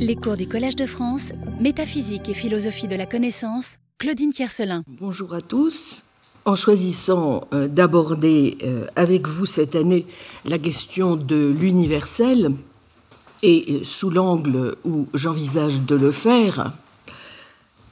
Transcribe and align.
Les 0.00 0.16
cours 0.16 0.36
du 0.36 0.46
Collège 0.46 0.76
de 0.76 0.86
France, 0.86 1.32
Métaphysique 1.60 2.28
et 2.28 2.34
philosophie 2.34 2.86
de 2.86 2.96
la 2.96 3.06
connaissance, 3.06 3.78
Claudine 3.98 4.30
Tiercelin. 4.30 4.84
Bonjour 4.86 5.34
à 5.34 5.40
tous. 5.40 6.04
En 6.44 6.54
choisissant 6.54 7.48
euh, 7.52 7.68
d'aborder 7.68 8.58
euh, 8.62 8.86
avec 8.96 9.26
vous 9.26 9.44
cette 9.44 9.74
année 9.74 10.06
la 10.44 10.58
question 10.58 11.16
de 11.16 11.52
l'universel, 11.58 12.54
et 13.42 13.64
euh, 13.68 13.84
sous 13.84 14.10
l'angle 14.10 14.76
où 14.84 15.08
j'envisage 15.14 15.82
de 15.82 15.96
le 15.96 16.12
faire, 16.12 16.72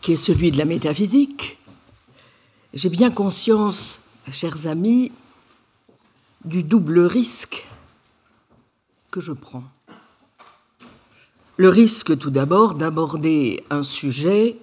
qui 0.00 0.12
est 0.12 0.16
celui 0.16 0.52
de 0.52 0.58
la 0.58 0.64
métaphysique, 0.64 1.58
j'ai 2.72 2.88
bien 2.88 3.10
conscience, 3.10 4.00
chers 4.30 4.66
amis, 4.66 5.10
du 6.44 6.62
double 6.62 7.00
risque 7.00 7.66
que 9.10 9.20
je 9.20 9.32
prends. 9.32 9.64
Le 11.58 11.70
risque 11.70 12.18
tout 12.18 12.30
d'abord 12.30 12.74
d'aborder 12.74 13.64
un 13.70 13.82
sujet 13.82 14.58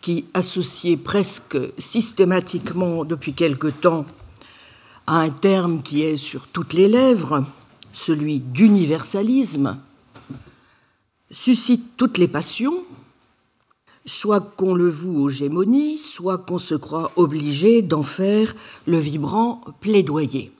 qui, 0.00 0.24
associé 0.34 0.96
presque 0.96 1.56
systématiquement 1.78 3.04
depuis 3.04 3.32
quelque 3.32 3.68
temps 3.68 4.04
à 5.06 5.20
un 5.20 5.30
terme 5.30 5.82
qui 5.82 6.02
est 6.02 6.16
sur 6.16 6.48
toutes 6.48 6.72
les 6.72 6.88
lèvres, 6.88 7.46
celui 7.92 8.40
d'universalisme, 8.40 9.78
suscite 11.30 11.96
toutes 11.96 12.18
les 12.18 12.28
passions, 12.28 12.84
soit 14.04 14.40
qu'on 14.40 14.74
le 14.74 14.90
voue 14.90 15.22
aux 15.22 15.28
gémonies, 15.28 15.98
soit 15.98 16.38
qu'on 16.38 16.58
se 16.58 16.74
croit 16.74 17.12
obligé 17.14 17.82
d'en 17.82 18.02
faire 18.02 18.56
le 18.86 18.98
vibrant 18.98 19.60
plaidoyer. 19.80 20.50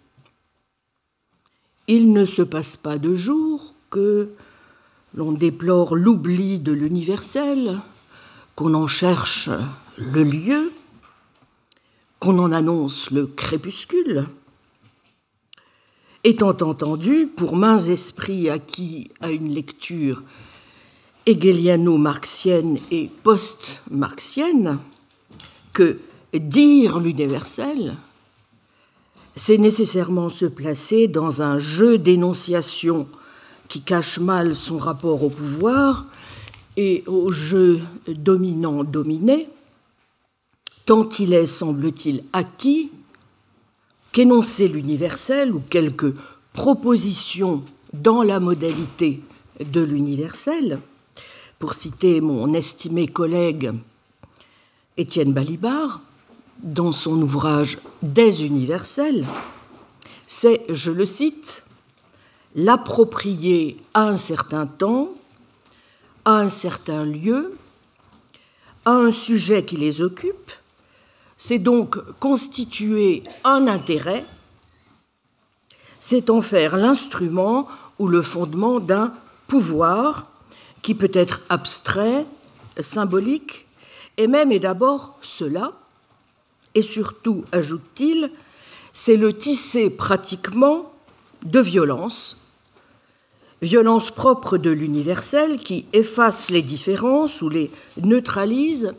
Il 1.89 2.13
ne 2.13 2.25
se 2.25 2.43
passe 2.43 2.77
pas 2.77 2.99
de 2.99 3.17
jour 3.17 3.75
que 3.91 4.31
l'on 5.15 5.33
déplore 5.33 5.95
l'oubli 5.95 6.59
de 6.59 6.73
l'universel, 6.73 7.81
qu'on 8.55 8.75
en 8.75 8.87
cherche 8.87 9.51
le 9.97 10.23
lieu, 10.23 10.73
qu'on 12.19 12.39
en 12.39 12.53
annonce 12.53 13.11
le 13.11 13.27
crépuscule. 13.27 14.27
Étant 16.25 16.57
entendu, 16.61 17.27
pour 17.27 17.57
mains 17.57 17.81
esprits 17.81 18.49
acquis 18.49 19.11
à 19.21 19.31
une 19.31 19.53
lecture 19.53 20.23
hegeliano-marxienne 21.27 22.79
et 22.91 23.11
post-marxienne, 23.23 24.79
que 25.73 25.99
dire 26.33 27.01
l'universel, 27.01 27.97
c'est 29.35 29.59
nécessairement 29.59 30.29
se 30.29 30.47
placer 30.47 31.09
dans 31.09 31.43
un 31.43 31.59
jeu 31.59 31.99
d'énonciation 31.99 33.09
qui 33.73 33.81
cache 33.81 34.19
mal 34.19 34.55
son 34.55 34.77
rapport 34.77 35.25
au 35.25 35.31
pouvoir 35.31 36.05
et 36.77 37.05
au 37.07 37.33
jeu 37.33 37.81
dominant-dominé, 38.07 39.49
tant 40.85 41.09
il 41.19 41.33
est, 41.33 41.47
semble-t-il, 41.47 42.23
acquis 42.35 42.91
qu'énoncer 44.13 44.69
l'universel 44.69 45.55
ou 45.55 45.63
quelques 45.71 46.13
propositions 46.53 47.65
dans 47.95 48.21
la 48.23 48.41
modalité 48.41 49.23
de 49.59 49.81
l'universel, 49.81 50.79
pour 51.59 51.73
citer 51.73 52.21
mon 52.21 52.53
estimé 52.53 53.07
collègue 53.07 53.73
Étienne 54.99 55.33
Balibar, 55.33 56.03
dans 56.63 56.93
son 56.93 57.23
ouvrage 57.23 57.79
Des 58.03 58.45
universels, 58.45 59.25
c'est, 60.27 60.67
je 60.69 60.91
le 60.91 61.07
cite, 61.07 61.65
l'approprier 62.55 63.83
à 63.95 64.03
un 64.03 64.17
certain 64.17 64.67
temps, 64.67 65.11
à 66.25 66.33
un 66.39 66.49
certain 66.49 67.05
lieu, 67.05 67.57
à 68.85 68.93
un 68.93 69.13
sujet 69.13 69.65
qui 69.65 69.77
les 69.77 70.03
occupe, 70.03 70.53
c'est 71.37 71.59
donc 71.59 71.99
constituer 72.19 73.23
un 73.45 73.67
intérêt, 73.67 74.25
c'est 75.99 76.31
en 76.31 76.41
faire 76.41 76.77
l'instrument 76.77 77.69
ou 77.99 78.09
le 78.09 78.23
fondement 78.23 78.81
d'un 78.81 79.15
pouvoir 79.47 80.29
qui 80.83 80.95
peut 80.95 81.11
être 81.13 81.41
abstrait, 81.49 82.27
symbolique, 82.81 83.67
et 84.17 84.27
même 84.27 84.53
et 84.53 84.59
d'abord 84.59 85.19
cela, 85.23 85.73
et 86.75 86.83
surtout, 86.83 87.45
ajoute-t-il, 87.53 88.31
c'est 88.93 89.17
le 89.17 89.37
tisser 89.37 89.91
pratiquement 89.91 90.93
de 91.45 91.61
violence 91.61 92.37
violence 93.63 94.11
propre 94.11 94.59
de 94.59 94.71
l'universel 94.71 95.59
qui 95.59 95.87
efface 95.93 96.51
les 96.51 96.63
différences 96.63 97.41
ou 97.43 97.49
les 97.49 97.71
neutralise, 98.03 98.95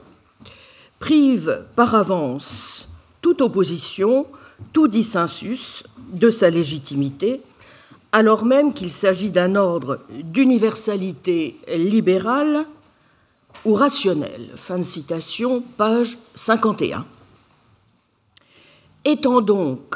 prive 1.00 1.66
par 1.75 1.94
avance 1.96 2.88
toute 3.22 3.41
opposition, 3.41 4.25
tout 4.72 4.88
dissensus 4.88 5.84
de 6.13 6.31
sa 6.31 6.50
légitimité, 6.50 7.41
alors 8.13 8.46
même 8.46 8.73
qu'il 8.73 8.90
s'agit 8.90 9.31
d'un 9.31 9.56
ordre 9.56 10.00
d'universalité 10.09 11.57
libérale 11.68 12.66
ou 13.66 13.73
rationnelle. 13.73 14.52
Fin 14.56 14.78
de 14.78 14.84
citation, 14.84 15.62
page 15.78 16.18
51. 16.35 17.06
Étant 19.03 19.41
donc, 19.41 19.96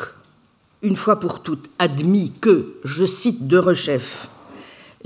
une 0.82 0.98
fois 0.98 1.20
pour 1.20 1.42
toutes, 1.42 1.70
admis 1.80 2.34
que, 2.42 2.76
je 2.84 3.06
cite 3.06 3.48
de 3.48 3.58
Rechef, 3.58 4.30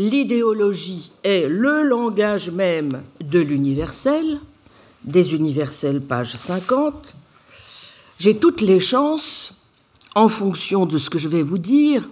l'idéologie 0.10 1.12
est 1.24 1.48
le 1.48 1.84
langage 1.84 2.50
même 2.50 3.04
de 3.24 3.40
l'universel, 3.40 4.40
des 5.04 5.36
universels, 5.36 6.02
page 6.02 6.36
50, 6.36 7.16
j'ai 8.18 8.38
toutes 8.38 8.62
les 8.62 8.80
chances, 8.80 9.54
en 10.16 10.28
fonction 10.28 10.88
de 10.88 10.98
ce 10.98 11.10
que 11.10 11.20
je 11.20 11.28
vais 11.28 11.44
vous 11.44 11.60
dire, 11.60 12.10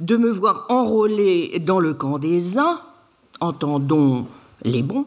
de 0.00 0.16
me 0.18 0.30
voir 0.30 0.66
enrôler 0.68 1.58
dans 1.60 1.80
le 1.80 1.94
camp 1.94 2.18
des 2.18 2.58
uns, 2.58 2.80
entendons 3.40 4.26
les 4.62 4.82
bons, 4.82 5.06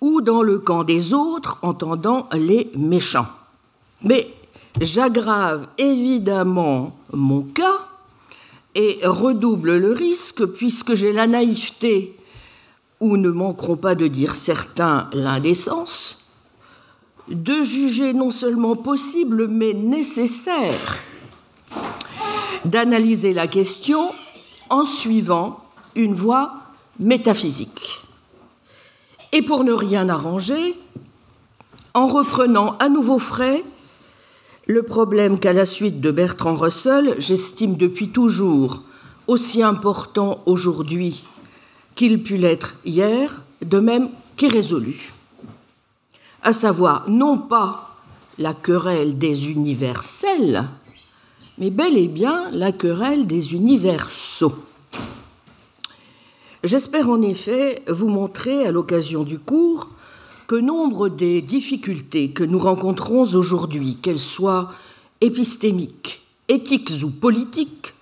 ou 0.00 0.20
dans 0.20 0.42
le 0.42 0.60
camp 0.60 0.84
des 0.84 1.14
autres, 1.14 1.58
entendant 1.62 2.28
les 2.32 2.70
méchants. 2.76 3.26
Mais 4.02 4.32
j'aggrave 4.80 5.66
évidemment 5.78 6.96
mon 7.12 7.42
cas 7.42 7.80
et 8.76 9.00
redouble 9.02 9.78
le 9.78 9.92
risque 9.92 10.44
puisque 10.44 10.94
j'ai 10.94 11.12
la 11.12 11.26
naïveté, 11.26 12.14
ou 13.00 13.16
ne 13.16 13.30
manqueront 13.30 13.76
pas 13.76 13.94
de 13.94 14.06
dire 14.06 14.36
certains 14.36 15.08
l'indécence, 15.12 16.28
de 17.28 17.62
juger 17.62 18.12
non 18.12 18.30
seulement 18.30 18.76
possible 18.76 19.48
mais 19.48 19.72
nécessaire 19.72 21.00
d'analyser 22.66 23.32
la 23.32 23.46
question 23.46 24.10
en 24.70 24.84
suivant 24.84 25.60
une 25.94 26.14
voie 26.14 26.54
métaphysique. 26.98 28.02
Et 29.32 29.42
pour 29.42 29.64
ne 29.64 29.72
rien 29.72 30.08
arranger, 30.08 30.78
en 31.94 32.08
reprenant 32.08 32.76
à 32.78 32.88
nouveau 32.88 33.18
frais 33.18 33.64
le 34.66 34.82
problème 34.82 35.38
qu'à 35.38 35.52
la 35.52 35.64
suite 35.64 36.00
de 36.00 36.10
Bertrand 36.10 36.56
Russell, 36.56 37.14
j'estime 37.18 37.76
depuis 37.76 38.08
toujours 38.08 38.82
aussi 39.26 39.62
important 39.62 40.40
aujourd'hui 40.46 41.24
qu'il 41.94 42.22
put 42.22 42.36
l'être 42.36 42.74
hier, 42.84 43.42
de 43.64 43.78
même 43.78 44.10
qu'irrésolu, 44.36 45.12
à 46.42 46.52
savoir 46.52 47.08
non 47.08 47.38
pas 47.38 47.96
la 48.38 48.54
querelle 48.54 49.16
des 49.16 49.48
universels, 49.48 50.64
mais 51.58 51.70
bel 51.70 51.96
et 51.96 52.08
bien 52.08 52.50
la 52.52 52.72
querelle 52.72 53.26
des 53.26 53.54
universaux. 53.54 54.54
J'espère 56.64 57.08
en 57.08 57.22
effet 57.22 57.82
vous 57.88 58.08
montrer 58.08 58.66
à 58.66 58.72
l'occasion 58.72 59.22
du 59.22 59.38
cours 59.38 59.88
que 60.46 60.56
nombre 60.56 61.08
des 61.08 61.42
difficultés 61.42 62.30
que 62.30 62.44
nous 62.44 62.58
rencontrons 62.58 63.34
aujourd'hui, 63.34 63.96
qu'elles 63.96 64.20
soient 64.20 64.72
épistémiques, 65.20 66.22
éthiques 66.48 66.92
ou 67.02 67.10
politiques, 67.10 67.94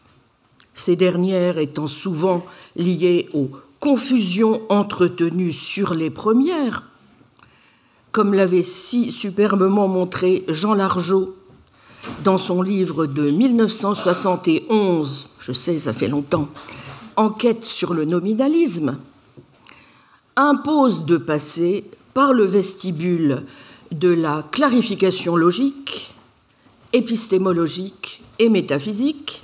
ces 0.75 0.97
dernières 0.97 1.59
étant 1.59 1.87
souvent 1.87 2.45
liées 2.77 3.29
aux 3.33 3.51
confusions 3.81 4.61
entretenues 4.69 5.53
sur 5.53 5.95
les 5.95 6.11
premières, 6.11 6.83
comme 8.13 8.35
l'avait 8.35 8.63
si 8.63 9.11
superbement 9.11 9.89
montré 9.89 10.45
Jean 10.49 10.75
Largeau 10.75 11.37
dans 12.23 12.39
son 12.39 12.61
livre 12.61 13.07
de 13.07 13.31
1971, 13.31 15.29
je 15.39 15.53
sais, 15.53 15.79
ça 15.79 15.93
fait 15.93 16.09
longtemps, 16.09 16.49
Enquête 17.17 17.65
sur 17.65 17.95
le 17.95 18.05
nominalisme, 18.05 18.99
impose 20.35 21.05
de 21.05 21.17
passer 21.17 21.85
par 22.15 22.33
le 22.33 22.45
vestibule 22.45 23.45
de 23.93 24.09
la 24.09 24.45
clarification 24.51 25.37
logique, 25.37 26.15
épistémologique 26.93 28.23
et 28.39 28.49
métaphysique, 28.49 29.43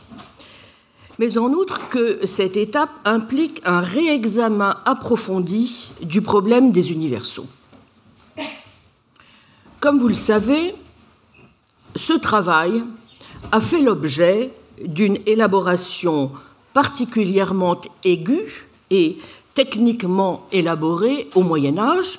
mais 1.18 1.36
en 1.36 1.52
outre 1.52 1.88
que 1.90 2.24
cette 2.26 2.56
étape 2.56 2.90
implique 3.04 3.60
un 3.66 3.80
réexamen 3.80 4.76
approfondi 4.86 5.92
du 6.00 6.22
problème 6.22 6.72
des 6.72 6.92
universaux. 6.92 7.46
Comme 9.80 9.98
vous 9.98 10.08
le 10.08 10.14
savez, 10.14 10.74
ce 11.94 12.14
travail 12.14 12.82
a 13.52 13.60
fait 13.60 13.82
l'objet 13.82 14.50
d'une 14.82 15.18
élaboration 15.26 16.32
particulièrement 16.72 17.78
aiguë 18.04 18.66
et 18.90 19.18
techniquement 19.54 20.46
élaborée 20.52 21.28
au 21.34 21.42
Moyen 21.42 21.78
Âge, 21.78 22.18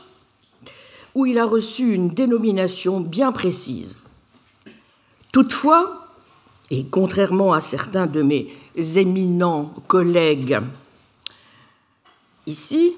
où 1.16 1.26
il 1.26 1.38
a 1.40 1.46
reçu 1.46 1.94
une 1.94 2.10
dénomination 2.10 3.00
bien 3.00 3.32
précise. 3.32 3.98
Toutefois, 5.32 6.08
et 6.70 6.86
contrairement 6.86 7.54
à 7.54 7.62
certains 7.62 8.08
de 8.08 8.22
mes 8.22 8.54
éminents 8.96 9.74
collègues 9.88 10.60
ici, 12.48 12.96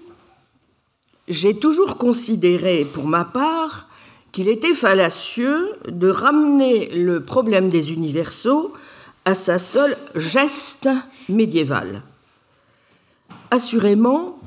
j'ai 1.28 1.56
toujours 1.58 1.98
considéré 1.98 2.86
pour 2.86 3.06
ma 3.08 3.26
part 3.26 3.88
qu'il 4.32 4.48
était 4.48 4.74
fallacieux 4.74 5.74
de 5.88 6.10
ramener 6.10 6.90
le 6.90 7.24
problème 7.24 7.70
des 7.70 7.94
universaux 7.94 8.74
à 9.26 9.36
sa 9.36 9.60
seule 9.60 9.98
geste 10.16 10.90
médiévale. 11.30 12.02
Assurément, 13.52 14.40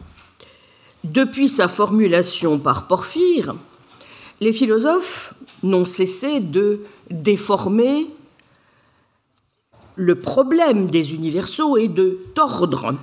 depuis 1.13 1.49
sa 1.49 1.69
formulation 1.69 2.59
par 2.59 2.87
Porphyre, 2.87 3.57
les 4.41 4.53
philosophes 4.53 5.35
n'ont 5.63 5.85
cessé 5.85 6.41
de 6.41 6.81
déformer 7.11 8.07
le 9.95 10.15
problème 10.15 10.89
des 10.89 11.15
universaux 11.15 11.77
et 11.77 11.89
de 11.89 12.19
tordre 12.35 12.99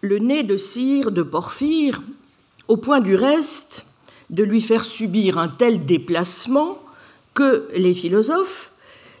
le 0.00 0.18
nez 0.18 0.42
de 0.42 0.56
cire 0.56 1.10
de 1.10 1.22
Porphyre, 1.22 2.00
au 2.68 2.76
point 2.76 3.00
du 3.00 3.14
reste 3.14 3.86
de 4.30 4.44
lui 4.44 4.62
faire 4.62 4.84
subir 4.84 5.38
un 5.38 5.48
tel 5.48 5.84
déplacement 5.84 6.78
que 7.34 7.68
les 7.74 7.94
philosophes, 7.94 8.72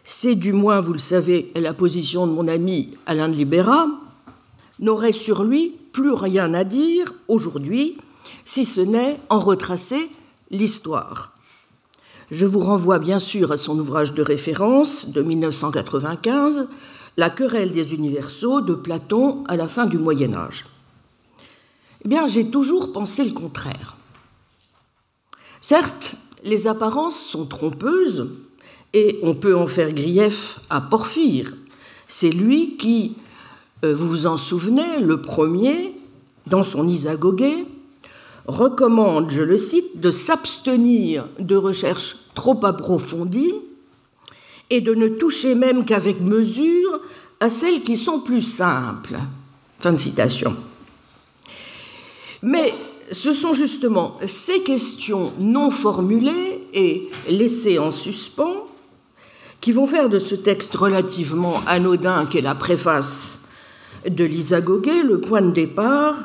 c'est 0.04 0.34
du 0.34 0.52
moins, 0.52 0.80
vous 0.80 0.92
le 0.92 0.98
savez, 0.98 1.52
la 1.54 1.74
position 1.74 2.26
de 2.26 2.32
mon 2.32 2.48
ami 2.48 2.90
Alain 3.06 3.28
de 3.28 3.34
Libera, 3.34 3.88
n'auraient 4.78 5.12
sur 5.12 5.44
lui 5.44 5.74
plus 5.92 6.12
rien 6.12 6.54
à 6.54 6.64
dire 6.64 7.12
aujourd'hui, 7.28 7.98
si 8.44 8.64
ce 8.64 8.80
n'est 8.80 9.18
en 9.28 9.38
retracer 9.38 10.10
l'histoire. 10.50 11.32
Je 12.30 12.46
vous 12.46 12.60
renvoie 12.60 12.98
bien 12.98 13.18
sûr 13.18 13.50
à 13.50 13.56
son 13.56 13.78
ouvrage 13.78 14.14
de 14.14 14.22
référence 14.22 15.08
de 15.08 15.20
1995, 15.20 16.68
La 17.16 17.28
querelle 17.28 17.72
des 17.72 17.94
universaux 17.94 18.60
de 18.60 18.74
Platon 18.74 19.44
à 19.48 19.56
la 19.56 19.66
fin 19.66 19.86
du 19.86 19.98
Moyen 19.98 20.34
Âge. 20.34 20.64
Eh 22.04 22.08
bien, 22.08 22.26
j'ai 22.26 22.50
toujours 22.50 22.92
pensé 22.92 23.24
le 23.24 23.32
contraire. 23.32 23.96
Certes, 25.60 26.14
les 26.44 26.66
apparences 26.66 27.20
sont 27.20 27.46
trompeuses 27.46 28.30
et 28.92 29.18
on 29.22 29.34
peut 29.34 29.56
en 29.56 29.66
faire 29.66 29.92
grief 29.92 30.60
à 30.70 30.80
Porphyre. 30.80 31.52
C'est 32.08 32.30
lui 32.30 32.76
qui, 32.76 33.16
vous 33.82 34.08
vous 34.08 34.26
en 34.26 34.36
souvenez, 34.36 35.00
le 35.00 35.22
premier, 35.22 35.94
dans 36.46 36.62
son 36.62 36.86
Isagoguet, 36.86 37.64
recommande, 38.46 39.30
je 39.30 39.42
le 39.42 39.58
cite, 39.58 40.00
de 40.00 40.10
s'abstenir 40.10 41.26
de 41.38 41.56
recherches 41.56 42.16
trop 42.34 42.64
approfondies 42.64 43.54
et 44.70 44.80
de 44.80 44.94
ne 44.94 45.08
toucher 45.08 45.54
même 45.54 45.84
qu'avec 45.84 46.20
mesure 46.20 47.00
à 47.40 47.50
celles 47.50 47.82
qui 47.82 47.96
sont 47.96 48.20
plus 48.20 48.42
simples. 48.42 49.18
Fin 49.80 49.92
de 49.92 49.98
citation. 49.98 50.54
Mais 52.42 52.74
ce 53.12 53.32
sont 53.32 53.52
justement 53.52 54.18
ces 54.26 54.60
questions 54.62 55.32
non 55.38 55.70
formulées 55.70 56.62
et 56.72 57.10
laissées 57.28 57.78
en 57.78 57.90
suspens 57.90 58.66
qui 59.60 59.72
vont 59.72 59.86
faire 59.86 60.08
de 60.08 60.18
ce 60.18 60.34
texte 60.34 60.74
relativement 60.74 61.60
anodin 61.66 62.26
qu'est 62.26 62.40
la 62.40 62.54
préface 62.54 63.39
de 64.08 64.24
Lisa 64.24 64.60
Goguet 64.60 65.02
le 65.02 65.20
point 65.20 65.42
de 65.42 65.50
départ 65.50 66.16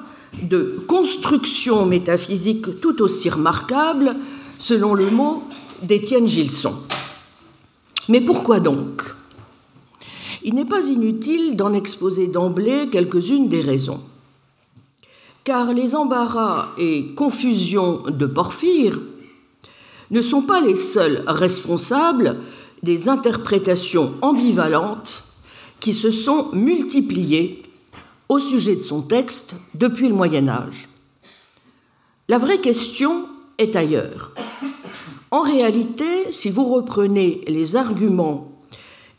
de 0.42 0.84
construction 0.88 1.86
métaphysique 1.86 2.82
tout 2.82 3.02
aussi 3.02 3.30
remarquable, 3.30 4.16
selon 4.60 4.94
le 4.94 5.10
mot 5.10 5.44
d'Étienne 5.82 6.28
Gilson. 6.28 6.76
Mais 8.10 8.22
pourquoi 8.22 8.60
donc? 8.60 9.04
Il 10.44 10.56
n'est 10.56 10.66
pas 10.66 10.86
inutile 10.88 11.56
d'en 11.56 11.74
exposer 11.74 12.28
d'emblée 12.28 12.90
quelques-unes 12.92 13.50
des 13.50 13.62
raisons 13.62 14.02
car 15.46 15.74
les 15.74 15.96
embarras 15.96 16.70
et 16.78 17.14
confusions 17.14 18.02
de 18.10 18.26
Porphyre 18.26 19.00
ne 20.12 20.22
sont 20.22 20.42
pas 20.42 20.60
les 20.60 20.76
seuls 20.76 21.24
responsables 21.28 22.38
des 22.84 23.10
interprétations 23.10 24.16
ambivalentes 24.22 25.24
qui 25.80 25.94
se 25.94 26.10
sont 26.10 26.50
multipliées 26.52 27.62
au 28.30 28.40
sujet 28.40 28.76
de 28.76 28.82
son 28.82 29.02
texte 29.02 29.56
depuis 29.74 30.08
le 30.08 30.16
Moyen 30.16 30.48
Âge. 30.48 30.88
La 32.28 32.38
vraie 32.38 32.60
question 32.60 33.28
est 33.58 33.76
ailleurs. 33.76 34.32
En 35.32 35.42
réalité, 35.42 36.32
si 36.32 36.50
vous 36.50 36.66
reprenez 36.66 37.42
les 37.48 37.76
arguments 37.76 38.52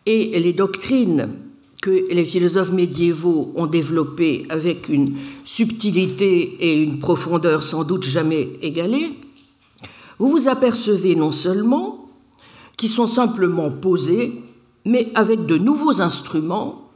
et 0.07 0.41
les 0.41 0.53
doctrines 0.53 1.35
que 1.83 2.13
les 2.13 2.25
philosophes 2.25 2.73
médiévaux 2.73 3.53
ont 3.55 3.67
développé 3.67 4.47
avec 4.49 4.89
une 4.89 5.17
subtilité 5.45 6.57
et 6.61 6.83
une 6.83 6.99
profondeur 6.99 7.63
sans 7.63 7.85
doute 7.85 8.05
jamais 8.05 8.49
égalées, 8.63 9.13
vous 10.19 10.29
vous 10.29 10.49
apercevez 10.49 11.15
non 11.15 11.33
seulement 11.33 12.09
qu'ils 12.77 12.89
sont 12.89 13.07
simplement 13.07 13.71
posés, 13.71 14.43
mais 14.85 15.11
avec 15.15 15.47
de 15.47 15.59
nouveaux 15.59 16.01
instruments, 16.01 16.91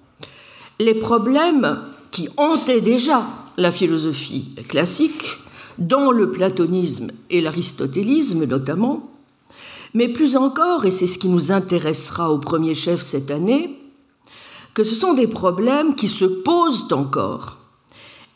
les 0.78 0.94
problèmes 0.94 1.78
qui 2.10 2.28
hantaient 2.36 2.80
déjà 2.80 3.26
la 3.56 3.72
philosophie 3.72 4.54
classique, 4.68 5.38
dans 5.78 6.10
le 6.10 6.30
platonisme 6.30 7.10
et 7.30 7.40
l'aristotélisme 7.40 8.44
notamment, 8.44 9.10
mais 9.94 10.08
plus 10.08 10.36
encore, 10.36 10.84
et 10.84 10.90
c'est 10.90 11.06
ce 11.06 11.18
qui 11.18 11.28
nous 11.28 11.52
intéressera 11.52 12.30
au 12.30 12.38
premier 12.38 12.74
chef 12.74 13.00
cette 13.00 13.30
année, 13.30 13.78
que 14.74 14.84
ce 14.84 14.94
sont 14.94 15.14
des 15.14 15.26
problèmes 15.26 15.94
qui 15.94 16.08
se 16.08 16.24
posent 16.24 16.92
encore 16.92 17.56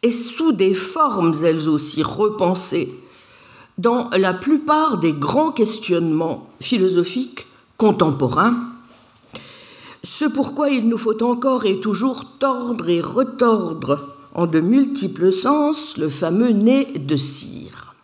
et 0.02 0.12
sous 0.12 0.52
des 0.52 0.74
formes 0.74 1.34
elles 1.42 1.68
aussi 1.68 2.02
repensées 2.02 2.92
dans 3.78 4.10
la 4.10 4.34
plupart 4.34 4.98
des 4.98 5.12
grands 5.12 5.50
questionnements 5.50 6.48
philosophiques 6.60 7.46
contemporains, 7.76 8.73
ce 10.04 10.26
pourquoi 10.26 10.70
il 10.70 10.88
nous 10.88 10.98
faut 10.98 11.22
encore 11.22 11.64
et 11.64 11.80
toujours 11.80 12.36
tordre 12.38 12.88
et 12.90 13.00
retordre 13.00 14.14
en 14.34 14.46
de 14.46 14.60
multiples 14.60 15.32
sens 15.32 15.96
le 15.96 16.10
fameux 16.10 16.50
nez 16.50 16.84
de 16.84 17.16
cire. 17.16 17.94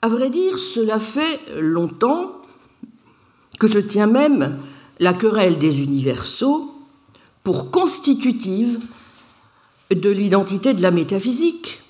À 0.00 0.08
vrai 0.08 0.30
dire, 0.30 0.58
cela 0.58 0.98
fait 0.98 1.40
longtemps 1.60 2.32
que 3.58 3.68
je 3.68 3.78
tiens 3.78 4.06
même 4.06 4.58
la 5.00 5.12
querelle 5.12 5.58
des 5.58 5.82
universaux 5.82 6.74
pour 7.42 7.70
constitutive 7.70 8.78
de 9.90 10.10
l'identité 10.10 10.74
de 10.74 10.82
la 10.82 10.90
métaphysique. 10.90 11.82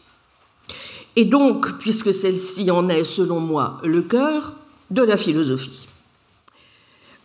Et 1.14 1.24
donc, 1.24 1.78
puisque 1.78 2.12
celle-ci 2.12 2.70
en 2.70 2.88
est, 2.88 3.04
selon 3.04 3.40
moi, 3.40 3.78
le 3.84 4.02
cœur 4.02 4.54
de 4.90 5.02
la 5.02 5.16
philosophie. 5.16 5.88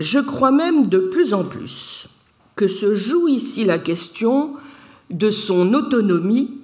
Je 0.01 0.17
crois 0.17 0.51
même 0.51 0.87
de 0.87 0.97
plus 0.97 1.35
en 1.35 1.43
plus 1.43 2.07
que 2.55 2.67
se 2.67 2.95
joue 2.95 3.27
ici 3.27 3.65
la 3.65 3.77
question 3.77 4.55
de 5.11 5.29
son 5.29 5.75
autonomie, 5.75 6.57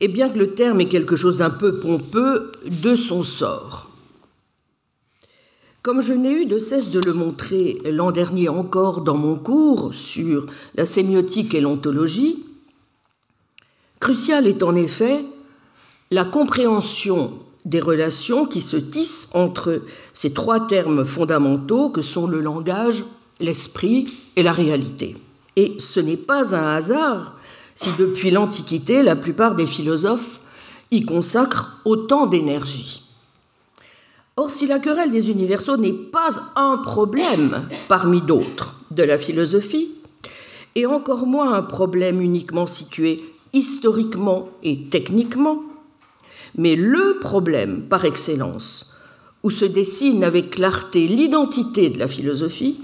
et 0.00 0.08
bien 0.08 0.28
que 0.28 0.38
le 0.38 0.54
terme 0.54 0.82
est 0.82 0.88
quelque 0.88 1.16
chose 1.16 1.38
d'un 1.38 1.48
peu 1.48 1.80
pompeux, 1.80 2.52
de 2.66 2.94
son 2.94 3.22
sort. 3.22 3.90
Comme 5.80 6.02
je 6.02 6.12
n'ai 6.12 6.32
eu 6.32 6.44
de 6.44 6.58
cesse 6.58 6.90
de 6.90 7.00
le 7.00 7.14
montrer 7.14 7.78
l'an 7.86 8.10
dernier 8.10 8.50
encore 8.50 9.00
dans 9.00 9.16
mon 9.16 9.36
cours 9.36 9.94
sur 9.94 10.46
la 10.74 10.84
sémiotique 10.84 11.54
et 11.54 11.62
l'ontologie, 11.62 12.44
crucial 13.98 14.46
est 14.46 14.62
en 14.62 14.74
effet 14.74 15.24
la 16.10 16.26
compréhension 16.26 17.38
des 17.64 17.80
relations 17.80 18.46
qui 18.46 18.60
se 18.60 18.76
tissent 18.76 19.28
entre 19.32 19.82
ces 20.12 20.34
trois 20.34 20.66
termes 20.66 21.04
fondamentaux 21.04 21.88
que 21.90 22.02
sont 22.02 22.26
le 22.26 22.40
langage, 22.40 23.04
l'esprit 23.40 24.12
et 24.36 24.42
la 24.42 24.52
réalité. 24.52 25.16
Et 25.56 25.76
ce 25.78 26.00
n'est 26.00 26.16
pas 26.16 26.54
un 26.54 26.74
hasard 26.76 27.34
si 27.74 27.90
depuis 27.98 28.30
l'Antiquité 28.30 29.02
la 29.02 29.16
plupart 29.16 29.54
des 29.54 29.66
philosophes 29.66 30.40
y 30.90 31.04
consacrent 31.04 31.80
autant 31.84 32.26
d'énergie. 32.26 33.02
Or, 34.36 34.50
si 34.50 34.66
la 34.66 34.78
querelle 34.78 35.10
des 35.10 35.30
universaux 35.30 35.76
n'est 35.76 35.92
pas 35.92 36.30
un 36.56 36.78
problème 36.78 37.68
parmi 37.88 38.20
d'autres 38.20 38.74
de 38.90 39.02
la 39.02 39.16
philosophie, 39.16 39.90
et 40.74 40.86
encore 40.86 41.26
moins 41.26 41.52
un 41.52 41.62
problème 41.62 42.20
uniquement 42.20 42.66
situé 42.66 43.22
historiquement 43.52 44.48
et 44.64 44.88
techniquement, 44.90 45.62
mais 46.56 46.76
le 46.76 47.18
problème 47.20 47.82
par 47.88 48.04
excellence, 48.04 48.94
où 49.42 49.50
se 49.50 49.64
dessine 49.64 50.24
avec 50.24 50.50
clarté 50.50 51.06
l'identité 51.06 51.90
de 51.90 51.98
la 51.98 52.08
philosophie, 52.08 52.80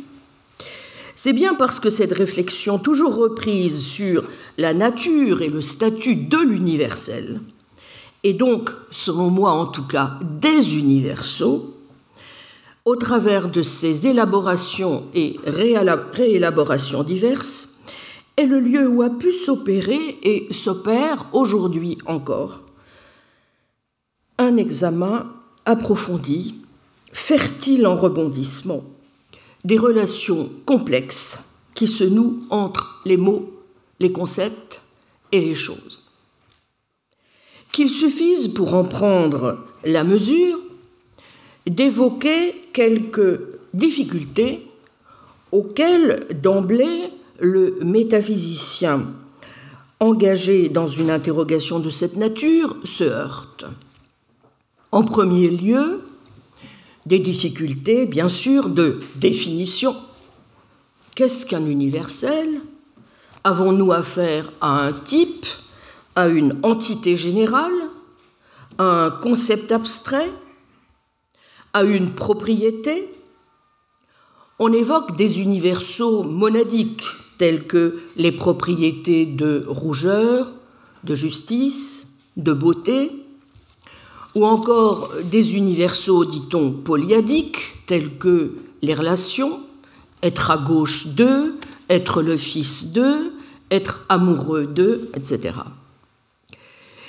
c'est 1.14 1.32
bien 1.32 1.54
parce 1.54 1.80
que 1.80 1.90
cette 1.90 2.12
réflexion 2.12 2.78
toujours 2.78 3.14
reprise 3.14 3.80
sur 3.80 4.24
la 4.58 4.74
nature 4.74 5.42
et 5.42 5.48
le 5.48 5.60
statut 5.60 6.16
de 6.16 6.38
l'universel, 6.38 7.40
et 8.22 8.34
donc, 8.34 8.70
selon 8.90 9.30
moi 9.30 9.52
en 9.52 9.66
tout 9.66 9.86
cas, 9.86 10.18
des 10.22 10.76
universaux, 10.76 11.74
au 12.84 12.96
travers 12.96 13.48
de 13.48 13.62
ces 13.62 14.06
élaborations 14.06 15.04
et 15.14 15.36
réélaborations 15.46 17.02
diverses, 17.02 17.78
est 18.36 18.46
le 18.46 18.60
lieu 18.60 18.88
où 18.88 19.02
a 19.02 19.10
pu 19.10 19.32
s'opérer 19.32 20.18
et 20.22 20.48
s'opère 20.50 21.26
aujourd'hui 21.32 21.98
encore 22.06 22.62
un 24.40 24.56
examen 24.56 25.30
approfondi, 25.66 26.54
fertile 27.12 27.86
en 27.86 27.94
rebondissements, 27.94 28.82
des 29.64 29.76
relations 29.76 30.50
complexes 30.64 31.44
qui 31.74 31.86
se 31.86 32.04
nouent 32.04 32.40
entre 32.48 33.02
les 33.04 33.18
mots, 33.18 33.52
les 34.00 34.12
concepts 34.12 34.80
et 35.30 35.42
les 35.42 35.54
choses. 35.54 36.00
Qu'il 37.70 37.90
suffise 37.90 38.48
pour 38.48 38.72
en 38.74 38.84
prendre 38.84 39.58
la 39.84 40.04
mesure 40.04 40.58
d'évoquer 41.66 42.54
quelques 42.72 43.40
difficultés 43.74 44.66
auxquelles 45.52 46.26
d'emblée 46.42 47.12
le 47.40 47.78
métaphysicien 47.82 49.06
engagé 50.00 50.70
dans 50.70 50.88
une 50.88 51.10
interrogation 51.10 51.78
de 51.78 51.90
cette 51.90 52.16
nature 52.16 52.74
se 52.84 53.04
heurte. 53.04 53.66
En 54.92 55.04
premier 55.04 55.48
lieu, 55.48 56.00
des 57.06 57.20
difficultés, 57.20 58.06
bien 58.06 58.28
sûr, 58.28 58.68
de 58.68 58.98
définition. 59.16 59.94
Qu'est-ce 61.14 61.46
qu'un 61.46 61.64
universel? 61.66 62.60
Avons-nous 63.44 63.92
affaire 63.92 64.50
à 64.60 64.86
un 64.86 64.92
type, 64.92 65.46
à 66.16 66.26
une 66.26 66.58
entité 66.64 67.16
générale, 67.16 67.72
à 68.78 69.04
un 69.04 69.10
concept 69.10 69.70
abstrait, 69.70 70.30
à 71.72 71.84
une 71.84 72.10
propriété? 72.10 73.14
On 74.58 74.72
évoque 74.72 75.16
des 75.16 75.40
universaux 75.40 76.24
monadiques 76.24 77.06
tels 77.38 77.64
que 77.66 78.00
les 78.16 78.32
propriétés 78.32 79.24
de 79.24 79.64
rougeur, 79.68 80.52
de 81.04 81.14
justice, 81.14 82.08
de 82.36 82.52
beauté, 82.52 83.12
ou 84.34 84.46
encore 84.46 85.10
des 85.24 85.56
universaux, 85.56 86.24
dit-on, 86.24 86.72
polyadiques, 86.72 87.86
tels 87.86 88.16
que 88.16 88.56
les 88.82 88.94
relations, 88.94 89.60
être 90.22 90.50
à 90.50 90.58
gauche 90.58 91.08
d'eux, 91.08 91.56
être 91.88 92.22
le 92.22 92.36
fils 92.36 92.92
d'eux, 92.92 93.32
être 93.70 94.04
amoureux 94.08 94.66
d'eux, 94.66 95.10
etc. 95.14 95.54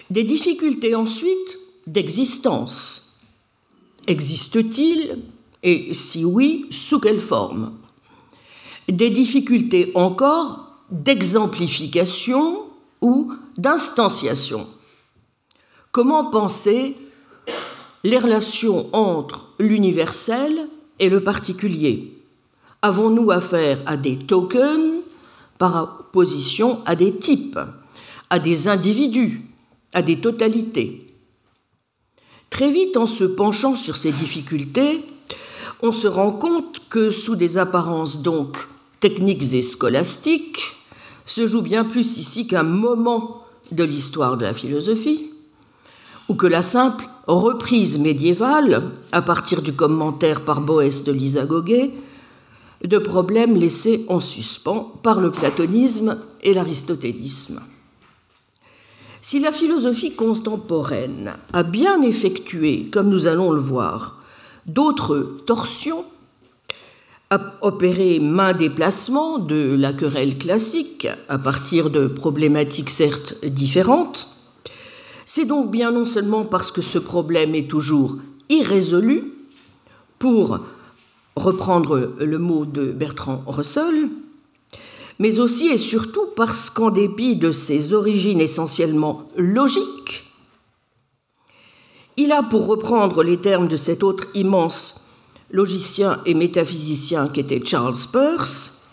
Des 0.10 0.24
difficultés 0.24 0.96
ensuite 0.96 1.58
d'existence. 1.88 3.18
Existe-t-il 4.08 5.20
Et 5.64 5.94
si 5.94 6.26
oui, 6.26 6.66
sous 6.72 7.00
quelle 7.00 7.20
forme? 7.20 7.74
Des 8.88 9.10
difficultés 9.10 9.92
encore 9.96 10.72
d'exemplification 10.90 12.64
ou 13.02 13.34
d'instanciation. 13.58 14.68
Comment 15.92 16.26
penser 16.26 16.96
les 18.04 18.18
relations 18.18 18.88
entre 18.94 19.48
l'universel 19.60 20.68
et 21.00 21.10
le 21.10 21.24
particulier. 21.24 22.18
Avons-nous 22.82 23.32
affaire 23.32 23.80
à 23.86 23.98
des 23.98 24.18
tokens 24.18 25.02
par 25.58 26.00
opposition 26.00 26.80
à 26.86 26.96
des 26.96 27.16
types, 27.16 27.60
à 28.30 28.40
des 28.40 28.68
individus, 28.68 29.46
à 29.94 30.02
des 30.02 30.20
totalités? 30.20 31.14
Très 32.50 32.72
vite, 32.72 32.98
en 32.98 33.06
se 33.06 33.24
penchant 33.24 33.76
sur 33.76 33.96
ces 33.96 34.12
difficultés, 34.12 35.06
on 35.82 35.92
se 35.92 36.08
rend 36.08 36.32
compte 36.32 36.82
que 36.90 37.10
sous 37.10 37.36
des 37.36 37.58
apparences 37.58 38.22
donc 38.22 38.68
techniques 39.00 39.54
et 39.54 39.62
scolastiques, 39.62 40.76
se 41.26 41.48
joue 41.48 41.62
bien 41.62 41.86
plus 41.86 42.18
ici 42.18 42.48
qu'un 42.48 42.64
moment 42.64 43.44
de 43.72 43.84
l'histoire 43.84 44.38
de 44.38 44.44
la 44.44 44.54
philosophie, 44.54 45.32
ou 46.30 46.36
que 46.36 46.48
la 46.48 46.62
simple 46.62 47.06
reprise 47.28 47.98
médiévale, 47.98 48.84
à 49.12 49.22
partir 49.22 49.62
du 49.62 49.74
commentaire 49.74 50.42
par 50.42 50.62
Boès 50.62 51.04
de 51.04 51.12
Lisa 51.12 51.46
Goguet, 51.46 51.92
de 52.84 52.98
problèmes 52.98 53.56
laissés 53.56 54.06
en 54.10 54.20
suspens 54.20 54.92
par 55.04 55.22
le 55.22 55.32
platonisme 55.32 56.18
et 56.42 56.54
l'aristotélisme. 56.54 57.62
Si 59.22 59.40
la 59.40 59.52
philosophie 59.52 60.16
contemporaine 60.16 61.34
a 61.54 61.62
bien 61.62 62.02
effectué, 62.02 62.90
comme 62.92 63.10
nous 63.10 63.28
allons 63.28 63.52
le 63.52 63.62
voir, 63.62 64.18
d'autres 64.66 65.38
torsions, 65.46 66.06
a 67.30 67.40
opéré 67.62 68.20
main 68.20 68.54
déplacement 68.54 69.38
de 69.38 69.76
la 69.78 69.94
querelle 69.94 70.38
classique 70.38 71.08
à 71.30 71.38
partir 71.38 71.90
de 71.90 72.08
problématiques 72.08 72.90
certes 72.90 73.36
différentes, 73.46 74.28
c'est 75.26 75.46
donc 75.46 75.72
bien 75.72 75.92
non 75.92 76.06
seulement 76.06 76.46
parce 76.46 76.72
que 76.72 76.82
ce 76.82 77.00
problème 77.00 77.56
est 77.56 77.70
toujours 77.70 78.18
irrésolu, 78.50 79.34
pour 80.22 80.60
reprendre 81.36 82.14
le 82.20 82.38
mot 82.38 82.66
de 82.66 82.92
Bertrand 82.92 83.44
Russell, 83.48 84.08
mais 85.18 85.40
aussi 85.40 85.68
et 85.68 85.78
surtout 85.78 86.28
parce 86.36 86.70
qu'en 86.70 86.92
dépit 86.92 87.36
de 87.36 87.52
ses 87.52 87.94
origines 87.94 88.40
essentiellement 88.40 89.28
logiques, 89.36 90.32
il 92.18 92.32
a, 92.32 92.44
pour 92.44 92.68
reprendre 92.68 93.24
les 93.24 93.38
termes 93.38 93.68
de 93.68 93.78
cet 93.78 94.04
autre 94.04 94.28
immense 94.36 95.08
logicien 95.50 96.20
et 96.28 96.36
métaphysicien 96.36 97.28
qu'était 97.28 97.66
Charles 97.66 97.98
Peirce, 98.14 98.84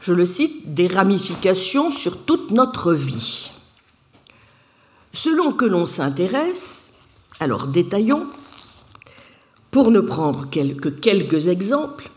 je 0.00 0.12
le 0.12 0.26
cite, 0.26 0.74
des 0.74 0.88
ramifications 0.88 1.92
sur 1.92 2.24
toute 2.24 2.50
notre 2.50 2.92
vie. 2.92 3.50
Selon 5.16 5.54
que 5.54 5.64
l'on 5.64 5.86
s'intéresse, 5.86 6.92
alors 7.40 7.68
détaillons, 7.68 8.26
pour 9.70 9.90
ne 9.90 10.00
prendre 10.00 10.50
que 10.50 10.88
quelques 10.90 11.48
exemples, 11.48 12.10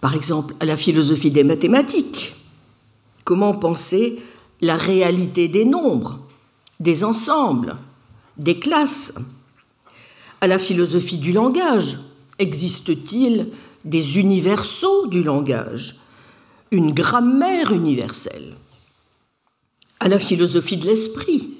par 0.00 0.14
exemple 0.14 0.54
à 0.60 0.64
la 0.64 0.76
philosophie 0.76 1.32
des 1.32 1.42
mathématiques, 1.42 2.36
comment 3.24 3.52
penser 3.52 4.22
la 4.60 4.76
réalité 4.76 5.48
des 5.48 5.64
nombres, 5.64 6.20
des 6.78 7.02
ensembles, 7.02 7.76
des 8.36 8.60
classes? 8.60 9.18
À 10.40 10.46
la 10.46 10.60
philosophie 10.60 11.18
du 11.18 11.32
langage, 11.32 11.98
existe-t-il 12.38 13.48
des 13.84 14.20
universaux 14.20 15.08
du 15.08 15.24
langage, 15.24 15.96
une 16.70 16.92
grammaire 16.94 17.72
universelle? 17.72 18.54
À 20.00 20.08
la 20.08 20.18
philosophie 20.18 20.78
de 20.78 20.86
l'esprit. 20.86 21.50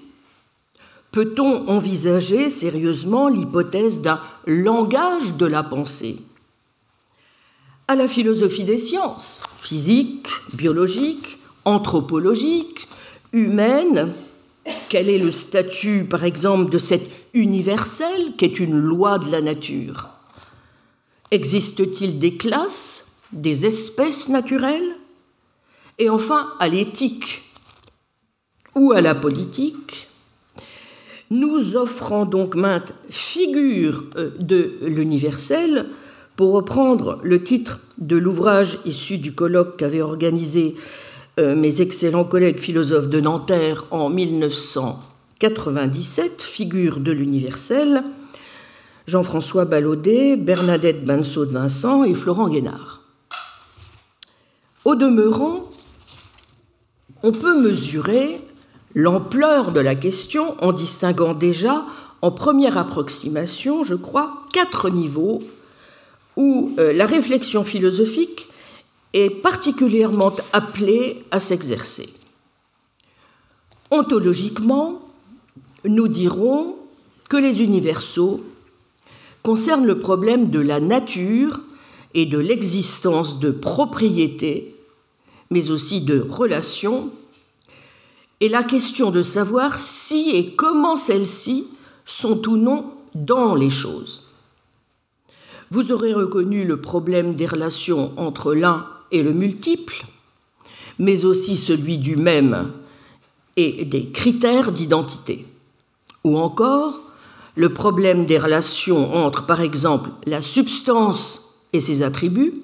Peut-on 1.12 1.68
envisager 1.68 2.48
sérieusement 2.48 3.28
l'hypothèse 3.28 4.00
d'un 4.00 4.20
langage 4.46 5.34
de 5.34 5.46
la 5.46 5.62
pensée? 5.62 6.16
À 7.86 7.96
la 7.96 8.08
philosophie 8.08 8.64
des 8.64 8.78
sciences, 8.78 9.40
physique, 9.60 10.28
biologique, 10.54 11.38
anthropologique, 11.64 12.88
humaine, 13.32 14.12
quel 14.88 15.08
est 15.08 15.18
le 15.18 15.32
statut, 15.32 16.04
par 16.04 16.24
exemple, 16.24 16.70
de 16.70 16.78
cette 16.78 17.10
universelle 17.34 18.32
qu'est 18.38 18.58
une 18.58 18.78
loi 18.78 19.18
de 19.18 19.30
la 19.30 19.40
nature? 19.40 20.08
Existe-t-il 21.30 22.18
des 22.18 22.36
classes, 22.36 23.16
des 23.32 23.66
espèces 23.66 24.28
naturelles? 24.28 24.96
Et 25.98 26.08
enfin, 26.08 26.52
à 26.60 26.68
l'éthique, 26.68 27.42
ou 28.74 28.92
à 28.92 29.00
la 29.00 29.14
politique, 29.14 30.08
nous 31.30 31.76
offrant 31.76 32.26
donc 32.26 32.54
maintes 32.54 32.92
figures 33.08 34.04
euh, 34.16 34.32
de 34.38 34.74
l'universel, 34.82 35.86
pour 36.36 36.52
reprendre 36.52 37.18
le 37.22 37.42
titre 37.42 37.80
de 37.98 38.16
l'ouvrage 38.16 38.78
issu 38.86 39.18
du 39.18 39.34
colloque 39.34 39.76
qu'avaient 39.76 40.00
organisé 40.00 40.74
euh, 41.38 41.54
mes 41.54 41.82
excellents 41.82 42.24
collègues 42.24 42.58
philosophes 42.58 43.08
de 43.08 43.20
Nanterre 43.20 43.84
en 43.90 44.08
1997, 44.08 46.42
Figures 46.42 47.00
de 47.00 47.12
l'universel, 47.12 48.02
Jean-François 49.06 49.66
Ballaudet, 49.66 50.36
Bernadette 50.36 51.04
Banceau 51.04 51.44
de 51.44 51.52
Vincent 51.52 52.04
et 52.04 52.14
Florent 52.14 52.48
Guénard. 52.48 53.02
Au 54.86 54.94
demeurant, 54.94 55.68
on 57.22 57.32
peut 57.32 57.60
mesurer 57.60 58.40
l'ampleur 58.94 59.72
de 59.72 59.80
la 59.80 59.94
question 59.94 60.56
en 60.62 60.72
distinguant 60.72 61.34
déjà, 61.34 61.84
en 62.22 62.30
première 62.30 62.76
approximation, 62.76 63.82
je 63.84 63.94
crois, 63.94 64.42
quatre 64.52 64.90
niveaux 64.90 65.40
où 66.36 66.72
euh, 66.78 66.92
la 66.92 67.06
réflexion 67.06 67.64
philosophique 67.64 68.48
est 69.12 69.30
particulièrement 69.42 70.32
appelée 70.52 71.24
à 71.30 71.40
s'exercer. 71.40 72.08
Ontologiquement, 73.90 75.02
nous 75.84 76.08
dirons 76.08 76.76
que 77.28 77.36
les 77.36 77.62
universaux 77.62 78.40
concernent 79.42 79.86
le 79.86 79.98
problème 79.98 80.50
de 80.50 80.60
la 80.60 80.80
nature 80.80 81.60
et 82.14 82.26
de 82.26 82.38
l'existence 82.38 83.38
de 83.40 83.50
propriétés, 83.50 84.76
mais 85.50 85.70
aussi 85.70 86.00
de 86.02 86.20
relations, 86.20 87.10
et 88.40 88.48
la 88.48 88.62
question 88.62 89.10
de 89.10 89.22
savoir 89.22 89.80
si 89.80 90.30
et 90.30 90.54
comment 90.54 90.96
celles-ci 90.96 91.66
sont 92.06 92.46
ou 92.48 92.56
non 92.56 92.92
dans 93.14 93.54
les 93.54 93.70
choses. 93.70 94.22
Vous 95.70 95.92
aurez 95.92 96.12
reconnu 96.12 96.64
le 96.64 96.80
problème 96.80 97.34
des 97.34 97.46
relations 97.46 98.12
entre 98.16 98.54
l'un 98.54 98.86
et 99.12 99.22
le 99.22 99.32
multiple, 99.32 100.04
mais 100.98 101.24
aussi 101.24 101.56
celui 101.56 101.98
du 101.98 102.16
même 102.16 102.72
et 103.56 103.84
des 103.84 104.10
critères 104.10 104.72
d'identité. 104.72 105.46
Ou 106.24 106.38
encore 106.38 107.00
le 107.54 107.72
problème 107.72 108.24
des 108.24 108.38
relations 108.38 109.12
entre, 109.14 109.46
par 109.46 109.60
exemple, 109.60 110.10
la 110.26 110.40
substance 110.40 111.56
et 111.72 111.80
ses 111.80 112.02
attributs, 112.02 112.54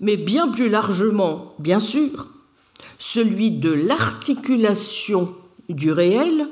mais 0.00 0.16
bien 0.16 0.48
plus 0.48 0.68
largement, 0.68 1.54
bien 1.58 1.80
sûr, 1.80 2.28
celui 2.98 3.50
de 3.50 3.70
l'articulation 3.70 5.34
du 5.68 5.92
réel 5.92 6.48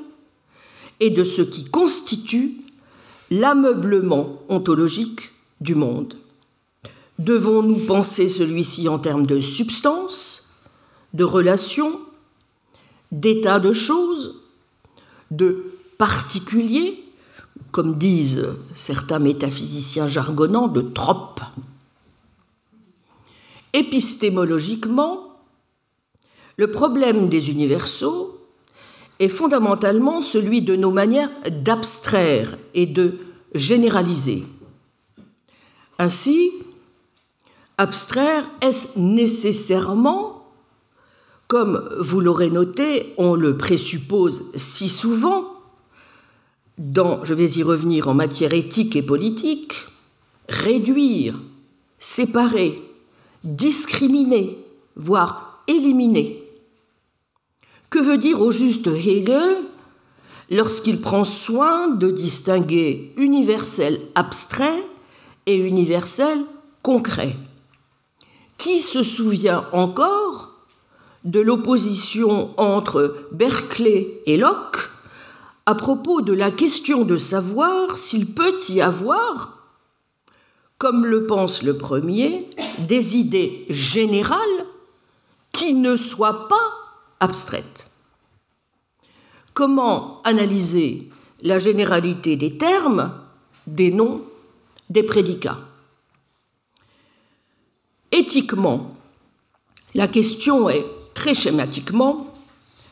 et 0.99 1.09
de 1.09 1.23
ce 1.23 1.41
qui 1.41 1.65
constitue 1.65 2.57
l'ameublement 3.31 4.41
ontologique 4.49 5.31
du 5.61 5.75
monde. 5.75 6.15
Devons-nous 7.19 7.85
penser 7.85 8.27
celui-ci 8.29 8.89
en 8.89 8.99
termes 8.99 9.25
de 9.25 9.39
substance, 9.39 10.49
de 11.13 11.23
relation, 11.23 11.99
d'état 13.11 13.59
de 13.59 13.71
choses, 13.71 14.41
de 15.31 15.73
particulier, 15.97 17.03
comme 17.71 17.97
disent 17.97 18.47
certains 18.73 19.19
métaphysiciens 19.19 20.07
jargonnants, 20.07 20.67
de 20.67 20.81
trope 20.81 21.41
Épistémologiquement, 23.73 25.34
le 26.57 26.71
problème 26.71 27.29
des 27.29 27.49
universaux 27.49 28.39
est 29.19 29.29
fondamentalement 29.29 30.21
celui 30.21 30.61
de 30.61 30.75
nos 30.75 30.91
manières 30.91 31.31
d'abstraire 31.49 32.57
et 32.73 32.85
de 32.85 33.19
généraliser. 33.53 34.43
Ainsi, 35.99 36.51
abstraire, 37.77 38.45
est-ce 38.61 38.99
nécessairement, 38.99 40.47
comme 41.47 41.89
vous 41.99 42.19
l'aurez 42.19 42.49
noté, 42.49 43.13
on 43.17 43.35
le 43.35 43.55
présuppose 43.57 44.43
si 44.55 44.89
souvent, 44.89 45.45
dans, 46.77 47.23
je 47.23 47.33
vais 47.33 47.49
y 47.51 47.63
revenir 47.63 48.09
en 48.09 48.13
matière 48.13 48.53
éthique 48.53 48.97
et 48.97 49.01
politique, 49.01 49.85
réduire, 50.49 51.39
séparer, 51.99 52.81
discriminer, 53.43 54.57
voire 54.97 55.63
éliminer 55.67 56.44
que 57.95 58.01
veut 58.01 58.17
dire 58.17 58.41
au 58.41 58.51
juste 58.51 58.87
Hegel 58.87 59.63
lorsqu'il 60.49 60.99
prend 60.99 61.23
soin 61.23 61.87
de 61.87 62.11
distinguer 62.11 63.13
universel 63.15 64.01
abstrait 64.15 64.83
et 65.45 65.55
universel 65.55 66.39
concret? 66.83 67.37
Qui 68.57 68.81
se 68.81 69.01
souvient 69.01 69.65
encore 69.71 70.51
de 71.23 71.39
l'opposition 71.39 72.49
entre 72.59 73.29
Berkeley 73.31 74.21
et 74.25 74.35
Locke 74.35 74.89
à 75.65 75.73
propos 75.73 76.21
de 76.21 76.33
la 76.33 76.51
question 76.51 77.05
de 77.05 77.17
savoir 77.17 77.97
s'il 77.97 78.33
peut 78.33 78.59
y 78.67 78.81
avoir, 78.81 79.69
comme 80.77 81.05
le 81.05 81.27
pense 81.27 81.63
le 81.63 81.77
premier, 81.77 82.49
des 82.77 83.15
idées 83.15 83.65
générales 83.69 84.65
qui 85.53 85.73
ne 85.73 85.95
soient 85.95 86.49
pas 86.49 86.73
abstraites? 87.21 87.84
Comment 89.55 90.21
analyser 90.25 91.09
la 91.41 91.59
généralité 91.59 92.35
des 92.35 92.57
termes, 92.57 93.13
des 93.65 93.89
noms, 93.89 94.21
des 94.89 95.01
prédicats? 95.01 95.59
Éthiquement, 98.11 98.97
la 99.93 100.09
question 100.09 100.69
est 100.69 100.85
très 101.13 101.33
schématiquement 101.33 102.33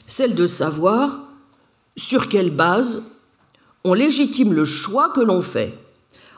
celle 0.08 0.36
de 0.36 0.48
savoir 0.48 1.20
sur 1.98 2.30
quelle 2.30 2.56
base 2.56 3.04
on 3.84 3.94
légitime 3.94 4.54
le 4.54 4.64
choix 4.64 5.10
que 5.10 5.20
l'on 5.20 5.42
fait 5.42 5.78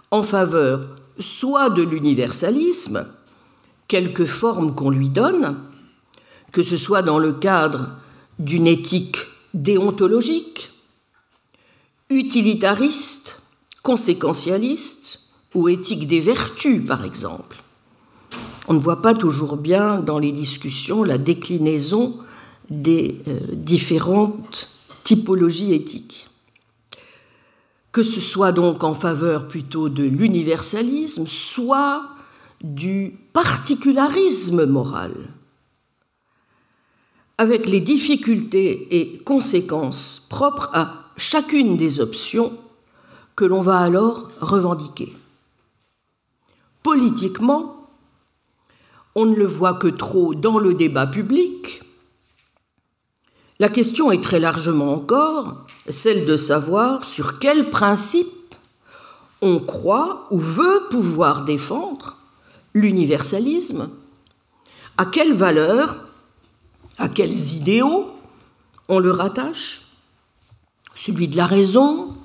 en 0.09 0.23
faveur 0.23 0.87
soit 1.19 1.69
de 1.69 1.83
l'universalisme, 1.83 3.05
quelque 3.87 4.25
forme 4.25 4.73
qu'on 4.73 4.89
lui 4.89 5.09
donne, 5.09 5.55
que 6.51 6.63
ce 6.63 6.77
soit 6.77 7.03
dans 7.03 7.19
le 7.19 7.33
cadre 7.33 7.91
d'une 8.39 8.65
éthique 8.65 9.17
déontologique, 9.55 10.69
utilitariste, 12.09 13.41
conséquentialiste 13.81 15.21
ou 15.55 15.69
éthique 15.69 16.07
des 16.07 16.19
vertus, 16.19 16.85
par 16.85 17.05
exemple. 17.05 17.57
On 18.67 18.73
ne 18.73 18.79
voit 18.79 19.01
pas 19.01 19.15
toujours 19.15 19.57
bien 19.57 20.01
dans 20.01 20.19
les 20.19 20.31
discussions 20.31 21.03
la 21.03 21.17
déclinaison 21.17 22.17
des 22.69 23.21
euh, 23.27 23.39
différentes 23.53 24.69
typologies 25.03 25.73
éthiques. 25.73 26.27
Que 27.91 28.03
ce 28.03 28.19
soit 28.19 28.51
donc 28.51 28.83
en 28.83 28.93
faveur 28.93 29.47
plutôt 29.47 29.87
de 29.87 30.03
l'universalisme, 30.03 31.27
soit 31.27 32.09
du 32.61 33.17
particularisme 33.31 34.65
moral, 34.65 35.13
avec 37.37 37.67
les 37.67 37.81
difficultés 37.81 38.87
et 38.91 39.17
conséquences 39.19 40.25
propres 40.29 40.69
à 40.73 41.11
chacune 41.17 41.77
des 41.77 41.99
options 41.99 42.53
que 43.35 43.45
l'on 43.45 43.61
va 43.61 43.79
alors 43.79 44.29
revendiquer. 44.39 45.13
Politiquement, 46.83 47.89
on 49.15 49.25
ne 49.25 49.35
le 49.35 49.45
voit 49.45 49.73
que 49.73 49.87
trop 49.87 50.33
dans 50.33 50.59
le 50.59 50.73
débat 50.73 51.07
public. 51.07 51.81
La 53.59 53.69
question 53.69 54.11
est 54.11 54.23
très 54.23 54.39
largement 54.39 54.93
encore 54.93 55.65
celle 55.87 56.25
de 56.25 56.37
savoir 56.37 57.05
sur 57.05 57.39
quels 57.39 57.69
principes 57.69 58.55
on 59.41 59.59
croit 59.59 60.27
ou 60.31 60.39
veut 60.39 60.83
pouvoir 60.89 61.45
défendre 61.45 62.17
l'universalisme, 62.73 63.89
à 64.97 65.05
quelles 65.05 65.33
valeurs 65.33 66.04
à 66.97 67.09
quels 67.09 67.53
idéaux 67.53 68.11
on 68.89 68.99
le 68.99 69.11
rattache? 69.11 69.81
Celui 70.95 71.27
de 71.27 71.37
la 71.37 71.45
raison, 71.45 72.15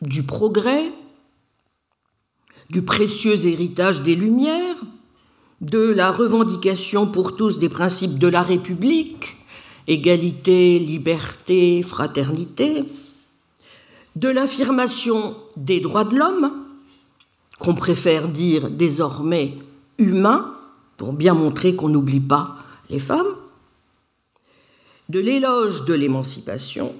du 0.00 0.22
progrès, 0.22 0.92
du 2.70 2.82
précieux 2.82 3.46
héritage 3.46 4.02
des 4.02 4.16
Lumières, 4.16 4.76
de 5.60 5.78
la 5.78 6.10
revendication 6.10 7.06
pour 7.06 7.36
tous 7.36 7.58
des 7.58 7.68
principes 7.68 8.18
de 8.18 8.26
la 8.26 8.42
République, 8.42 9.36
égalité, 9.86 10.78
liberté, 10.78 11.82
fraternité, 11.82 12.84
de 14.16 14.28
l'affirmation 14.28 15.36
des 15.56 15.80
droits 15.80 16.04
de 16.04 16.16
l'homme, 16.16 16.52
qu'on 17.58 17.74
préfère 17.74 18.28
dire 18.28 18.70
désormais 18.70 19.56
humains, 19.98 20.54
pour 20.96 21.12
bien 21.12 21.34
montrer 21.34 21.76
qu'on 21.76 21.88
n'oublie 21.88 22.20
pas 22.20 22.56
les 22.90 22.98
femmes, 22.98 23.34
de 25.08 25.20
l'éloge 25.20 25.84
de 25.84 25.94
l'émancipation 25.94 26.94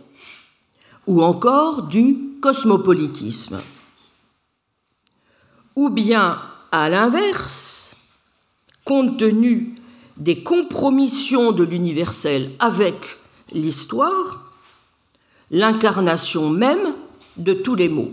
ou 1.06 1.22
encore 1.22 1.84
du 1.84 2.16
cosmopolitisme. 2.40 3.60
Ou 5.74 5.88
bien, 5.88 6.42
à 6.70 6.88
l'inverse, 6.88 7.96
compte 8.84 9.18
tenu 9.18 9.74
des 10.16 10.42
compromissions 10.42 11.52
de 11.52 11.64
l'universel 11.64 12.50
avec 12.58 13.18
l'histoire, 13.52 14.52
l'incarnation 15.50 16.50
même 16.50 16.94
de 17.36 17.52
tous 17.52 17.74
les 17.74 17.88
mots. 17.88 18.12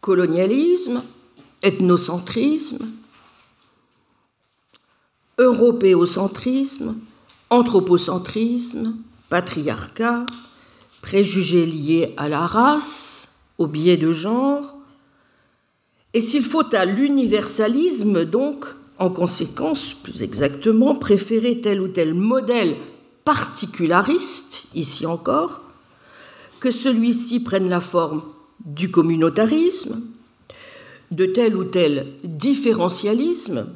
Colonialisme, 0.00 1.02
ethnocentrisme, 1.62 2.90
européocentrisme, 5.38 6.96
anthropocentrisme, 7.50 8.96
patriarcat, 9.28 10.24
préjugés 11.02 11.66
liés 11.66 12.14
à 12.16 12.28
la 12.28 12.46
race, 12.46 13.28
au 13.58 13.66
biais 13.66 13.96
de 13.96 14.12
genre. 14.12 14.76
Et 16.14 16.20
s'il 16.20 16.44
faut 16.44 16.74
à 16.74 16.84
l'universalisme, 16.84 18.24
donc, 18.24 18.66
en 18.98 19.10
conséquence, 19.10 19.94
plus 19.94 20.22
exactement, 20.22 20.94
préférer 20.94 21.60
tel 21.60 21.80
ou 21.80 21.88
tel 21.88 22.14
modèle 22.14 22.76
particulariste, 23.24 24.64
ici 24.74 25.06
encore, 25.06 25.62
que 26.58 26.70
celui-ci 26.70 27.40
prenne 27.40 27.68
la 27.68 27.80
forme 27.80 28.22
du 28.64 28.90
communautarisme, 28.90 30.00
de 31.10 31.26
tel 31.26 31.56
ou 31.56 31.64
tel 31.64 32.06
différentialisme, 32.24 33.66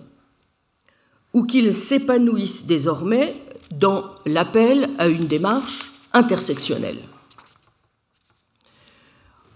ou 1.32 1.44
qu'il 1.44 1.74
s'épanouisse 1.74 2.66
désormais 2.66 3.34
dans 3.78 4.04
l'appel 4.26 4.90
à 4.98 5.08
une 5.08 5.26
démarche 5.26 5.92
intersectionnelle. 6.12 6.98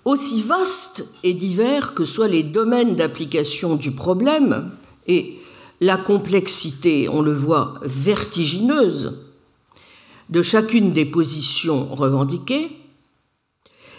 Aussi 0.05 0.43
vastes 0.43 1.07
et 1.23 1.35
divers 1.35 1.95
que 1.95 2.05
soient 2.05 2.29
les 2.29 2.43
domaines 2.43 2.97
d'application 2.97 3.77
du 3.77 3.91
problème, 3.91 4.71
et 5.07 5.39
la 5.81 5.97
complexité, 5.97 7.09
on 7.09 7.23
le 7.23 7.35
voit, 7.35 7.75
vertigineuse 7.83 9.19
de 10.29 10.43
chacune 10.43 10.93
des 10.93 11.05
positions 11.05 11.87
revendiquées, 11.95 12.71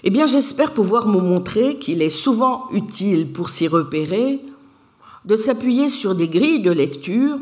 eh 0.04 0.10
bien 0.10 0.28
j'espère 0.28 0.74
pouvoir 0.74 1.10
vous 1.10 1.20
montrer 1.20 1.78
qu'il 1.78 2.02
est 2.02 2.10
souvent 2.10 2.70
utile 2.72 3.32
pour 3.32 3.50
s'y 3.50 3.68
repérer 3.68 4.40
de 5.26 5.36
s'appuyer 5.36 5.90
sur 5.90 6.16
des 6.16 6.28
grilles 6.28 6.62
de 6.62 6.72
lecture 6.72 7.38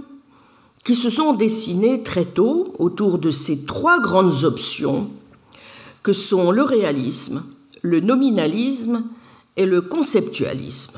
qui 0.87 0.95
se 0.95 1.09
sont 1.09 1.33
dessinées 1.33 2.01
très 2.01 2.23
tôt 2.23 2.73
autour 2.79 3.17
de 3.17 3.29
ces 3.29 3.65
trois 3.65 3.99
grandes 3.99 4.45
options 4.45 5.09
que 6.01 6.13
sont 6.13 6.49
le 6.49 6.63
réalisme, 6.63 7.43
le 7.81 7.99
nominalisme 7.99 9.03
et 9.57 9.65
le 9.65 9.81
conceptualisme. 9.81 10.97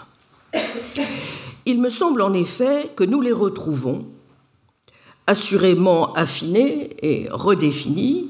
Il 1.66 1.82
me 1.82 1.90
semble 1.90 2.22
en 2.22 2.34
effet 2.34 2.92
que 2.96 3.04
nous 3.04 3.20
les 3.20 3.32
retrouvons, 3.32 4.06
assurément 5.26 6.14
affinés 6.14 6.96
et 7.02 7.28
redéfinis, 7.32 8.30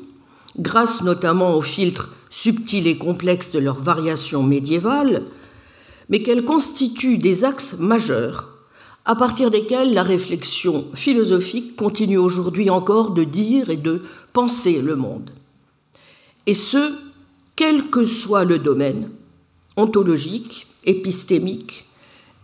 grâce 0.57 1.01
notamment 1.01 1.57
aux 1.57 1.61
filtres 1.61 2.15
subtils 2.29 2.87
et 2.87 2.97
complexes 2.97 3.51
de 3.51 3.59
leurs 3.59 3.81
variations 3.81 4.43
médiévales, 4.43 5.23
mais 6.07 6.23
qu'elles 6.23 6.45
constituent 6.45 7.17
des 7.17 7.43
axes 7.43 7.77
majeurs 7.79 8.58
à 9.09 9.15
partir 9.15 9.49
desquels 9.49 9.95
la 9.95 10.03
réflexion 10.03 10.85
philosophique 10.93 11.75
continue 11.75 12.19
aujourd'hui 12.19 12.69
encore 12.69 13.09
de 13.09 13.23
dire 13.23 13.71
et 13.71 13.75
de 13.75 14.03
penser 14.33 14.83
le 14.83 14.95
monde. 14.95 15.31
Et 16.45 16.53
ce, 16.53 16.93
quel 17.55 17.89
que 17.89 18.05
soit 18.05 18.43
le 18.43 18.59
domaine, 18.59 19.09
ontologique, 19.77 20.67
épistémique, 20.85 21.85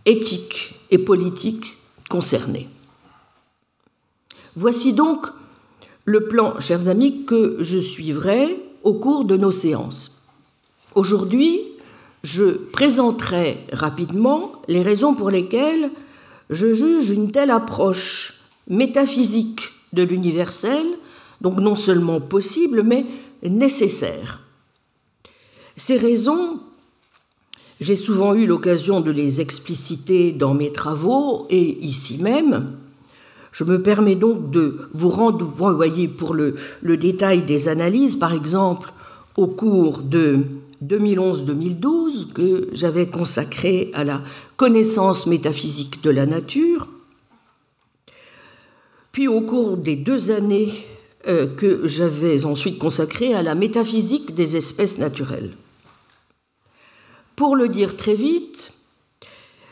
éthique 0.06 0.74
et 0.90 0.98
politique 0.98 1.76
concerné. 2.10 2.68
Voici 4.56 4.92
donc 4.92 5.28
le 6.04 6.26
plan, 6.26 6.58
chers 6.58 6.88
amis, 6.88 7.26
que 7.26 7.58
je 7.60 7.78
suivrai 7.78 8.60
au 8.82 8.94
cours 8.94 9.24
de 9.24 9.36
nos 9.36 9.52
séances. 9.52 10.26
Aujourd'hui, 10.96 11.60
je 12.24 12.50
présenterai 12.50 13.58
rapidement 13.72 14.50
les 14.66 14.82
raisons 14.82 15.14
pour 15.14 15.30
lesquelles 15.30 15.92
je 16.50 16.72
juge 16.72 17.10
une 17.10 17.30
telle 17.30 17.50
approche 17.50 18.40
métaphysique 18.68 19.72
de 19.92 20.02
l'universel, 20.02 20.84
donc 21.40 21.58
non 21.58 21.74
seulement 21.74 22.20
possible, 22.20 22.82
mais 22.82 23.06
nécessaire. 23.42 24.42
Ces 25.76 25.98
raisons, 25.98 26.60
j'ai 27.80 27.96
souvent 27.96 28.34
eu 28.34 28.46
l'occasion 28.46 29.00
de 29.00 29.10
les 29.10 29.40
expliciter 29.40 30.32
dans 30.32 30.54
mes 30.54 30.72
travaux 30.72 31.46
et 31.50 31.84
ici 31.84 32.18
même. 32.22 32.72
Je 33.52 33.64
me 33.64 33.82
permets 33.82 34.16
donc 34.16 34.50
de 34.50 34.88
vous 34.92 35.10
voyez, 35.10 36.08
pour 36.08 36.34
le, 36.34 36.56
le 36.82 36.96
détail 36.96 37.42
des 37.42 37.68
analyses, 37.68 38.16
par 38.16 38.32
exemple, 38.32 38.92
au 39.36 39.46
cours 39.46 40.00
de 40.00 40.40
2011-2012 40.84 42.32
que 42.32 42.68
j'avais 42.72 43.08
consacré 43.08 43.90
à 43.94 44.04
la 44.04 44.22
connaissance 44.56 45.26
métaphysique 45.26 46.02
de 46.02 46.10
la 46.10 46.26
nature. 46.26 46.88
Puis 49.12 49.28
au 49.28 49.40
cours 49.40 49.76
des 49.76 49.96
deux 49.96 50.30
années 50.30 50.72
euh, 51.26 51.46
que 51.46 51.86
j'avais 51.86 52.44
ensuite 52.44 52.78
consacrées 52.78 53.34
à 53.34 53.42
la 53.42 53.54
métaphysique 53.54 54.34
des 54.34 54.56
espèces 54.56 54.98
naturelles. 54.98 55.56
Pour 57.34 57.56
le 57.56 57.68
dire 57.68 57.96
très 57.96 58.14
vite, 58.14 58.72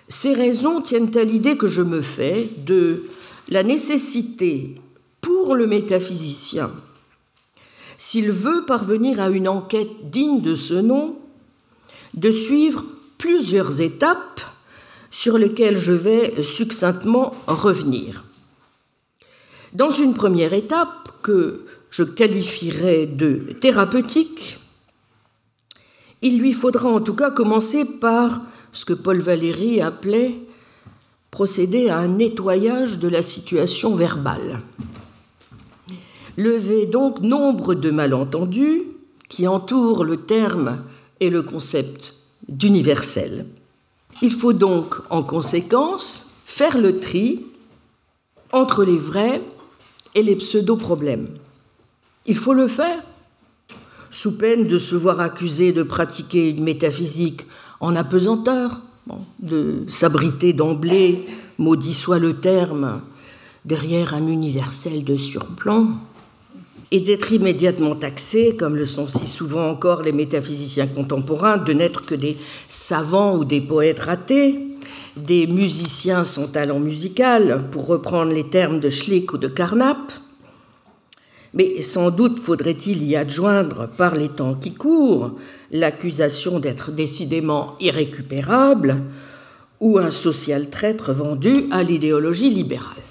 ces 0.08 0.34
raisons 0.34 0.80
tiennent 0.80 1.16
à 1.16 1.24
l'idée 1.24 1.56
que 1.56 1.66
je 1.66 1.82
me 1.82 2.02
fais 2.02 2.50
de 2.58 3.04
la 3.48 3.62
nécessité 3.62 4.74
pour 5.20 5.54
le 5.54 5.66
métaphysicien 5.66 6.70
s'il 7.96 8.30
veut 8.30 8.64
parvenir 8.66 9.20
à 9.20 9.28
une 9.28 9.48
enquête 9.48 10.10
digne 10.10 10.40
de 10.40 10.54
ce 10.54 10.74
nom, 10.74 11.16
de 12.14 12.30
suivre 12.30 12.84
plusieurs 13.18 13.80
étapes 13.80 14.40
sur 15.14 15.38
lesquelles 15.38 15.78
je 15.78 15.92
vais 15.92 16.42
succinctement 16.42 17.32
revenir. 17.46 18.24
Dans 19.72 19.90
une 19.90 20.14
première 20.14 20.52
étape 20.52 21.08
que 21.22 21.64
je 21.90 22.02
qualifierais 22.02 23.06
de 23.06 23.54
thérapeutique, 23.60 24.58
il 26.20 26.38
lui 26.38 26.52
faudra 26.52 26.88
en 26.88 27.00
tout 27.00 27.14
cas 27.14 27.30
commencer 27.30 27.84
par 27.84 28.42
ce 28.72 28.84
que 28.84 28.92
Paul 28.92 29.20
Valéry 29.20 29.80
appelait 29.80 30.34
procéder 31.30 31.88
à 31.88 31.98
un 31.98 32.08
nettoyage 32.08 32.98
de 32.98 33.08
la 33.08 33.22
situation 33.22 33.94
verbale 33.94 34.62
lever 36.36 36.86
donc 36.86 37.20
nombre 37.20 37.74
de 37.74 37.90
malentendus 37.90 38.82
qui 39.28 39.46
entourent 39.46 40.04
le 40.04 40.18
terme 40.18 40.82
et 41.20 41.30
le 41.30 41.42
concept 41.42 42.14
d'universel. 42.48 43.46
Il 44.22 44.32
faut 44.32 44.52
donc 44.52 44.96
en 45.10 45.22
conséquence 45.22 46.30
faire 46.44 46.78
le 46.78 47.00
tri 47.00 47.46
entre 48.52 48.84
les 48.84 48.96
vrais 48.96 49.42
et 50.14 50.22
les 50.22 50.36
pseudo-problèmes. 50.36 51.28
Il 52.26 52.36
faut 52.36 52.54
le 52.54 52.68
faire, 52.68 53.02
sous 54.10 54.38
peine 54.38 54.68
de 54.68 54.78
se 54.78 54.94
voir 54.94 55.20
accusé 55.20 55.72
de 55.72 55.82
pratiquer 55.82 56.50
une 56.50 56.62
métaphysique 56.62 57.42
en 57.80 57.96
apesanteur, 57.96 58.80
de 59.40 59.84
s'abriter 59.88 60.52
d'emblée, 60.52 61.26
maudit 61.58 61.94
soit 61.94 62.18
le 62.18 62.36
terme, 62.38 63.02
derrière 63.64 64.14
un 64.14 64.26
universel 64.26 65.04
de 65.04 65.16
surplomb 65.16 65.96
et 66.94 67.00
d'être 67.00 67.32
immédiatement 67.32 67.96
taxés, 67.96 68.54
comme 68.56 68.76
le 68.76 68.86
sont 68.86 69.08
si 69.08 69.26
souvent 69.26 69.68
encore 69.68 70.02
les 70.02 70.12
métaphysiciens 70.12 70.86
contemporains, 70.86 71.56
de 71.56 71.72
n'être 71.72 72.06
que 72.06 72.14
des 72.14 72.38
savants 72.68 73.36
ou 73.36 73.44
des 73.44 73.60
poètes 73.60 73.98
ratés, 73.98 74.60
des 75.16 75.48
musiciens 75.48 76.22
sans 76.22 76.46
talent 76.46 76.78
musical, 76.78 77.64
pour 77.72 77.88
reprendre 77.88 78.32
les 78.32 78.48
termes 78.48 78.78
de 78.78 78.90
Schlick 78.90 79.32
ou 79.32 79.38
de 79.38 79.48
Carnap. 79.48 80.12
Mais 81.52 81.82
sans 81.82 82.12
doute 82.12 82.38
faudrait-il 82.38 83.02
y 83.02 83.16
adjoindre, 83.16 83.88
par 83.88 84.14
les 84.14 84.28
temps 84.28 84.54
qui 84.54 84.72
courent, 84.72 85.32
l'accusation 85.72 86.60
d'être 86.60 86.92
décidément 86.92 87.74
irrécupérable 87.80 89.02
ou 89.80 89.98
un 89.98 90.12
social 90.12 90.70
traître 90.70 91.12
vendu 91.12 91.54
à 91.72 91.82
l'idéologie 91.82 92.50
libérale. 92.50 93.02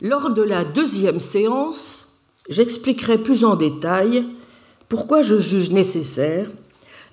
Lors 0.00 0.30
de 0.30 0.42
la 0.42 0.64
deuxième 0.64 1.18
séance, 1.18 2.01
j'expliquerai 2.52 3.18
plus 3.18 3.44
en 3.44 3.56
détail 3.56 4.24
pourquoi 4.88 5.22
je 5.22 5.38
juge 5.38 5.70
nécessaire 5.70 6.48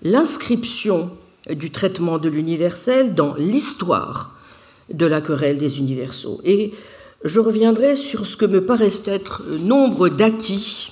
l'inscription 0.01 1.11
du 1.49 1.71
traitement 1.71 2.17
de 2.17 2.29
l'universel 2.29 3.15
dans 3.15 3.33
l'histoire 3.35 4.37
de 4.93 5.05
la 5.05 5.21
querelle 5.21 5.57
des 5.57 5.79
universaux. 5.79 6.41
Et 6.43 6.73
je 7.23 7.39
reviendrai 7.39 7.95
sur 7.95 8.25
ce 8.25 8.37
que 8.37 8.45
me 8.45 8.65
paraissent 8.65 9.07
être 9.07 9.43
nombre 9.61 10.09
d'acquis 10.09 10.91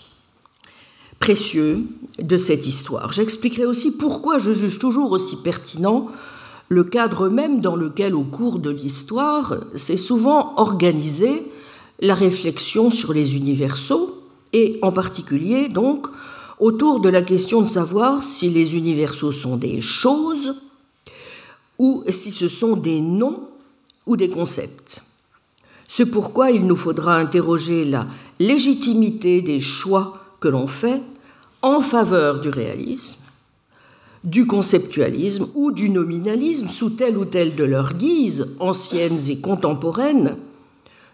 précieux 1.19 1.79
de 2.19 2.37
cette 2.37 2.67
histoire. 2.67 3.11
J'expliquerai 3.13 3.65
aussi 3.65 3.91
pourquoi 3.91 4.39
je 4.39 4.53
juge 4.53 4.79
toujours 4.79 5.11
aussi 5.11 5.35
pertinent 5.35 6.07
le 6.69 6.83
cadre 6.83 7.29
même 7.29 7.59
dans 7.61 7.75
lequel, 7.75 8.13
au 8.13 8.23
cours 8.23 8.59
de 8.59 8.69
l'histoire, 8.69 9.57
s'est 9.73 9.97
souvent 9.97 10.53
organisée 10.57 11.43
la 11.99 12.13
réflexion 12.13 12.91
sur 12.91 13.13
les 13.13 13.35
universaux, 13.35 14.16
et 14.53 14.79
en 14.81 14.91
particulier 14.91 15.69
donc 15.69 16.07
autour 16.59 16.99
de 16.99 17.09
la 17.09 17.21
question 17.21 17.61
de 17.61 17.67
savoir 17.67 18.23
si 18.23 18.49
les 18.49 18.75
universaux 18.75 19.31
sont 19.31 19.57
des 19.57 19.81
choses 19.81 20.55
ou 21.77 22.03
si 22.09 22.31
ce 22.31 22.47
sont 22.47 22.75
des 22.75 23.01
noms 23.01 23.49
ou 24.05 24.17
des 24.17 24.29
concepts. 24.29 25.01
C'est 25.87 26.07
pourquoi 26.07 26.51
il 26.51 26.65
nous 26.65 26.75
faudra 26.75 27.17
interroger 27.17 27.85
la 27.85 28.07
légitimité 28.39 29.41
des 29.41 29.59
choix 29.59 30.21
que 30.39 30.47
l'on 30.47 30.67
fait 30.67 31.01
en 31.61 31.81
faveur 31.81 32.41
du 32.41 32.49
réalisme, 32.49 33.17
du 34.23 34.45
conceptualisme 34.45 35.47
ou 35.55 35.71
du 35.71 35.89
nominalisme 35.89 36.67
sous 36.67 36.89
telle 36.91 37.17
ou 37.17 37.25
telle 37.25 37.55
de 37.55 37.63
leurs 37.63 37.93
guises, 37.93 38.55
anciennes 38.59 39.19
et 39.29 39.39
contemporaines, 39.39 40.37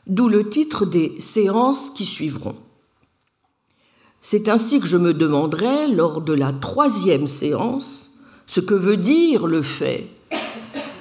d'où 0.07 0.27
le 0.27 0.49
titre 0.49 0.85
des 0.85 1.15
séances 1.19 1.89
qui 1.91 2.05
suivront. 2.05 2.55
C'est 4.25 4.47
ainsi 4.47 4.79
que 4.79 4.87
je 4.87 4.95
me 4.95 5.13
demanderai, 5.13 5.89
lors 5.89 6.21
de 6.21 6.31
la 6.31 6.53
troisième 6.53 7.27
séance, 7.27 8.13
ce 8.47 8.61
que 8.61 8.73
veut 8.73 8.95
dire 8.95 9.47
le 9.47 9.61
fait 9.61 10.07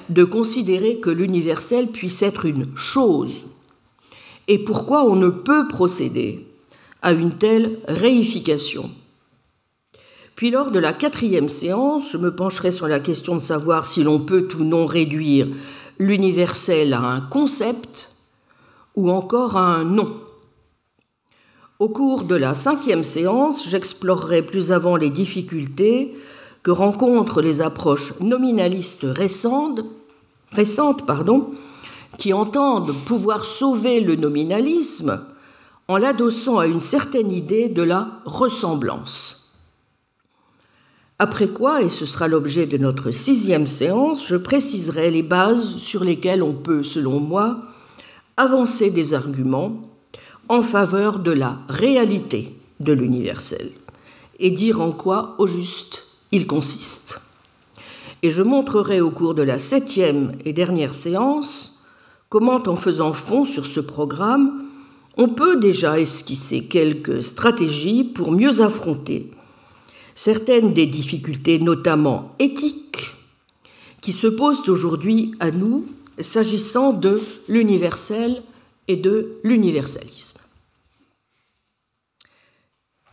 de 0.09 0.25
considérer 0.25 0.99
que 0.99 1.09
l'universel 1.09 1.87
puisse 1.87 2.21
être 2.21 2.45
une 2.45 2.75
chose 2.75 3.31
et 4.49 4.59
pourquoi 4.59 5.05
on 5.05 5.15
ne 5.15 5.29
peut 5.29 5.69
procéder 5.69 6.45
à 7.01 7.13
une 7.13 7.31
telle 7.31 7.79
réification. 7.87 8.91
Puis 10.35 10.51
lors 10.51 10.69
de 10.69 10.79
la 10.79 10.91
quatrième 10.91 11.47
séance, 11.47 12.11
je 12.11 12.17
me 12.17 12.35
pencherai 12.35 12.71
sur 12.71 12.89
la 12.89 12.99
question 12.99 13.35
de 13.35 13.41
savoir 13.41 13.85
si 13.85 14.03
l'on 14.03 14.19
peut 14.19 14.49
ou 14.59 14.65
non 14.65 14.85
réduire 14.85 15.47
l'universel 15.97 16.91
à 16.91 16.99
un 16.99 17.21
concept 17.21 18.11
ou 18.97 19.09
encore 19.09 19.55
à 19.55 19.75
un 19.75 19.85
nom. 19.85 20.22
Au 21.83 21.89
cours 21.89 22.23
de 22.23 22.35
la 22.35 22.53
cinquième 22.53 23.03
séance, 23.03 23.67
j'explorerai 23.69 24.41
plus 24.41 24.71
avant 24.71 24.95
les 24.95 25.09
difficultés 25.09 26.13
que 26.61 26.71
rencontrent 26.71 27.41
les 27.41 27.59
approches 27.59 28.13
nominalistes 28.21 29.03
récentes, 29.03 29.81
récentes 30.53 31.05
pardon, 31.05 31.51
qui 32.17 32.31
entendent 32.31 32.95
pouvoir 33.05 33.45
sauver 33.45 33.99
le 33.99 34.15
nominalisme 34.15 35.25
en 35.89 35.97
l'adossant 35.97 36.57
à 36.57 36.67
une 36.67 36.79
certaine 36.79 37.33
idée 37.33 37.67
de 37.67 37.83
la 37.83 38.21
ressemblance. 38.23 39.53
Après 41.19 41.49
quoi, 41.49 41.81
et 41.81 41.89
ce 41.89 42.05
sera 42.05 42.29
l'objet 42.29 42.65
de 42.65 42.77
notre 42.77 43.11
sixième 43.11 43.67
séance, 43.67 44.25
je 44.25 44.37
préciserai 44.37 45.11
les 45.11 45.21
bases 45.21 45.75
sur 45.75 46.05
lesquelles 46.05 46.43
on 46.43 46.53
peut, 46.53 46.83
selon 46.83 47.19
moi, 47.19 47.57
avancer 48.37 48.89
des 48.89 49.13
arguments 49.13 49.92
en 50.49 50.61
faveur 50.61 51.19
de 51.19 51.31
la 51.31 51.59
réalité 51.69 52.55
de 52.79 52.93
l'universel 52.93 53.71
et 54.39 54.51
dire 54.51 54.81
en 54.81 54.91
quoi, 54.91 55.35
au 55.37 55.47
juste, 55.47 56.05
il 56.31 56.47
consiste. 56.47 57.19
Et 58.23 58.31
je 58.31 58.41
montrerai 58.41 59.01
au 59.01 59.11
cours 59.11 59.35
de 59.35 59.41
la 59.41 59.57
septième 59.57 60.33
et 60.45 60.53
dernière 60.53 60.93
séance 60.93 61.83
comment, 62.29 62.61
en 62.67 62.75
faisant 62.75 63.13
fond 63.13 63.45
sur 63.45 63.65
ce 63.65 63.79
programme, 63.79 64.63
on 65.17 65.29
peut 65.29 65.57
déjà 65.57 65.99
esquisser 65.99 66.65
quelques 66.65 67.23
stratégies 67.23 68.03
pour 68.03 68.31
mieux 68.31 68.61
affronter 68.61 69.29
certaines 70.15 70.73
des 70.73 70.85
difficultés, 70.85 71.59
notamment 71.59 72.35
éthiques, 72.39 73.13
qui 74.01 74.11
se 74.11 74.27
posent 74.27 74.67
aujourd'hui 74.67 75.33
à 75.39 75.51
nous 75.51 75.85
s'agissant 76.19 76.93
de 76.93 77.21
l'universel 77.47 78.41
et 78.87 78.95
de 78.95 79.37
l'universalisme. 79.43 80.32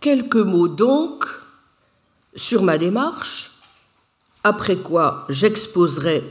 Quelques 0.01 0.37
mots 0.37 0.69
donc 0.69 1.27
sur 2.35 2.63
ma 2.63 2.79
démarche, 2.79 3.61
après 4.45 4.77
quoi 4.77 5.27
j'exposerai 5.29 6.25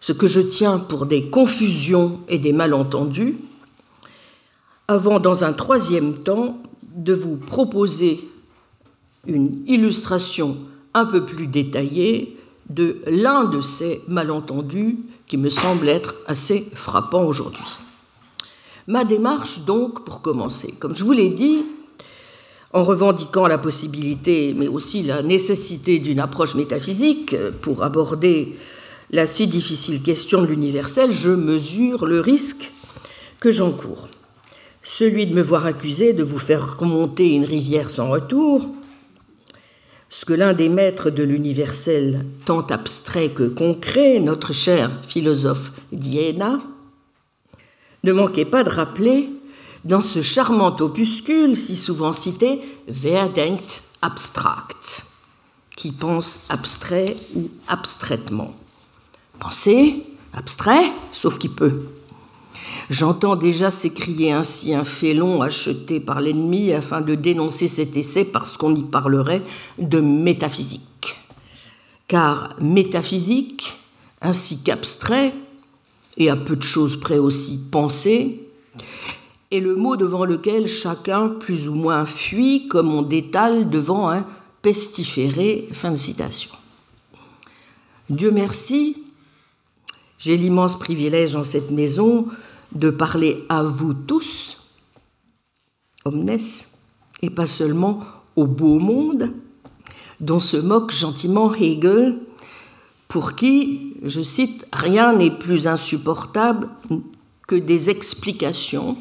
ce 0.00 0.12
que 0.12 0.26
je 0.26 0.40
tiens 0.40 0.80
pour 0.80 1.06
des 1.06 1.30
confusions 1.30 2.20
et 2.28 2.38
des 2.38 2.52
malentendus, 2.52 3.36
avant 4.88 5.20
dans 5.20 5.44
un 5.44 5.52
troisième 5.52 6.24
temps 6.24 6.58
de 6.82 7.14
vous 7.14 7.36
proposer 7.36 8.28
une 9.26 9.62
illustration 9.68 10.56
un 10.92 11.06
peu 11.06 11.24
plus 11.24 11.46
détaillée 11.46 12.36
de 12.68 13.00
l'un 13.06 13.44
de 13.44 13.60
ces 13.60 14.02
malentendus 14.08 14.98
qui 15.26 15.36
me 15.36 15.50
semble 15.50 15.88
être 15.88 16.16
assez 16.26 16.60
frappant 16.74 17.24
aujourd'hui. 17.24 17.78
Ma 18.88 19.04
démarche 19.04 19.60
donc, 19.60 20.04
pour 20.04 20.20
commencer, 20.20 20.74
comme 20.80 20.96
je 20.96 21.04
vous 21.04 21.12
l'ai 21.12 21.30
dit, 21.30 21.64
en 22.74 22.82
revendiquant 22.82 23.46
la 23.46 23.56
possibilité, 23.56 24.52
mais 24.52 24.66
aussi 24.66 25.04
la 25.04 25.22
nécessité 25.22 26.00
d'une 26.00 26.18
approche 26.18 26.56
métaphysique 26.56 27.36
pour 27.62 27.84
aborder 27.84 28.56
la 29.12 29.28
si 29.28 29.46
difficile 29.46 30.02
question 30.02 30.42
de 30.42 30.48
l'universel, 30.48 31.12
je 31.12 31.30
mesure 31.30 32.04
le 32.04 32.18
risque 32.18 32.72
que 33.38 33.52
j'encours. 33.52 34.08
Celui 34.82 35.26
de 35.26 35.34
me 35.34 35.40
voir 35.40 35.66
accusé 35.66 36.14
de 36.14 36.24
vous 36.24 36.40
faire 36.40 36.76
remonter 36.76 37.36
une 37.36 37.44
rivière 37.44 37.90
sans 37.90 38.10
retour, 38.10 38.68
ce 40.10 40.24
que 40.24 40.34
l'un 40.34 40.52
des 40.52 40.68
maîtres 40.68 41.10
de 41.10 41.22
l'universel, 41.22 42.24
tant 42.44 42.66
abstrait 42.66 43.28
que 43.28 43.44
concret, 43.44 44.18
notre 44.18 44.52
cher 44.52 44.90
philosophe 45.06 45.70
Diana, 45.92 46.60
ne 48.02 48.12
manquait 48.12 48.44
pas 48.44 48.64
de 48.64 48.70
rappeler 48.70 49.28
dans 49.84 50.00
ce 50.00 50.22
charmant 50.22 50.76
opuscule 50.80 51.56
si 51.56 51.76
souvent 51.76 52.12
cité 52.12 52.60
Wer 52.88 53.30
denkt 53.30 53.82
abstrakt 54.02 55.06
qui 55.76 55.92
pense 55.92 56.46
abstrait 56.48 57.16
ou 57.34 57.48
abstraitement. 57.68 58.54
Penser 59.40 60.04
abstrait, 60.32 60.92
sauf 61.12 61.38
qui 61.38 61.48
peut. 61.48 61.86
J'entends 62.90 63.36
déjà 63.36 63.70
s'écrier 63.70 64.32
ainsi 64.32 64.74
un 64.74 64.84
félon 64.84 65.42
acheté 65.42 66.00
par 66.00 66.20
l'ennemi 66.20 66.72
afin 66.72 67.00
de 67.00 67.14
dénoncer 67.14 67.66
cet 67.66 67.96
essai 67.96 68.24
parce 68.24 68.56
qu'on 68.56 68.74
y 68.74 68.82
parlerait 68.82 69.42
de 69.78 70.00
métaphysique. 70.00 71.16
Car 72.06 72.54
métaphysique, 72.60 73.78
ainsi 74.20 74.62
qu'abstrait, 74.62 75.32
et 76.16 76.30
à 76.30 76.36
peu 76.36 76.56
de 76.56 76.62
choses 76.62 77.00
près 77.00 77.18
aussi 77.18 77.58
pensé, 77.70 78.48
est 79.54 79.60
le 79.60 79.76
mot 79.76 79.96
devant 79.96 80.24
lequel 80.24 80.66
chacun 80.66 81.28
plus 81.28 81.68
ou 81.68 81.74
moins 81.74 82.06
fuit 82.06 82.66
comme 82.66 82.92
on 82.92 83.02
détale 83.02 83.70
devant 83.70 84.10
un 84.10 84.26
pestiféré. 84.62 85.68
Fin 85.72 85.92
de 85.92 85.96
citation. 85.96 86.50
Dieu 88.10 88.30
merci, 88.30 88.96
j'ai 90.18 90.36
l'immense 90.36 90.78
privilège 90.78 91.36
en 91.36 91.44
cette 91.44 91.70
maison 91.70 92.26
de 92.72 92.90
parler 92.90 93.44
à 93.48 93.62
vous 93.62 93.94
tous, 93.94 94.58
omnes, 96.04 96.36
et 97.22 97.30
pas 97.30 97.46
seulement 97.46 98.00
au 98.36 98.46
beau 98.46 98.78
monde, 98.78 99.30
dont 100.20 100.40
se 100.40 100.56
moque 100.56 100.92
gentiment 100.92 101.54
Hegel, 101.54 102.18
pour 103.08 103.34
qui, 103.34 103.94
je 104.02 104.22
cite, 104.22 104.66
rien 104.72 105.12
n'est 105.12 105.30
plus 105.30 105.66
insupportable 105.66 106.68
que 107.46 107.54
des 107.54 107.90
explications, 107.90 108.96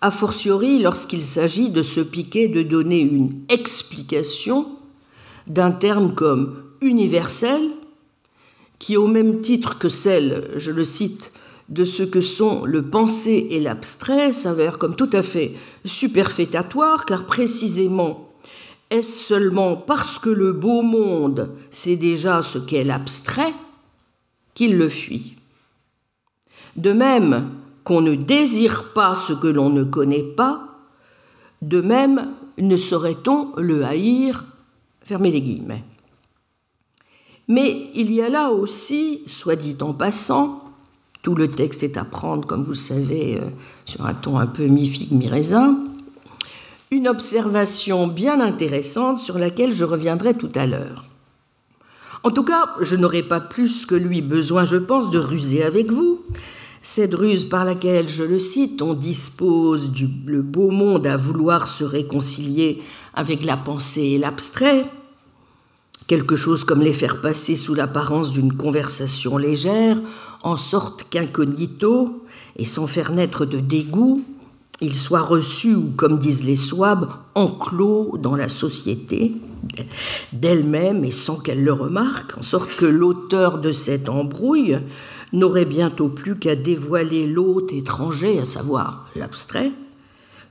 a 0.00 0.10
fortiori 0.10 0.78
lorsqu'il 0.78 1.22
s'agit 1.22 1.70
de 1.70 1.82
se 1.82 2.00
piquer 2.00 2.48
de 2.48 2.62
donner 2.62 3.00
une 3.00 3.42
explication 3.48 4.66
d'un 5.46 5.72
terme 5.72 6.14
comme 6.14 6.62
universel, 6.80 7.60
qui 8.78 8.96
au 8.96 9.06
même 9.06 9.42
titre 9.42 9.78
que 9.78 9.88
celle, 9.88 10.52
je 10.56 10.70
le 10.70 10.84
cite, 10.84 11.32
de 11.68 11.84
ce 11.84 12.02
que 12.02 12.20
sont 12.20 12.64
le 12.64 12.82
pensé 12.82 13.48
et 13.50 13.60
l'abstrait 13.60 14.32
s'avère 14.32 14.78
comme 14.78 14.96
tout 14.96 15.10
à 15.12 15.22
fait 15.22 15.54
superfétatoire, 15.84 17.04
car 17.04 17.26
précisément, 17.26 18.32
est-ce 18.90 19.24
seulement 19.24 19.76
parce 19.76 20.18
que 20.18 20.30
le 20.30 20.52
beau 20.52 20.82
monde 20.82 21.50
sait 21.70 21.96
déjà 21.96 22.42
ce 22.42 22.58
qu'est 22.58 22.82
l'abstrait 22.82 23.54
qu'il 24.54 24.76
le 24.76 24.88
fuit. 24.88 25.36
De 26.76 26.92
même 26.92 27.50
ne 27.98 28.14
désire 28.14 28.92
pas 28.94 29.16
ce 29.16 29.32
que 29.32 29.48
l'on 29.48 29.70
ne 29.70 29.82
connaît 29.82 30.22
pas, 30.22 30.78
de 31.62 31.80
même 31.80 32.28
ne 32.58 32.76
saurait-on 32.76 33.52
le 33.56 33.84
haïr? 33.84 34.44
Fermez 35.02 35.32
les 35.32 35.42
guillemets. 35.42 35.84
Mais 37.48 37.90
il 37.96 38.12
y 38.12 38.22
a 38.22 38.28
là 38.28 38.50
aussi, 38.50 39.22
soit 39.26 39.56
dit 39.56 39.76
en 39.80 39.92
passant, 39.92 40.70
tout 41.22 41.34
le 41.34 41.50
texte 41.50 41.82
est 41.82 41.96
à 41.96 42.04
prendre, 42.04 42.46
comme 42.46 42.62
vous 42.62 42.70
le 42.70 42.76
savez, 42.76 43.38
euh, 43.38 43.48
sur 43.84 44.06
un 44.06 44.14
ton 44.14 44.38
un 44.38 44.46
peu 44.46 44.66
mi-figue, 44.66 45.10
mi-raisin. 45.12 45.76
Une 46.92 47.08
observation 47.08 48.06
bien 48.06 48.40
intéressante 48.40 49.18
sur 49.18 49.36
laquelle 49.36 49.72
je 49.72 49.84
reviendrai 49.84 50.34
tout 50.34 50.52
à 50.54 50.66
l'heure. 50.66 51.06
En 52.22 52.30
tout 52.30 52.44
cas, 52.44 52.74
je 52.80 52.96
n'aurai 52.96 53.22
pas 53.22 53.40
plus 53.40 53.84
que 53.84 53.94
lui 53.94 54.22
besoin, 54.22 54.64
je 54.64 54.76
pense, 54.76 55.10
de 55.10 55.18
ruser 55.18 55.62
avec 55.62 55.90
vous. 55.90 56.20
Cette 56.82 57.14
ruse 57.14 57.44
par 57.44 57.66
laquelle, 57.66 58.08
je 58.08 58.22
le 58.22 58.38
cite, 58.38 58.80
on 58.80 58.94
dispose 58.94 59.90
du 59.90 60.08
le 60.24 60.40
beau 60.40 60.70
monde 60.70 61.06
à 61.06 61.16
vouloir 61.16 61.68
se 61.68 61.84
réconcilier 61.84 62.82
avec 63.12 63.44
la 63.44 63.58
pensée 63.58 64.02
et 64.02 64.18
l'abstrait, 64.18 64.86
quelque 66.06 66.36
chose 66.36 66.64
comme 66.64 66.80
les 66.80 66.94
faire 66.94 67.20
passer 67.20 67.54
sous 67.54 67.74
l'apparence 67.74 68.32
d'une 68.32 68.54
conversation 68.54 69.36
légère, 69.36 70.00
en 70.42 70.56
sorte 70.56 71.04
qu'incognito, 71.10 72.24
et 72.56 72.64
sans 72.64 72.86
faire 72.86 73.12
naître 73.12 73.44
de 73.44 73.60
dégoût, 73.60 74.24
il 74.80 74.94
soit 74.94 75.20
reçu, 75.20 75.74
ou 75.74 75.92
comme 75.94 76.18
disent 76.18 76.44
les 76.44 76.56
Souabes, 76.56 77.10
enclos 77.34 78.16
dans 78.16 78.36
la 78.36 78.48
société 78.48 79.32
d'elle-même 80.32 81.04
et 81.04 81.10
sans 81.10 81.36
qu'elle 81.36 81.62
le 81.62 81.74
remarque, 81.74 82.38
en 82.38 82.42
sorte 82.42 82.74
que 82.76 82.86
l'auteur 82.86 83.58
de 83.58 83.72
cette 83.72 84.08
embrouille 84.08 84.78
n'aurait 85.32 85.64
bientôt 85.64 86.08
plus 86.08 86.36
qu'à 86.36 86.56
dévoiler 86.56 87.26
l'hôte 87.26 87.72
étranger, 87.72 88.38
à 88.38 88.44
savoir 88.44 89.08
l'abstrait, 89.14 89.72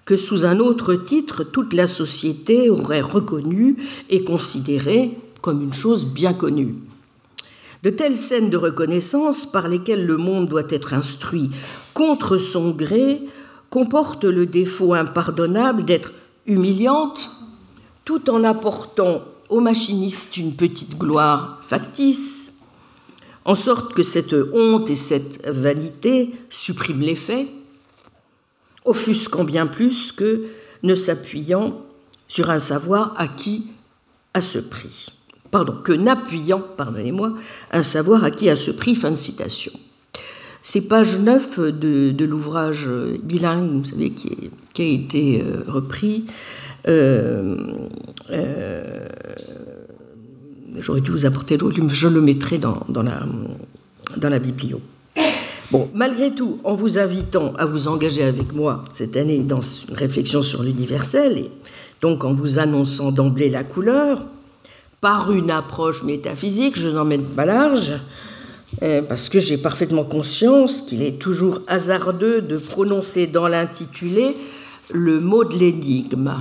que 0.06 0.18
sous 0.18 0.46
un 0.46 0.60
autre 0.60 0.96
titre, 0.96 1.44
toute 1.44 1.74
la 1.74 1.88
société 1.88 2.70
aurait 2.70 3.02
reconnu 3.02 3.78
et 4.10 4.24
considéré 4.24 5.18
comme 5.42 5.62
une 5.62 5.74
chose 5.74 6.06
bien 6.06 6.34
connue. 6.34 6.76
De 7.84 7.90
telles 7.90 8.18
scènes 8.18 8.50
de 8.50 8.58
reconnaissance 8.58 9.46
par 9.46 9.68
lesquelles 9.70 10.06
le 10.06 10.18
monde 10.18 10.50
doit 10.50 10.64
être 10.70 10.94
instruit 10.94 11.52
contre 11.94 12.38
son 12.38 12.72
gré 12.72 13.22
comportent 13.70 14.26
le 14.26 14.46
défaut 14.46 14.94
impardonnable 14.94 15.86
d'être 15.86 16.12
humiliantes 16.46 17.32
tout 18.04 18.30
en 18.30 18.44
apportant 18.44 19.22
au 19.50 19.60
machiniste 19.60 20.38
une 20.38 20.56
petite 20.56 20.98
gloire 20.98 21.60
factice, 21.62 22.59
en 23.50 23.56
sorte 23.56 23.96
que 23.96 24.04
cette 24.04 24.36
honte 24.54 24.92
et 24.92 24.96
cette 24.96 25.44
vanité 25.48 26.30
suppriment 26.52 27.02
les 27.02 27.16
faits, 27.16 27.48
offusquant 28.86 29.44
bien 29.44 29.66
plus 29.66 30.12
que 30.12 30.44
ne 30.84 30.94
s'appuyant 30.94 31.82
sur 32.28 32.52
un 32.52 32.60
savoir 32.60 33.16
acquis 33.18 33.66
à 34.36 34.42
ce 34.42 34.60
prix. 34.60 35.08
Pardon, 35.50 35.74
que 35.84 35.94
n'appuyant, 35.94 36.62
pardonnez-moi, 36.78 37.34
un 37.72 37.82
savoir 37.82 38.24
acquis 38.24 38.52
à 38.52 38.56
ce 38.56 38.70
prix, 38.70 38.94
fin 38.94 39.10
de 39.10 39.16
citation. 39.16 39.72
C'est 40.62 40.88
page 40.88 41.18
9 41.18 41.60
de, 41.60 42.26
l'ouvrage 42.26 42.88
bilingue, 43.24 43.82
vous 43.82 43.86
savez, 43.86 44.12
qui, 44.12 44.52
a 44.78 44.84
été 44.84 45.42
euh, 45.42 45.64
repris. 45.68 46.26
Euh, 46.88 47.56
euh, 48.30 49.08
j'aurais 50.78 51.02
dû 51.02 51.12
vous 51.12 51.26
apporter 51.26 51.58
le 51.58 51.66
volume, 51.66 51.90
je 51.90 52.08
le 52.08 52.22
mettrai 52.22 52.58
dans, 52.58 52.86
la, 52.90 53.26
dans 54.18 54.40
biblio. 54.40 54.82
Bon, 55.72 55.90
malgré 55.94 56.34
tout, 56.34 56.60
en 56.64 56.74
vous 56.74 56.98
invitant 56.98 57.54
à 57.58 57.66
vous 57.66 57.88
engager 57.88 58.24
avec 58.24 58.54
moi 58.54 58.86
cette 58.94 59.16
année 59.16 59.40
dans 59.40 59.62
une 59.62 59.96
réflexion 59.96 60.42
sur 60.42 60.64
l'universel, 60.64 61.38
et 61.38 61.52
donc 62.02 62.24
en 62.24 62.34
vous 62.34 62.58
annonçant 62.58 63.12
d'emblée 63.12 63.50
la 63.50 63.64
couleur, 63.64 64.24
par 65.02 65.32
une 65.32 65.52
approche 65.52 66.04
métaphysique, 66.04 66.78
je 66.78 66.90
n'en 66.90 67.06
mets 67.06 67.20
pas 67.20 67.46
large, 67.46 67.94
euh, 68.82 69.02
parce 69.02 69.30
que 69.30 69.40
j'ai 69.40 69.58
parfaitement 69.58 70.04
conscience 70.04 70.82
qu'il 70.82 71.04
est 71.04 71.20
toujours 71.20 71.62
hasardeux 71.68 72.42
de 72.42 72.58
prononcer 72.58 73.28
dans 73.28 73.48
l'intitulé 73.48 74.36
le 74.92 75.20
mot 75.20 75.44
de 75.44 75.56
l'énigme. 75.56 76.34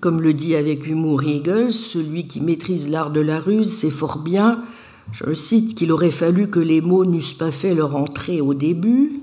Comme 0.00 0.20
le 0.20 0.32
dit 0.32 0.54
avec 0.54 0.86
humour 0.86 1.24
Hegel, 1.24 1.72
celui 1.72 2.28
qui 2.28 2.40
maîtrise 2.40 2.88
l'art 2.88 3.10
de 3.10 3.18
la 3.18 3.40
ruse 3.40 3.72
sait 3.78 3.90
fort 3.90 4.18
bien, 4.18 4.62
je 5.10 5.32
cite, 5.32 5.74
qu'il 5.74 5.90
aurait 5.90 6.12
fallu 6.12 6.48
que 6.48 6.60
les 6.60 6.80
mots 6.80 7.04
n'eussent 7.04 7.34
pas 7.34 7.50
fait 7.50 7.74
leur 7.74 7.96
entrée 7.96 8.40
au 8.40 8.54
début, 8.54 9.22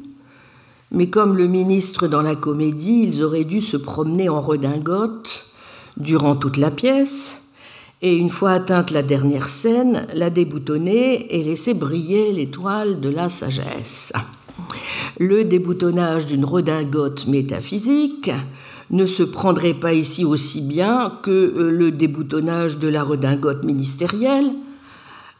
mais 0.91 1.09
comme 1.09 1.37
le 1.37 1.47
ministre 1.47 2.07
dans 2.07 2.21
la 2.21 2.35
comédie, 2.35 3.03
ils 3.03 3.23
auraient 3.23 3.45
dû 3.45 3.61
se 3.61 3.77
promener 3.77 4.27
en 4.27 4.41
redingote 4.41 5.45
durant 5.95 6.35
toute 6.35 6.57
la 6.57 6.71
pièce, 6.71 7.41
et 8.01 8.13
une 8.13 8.29
fois 8.29 8.51
atteinte 8.51 8.91
la 8.91 9.01
dernière 9.01 9.47
scène, 9.47 10.05
la 10.13 10.29
déboutonner 10.29 11.33
et 11.33 11.41
laisser 11.41 11.73
briller 11.73 12.33
l'étoile 12.33 12.99
de 12.99 13.07
la 13.07 13.29
sagesse. 13.29 14.11
Le 15.19 15.45
déboutonnage 15.45 16.25
d'une 16.25 16.43
redingote 16.43 17.27
métaphysique 17.27 18.29
ne 18.91 19.05
se 19.05 19.23
prendrait 19.23 19.73
pas 19.73 19.93
ici 19.93 20.25
aussi 20.25 20.61
bien 20.61 21.17
que 21.23 21.31
euh, 21.31 21.71
le 21.71 21.91
déboutonnage 21.91 22.77
de 22.77 22.87
la 22.87 23.03
redingote 23.03 23.63
ministérielle, 23.63 24.51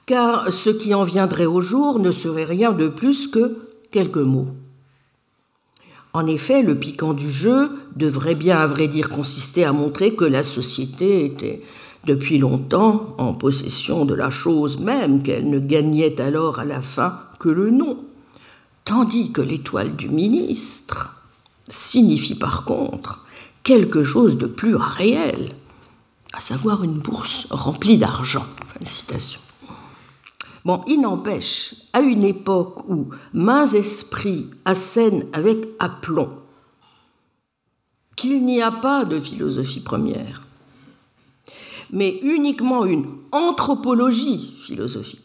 car 0.05 0.51
ce 0.51 0.69
qui 0.69 0.93
en 0.93 1.03
viendrait 1.03 1.45
au 1.45 1.62
jour 1.62 1.99
ne 1.99 2.12
serait 2.12 2.43
rien 2.43 2.71
de 2.71 2.88
plus 2.88 3.27
que 3.27 3.58
quelques 3.91 4.17
mots. 4.17 4.49
En 6.13 6.27
effet, 6.27 6.62
le 6.62 6.75
piquant 6.75 7.13
du 7.13 7.29
jeu 7.29 7.69
devrait 7.95 8.36
bien, 8.36 8.58
à 8.58 8.67
vrai 8.67 8.88
dire, 8.88 9.10
consister 9.10 9.65
à 9.65 9.73
montrer 9.73 10.15
que 10.15 10.23
la 10.23 10.43
société 10.43 11.25
était 11.25 11.62
depuis 12.05 12.38
longtemps 12.38 13.15
en 13.17 13.34
possession 13.34 14.05
de 14.05 14.13
la 14.13 14.29
chose 14.29 14.79
même 14.79 15.23
qu'elle 15.23 15.49
ne 15.49 15.60
gagnait 15.60 16.21
alors 16.21 16.60
à 16.60 16.65
la 16.65 16.79
fin 16.79 17.19
que 17.39 17.49
le 17.49 17.71
nom, 17.71 17.97
tandis 18.86 19.31
que 19.31 19.41
l'étoile 19.41 19.95
du 19.95 20.08
ministre 20.08 21.21
signifie 21.67 22.36
par 22.36 22.63
contre 22.63 23.24
quelque 23.65 24.04
chose 24.04 24.38
de 24.38 24.45
plus 24.45 24.75
réel, 24.75 25.54
à 26.32 26.39
savoir 26.39 26.84
une 26.84 26.99
bourse 26.99 27.47
remplie 27.49 27.97
d'argent. 27.97 28.45
citation. 28.86 29.41
Bon, 30.63 30.84
il 30.88 31.01
n'empêche, 31.01 31.75
à 31.91 31.99
une 32.01 32.23
époque 32.23 32.88
où 32.88 33.10
mains 33.34 33.65
esprits 33.65 34.49
assènent 34.65 35.25
avec 35.34 35.67
aplomb 35.80 36.30
qu'il 38.15 38.45
n'y 38.45 38.62
a 38.62 38.71
pas 38.71 39.04
de 39.04 39.19
philosophie 39.19 39.82
première, 39.82 40.43
mais 41.91 42.19
uniquement 42.21 42.86
une 42.86 43.08
anthropologie 43.32 44.56
philosophique, 44.62 45.24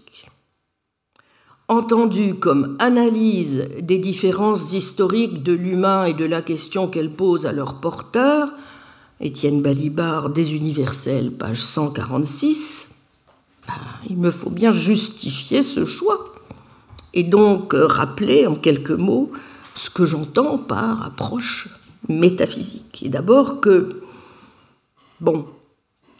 entendue 1.70 2.34
comme 2.34 2.76
analyse 2.80 3.68
des 3.80 3.98
différences 3.98 4.72
historiques 4.72 5.44
de 5.44 5.52
l'humain 5.52 6.04
et 6.04 6.14
de 6.14 6.24
la 6.24 6.42
question 6.42 6.88
qu'elle 6.88 7.12
pose 7.12 7.46
à 7.46 7.52
leur 7.52 7.76
porteur, 7.76 8.52
Étienne 9.20 9.62
Balibar, 9.62 10.30
Des 10.30 10.56
universels, 10.56 11.30
page 11.30 11.62
146, 11.62 12.90
ben, 13.68 13.74
il 14.08 14.16
me 14.16 14.32
faut 14.32 14.50
bien 14.50 14.72
justifier 14.72 15.62
ce 15.62 15.84
choix 15.84 16.34
et 17.14 17.22
donc 17.22 17.72
rappeler 17.72 18.48
en 18.48 18.56
quelques 18.56 18.90
mots 18.90 19.30
ce 19.76 19.90
que 19.90 20.04
j'entends 20.04 20.58
par 20.58 21.06
approche 21.06 21.68
métaphysique. 22.08 23.04
Et 23.04 23.08
d'abord 23.08 23.60
que, 23.60 24.02
bon, 25.20 25.46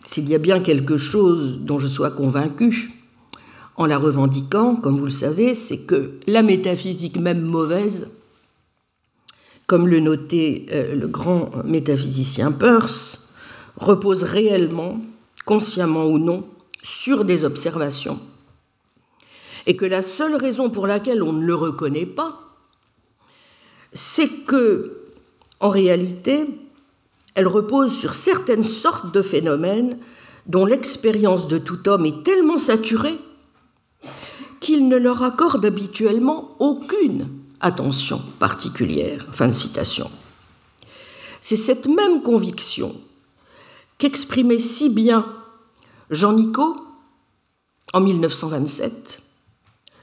s'il 0.04 0.28
y 0.28 0.34
a 0.36 0.38
bien 0.38 0.60
quelque 0.60 0.96
chose 0.96 1.58
dont 1.60 1.80
je 1.80 1.88
sois 1.88 2.12
convaincu 2.12 2.99
en 3.80 3.86
la 3.86 3.96
revendiquant, 3.96 4.76
comme 4.76 4.98
vous 4.98 5.06
le 5.06 5.10
savez, 5.10 5.54
c'est 5.54 5.86
que 5.86 6.10
la 6.26 6.42
métaphysique 6.42 7.18
même 7.18 7.40
mauvaise, 7.40 8.10
comme 9.66 9.88
le 9.88 10.00
notait 10.00 10.66
euh, 10.70 10.94
le 10.94 11.08
grand 11.08 11.64
métaphysicien 11.64 12.52
Peirce, 12.52 13.32
repose 13.78 14.22
réellement, 14.22 15.00
consciemment 15.46 16.04
ou 16.04 16.18
non, 16.18 16.46
sur 16.82 17.24
des 17.24 17.46
observations. 17.46 18.20
Et 19.66 19.76
que 19.76 19.86
la 19.86 20.02
seule 20.02 20.36
raison 20.36 20.68
pour 20.68 20.86
laquelle 20.86 21.22
on 21.22 21.32
ne 21.32 21.46
le 21.46 21.54
reconnaît 21.54 22.04
pas, 22.04 22.38
c'est 23.94 24.44
que, 24.44 25.06
en 25.58 25.70
réalité, 25.70 26.44
elle 27.34 27.48
repose 27.48 27.96
sur 27.96 28.14
certaines 28.14 28.62
sortes 28.62 29.14
de 29.14 29.22
phénomènes 29.22 29.96
dont 30.44 30.66
l'expérience 30.66 31.48
de 31.48 31.56
tout 31.56 31.88
homme 31.88 32.04
est 32.04 32.22
tellement 32.24 32.58
saturée 32.58 33.16
qu'il 34.60 34.88
ne 34.88 34.96
leur 34.96 35.22
accorde 35.22 35.64
habituellement 35.64 36.54
aucune 36.58 37.28
attention 37.60 38.22
particulière. 38.38 39.26
Fin 39.32 39.48
de 39.48 39.52
citation. 39.52 40.10
C'est 41.40 41.56
cette 41.56 41.86
même 41.86 42.22
conviction 42.22 42.94
qu'exprimait 43.98 44.58
si 44.58 44.90
bien 44.90 45.26
Jean 46.10 46.32
Nicot 46.32 46.76
en 47.92 48.00
1927 48.00 49.22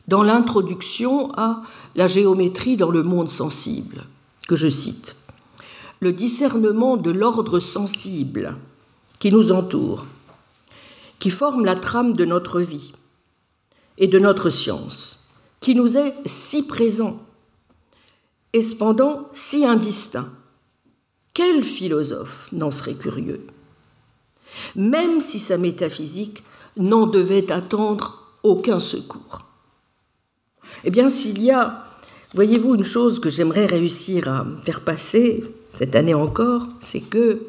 dans 0.08 0.24
l'introduction 0.24 1.32
à 1.34 1.64
la 1.96 2.08
géométrie 2.08 2.78
dans 2.78 2.92
le 2.92 3.04
monde 3.04 3.30
sensible, 3.30 4.06
que 4.48 4.56
je 4.56 4.70
cite 4.70 5.16
le 6.00 6.14
discernement 6.14 6.96
de 6.96 7.12
l'ordre 7.12 7.60
sensible 7.60 8.56
qui 9.20 9.32
nous 9.32 9.52
entoure, 9.52 10.06
qui 11.20 11.32
forme 11.32 11.66
la 11.66 11.76
trame 11.76 12.14
de 12.14 12.26
notre 12.26 12.62
vie 12.62 12.94
et 13.98 14.08
de 14.08 14.20
notre 14.20 14.50
science, 14.50 15.28
qui 15.60 15.76
nous 15.76 15.98
est 15.98 16.14
si 16.26 16.66
présent 16.66 17.22
et 18.54 18.64
cependant 18.64 19.28
si 19.34 19.66
indistinct. 19.66 20.30
Quel 21.34 21.64
philosophe 21.64 22.50
n'en 22.52 22.72
serait 22.72 22.96
curieux? 22.96 23.46
Même 24.76 25.22
si 25.22 25.40
sa 25.40 25.58
métaphysique 25.58 26.44
n'en 26.78 27.06
devait 27.06 27.52
attendre 27.52 28.24
aucun 28.44 28.80
secours. 28.80 29.46
Eh 30.84 30.92
bien, 30.92 31.10
s'il 31.10 31.42
y 31.42 31.52
a, 31.52 31.84
voyez-vous, 32.34 32.76
une 32.76 32.84
chose 32.84 33.20
que 33.20 33.30
j'aimerais 33.30 33.66
réussir 33.66 34.28
à 34.28 34.46
faire 34.64 34.82
passer 34.82 35.44
cette 35.74 35.96
année 35.96 36.14
encore, 36.14 36.68
c'est 36.80 37.02
que 37.02 37.42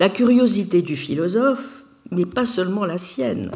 la 0.00 0.08
curiosité 0.08 0.82
du 0.82 0.96
philosophe 0.96 1.84
mais 2.10 2.24
pas 2.24 2.46
seulement 2.46 2.84
la 2.84 2.98
sienne, 2.98 3.50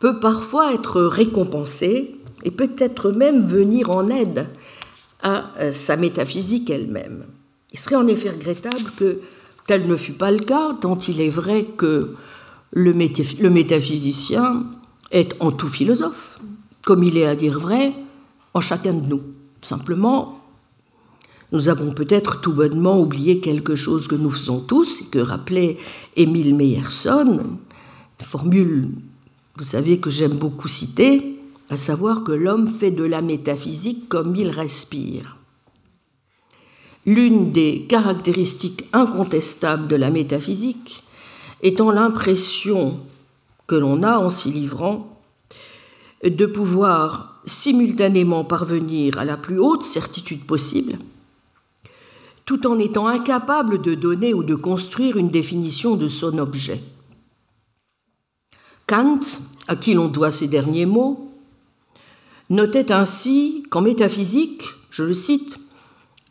peut 0.00 0.20
parfois 0.20 0.72
être 0.72 1.02
récompensée 1.02 2.16
et 2.44 2.50
peut-être 2.50 3.10
même 3.10 3.44
venir 3.44 3.90
en 3.90 4.08
aide 4.08 4.48
à 5.22 5.50
euh, 5.60 5.72
sa 5.72 5.96
métaphysique 5.96 6.70
elle-même. 6.70 7.24
Il 7.72 7.78
serait 7.78 7.96
en 7.96 8.06
effet 8.06 8.30
regrettable 8.30 8.92
que 8.96 9.20
tel 9.66 9.86
ne 9.86 9.96
fût 9.96 10.12
pas 10.12 10.30
le 10.30 10.38
cas, 10.38 10.74
tant 10.80 10.96
il 10.98 11.20
est 11.20 11.28
vrai 11.28 11.64
que 11.76 12.14
le, 12.72 12.92
métaphysicien 12.92 14.64
est 15.10 15.34
en 15.40 15.52
tout 15.52 15.68
philosophe, 15.68 16.38
comme 16.84 17.02
il 17.02 17.16
est 17.16 17.26
à 17.26 17.36
dire 17.36 17.58
vrai 17.58 17.92
en 18.54 18.60
chacun 18.60 18.94
de 18.94 19.06
nous. 19.06 19.22
Simplement, 19.62 20.40
nous 21.52 21.68
avons 21.68 21.92
peut-être 21.92 22.40
tout 22.40 22.52
bonnement 22.52 23.00
oublié 23.00 23.40
quelque 23.40 23.74
chose 23.74 24.06
que 24.06 24.14
nous 24.14 24.30
faisons 24.30 24.60
tous 24.60 25.02
et 25.02 25.06
que 25.06 25.18
rappelait 25.18 25.76
Émile 26.16 26.54
Meyerson, 26.54 27.40
une 28.20 28.26
formule, 28.26 28.88
vous 29.58 29.64
savez, 29.64 29.98
que 29.98 30.08
j'aime 30.08 30.34
beaucoup 30.34 30.68
citer, 30.68 31.36
à 31.68 31.76
savoir 31.76 32.22
que 32.22 32.30
l'homme 32.30 32.68
fait 32.68 32.92
de 32.92 33.02
la 33.02 33.20
métaphysique 33.20 34.08
comme 34.08 34.36
il 34.36 34.50
respire. 34.50 35.36
L'une 37.04 37.50
des 37.50 37.84
caractéristiques 37.88 38.84
incontestables 38.92 39.88
de 39.88 39.96
la 39.96 40.10
métaphysique 40.10 41.02
étant 41.60 41.90
l'impression 41.90 43.00
que 43.66 43.74
l'on 43.74 44.04
a 44.04 44.18
en 44.18 44.30
s'y 44.30 44.52
livrant 44.52 45.18
de 46.22 46.46
pouvoir 46.46 47.40
simultanément 47.44 48.44
parvenir 48.44 49.18
à 49.18 49.24
la 49.24 49.36
plus 49.36 49.58
haute 49.58 49.82
certitude 49.82 50.44
possible, 50.44 50.98
tout 52.44 52.64
en 52.68 52.78
étant 52.78 53.08
incapable 53.08 53.82
de 53.82 53.94
donner 53.94 54.34
ou 54.34 54.44
de 54.44 54.54
construire 54.54 55.16
une 55.16 55.30
définition 55.30 55.96
de 55.96 56.06
son 56.06 56.38
objet. 56.38 56.80
Kant, 58.88 59.20
à 59.68 59.76
qui 59.76 59.92
l'on 59.92 60.08
doit 60.08 60.32
ces 60.32 60.48
derniers 60.48 60.86
mots, 60.86 61.30
notait 62.48 62.90
ainsi 62.90 63.64
qu'en 63.70 63.82
métaphysique, 63.82 64.62
je 64.90 65.02
le 65.02 65.12
cite, 65.12 65.58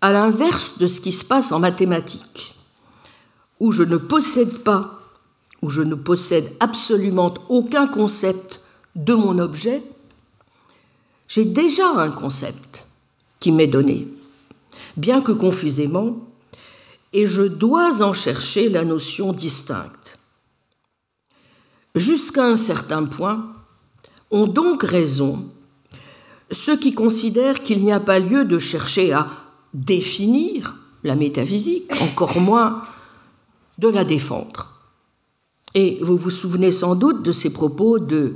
à 0.02 0.12
l'inverse 0.12 0.80
de 0.80 0.88
ce 0.88 1.00
qui 1.00 1.12
se 1.12 1.24
passe 1.24 1.52
en 1.52 1.60
mathématiques, 1.60 2.56
où 3.60 3.72
je 3.72 3.84
ne 3.84 3.98
possède 3.98 4.58
pas, 4.60 5.00
où 5.62 5.70
je 5.70 5.84
ne 5.84 5.94
possède 5.96 6.52
absolument 6.60 7.34
aucun 7.50 7.88
concept 7.88 8.62
de 8.96 9.14
mon 9.14 9.38
objet, 9.38 9.84
j'ai 11.28 11.46
déjà 11.46 11.88
un 11.90 12.10
concept 12.10 12.88
qui 13.40 13.52
m'est 13.52 13.68
donné, 13.68 14.08
bien 14.98 15.22
que 15.22 15.32
confusément, 15.32 16.18
et 17.14 17.28
je 17.28 17.44
dois 17.44 18.02
en 18.02 18.14
chercher 18.14 18.70
la 18.70 18.84
notion 18.84 19.32
distincte. 19.32 20.17
Jusqu'à 21.98 22.46
un 22.46 22.58
certain 22.58 23.06
point, 23.06 23.54
ont 24.30 24.46
donc 24.46 24.84
raison 24.84 25.46
ceux 26.52 26.78
qui 26.78 26.94
considèrent 26.94 27.64
qu'il 27.64 27.84
n'y 27.84 27.92
a 27.92 28.00
pas 28.00 28.20
lieu 28.20 28.46
de 28.46 28.60
chercher 28.60 29.12
à 29.14 29.28
définir 29.74 30.76
la 31.04 31.16
métaphysique, 31.16 31.92
encore 32.02 32.40
moins 32.40 32.84
de 33.80 33.88
la 33.88 34.04
défendre. 34.04 34.72
Et 35.74 35.98
vous 36.02 36.18
vous 36.18 36.30
souvenez 36.30 36.72
sans 36.72 36.96
doute 36.96 37.24
de 37.24 37.32
ces 37.32 37.52
propos 37.52 38.00
de 38.00 38.36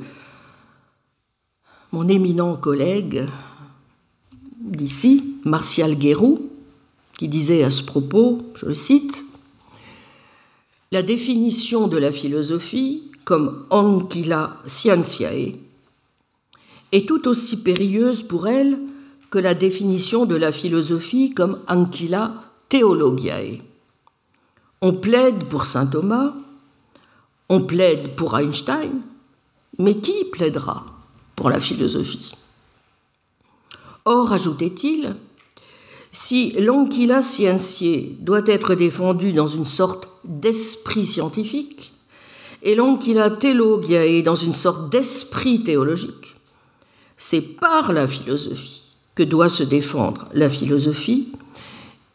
mon 1.91 2.07
éminent 2.07 2.55
collègue 2.55 3.26
d'ici, 4.59 5.36
Martial 5.45 5.95
Guérou, 5.95 6.49
qui 7.18 7.28
disait 7.28 7.64
à 7.64 7.72
ce 7.72 7.84
propos, 7.84 8.41
je 8.55 8.66
le 8.66 8.74
cite, 8.74 9.24
La 10.91 11.03
définition 11.03 11.88
de 11.88 11.97
la 11.97 12.12
philosophie, 12.12 13.11
comme 13.32 13.66
Anquila 13.70 14.58
Scientiae, 14.66 15.56
est 16.92 17.08
tout 17.08 17.30
aussi 17.30 17.64
périlleuse 17.64 18.24
pour 18.24 18.50
elle 18.50 18.78
que 19.30 19.40
la 19.40 19.54
définition 19.54 20.26
de 20.26 20.36
la 20.36 20.52
philosophie 20.52 21.34
comme 21.34 21.60
Anquila 21.70 22.34
Theologiae. 22.68 23.62
On 24.82 24.92
plaide 24.92 25.46
pour 25.46 25.66
saint 25.66 25.86
Thomas, 25.86 26.34
on 27.48 27.62
plaide 27.62 28.18
pour 28.18 28.36
Einstein, 28.36 29.00
mais 29.80 29.96
qui 29.96 30.26
plaidera 30.26 30.86
pour 31.38 31.50
la 31.50 31.62
philosophie? 31.62 32.34
Or, 34.04 34.34
ajoutait-il, 34.34 35.16
si 36.12 36.52
l'Anquila 36.60 37.22
scientiae 37.22 38.18
doit 38.20 38.44
être 38.46 38.76
défendu 38.76 39.32
dans 39.32 39.48
une 39.48 39.64
sorte 39.64 40.10
d'esprit 40.26 41.06
scientifique, 41.06 41.91
et 42.64 42.76
l'Anquila 42.76 43.30
theologiae 43.32 44.22
dans 44.22 44.36
une 44.36 44.53
sorte 44.53 44.91
d'esprit 44.91 45.64
théologique, 45.64 46.36
c'est 47.18 47.57
par 47.59 47.93
la 47.93 48.07
philosophie 48.07 48.82
que 49.16 49.24
doit 49.24 49.49
se 49.49 49.64
défendre 49.64 50.28
la 50.34 50.49
philosophie 50.49 51.30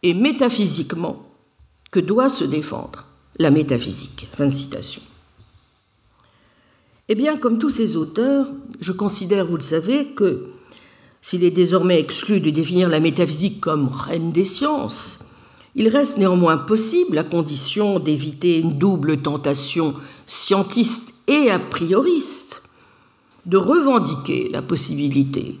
et 0.03 0.13
métaphysiquement 0.13 1.23
que 1.91 1.99
doit 1.99 2.29
se 2.29 2.43
défendre 2.43 3.05
la 3.39 3.51
métaphysique. 3.51 4.27
Fin 4.33 4.45
de 4.45 4.51
citation. 4.51 5.01
Eh 7.09 7.15
bien, 7.15 7.37
comme 7.37 7.57
tous 7.57 7.69
ces 7.69 7.95
auteurs, 7.95 8.47
je 8.81 8.91
considère, 8.91 9.45
vous 9.45 9.57
le 9.57 9.63
savez, 9.63 10.07
que 10.07 10.47
s'il 11.21 11.43
est 11.43 11.51
désormais 11.51 11.99
exclu 11.99 12.41
de 12.41 12.49
définir 12.49 12.89
la 12.89 12.99
métaphysique 12.99 13.61
comme 13.61 13.87
reine 13.87 14.31
des 14.31 14.43
sciences, 14.43 15.19
il 15.75 15.87
reste 15.87 16.17
néanmoins 16.17 16.57
possible, 16.57 17.17
à 17.17 17.23
condition 17.23 17.99
d'éviter 17.99 18.57
une 18.57 18.77
double 18.77 19.21
tentation 19.21 19.93
scientiste 20.27 21.13
et 21.27 21.49
a 21.49 21.57
prioriste, 21.57 22.61
de 23.45 23.57
revendiquer 23.57 24.49
la 24.51 24.61
possibilité 24.61 25.55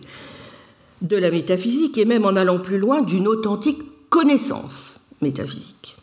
de 1.01 1.15
la 1.15 1.31
métaphysique 1.31 1.97
et 1.97 2.05
même 2.05 2.25
en 2.25 2.35
allant 2.35 2.59
plus 2.59 2.79
loin 2.79 3.01
d'une 3.01 3.27
authentique 3.27 3.81
connaissance 4.09 5.07
métaphysique. 5.21 5.95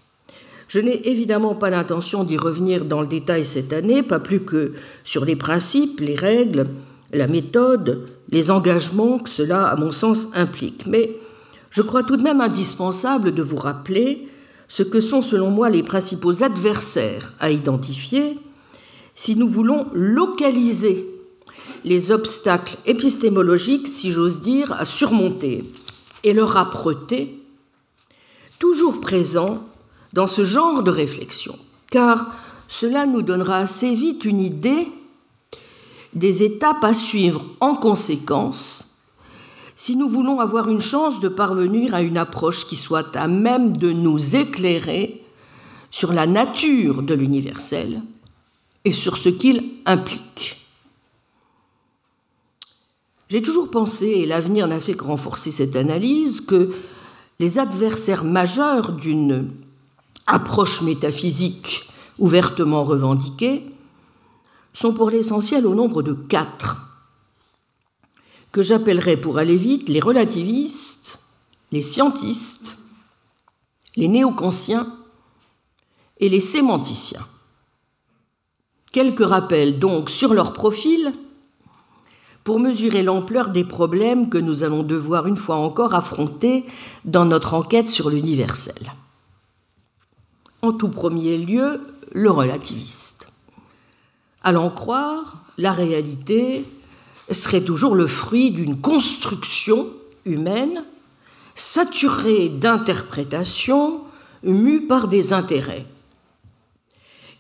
Je 0.69 0.81
n'ai 0.81 1.09
évidemment 1.09 1.55
pas 1.55 1.71
l'intention 1.71 2.25
d'y 2.25 2.39
revenir 2.39 2.85
dans 2.85 3.01
le 3.01 3.07
détail 3.07 3.45
cette 3.45 3.73
année, 3.73 4.03
pas 4.03 4.19
plus 4.19 4.41
que 4.41 4.73
sur 5.05 5.25
les 5.25 5.37
principes, 5.37 6.01
les 6.01 6.17
règles, 6.17 6.69
la 7.13 7.27
méthode, 7.27 8.09
les 8.31 8.51
engagements 8.51 9.19
que 9.19 9.29
cela, 9.29 9.67
à 9.67 9.77
mon 9.77 9.93
sens, 9.93 10.29
implique. 10.35 10.87
Mais 10.87 11.17
je 11.71 11.83
crois 11.83 12.03
tout 12.03 12.17
de 12.17 12.23
même 12.23 12.41
indispensable 12.41 13.35
de 13.35 13.43
vous 13.43 13.57
rappeler 13.57 14.27
ce 14.69 14.83
que 14.83 15.01
sont, 15.01 15.23
selon 15.23 15.51
moi, 15.51 15.69
les 15.71 15.83
principaux 15.83 16.43
adversaires 16.43 17.35
à 17.39 17.51
identifier 17.51 18.39
si 19.15 19.37
nous 19.37 19.49
voulons 19.49 19.87
localiser 19.93 21.09
les 21.85 22.11
obstacles 22.11 22.77
épistémologiques, 22.87 23.89
si 23.89 24.11
j'ose 24.11 24.41
dire, 24.41 24.73
à 24.73 24.85
surmonter 24.85 25.65
et 26.23 26.33
leur 26.33 26.57
âpreté, 26.57 27.39
toujours 28.59 29.01
présents 29.01 29.65
dans 30.13 30.27
ce 30.27 30.45
genre 30.45 30.83
de 30.83 30.91
réflexion, 30.91 31.59
car 31.91 32.33
cela 32.69 33.07
nous 33.07 33.23
donnera 33.23 33.59
assez 33.59 33.95
vite 33.95 34.25
une 34.25 34.41
idée 34.41 34.89
des 36.15 36.43
étapes 36.43 36.85
à 36.85 36.95
suivre 36.95 37.45
en 37.61 37.75
conséquence 37.75 38.95
si 39.77 39.97
nous 39.97 40.09
voulons 40.09 40.41
avoir 40.41 40.69
une 40.69 40.81
chance 40.81 41.21
de 41.21 41.29
parvenir 41.29 41.95
à 41.95 42.03
une 42.03 42.17
approche 42.17 42.67
qui 42.67 42.77
soit 42.77 43.17
à 43.17 43.27
même 43.27 43.77
de 43.77 43.91
nous 43.91 44.37
éclairer 44.37 45.23
sur 45.91 46.13
la 46.13 46.27
nature 46.27 47.03
de 47.03 47.15
l'universel 47.15 48.01
et 48.85 48.93
sur 48.93 49.17
ce 49.17 49.29
qu'il 49.29 49.71
implique. 49.87 50.61
J'ai 53.31 53.43
toujours 53.43 53.71
pensé, 53.71 54.07
et 54.07 54.27
l'avenir 54.27 54.69
n'a 54.69 54.81
fait 54.81 54.95
que 54.95 55.05
renforcer 55.05 55.51
cette 55.51 55.77
analyse, 55.77 56.41
que 56.41 56.75
les 57.41 57.59
adversaires 57.59 58.25
majeurs 58.25 58.93
d'une 58.93 59.51
approche 60.27 60.83
métaphysique 60.83 61.89
ouvertement 62.19 62.85
revendiquée 62.85 63.65
sont 64.73 64.95
pour 64.95 65.11
l'essentiel 65.11 65.67
au 65.67 65.75
nombre 65.75 66.03
de 66.03 66.13
quatre, 66.13 66.81
que 68.53 68.63
j'appellerai 68.63 69.17
pour 69.17 69.39
aller 69.39 69.57
vite 69.57 69.89
les 69.89 70.01
relativistes, 70.01 71.19
les 71.73 71.83
scientistes, 71.83 72.77
les 73.97 74.09
néoconsiens 74.09 74.95
et 76.21 76.29
les 76.29 76.41
sémanticiens. 76.41 77.27
Quelques 78.95 79.27
rappels 79.27 79.81
donc 79.81 80.09
sur 80.09 80.35
leur 80.35 80.53
profil 80.53 81.13
pour 82.45 82.61
mesurer 82.61 83.03
l'ampleur 83.03 83.49
des 83.49 83.65
problèmes 83.65 84.29
que 84.29 84.39
nous 84.39 84.63
allons 84.63 84.85
devoir 84.85 85.27
une 85.27 85.35
fois 85.35 85.57
encore 85.57 85.97
affronter 85.97 86.65
dans 87.05 87.25
notre 87.25 87.55
enquête 87.55 87.89
sur 87.89 88.09
l'universel. 88.09 88.93
En 90.63 90.73
tout 90.73 90.91
premier 90.91 91.39
lieu, 91.39 91.81
le 92.13 92.31
relativiste. 92.31 93.27
À 94.45 94.53
l'en 94.53 94.71
croire, 94.71 95.43
la 95.59 95.73
réalité 95.73 96.65
serait 97.33 97.65
toujours 97.65 97.97
le 97.97 98.07
fruit 98.07 98.53
d'une 98.53 98.81
construction 98.81 99.89
humaine 100.25 100.85
saturée 101.57 102.49
d'interprétations 102.49 104.03
mues 104.45 104.87
par 104.87 105.09
des 105.09 105.33
intérêts. 105.33 105.85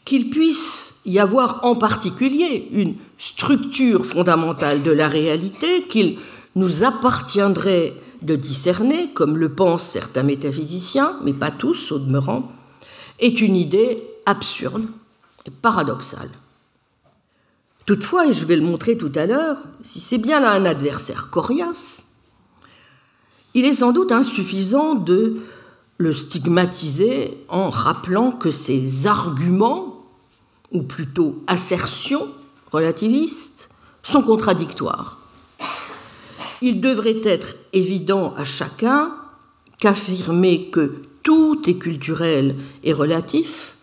Qu'il 0.04 0.30
puisse 0.30 0.96
y 1.06 1.18
avoir 1.18 1.64
en 1.64 1.76
particulier 1.76 2.68
une 2.72 2.94
structure 3.18 4.04
fondamentale 4.04 4.82
de 4.82 4.90
la 4.90 5.08
réalité 5.08 5.84
qu'il 5.84 6.18
nous 6.56 6.84
appartiendrait 6.84 7.94
de 8.22 8.36
discerner, 8.36 9.10
comme 9.12 9.36
le 9.36 9.50
pensent 9.50 9.86
certains 9.86 10.22
métaphysiciens, 10.22 11.16
mais 11.24 11.32
pas 11.32 11.50
tous 11.50 11.92
au 11.92 11.98
demeurant, 11.98 12.50
est 13.18 13.40
une 13.40 13.56
idée 13.56 14.02
absurde 14.26 14.86
et 15.46 15.50
paradoxale. 15.50 16.30
Toutefois, 17.86 18.26
et 18.26 18.32
je 18.32 18.46
vais 18.46 18.56
le 18.56 18.62
montrer 18.62 18.96
tout 18.96 19.12
à 19.14 19.26
l'heure, 19.26 19.58
si 19.82 20.00
c'est 20.00 20.18
bien 20.18 20.42
un 20.42 20.64
adversaire 20.64 21.28
coriace, 21.30 22.06
il 23.52 23.66
est 23.66 23.74
sans 23.74 23.92
doute 23.92 24.10
insuffisant 24.10 24.94
de 24.94 25.42
le 25.98 26.12
stigmatiser 26.12 27.44
en 27.48 27.70
rappelant 27.70 28.32
que 28.32 28.50
ses 28.50 29.06
arguments, 29.06 29.93
ou 30.72 30.82
plutôt 30.82 31.42
assertions 31.46 32.28
relativistes, 32.72 33.68
sont 34.02 34.22
contradictoires. 34.22 35.18
Il 36.60 36.80
devrait 36.80 37.20
être 37.24 37.56
évident 37.72 38.34
à 38.36 38.44
chacun 38.44 39.14
qu'affirmer 39.78 40.70
que 40.70 41.02
tout 41.22 41.62
est 41.66 41.78
culturel 41.78 42.56
et 42.82 42.92
relatif 42.92 43.76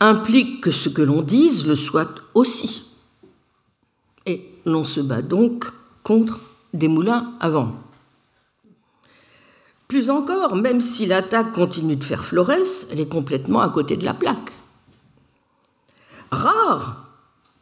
implique 0.00 0.60
que 0.62 0.70
ce 0.70 0.88
que 0.88 1.02
l'on 1.02 1.22
dise 1.22 1.66
le 1.66 1.76
soit 1.76 2.14
aussi. 2.34 2.84
Et 4.26 4.48
l'on 4.64 4.84
se 4.84 5.00
bat 5.00 5.22
donc 5.22 5.66
contre 6.02 6.40
des 6.72 6.88
moulins 6.88 7.34
à 7.40 7.50
vent. 7.50 7.74
Plus 9.88 10.10
encore, 10.10 10.56
même 10.56 10.80
si 10.80 11.06
l'attaque 11.06 11.52
continue 11.52 11.96
de 11.96 12.04
faire 12.04 12.24
florès, 12.24 12.88
elle 12.90 13.00
est 13.00 13.08
complètement 13.08 13.60
à 13.60 13.68
côté 13.68 13.96
de 13.96 14.04
la 14.04 14.14
plaque. 14.14 14.52
Rares, 16.34 17.04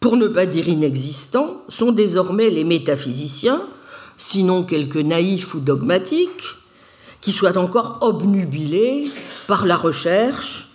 pour 0.01 0.17
ne 0.17 0.27
pas 0.27 0.47
dire 0.47 0.69
inexistants, 0.69 1.63
sont 1.69 1.93
désormais 1.93 2.51
les 2.51 2.65
métaphysiciens, 2.65 3.63
sinon 4.19 4.65
quelques 4.65 4.97
naïfs 4.97 5.55
ou 5.55 5.61
dogmatiques, 5.61 6.57
qui 7.21 7.33
soient 7.33 7.57
encore 7.57 7.99
obnubilés 8.01 9.11
par 9.47 9.65
la 9.65 9.77
recherche 9.77 10.71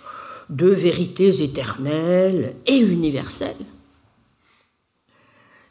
de 0.49 0.69
vérités 0.69 1.43
éternelles 1.43 2.55
et 2.65 2.77
universelles. 2.77 3.55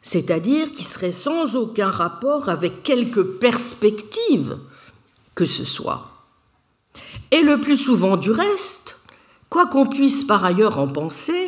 C'est-à-dire 0.01 0.71
qui 0.71 0.83
seraient 0.83 1.11
sans 1.11 1.55
aucun 1.55 1.89
rapport 1.89 2.49
avec 2.49 2.83
quelque 2.83 3.19
perspective 3.19 4.57
que 5.35 5.45
ce 5.45 5.65
soit. 5.65 6.11
Et 7.31 7.41
le 7.41 7.59
plus 7.59 7.77
souvent 7.77 8.17
du 8.17 8.31
reste, 8.31 8.95
quoi 9.49 9.65
qu'on 9.65 9.85
puisse 9.85 10.23
par 10.23 10.45
ailleurs 10.45 10.79
en 10.79 10.87
penser, 10.87 11.46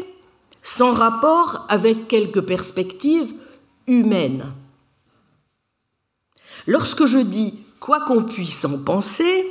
sans 0.70 0.94
rapport 0.94 1.66
avec 1.68 2.08
quelque 2.08 2.40
perspective 2.40 3.34
humaine. 3.88 4.46
Lorsque 6.68 7.06
je 7.06 7.20
dis 7.20 7.60
quoi 7.80 8.02
qu'on 8.02 8.24
puisse 8.24 8.64
en 8.66 8.78
penser, 8.78 9.48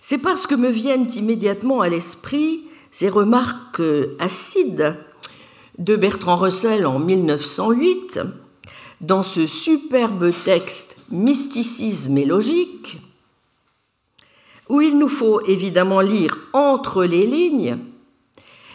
c'est 0.00 0.18
parce 0.18 0.46
que 0.46 0.54
me 0.54 0.68
viennent 0.68 1.10
immédiatement 1.14 1.80
à 1.80 1.88
l'esprit 1.88 2.64
ces 2.90 3.08
remarques 3.08 3.82
acides 4.18 4.96
de 5.78 5.96
Bertrand 5.96 6.36
Russell 6.36 6.86
en 6.86 6.98
1908 6.98 8.20
dans 9.00 9.22
ce 9.22 9.46
superbe 9.46 10.32
texte 10.44 10.98
Mysticisme 11.10 12.16
et 12.18 12.24
logique, 12.24 13.00
où 14.68 14.80
il 14.80 14.98
nous 14.98 15.08
faut 15.08 15.40
évidemment 15.46 16.00
lire 16.00 16.36
entre 16.52 17.04
les 17.04 17.26
lignes 17.26 17.78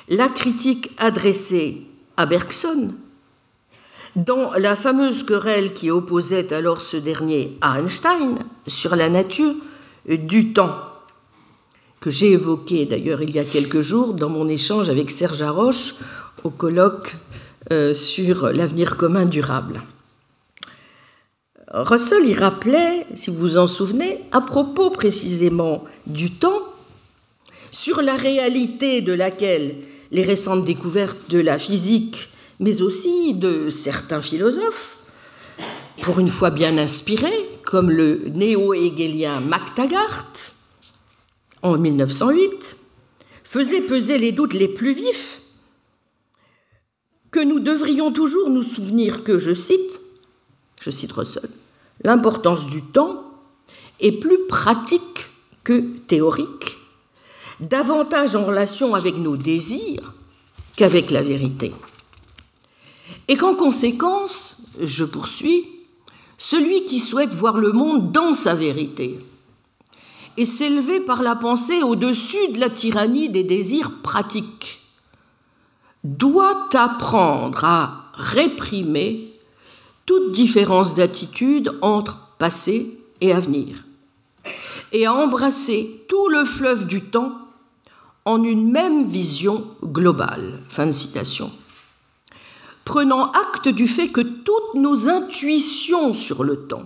la 0.09 0.27
critique 0.27 0.89
adressée 0.97 1.83
à 2.17 2.25
Bergson 2.25 2.93
dans 4.15 4.51
la 4.53 4.75
fameuse 4.75 5.23
querelle 5.23 5.73
qui 5.73 5.91
opposait 5.91 6.51
alors 6.51 6.81
ce 6.81 6.97
dernier 6.97 7.57
à 7.61 7.79
Einstein 7.79 8.39
sur 8.65 8.95
la 8.95 9.07
nature 9.07 9.53
du 10.07 10.51
temps, 10.51 10.75
que 11.99 12.09
j'ai 12.09 12.31
évoqué 12.31 12.85
d'ailleurs 12.85 13.21
il 13.21 13.35
y 13.35 13.39
a 13.39 13.43
quelques 13.43 13.81
jours 13.81 14.13
dans 14.13 14.29
mon 14.29 14.49
échange 14.49 14.89
avec 14.89 15.11
Serge 15.11 15.43
Haroche 15.43 15.93
au 16.43 16.49
colloque 16.49 17.15
euh, 17.71 17.93
sur 17.93 18.51
l'avenir 18.51 18.97
commun 18.97 19.25
durable. 19.25 19.83
Russell 21.71 22.27
y 22.27 22.33
rappelait, 22.33 23.05
si 23.15 23.29
vous 23.29 23.37
vous 23.37 23.57
en 23.57 23.67
souvenez, 23.67 24.21
à 24.31 24.41
propos 24.41 24.89
précisément 24.89 25.83
du 26.07 26.31
temps, 26.31 26.63
sur 27.69 28.01
la 28.01 28.15
réalité 28.15 29.01
de 29.01 29.13
laquelle 29.13 29.75
les 30.11 30.23
récentes 30.23 30.65
découvertes 30.65 31.29
de 31.29 31.39
la 31.39 31.59
physique, 31.59 32.29
mais 32.59 32.81
aussi 32.81 33.33
de 33.33 33.69
certains 33.69 34.21
philosophes, 34.21 34.99
pour 36.01 36.19
une 36.19 36.29
fois 36.29 36.49
bien 36.49 36.77
inspirés, 36.77 37.49
comme 37.63 37.91
le 37.91 38.23
néo-hegelien 38.29 39.41
MacTaggart 39.41 40.33
en 41.61 41.77
1908, 41.77 42.77
faisaient 43.43 43.81
peser 43.81 44.17
les 44.17 44.31
doutes 44.31 44.53
les 44.53 44.67
plus 44.67 44.93
vifs, 44.93 45.41
que 47.31 47.39
nous 47.39 47.59
devrions 47.59 48.11
toujours 48.11 48.49
nous 48.49 48.63
souvenir 48.63 49.23
que, 49.23 49.37
je 49.37 49.53
cite, 49.53 50.01
je 50.81 50.89
cite 50.89 51.11
Russell, 51.11 51.49
l'importance 52.03 52.67
du 52.67 52.81
temps 52.81 53.23
est 53.99 54.13
plus 54.13 54.39
pratique 54.47 55.27
que 55.63 55.79
théorique, 56.07 56.78
davantage 57.59 58.35
en 58.35 58.45
relation 58.45 58.95
avec 58.95 59.17
nos 59.17 59.37
désirs 59.37 60.13
qu'avec 60.75 61.11
la 61.11 61.21
vérité. 61.21 61.73
Et 63.27 63.35
qu'en 63.35 63.55
conséquence, 63.55 64.57
je 64.81 65.03
poursuis, 65.03 65.67
celui 66.37 66.85
qui 66.85 66.99
souhaite 66.99 67.35
voir 67.35 67.57
le 67.57 67.71
monde 67.71 68.11
dans 68.11 68.33
sa 68.33 68.55
vérité 68.55 69.19
et 70.37 70.45
s'élever 70.45 71.01
par 71.01 71.21
la 71.21 71.35
pensée 71.35 71.83
au-dessus 71.83 72.53
de 72.53 72.59
la 72.59 72.69
tyrannie 72.69 73.29
des 73.29 73.43
désirs 73.43 73.91
pratiques 74.01 74.79
doit 76.05 76.69
apprendre 76.73 77.65
à 77.65 78.05
réprimer 78.13 79.33
toute 80.05 80.31
différence 80.31 80.95
d'attitude 80.95 81.73
entre 81.81 82.19
passé 82.37 82.97
et 83.19 83.33
avenir, 83.33 83.83
et 84.93 85.05
à 85.05 85.13
embrasser 85.13 86.05
tout 86.07 86.29
le 86.29 86.45
fleuve 86.45 86.85
du 86.85 87.01
temps 87.01 87.48
en 88.25 88.43
une 88.43 88.71
même 88.71 89.07
vision 89.07 89.65
globale. 89.83 90.59
Fin 90.67 90.87
de 90.87 90.91
citation. 90.91 91.51
Prenant 92.85 93.31
acte 93.31 93.69
du 93.69 93.87
fait 93.87 94.07
que 94.09 94.21
toutes 94.21 94.75
nos 94.75 95.09
intuitions 95.09 96.13
sur 96.13 96.43
le 96.43 96.67
temps 96.67 96.85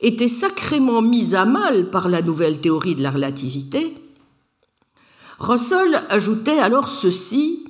étaient 0.00 0.28
sacrément 0.28 1.02
mises 1.02 1.34
à 1.34 1.44
mal 1.44 1.90
par 1.90 2.08
la 2.08 2.22
nouvelle 2.22 2.60
théorie 2.60 2.94
de 2.94 3.02
la 3.02 3.10
relativité, 3.10 3.94
Russell 5.40 6.02
ajoutait 6.08 6.58
alors 6.58 6.88
ceci 6.88 7.64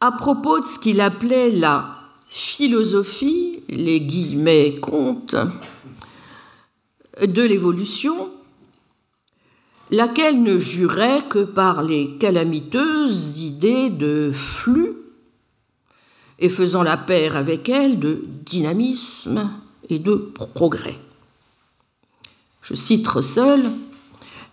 à 0.00 0.10
propos 0.10 0.60
de 0.60 0.64
ce 0.64 0.78
qu'il 0.78 1.00
appelait 1.00 1.50
la 1.50 1.98
philosophie, 2.28 3.62
les 3.68 4.00
guillemets 4.00 4.76
comptent, 4.80 5.36
de 7.20 7.42
l'évolution, 7.42 8.30
laquelle 9.92 10.42
ne 10.42 10.58
jurait 10.58 11.22
que 11.28 11.44
par 11.44 11.82
les 11.82 12.16
calamiteuses 12.18 13.38
idées 13.38 13.90
de 13.90 14.32
flux 14.32 14.96
et 16.38 16.48
faisant 16.48 16.82
la 16.82 16.96
paire 16.96 17.36
avec 17.36 17.68
elles 17.68 18.00
de 18.00 18.24
dynamisme 18.44 19.50
et 19.90 19.98
de 19.98 20.14
progrès. 20.14 20.98
Je 22.62 22.74
cite 22.74 23.06
Russell, 23.06 23.70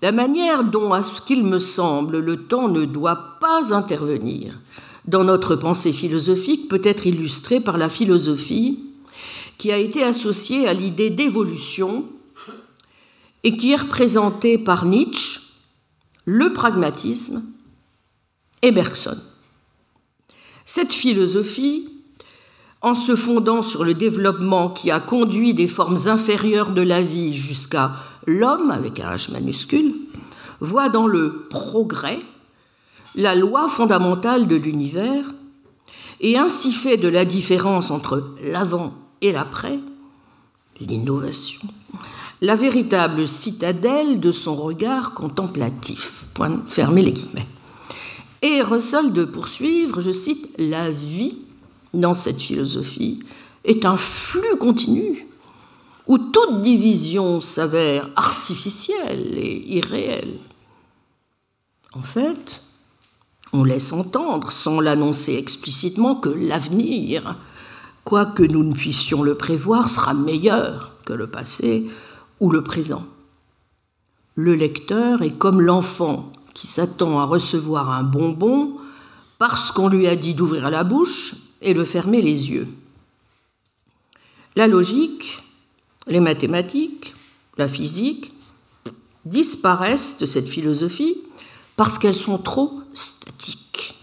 la 0.01 0.11
manière 0.11 0.65
dont, 0.65 0.91
à 0.93 1.03
ce 1.03 1.21
qu'il 1.21 1.43
me 1.45 1.59
semble, 1.59 2.19
le 2.19 2.45
temps 2.45 2.67
ne 2.67 2.83
doit 2.83 3.37
pas 3.39 3.73
intervenir 3.73 4.59
dans 5.07 5.23
notre 5.23 5.55
pensée 5.55 5.93
philosophique 5.93 6.67
peut 6.67 6.81
être 6.83 7.07
illustrée 7.07 7.61
par 7.61 7.77
la 7.77 7.89
philosophie 7.89 8.83
qui 9.57 9.71
a 9.71 9.77
été 9.77 10.03
associée 10.03 10.67
à 10.67 10.73
l'idée 10.73 11.09
d'évolution 11.09 12.05
et 13.43 13.57
qui 13.57 13.71
est 13.71 13.77
représentée 13.77 14.57
par 14.57 14.85
Nietzsche, 14.85 15.39
le 16.25 16.53
pragmatisme 16.53 17.43
et 18.61 18.71
Bergson. 18.71 19.17
Cette 20.65 20.93
philosophie, 20.93 21.89
en 22.81 22.93
se 22.93 23.15
fondant 23.15 23.61
sur 23.61 23.83
le 23.83 23.93
développement 23.93 24.69
qui 24.69 24.91
a 24.91 24.99
conduit 24.99 25.53
des 25.53 25.67
formes 25.67 25.97
inférieures 26.05 26.71
de 26.71 26.81
la 26.81 27.01
vie 27.01 27.35
jusqu'à 27.35 27.93
l'homme, 28.25 28.71
avec 28.71 28.99
un 28.99 29.15
H 29.15 29.33
minuscule, 29.33 29.93
voit 30.61 30.89
dans 30.89 31.07
le 31.07 31.47
progrès 31.49 32.19
la 33.15 33.35
loi 33.35 33.67
fondamentale 33.67 34.47
de 34.47 34.55
l'univers 34.55 35.25
et 36.21 36.37
ainsi 36.37 36.71
fait 36.71 36.97
de 36.97 37.07
la 37.07 37.25
différence 37.25 37.91
entre 37.91 38.35
l'avant 38.43 38.93
et 39.21 39.31
l'après, 39.31 39.79
l'innovation, 40.79 41.61
la 42.41 42.55
véritable 42.55 43.27
citadelle 43.27 44.19
de 44.19 44.31
son 44.31 44.55
regard 44.55 45.13
contemplatif. 45.13 46.25
Point, 46.33 46.63
fermez 46.67 47.03
les 47.03 47.11
guillemets. 47.11 47.47
Et 48.41 48.61
Russell 48.61 49.11
de 49.11 49.25
poursuivre, 49.25 49.99
je 49.99 50.11
cite, 50.11 50.49
La 50.57 50.89
vie 50.89 51.37
dans 51.93 52.13
cette 52.13 52.41
philosophie 52.41 53.19
est 53.65 53.85
un 53.85 53.97
flux 53.97 54.57
continu 54.57 55.27
où 56.07 56.17
toute 56.17 56.61
division 56.61 57.41
s'avère 57.41 58.09
artificielle 58.15 59.37
et 59.37 59.75
irréelle. 59.75 60.39
En 61.93 62.01
fait, 62.01 62.61
on 63.51 63.63
laisse 63.63 63.91
entendre, 63.91 64.51
sans 64.51 64.79
l'annoncer 64.79 65.35
explicitement, 65.35 66.15
que 66.15 66.29
l'avenir, 66.29 67.35
quoique 68.05 68.43
nous 68.43 68.63
ne 68.63 68.73
puissions 68.73 69.23
le 69.23 69.35
prévoir, 69.35 69.89
sera 69.89 70.13
meilleur 70.13 70.95
que 71.05 71.13
le 71.13 71.27
passé 71.27 71.85
ou 72.39 72.49
le 72.49 72.63
présent. 72.63 73.05
Le 74.35 74.55
lecteur 74.55 75.21
est 75.21 75.37
comme 75.37 75.61
l'enfant 75.61 76.31
qui 76.53 76.67
s'attend 76.67 77.19
à 77.19 77.25
recevoir 77.25 77.91
un 77.91 78.03
bonbon 78.03 78.77
parce 79.37 79.71
qu'on 79.71 79.87
lui 79.87 80.07
a 80.07 80.15
dit 80.15 80.33
d'ouvrir 80.33 80.69
la 80.69 80.83
bouche 80.83 81.35
et 81.61 81.73
de 81.73 81.83
fermer 81.83 82.21
les 82.21 82.51
yeux. 82.51 82.67
La 84.55 84.67
logique, 84.67 85.41
les 86.07 86.19
mathématiques, 86.19 87.15
la 87.57 87.67
physique 87.67 88.33
disparaissent 89.25 90.17
de 90.19 90.25
cette 90.25 90.47
philosophie 90.47 91.17
parce 91.75 91.97
qu'elles 91.97 92.15
sont 92.15 92.37
trop 92.37 92.81
statiques 92.93 93.95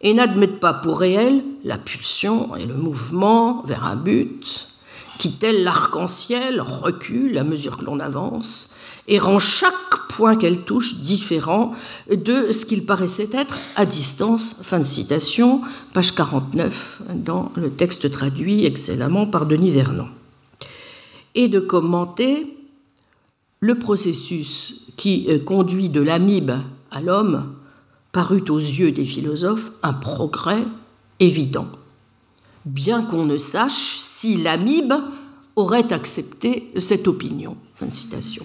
et 0.00 0.12
n'admettent 0.12 0.60
pas 0.60 0.74
pour 0.74 0.98
réel 0.98 1.42
la 1.64 1.78
pulsion 1.78 2.54
et 2.56 2.66
le 2.66 2.74
mouvement 2.74 3.62
vers 3.62 3.84
un 3.84 3.96
but 3.96 4.73
qui, 5.18 5.32
tel 5.32 5.64
l'arc-en-ciel, 5.64 6.60
recule 6.60 7.38
à 7.38 7.44
mesure 7.44 7.76
que 7.76 7.84
l'on 7.84 8.00
avance 8.00 8.74
et 9.06 9.18
rend 9.18 9.38
chaque 9.38 10.08
point 10.08 10.36
qu'elle 10.36 10.62
touche 10.62 10.96
différent 10.96 11.72
de 12.10 12.52
ce 12.52 12.64
qu'il 12.64 12.86
paraissait 12.86 13.28
être 13.32 13.58
à 13.76 13.84
distance. 13.84 14.56
Fin 14.62 14.78
de 14.78 14.84
citation, 14.84 15.60
page 15.92 16.14
49 16.14 17.02
dans 17.14 17.52
le 17.56 17.70
texte 17.70 18.10
traduit 18.10 18.64
excellemment 18.64 19.26
par 19.26 19.46
Denis 19.46 19.70
Vernon. 19.70 20.08
Et 21.34 21.48
de 21.48 21.60
commenter 21.60 22.56
le 23.60 23.78
processus 23.78 24.74
qui 24.96 25.26
euh, 25.28 25.38
conduit 25.38 25.88
de 25.88 26.00
l'amibe 26.00 26.52
à 26.90 27.00
l'homme 27.00 27.54
parut 28.12 28.44
aux 28.48 28.58
yeux 28.58 28.92
des 28.92 29.04
philosophes 29.04 29.72
un 29.82 29.92
progrès 29.92 30.62
évident, 31.18 31.68
bien 32.64 33.02
qu'on 33.02 33.24
ne 33.24 33.38
sache 33.38 33.96
si 33.96 34.36
l'amibe 34.36 34.94
aurait 35.56 35.92
accepté 35.92 36.72
cette 36.78 37.06
opinion. 37.06 37.56
Fin 37.76 37.90
citation. 37.90 38.44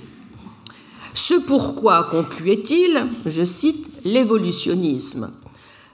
Ce 1.13 1.34
pourquoi, 1.34 2.05
concluait-il, 2.05 3.07
je 3.26 3.45
cite, 3.45 3.89
l'évolutionnisme 4.05 5.32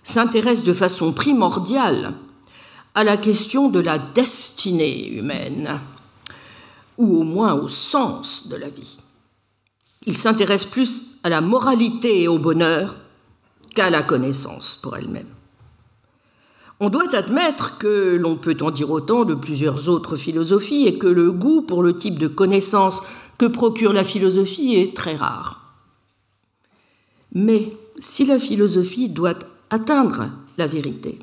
s'intéresse 0.04 0.64
de 0.64 0.74
façon 0.74 1.14
primordiale 1.14 2.14
à 2.94 3.04
la 3.04 3.18
question 3.18 3.70
de 3.70 3.80
la 3.80 3.98
destinée 3.98 5.10
humaine, 5.10 5.80
ou 6.98 7.18
au 7.18 7.24
moins 7.24 7.54
au 7.54 7.68
sens 7.68 8.48
de 8.48 8.56
la 8.56 8.70
vie. 8.70 8.98
Il 10.06 10.18
s'intéresse 10.18 10.66
plus 10.66 11.02
à 11.24 11.30
la 11.30 11.42
moralité 11.42 12.22
et 12.24 12.28
au 12.28 12.38
bonheur 12.38 12.98
qu'à 13.74 13.90
la 13.90 14.04
connaissance 14.04 14.80
pour 14.82 14.96
elle-même. 14.96 15.35
On 16.80 16.90
doit 16.90 17.16
admettre 17.16 17.78
que 17.78 18.18
l'on 18.18 18.36
peut 18.36 18.58
en 18.62 18.72
dire 18.72 18.92
autant 18.92 19.24
de 19.24 19.34
plusieurs 19.34 19.88
autres 19.88 20.18
philosophies 20.18 20.88
et 20.88 20.98
que 20.98 21.08
le 21.08 21.32
goût 21.32 21.62
pour 21.62 21.82
le 21.82 21.98
type 21.98 22.20
de 22.20 22.28
connaissance 22.28 23.02
que 23.38 23.46
procure 23.46 23.94
la 23.94 24.04
philosophie 24.04 24.76
est 24.76 24.96
très 24.96 25.16
rare. 25.16 25.62
Mais 27.34 27.74
si 28.00 28.26
la 28.26 28.40
philosophie 28.40 29.10
doit 29.10 29.40
atteindre 29.70 30.30
la 30.58 30.68
vérité, 30.68 31.20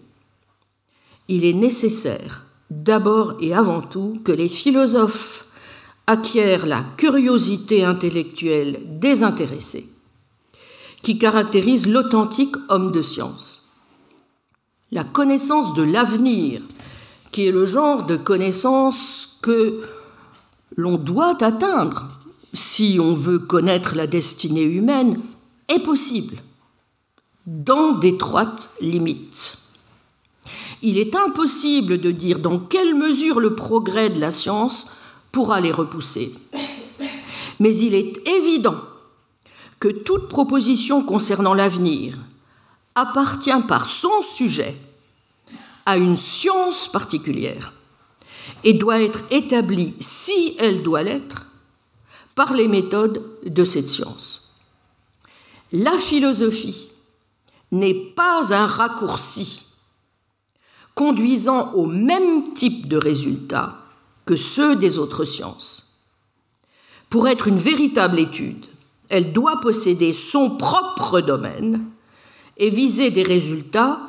il 1.29 1.45
est 1.45 1.53
nécessaire 1.53 2.45
d'abord 2.71 3.37
et 3.41 3.55
avant 3.55 3.83
tout 3.83 4.21
que 4.25 4.33
les 4.33 4.49
philosophes 4.49 5.47
acquièrent 6.07 6.67
la 6.67 6.83
curiosité 6.97 7.85
intellectuelle 7.85 8.81
désintéressée 8.87 9.87
qui 11.03 11.19
caractérise 11.19 11.87
l'authentique 11.87 12.57
homme 12.69 12.93
de 12.93 13.03
science. 13.03 13.62
La 14.93 15.05
connaissance 15.05 15.73
de 15.73 15.83
l'avenir, 15.83 16.61
qui 17.31 17.47
est 17.47 17.51
le 17.51 17.65
genre 17.65 18.05
de 18.05 18.17
connaissance 18.17 19.39
que 19.41 19.81
l'on 20.77 20.99
doit 20.99 21.43
atteindre 21.43 22.09
si 22.53 22.99
on 23.01 23.15
veut 23.15 23.39
connaître 23.39 23.97
la 23.97 24.07
destinée 24.07 24.65
humaine, 24.65 25.19
est 25.69 25.79
possible, 25.79 26.37
dans 27.47 27.93
d'étroites 27.93 28.69
limites. 28.83 29.57
Il 30.83 30.99
est 30.99 31.17
impossible 31.17 31.99
de 31.99 32.11
dire 32.11 32.39
dans 32.39 32.59
quelle 32.59 32.95
mesure 32.95 33.41
le 33.41 33.55
progrès 33.55 34.11
de 34.11 34.21
la 34.21 34.31
science 34.31 34.89
pourra 35.31 35.63
les 35.63 35.73
repousser. 35.73 36.35
Mais 37.61 37.75
il 37.79 37.95
est 37.95 38.29
évident 38.29 38.77
que 39.81 39.89
toute 39.89 40.29
proposition 40.29 41.03
concernant 41.03 41.55
l'avenir 41.55 42.19
appartient 42.95 43.63
par 43.67 43.87
son 43.87 44.23
sujet 44.23 44.77
à 45.87 45.97
une 45.97 46.17
science 46.17 46.89
particulière 46.89 47.73
et 48.65 48.75
doit 48.75 49.01
être 49.01 49.23
établie, 49.31 49.95
si 50.01 50.57
elle 50.59 50.83
doit 50.83 51.03
l'être, 51.03 51.49
par 52.35 52.55
les 52.55 52.69
méthodes 52.69 53.23
de 53.45 53.65
cette 53.65 53.89
science. 53.89 54.55
La 55.73 55.99
philosophie 55.99 56.89
n'est 57.71 57.95
pas 57.95 58.55
un 58.55 58.67
raccourci 58.67 59.67
conduisant 60.95 61.73
au 61.73 61.87
même 61.87 62.53
type 62.53 62.87
de 62.89 62.97
résultats 62.97 63.79
que 64.27 64.37
ceux 64.37 64.77
des 64.77 64.99
autres 64.99 65.25
sciences. 65.25 65.97
Pour 67.09 67.29
être 67.29 67.49
une 67.49 67.59
véritable 67.59 68.19
étude, 68.19 68.67
elle 69.09 69.33
doit 69.33 69.61
posséder 69.61 70.13
son 70.13 70.57
propre 70.57 71.21
domaine 71.21 71.85
et 72.57 72.71
viser 72.71 73.11
des 73.11 73.23
résultats 73.23 74.01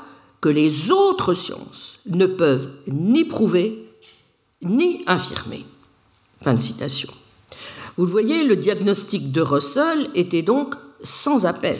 que 0.42 0.50
les 0.50 0.92
autres 0.92 1.34
sciences 1.34 2.00
ne 2.06 2.26
peuvent 2.26 2.70
ni 2.88 3.24
prouver 3.24 3.90
ni 4.62 5.04
infirmer. 5.08 5.66
Fin 6.42 6.56
de 6.56 6.60
citation. 6.60 7.10
Vous 7.98 8.06
le 8.06 8.12
voyez, 8.12 8.44
le 8.44 8.56
diagnostic 8.56 9.32
de 9.32 9.42
Russell 9.42 10.10
était 10.16 10.42
donc 10.42 10.76
sans 11.04 11.46
appel. 11.46 11.80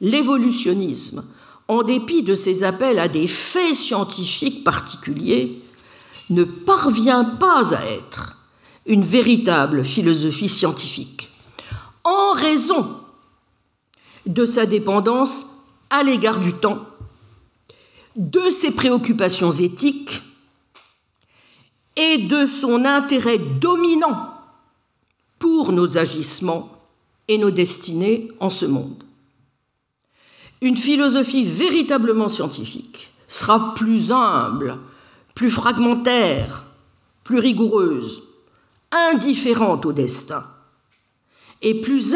L'évolutionnisme, 0.00 1.24
en 1.68 1.82
dépit 1.82 2.22
de 2.22 2.34
ses 2.34 2.62
appels 2.62 2.98
à 2.98 3.08
des 3.08 3.26
faits 3.26 3.74
scientifiques 3.74 4.64
particuliers, 4.64 5.62
ne 6.30 6.44
parvient 6.44 7.24
pas 7.24 7.74
à 7.74 7.84
être 7.84 8.36
une 8.86 9.04
véritable 9.04 9.84
philosophie 9.84 10.48
scientifique, 10.48 11.30
en 12.04 12.32
raison 12.32 12.88
de 14.28 14.44
sa 14.44 14.66
dépendance 14.66 15.46
à 15.90 16.02
l'égard 16.02 16.38
du 16.38 16.52
temps, 16.52 16.86
de 18.14 18.50
ses 18.50 18.70
préoccupations 18.70 19.52
éthiques 19.52 20.22
et 21.96 22.18
de 22.18 22.46
son 22.46 22.84
intérêt 22.84 23.38
dominant 23.38 24.34
pour 25.38 25.72
nos 25.72 25.96
agissements 25.96 26.70
et 27.26 27.38
nos 27.38 27.50
destinées 27.50 28.28
en 28.38 28.50
ce 28.50 28.66
monde. 28.66 29.02
Une 30.60 30.76
philosophie 30.76 31.44
véritablement 31.44 32.28
scientifique 32.28 33.10
sera 33.28 33.74
plus 33.74 34.12
humble, 34.12 34.78
plus 35.34 35.50
fragmentaire, 35.50 36.64
plus 37.24 37.38
rigoureuse, 37.38 38.22
indifférente 38.90 39.86
au 39.86 39.92
destin, 39.92 40.44
et 41.62 41.80
plus 41.80 42.14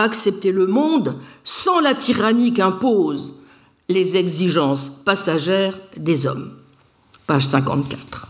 accepter 0.00 0.52
le 0.52 0.66
monde 0.66 1.18
sans 1.44 1.80
la 1.80 1.94
tyrannie 1.94 2.54
qu'imposent 2.54 3.34
les 3.88 4.16
exigences 4.16 4.88
passagères 4.88 5.78
des 5.96 6.26
hommes. 6.26 6.52
Page 7.26 7.46
54. 7.46 8.28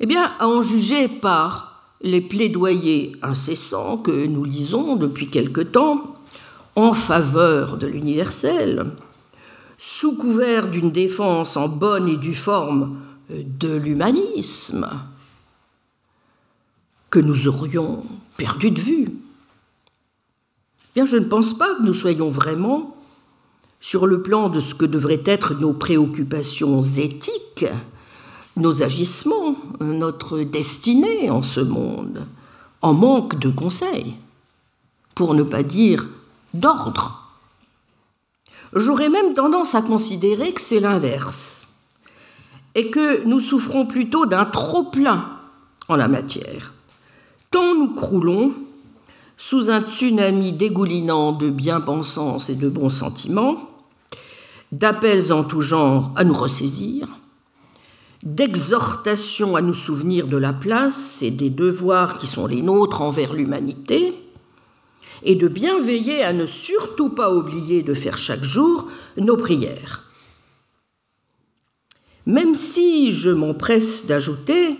Eh 0.00 0.06
bien, 0.06 0.32
à 0.38 0.48
en 0.48 0.62
juger 0.62 1.08
par 1.08 1.94
les 2.00 2.20
plaidoyers 2.20 3.12
incessants 3.22 3.96
que 3.98 4.26
nous 4.26 4.44
lisons 4.44 4.96
depuis 4.96 5.28
quelque 5.28 5.60
temps 5.60 6.16
en 6.74 6.94
faveur 6.94 7.76
de 7.76 7.86
l'universel, 7.86 8.86
sous 9.78 10.16
couvert 10.16 10.68
d'une 10.68 10.90
défense 10.90 11.56
en 11.56 11.68
bonne 11.68 12.08
et 12.08 12.16
due 12.16 12.34
forme 12.34 12.98
de 13.30 13.74
l'humanisme, 13.74 14.88
que 17.10 17.20
nous 17.20 17.46
aurions 17.46 18.04
perdu 18.36 18.70
de 18.70 18.80
vue. 18.80 19.08
Bien, 20.94 21.06
je 21.06 21.16
ne 21.16 21.24
pense 21.24 21.54
pas 21.56 21.74
que 21.74 21.82
nous 21.82 21.94
soyons 21.94 22.28
vraiment 22.28 22.96
sur 23.80 24.06
le 24.06 24.22
plan 24.22 24.48
de 24.48 24.60
ce 24.60 24.74
que 24.74 24.84
devraient 24.84 25.22
être 25.24 25.54
nos 25.54 25.72
préoccupations 25.72 26.82
éthiques 26.82 27.66
nos 28.56 28.82
agissements, 28.82 29.56
notre 29.80 30.40
destinée 30.40 31.30
en 31.30 31.42
ce 31.42 31.60
monde, 31.60 32.26
en 32.82 32.92
manque 32.92 33.38
de 33.38 33.48
conseils, 33.48 34.14
pour 35.14 35.34
ne 35.34 35.42
pas 35.42 35.62
dire 35.62 36.06
d'ordre 36.54 37.18
J'aurais 38.74 39.10
même 39.10 39.34
tendance 39.34 39.74
à 39.74 39.82
considérer 39.82 40.54
que 40.54 40.60
c'est 40.60 40.80
l'inverse, 40.80 41.68
et 42.74 42.90
que 42.90 43.22
nous 43.24 43.40
souffrons 43.40 43.84
plutôt 43.84 44.24
d'un 44.24 44.46
trop-plein 44.46 45.38
en 45.88 45.96
la 45.96 46.08
matière. 46.08 46.72
Tant 47.50 47.74
nous 47.74 47.94
croulons 47.94 48.54
sous 49.42 49.70
un 49.70 49.82
tsunami 49.82 50.52
dégoulinant 50.52 51.32
de 51.32 51.50
bien-pensance 51.50 52.48
et 52.48 52.54
de 52.54 52.68
bons 52.68 52.90
sentiments, 52.90 53.70
d'appels 54.70 55.32
en 55.32 55.42
tout 55.42 55.62
genre 55.62 56.12
à 56.14 56.22
nous 56.22 56.32
ressaisir, 56.32 57.08
d'exhortations 58.22 59.56
à 59.56 59.60
nous 59.60 59.74
souvenir 59.74 60.28
de 60.28 60.36
la 60.36 60.52
place 60.52 61.18
et 61.22 61.32
des 61.32 61.50
devoirs 61.50 62.18
qui 62.18 62.28
sont 62.28 62.46
les 62.46 62.62
nôtres 62.62 63.02
envers 63.02 63.34
l'humanité, 63.34 64.14
et 65.24 65.34
de 65.34 65.48
bien 65.48 65.80
veiller 65.80 66.22
à 66.22 66.32
ne 66.32 66.46
surtout 66.46 67.08
pas 67.08 67.34
oublier 67.34 67.82
de 67.82 67.94
faire 67.94 68.18
chaque 68.18 68.44
jour 68.44 68.86
nos 69.16 69.36
prières. 69.36 70.04
Même 72.26 72.54
si 72.54 73.12
je 73.12 73.30
m'empresse 73.30 74.06
d'ajouter, 74.06 74.76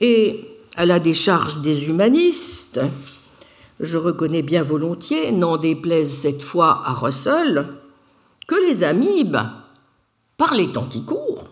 et 0.00 0.48
à 0.74 0.86
la 0.86 1.00
décharge 1.00 1.60
des 1.60 1.86
humanistes, 1.86 2.80
je 3.80 3.98
reconnais 3.98 4.42
bien 4.42 4.62
volontiers, 4.62 5.32
n'en 5.32 5.56
déplaise 5.56 6.12
cette 6.12 6.42
fois 6.42 6.82
à 6.84 6.92
Russell, 6.92 7.66
que 8.46 8.54
les 8.54 8.82
amibes, 8.82 9.38
par 10.36 10.54
les 10.54 10.72
temps 10.72 10.86
qui 10.86 11.04
courent, 11.04 11.48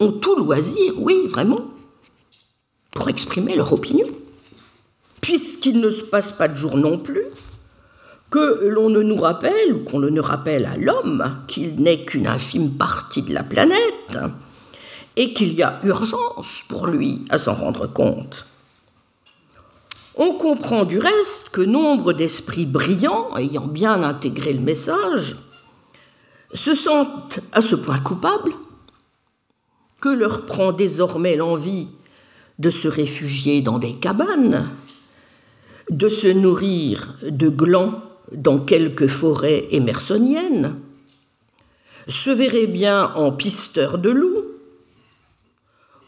ont 0.00 0.12
tout 0.12 0.36
loisir, 0.36 0.94
oui, 0.98 1.26
vraiment, 1.26 1.60
pour 2.92 3.08
exprimer 3.08 3.54
leur 3.56 3.72
opinion. 3.72 4.06
Puisqu'il 5.20 5.80
ne 5.80 5.90
se 5.90 6.02
passe 6.02 6.32
pas 6.32 6.48
de 6.48 6.56
jour 6.56 6.76
non 6.76 6.98
plus, 6.98 7.24
que 8.30 8.66
l'on 8.66 8.90
ne 8.90 9.00
nous 9.00 9.16
rappelle, 9.16 9.74
ou 9.74 9.84
qu'on 9.84 10.00
ne 10.00 10.20
rappelle 10.20 10.66
à 10.66 10.76
l'homme, 10.76 11.36
qu'il 11.46 11.76
n'est 11.76 12.04
qu'une 12.04 12.26
infime 12.26 12.72
partie 12.72 13.22
de 13.22 13.32
la 13.32 13.44
planète, 13.44 14.18
et 15.16 15.32
qu'il 15.32 15.52
y 15.54 15.62
a 15.62 15.78
urgence 15.84 16.64
pour 16.68 16.88
lui 16.88 17.24
à 17.30 17.38
s'en 17.38 17.54
rendre 17.54 17.86
compte. 17.86 18.46
On 20.26 20.32
comprend 20.32 20.84
du 20.84 20.98
reste 20.98 21.50
que 21.50 21.60
nombre 21.60 22.14
d'esprits 22.14 22.64
brillants, 22.64 23.36
ayant 23.36 23.66
bien 23.66 24.02
intégré 24.02 24.54
le 24.54 24.62
message, 24.62 25.36
se 26.54 26.72
sentent 26.72 27.40
à 27.52 27.60
ce 27.60 27.76
point 27.76 27.98
coupables 27.98 28.54
que 30.00 30.08
leur 30.08 30.46
prend 30.46 30.72
désormais 30.72 31.36
l'envie 31.36 31.88
de 32.58 32.70
se 32.70 32.88
réfugier 32.88 33.60
dans 33.60 33.78
des 33.78 33.96
cabanes, 33.96 34.70
de 35.90 36.08
se 36.08 36.28
nourrir 36.28 37.16
de 37.22 37.50
glands 37.50 38.00
dans 38.32 38.60
quelques 38.60 39.08
forêts 39.08 39.66
émersoniennes, 39.72 40.76
se 42.08 42.30
verrait 42.30 42.66
bien 42.66 43.12
en 43.14 43.30
pisteur 43.30 43.98
de 43.98 44.08
loups, 44.08 44.43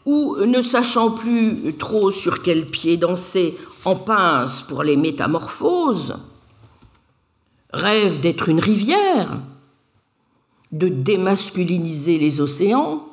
ou, 0.07 0.37
ne 0.45 0.61
sachant 0.61 1.11
plus 1.11 1.75
trop 1.77 2.11
sur 2.11 2.41
quel 2.41 2.65
pied 2.65 2.95
danser, 2.95 3.57
en 3.83 3.97
pince 3.97 4.61
pour 4.61 4.81
les 4.81 4.95
métamorphoses, 4.95 6.15
rêve 7.73 8.21
d'être 8.21 8.47
une 8.47 8.61
rivière, 8.61 9.41
de 10.71 10.87
démasculiniser 10.87 12.19
les 12.19 12.39
océans, 12.39 13.05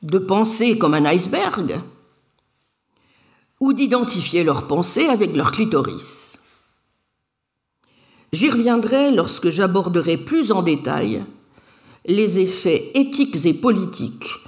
de 0.00 0.18
penser 0.18 0.78
comme 0.78 0.94
un 0.94 1.04
iceberg, 1.04 1.78
ou 3.60 3.74
d'identifier 3.74 4.44
leurs 4.44 4.66
pensées 4.66 5.08
avec 5.08 5.36
leur 5.36 5.52
clitoris. 5.52 6.38
J'y 8.32 8.48
reviendrai 8.48 9.10
lorsque 9.10 9.50
j'aborderai 9.50 10.16
plus 10.16 10.52
en 10.52 10.62
détail 10.62 11.22
les 12.06 12.38
effets 12.38 12.92
éthiques 12.94 13.44
et 13.44 13.52
politiques 13.52 14.38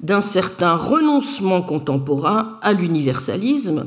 d'un 0.00 0.20
certain 0.20 0.76
renoncement 0.76 1.62
contemporain 1.62 2.58
à 2.62 2.72
l'universalisme 2.72 3.86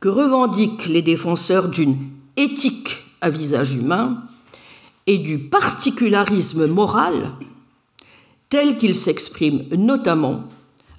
que 0.00 0.08
revendiquent 0.08 0.86
les 0.86 1.02
défenseurs 1.02 1.68
d'une 1.68 1.96
éthique 2.36 3.04
à 3.20 3.30
visage 3.30 3.74
humain 3.74 4.22
et 5.06 5.18
du 5.18 5.38
particularisme 5.38 6.66
moral 6.66 7.32
tel 8.48 8.76
qu'il 8.76 8.94
s'exprime 8.94 9.64
notamment 9.76 10.44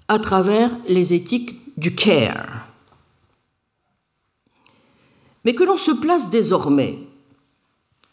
à 0.08 0.20
travers 0.20 0.72
les 0.88 1.14
éthiques 1.14 1.56
du 1.78 1.96
care. 1.96 2.68
Mais 5.46 5.54
que 5.54 5.64
l'on 5.64 5.78
se 5.78 5.92
place 5.92 6.30
désormais, 6.30 6.98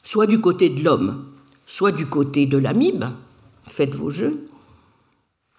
soit 0.03 0.26
du 0.26 0.41
côté 0.41 0.68
de 0.68 0.82
l'homme, 0.82 1.24
soit 1.66 1.93
du 1.93 2.07
côté 2.07 2.47
de 2.47 2.59
l'amibe, 2.59 3.05
faites 3.66 3.95
vos 3.95 4.11
jeux, 4.11 4.49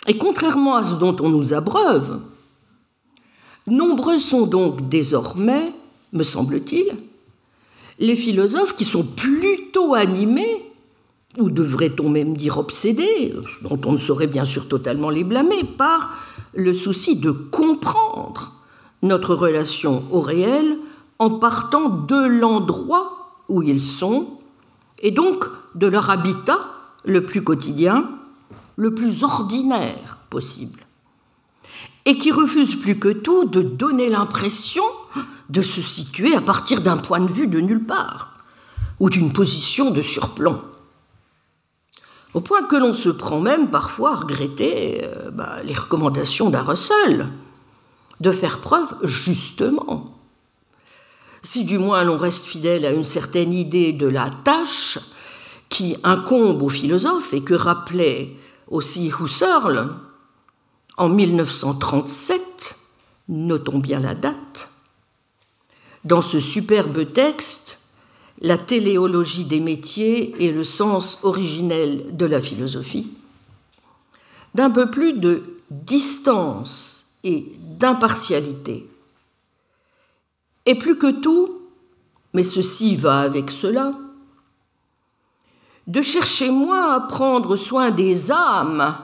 et 0.07 0.17
contrairement 0.17 0.75
à 0.75 0.83
ce 0.83 0.95
dont 0.95 1.15
on 1.19 1.29
nous 1.29 1.53
abreuve, 1.53 2.19
nombreux 3.67 4.19
sont 4.19 4.47
donc 4.47 4.89
désormais, 4.89 5.73
me 6.13 6.23
semble-t-il, 6.23 6.97
les 7.99 8.15
philosophes 8.15 8.75
qui 8.75 8.83
sont 8.83 9.03
plutôt 9.03 9.93
animés, 9.93 10.65
ou 11.37 11.49
devrait-on 11.49 12.09
même 12.09 12.35
dire 12.35 12.57
obsédés, 12.57 13.33
dont 13.61 13.79
on 13.85 13.93
ne 13.93 13.97
saurait 13.97 14.27
bien 14.27 14.45
sûr 14.45 14.67
totalement 14.67 15.09
les 15.09 15.23
blâmer, 15.23 15.63
par 15.63 16.09
le 16.53 16.73
souci 16.73 17.15
de 17.15 17.31
comprendre 17.31 18.53
notre 19.03 19.35
relation 19.35 20.03
au 20.11 20.19
réel 20.19 20.77
en 21.19 21.29
partant 21.29 21.89
de 21.89 22.27
l'endroit 22.27 23.43
où 23.49 23.61
ils 23.61 23.81
sont, 23.81 24.39
et 24.99 25.11
donc 25.11 25.45
de 25.75 25.87
leur 25.87 26.09
habitat 26.09 26.59
le 27.05 27.23
plus 27.25 27.43
quotidien, 27.43 28.09
le 28.81 28.95
plus 28.95 29.21
ordinaire 29.21 30.17
possible, 30.31 30.87
et 32.05 32.17
qui 32.17 32.31
refuse 32.31 32.73
plus 32.73 32.97
que 32.97 33.09
tout 33.09 33.45
de 33.45 33.61
donner 33.61 34.09
l'impression 34.09 34.81
de 35.49 35.61
se 35.61 35.83
situer 35.83 36.35
à 36.35 36.41
partir 36.41 36.81
d'un 36.81 36.97
point 36.97 37.19
de 37.19 37.31
vue 37.31 37.45
de 37.45 37.59
nulle 37.59 37.85
part, 37.85 38.39
ou 38.99 39.11
d'une 39.11 39.33
position 39.33 39.91
de 39.91 40.01
surplomb. 40.01 40.63
Au 42.33 42.41
point 42.41 42.63
que 42.63 42.75
l'on 42.75 42.95
se 42.95 43.09
prend 43.09 43.39
même 43.39 43.69
parfois 43.69 44.13
à 44.13 44.15
regretter 44.15 45.01
euh, 45.03 45.29
bah, 45.29 45.57
les 45.63 45.75
recommandations 45.75 46.49
d'un 46.49 46.63
Russell, 46.63 47.27
de 48.19 48.31
faire 48.31 48.61
preuve 48.61 48.95
justement. 49.03 50.17
Si 51.43 51.65
du 51.65 51.77
moins 51.77 52.03
l'on 52.03 52.17
reste 52.17 52.45
fidèle 52.45 52.87
à 52.87 52.93
une 52.93 53.03
certaine 53.03 53.53
idée 53.53 53.93
de 53.93 54.07
la 54.07 54.31
tâche 54.43 54.97
qui 55.69 55.97
incombe 56.03 56.63
aux 56.63 56.69
philosophes 56.69 57.31
et 57.35 57.43
que 57.43 57.53
rappelait 57.53 58.37
aussi 58.71 59.11
Husserl, 59.19 59.93
en 60.97 61.09
1937, 61.09 62.75
notons 63.27 63.79
bien 63.79 63.99
la 63.99 64.15
date, 64.15 64.69
dans 66.03 66.21
ce 66.23 66.39
superbe 66.39 67.13
texte, 67.13 67.77
La 68.43 68.57
téléologie 68.57 69.45
des 69.45 69.59
métiers 69.59 70.33
et 70.43 70.51
le 70.51 70.63
sens 70.63 71.19
originel 71.21 72.17
de 72.17 72.25
la 72.25 72.41
philosophie, 72.41 73.13
d'un 74.55 74.71
peu 74.71 74.89
plus 74.89 75.13
de 75.13 75.43
distance 75.69 77.05
et 77.23 77.51
d'impartialité. 77.59 78.89
Et 80.65 80.73
plus 80.73 80.97
que 80.97 81.11
tout, 81.21 81.61
mais 82.33 82.43
ceci 82.43 82.95
va 82.95 83.19
avec 83.19 83.51
cela, 83.51 83.93
de 85.87 86.01
chercher 86.01 86.49
moins 86.49 86.93
à 86.93 86.99
prendre 86.99 87.55
soin 87.55 87.91
des 87.91 88.31
âmes 88.31 88.97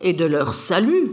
et 0.00 0.12
de 0.12 0.24
leur 0.24 0.54
salut, 0.54 1.12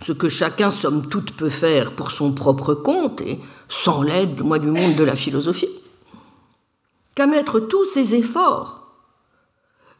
ce 0.00 0.12
que 0.12 0.28
chacun, 0.28 0.70
somme 0.70 1.08
toute, 1.08 1.36
peut 1.36 1.50
faire 1.50 1.92
pour 1.94 2.10
son 2.10 2.32
propre 2.32 2.74
compte 2.74 3.20
et 3.20 3.40
sans 3.68 4.02
l'aide, 4.02 4.42
moi, 4.42 4.58
du 4.58 4.68
monde 4.68 4.96
de 4.96 5.04
la 5.04 5.16
philosophie, 5.16 5.68
qu'à 7.14 7.26
mettre 7.26 7.60
tous 7.60 7.84
ses 7.84 8.14
efforts 8.14 8.84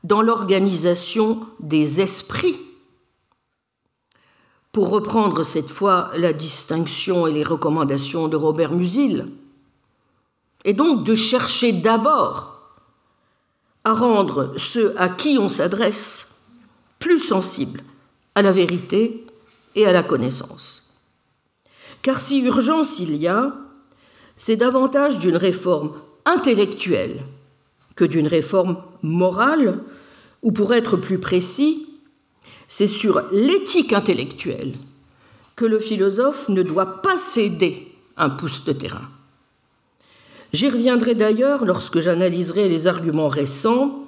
dans 0.03 0.21
l'organisation 0.21 1.47
des 1.61 2.01
esprits. 2.01 2.61
Pour 4.73 4.91
reprendre 4.91 5.45
cette 5.45 5.71
fois 5.71 6.11
la 6.17 6.33
distinction 6.33 7.27
et 7.27 7.33
les 7.33 7.45
recommandations 7.45 8.29
de 8.29 8.37
Robert 8.37 8.73
Musil, 8.73 9.29
et 10.65 10.73
donc 10.73 11.05
de 11.05 11.15
chercher 11.15 11.73
d'abord 11.73 12.54
à 13.85 13.93
rendre 13.93 14.55
ceux 14.57 14.95
à 14.99 15.09
qui 15.09 15.37
on 15.39 15.49
s'adresse 15.49 16.29
plus 16.99 17.19
sensibles 17.19 17.83
à 18.35 18.43
la 18.43 18.53
vérité 18.53 19.27
et 19.75 19.87
à 19.87 19.93
la 19.93 20.03
connaissance. 20.03 20.91
Car 22.03 22.21
si 22.21 22.41
urgence 22.41 22.99
il 22.99 23.17
y 23.17 23.29
a, 23.29 23.55
c'est 24.37 24.57
davantage 24.57 25.19
d'une 25.19 25.37
réforme 25.37 25.93
intellectuelle 26.25 27.23
que 27.95 28.05
d'une 28.05 28.27
réforme 28.27 28.83
morale, 29.03 29.81
ou 30.43 30.53
pour 30.53 30.75
être 30.75 30.97
plus 30.97 31.19
précis, 31.19 31.87
c'est 32.67 32.87
sur 32.87 33.23
l'éthique 33.31 33.93
intellectuelle 33.93 34.75
que 35.57 35.65
le 35.65 35.79
philosophe 35.79 36.49
ne 36.49 36.63
doit 36.63 37.03
pas 37.03 37.19
céder 37.19 37.93
un 38.17 38.31
pouce 38.31 38.65
de 38.65 38.73
terrain. 38.73 39.09
J'y 40.55 40.71
reviendrai 40.71 41.17
d'ailleurs 41.17 41.65
lorsque 41.65 41.99
j'analyserai 41.99 42.69
les 42.69 42.87
arguments 42.87 43.27
récents 43.27 44.05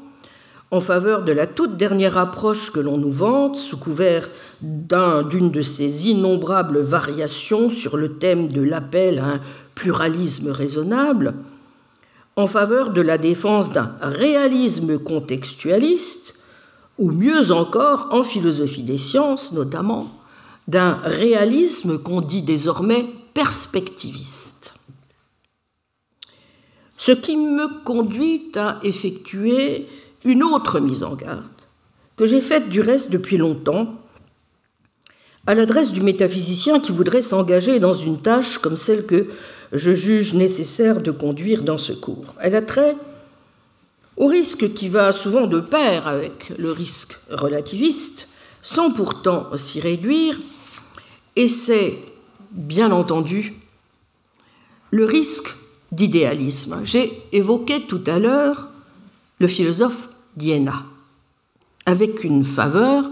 en 0.70 0.80
faveur 0.80 1.24
de 1.24 1.32
la 1.32 1.48
toute 1.48 1.76
dernière 1.76 2.18
approche 2.18 2.70
que 2.70 2.78
l'on 2.78 2.98
nous 2.98 3.10
vante, 3.10 3.56
sous 3.56 3.76
couvert 3.76 4.28
d'une 4.62 5.50
de 5.50 5.62
ces 5.62 6.06
innombrables 6.06 6.78
variations 6.78 7.68
sur 7.68 7.96
le 7.96 8.18
thème 8.18 8.46
de 8.46 8.62
l'appel 8.62 9.18
à 9.18 9.26
un 9.26 9.40
pluralisme 9.74 10.52
raisonnable, 10.52 11.34
en 12.36 12.46
faveur 12.46 12.90
de 12.90 13.00
la 13.00 13.18
défense 13.18 13.72
d'un 13.72 13.96
réalisme 14.00 15.00
contextualiste, 15.00 16.36
ou 16.96 17.10
mieux 17.10 17.50
encore, 17.50 18.06
en 18.12 18.22
philosophie 18.22 18.84
des 18.84 18.98
sciences 18.98 19.50
notamment, 19.50 20.12
d'un 20.68 21.00
réalisme 21.02 21.98
qu'on 21.98 22.20
dit 22.20 22.42
désormais 22.42 23.06
perspectiviste. 23.34 24.55
Ce 27.06 27.12
qui 27.12 27.36
me 27.36 27.84
conduit 27.84 28.50
à 28.56 28.80
effectuer 28.82 29.86
une 30.24 30.42
autre 30.42 30.80
mise 30.80 31.04
en 31.04 31.14
garde, 31.14 31.44
que 32.16 32.26
j'ai 32.26 32.40
faite 32.40 32.68
du 32.68 32.80
reste 32.80 33.12
depuis 33.12 33.36
longtemps, 33.36 33.94
à 35.46 35.54
l'adresse 35.54 35.92
du 35.92 36.00
métaphysicien 36.00 36.80
qui 36.80 36.90
voudrait 36.90 37.22
s'engager 37.22 37.78
dans 37.78 37.92
une 37.92 38.20
tâche 38.20 38.58
comme 38.58 38.76
celle 38.76 39.06
que 39.06 39.28
je 39.70 39.94
juge 39.94 40.34
nécessaire 40.34 41.00
de 41.00 41.12
conduire 41.12 41.62
dans 41.62 41.78
ce 41.78 41.92
cours. 41.92 42.34
Elle 42.40 42.56
a 42.56 42.62
trait 42.62 42.96
au 44.16 44.26
risque 44.26 44.74
qui 44.74 44.88
va 44.88 45.12
souvent 45.12 45.46
de 45.46 45.60
pair 45.60 46.08
avec 46.08 46.52
le 46.58 46.72
risque 46.72 47.16
relativiste, 47.30 48.26
sans 48.62 48.90
pourtant 48.90 49.56
s'y 49.56 49.78
réduire, 49.78 50.40
et 51.36 51.46
c'est, 51.46 51.94
bien 52.50 52.90
entendu, 52.90 53.54
le 54.90 55.04
risque 55.04 55.54
d'idéalisme. 55.92 56.80
J'ai 56.84 57.22
évoqué 57.32 57.86
tout 57.86 58.02
à 58.06 58.18
l'heure 58.18 58.68
le 59.38 59.46
philosophe 59.46 60.08
d'Iéna, 60.36 60.84
avec 61.84 62.24
une 62.24 62.44
faveur 62.44 63.10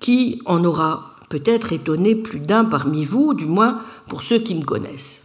qui 0.00 0.40
en 0.44 0.64
aura 0.64 1.14
peut-être 1.28 1.72
étonné 1.72 2.14
plus 2.14 2.40
d'un 2.40 2.64
parmi 2.64 3.04
vous, 3.04 3.34
du 3.34 3.46
moins 3.46 3.80
pour 4.08 4.22
ceux 4.22 4.38
qui 4.38 4.54
me 4.54 4.62
connaissent. 4.64 5.22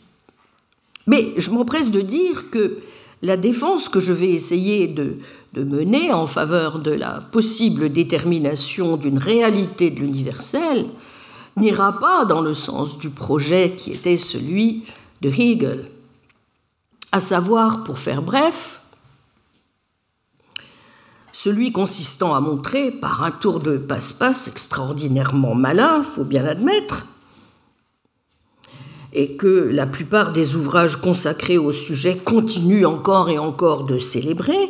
Mais 1.07 1.33
je 1.37 1.49
m'empresse 1.49 1.89
de 1.91 2.01
dire 2.01 2.49
que 2.49 2.77
la 3.21 3.35
défense 3.35 3.89
que 3.89 3.99
je 3.99 4.13
vais 4.13 4.29
essayer 4.29 4.87
de, 4.87 5.17
de, 5.53 5.63
mener 5.63 6.13
en 6.13 6.27
faveur 6.27 6.79
de 6.79 6.91
la 6.91 7.19
possible 7.31 7.91
détermination 7.91 8.95
d'une 8.95 9.17
réalité 9.17 9.89
de 9.89 9.99
l'universel 9.99 10.85
n'ira 11.57 11.99
pas 11.99 12.25
dans 12.25 12.41
le 12.41 12.53
sens 12.53 12.97
du 12.97 13.09
projet 13.09 13.73
qui 13.75 13.91
était 13.91 14.17
celui 14.17 14.83
de 15.21 15.29
Hegel, 15.29 15.89
à 17.11 17.19
savoir, 17.19 17.83
pour 17.83 17.99
faire 17.99 18.21
bref, 18.21 18.81
celui 21.31 21.71
consistant 21.71 22.35
à 22.35 22.41
montrer, 22.41 22.91
par 22.91 23.23
un 23.23 23.31
tour 23.31 23.59
de 23.59 23.77
passe-passe 23.77 24.47
extraordinairement 24.47 25.55
malin, 25.55 26.03
faut 26.03 26.25
bien 26.25 26.43
l'admettre, 26.43 27.05
et 29.13 29.37
que 29.37 29.47
la 29.47 29.87
plupart 29.87 30.31
des 30.31 30.55
ouvrages 30.55 30.97
consacrés 30.97 31.57
au 31.57 31.71
sujet 31.71 32.17
continuent 32.17 32.85
encore 32.85 33.29
et 33.29 33.39
encore 33.39 33.85
de 33.85 33.97
célébrer, 33.97 34.69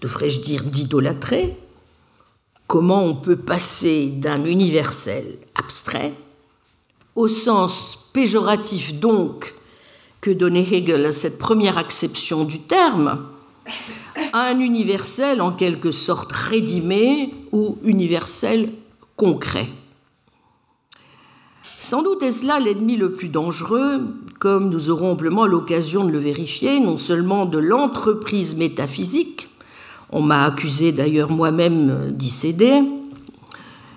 devrais-je 0.00 0.40
dire 0.40 0.64
d'idolâtrer, 0.64 1.56
comment 2.66 3.02
on 3.02 3.14
peut 3.14 3.36
passer 3.36 4.08
d'un 4.08 4.44
universel 4.44 5.24
abstrait, 5.54 6.12
au 7.14 7.28
sens 7.28 8.10
péjoratif 8.12 8.94
donc 9.00 9.54
que 10.24 10.30
donnait 10.30 10.66
Hegel 10.72 11.04
à 11.04 11.12
cette 11.12 11.38
première 11.38 11.76
acception 11.76 12.44
du 12.44 12.58
terme, 12.58 13.26
un 14.32 14.58
universel 14.58 15.42
en 15.42 15.52
quelque 15.52 15.90
sorte 15.90 16.32
rédimé 16.32 17.34
ou 17.52 17.76
universel 17.84 18.70
concret. 19.16 19.68
Sans 21.78 22.02
doute 22.02 22.22
est-ce 22.22 22.46
là 22.46 22.58
l'ennemi 22.58 22.96
le 22.96 23.12
plus 23.12 23.28
dangereux, 23.28 24.00
comme 24.38 24.70
nous 24.70 24.88
aurons 24.88 25.12
amplement 25.12 25.44
l'occasion 25.44 26.06
de 26.06 26.10
le 26.10 26.20
vérifier, 26.20 26.80
non 26.80 26.96
seulement 26.96 27.44
de 27.44 27.58
l'entreprise 27.58 28.56
métaphysique, 28.56 29.50
on 30.08 30.22
m'a 30.22 30.44
accusé 30.44 30.92
d'ailleurs 30.92 31.30
moi-même 31.30 32.12
d'y 32.12 32.30
céder, 32.30 32.80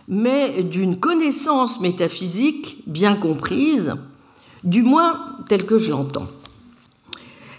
mais 0.09 0.61
d'une 0.63 0.99
connaissance 0.99 1.79
métaphysique 1.79 2.83
bien 2.85 3.15
comprise, 3.15 3.95
du 4.67 4.83
moins 4.83 5.37
telle 5.49 5.65
que 5.65 5.79
je 5.79 5.89
l'entends. 5.89 6.27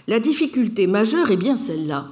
La 0.07 0.21
difficulté 0.21 0.87
majeure 0.87 1.29
est 1.29 1.37
bien 1.37 1.57
celle-là 1.57 2.05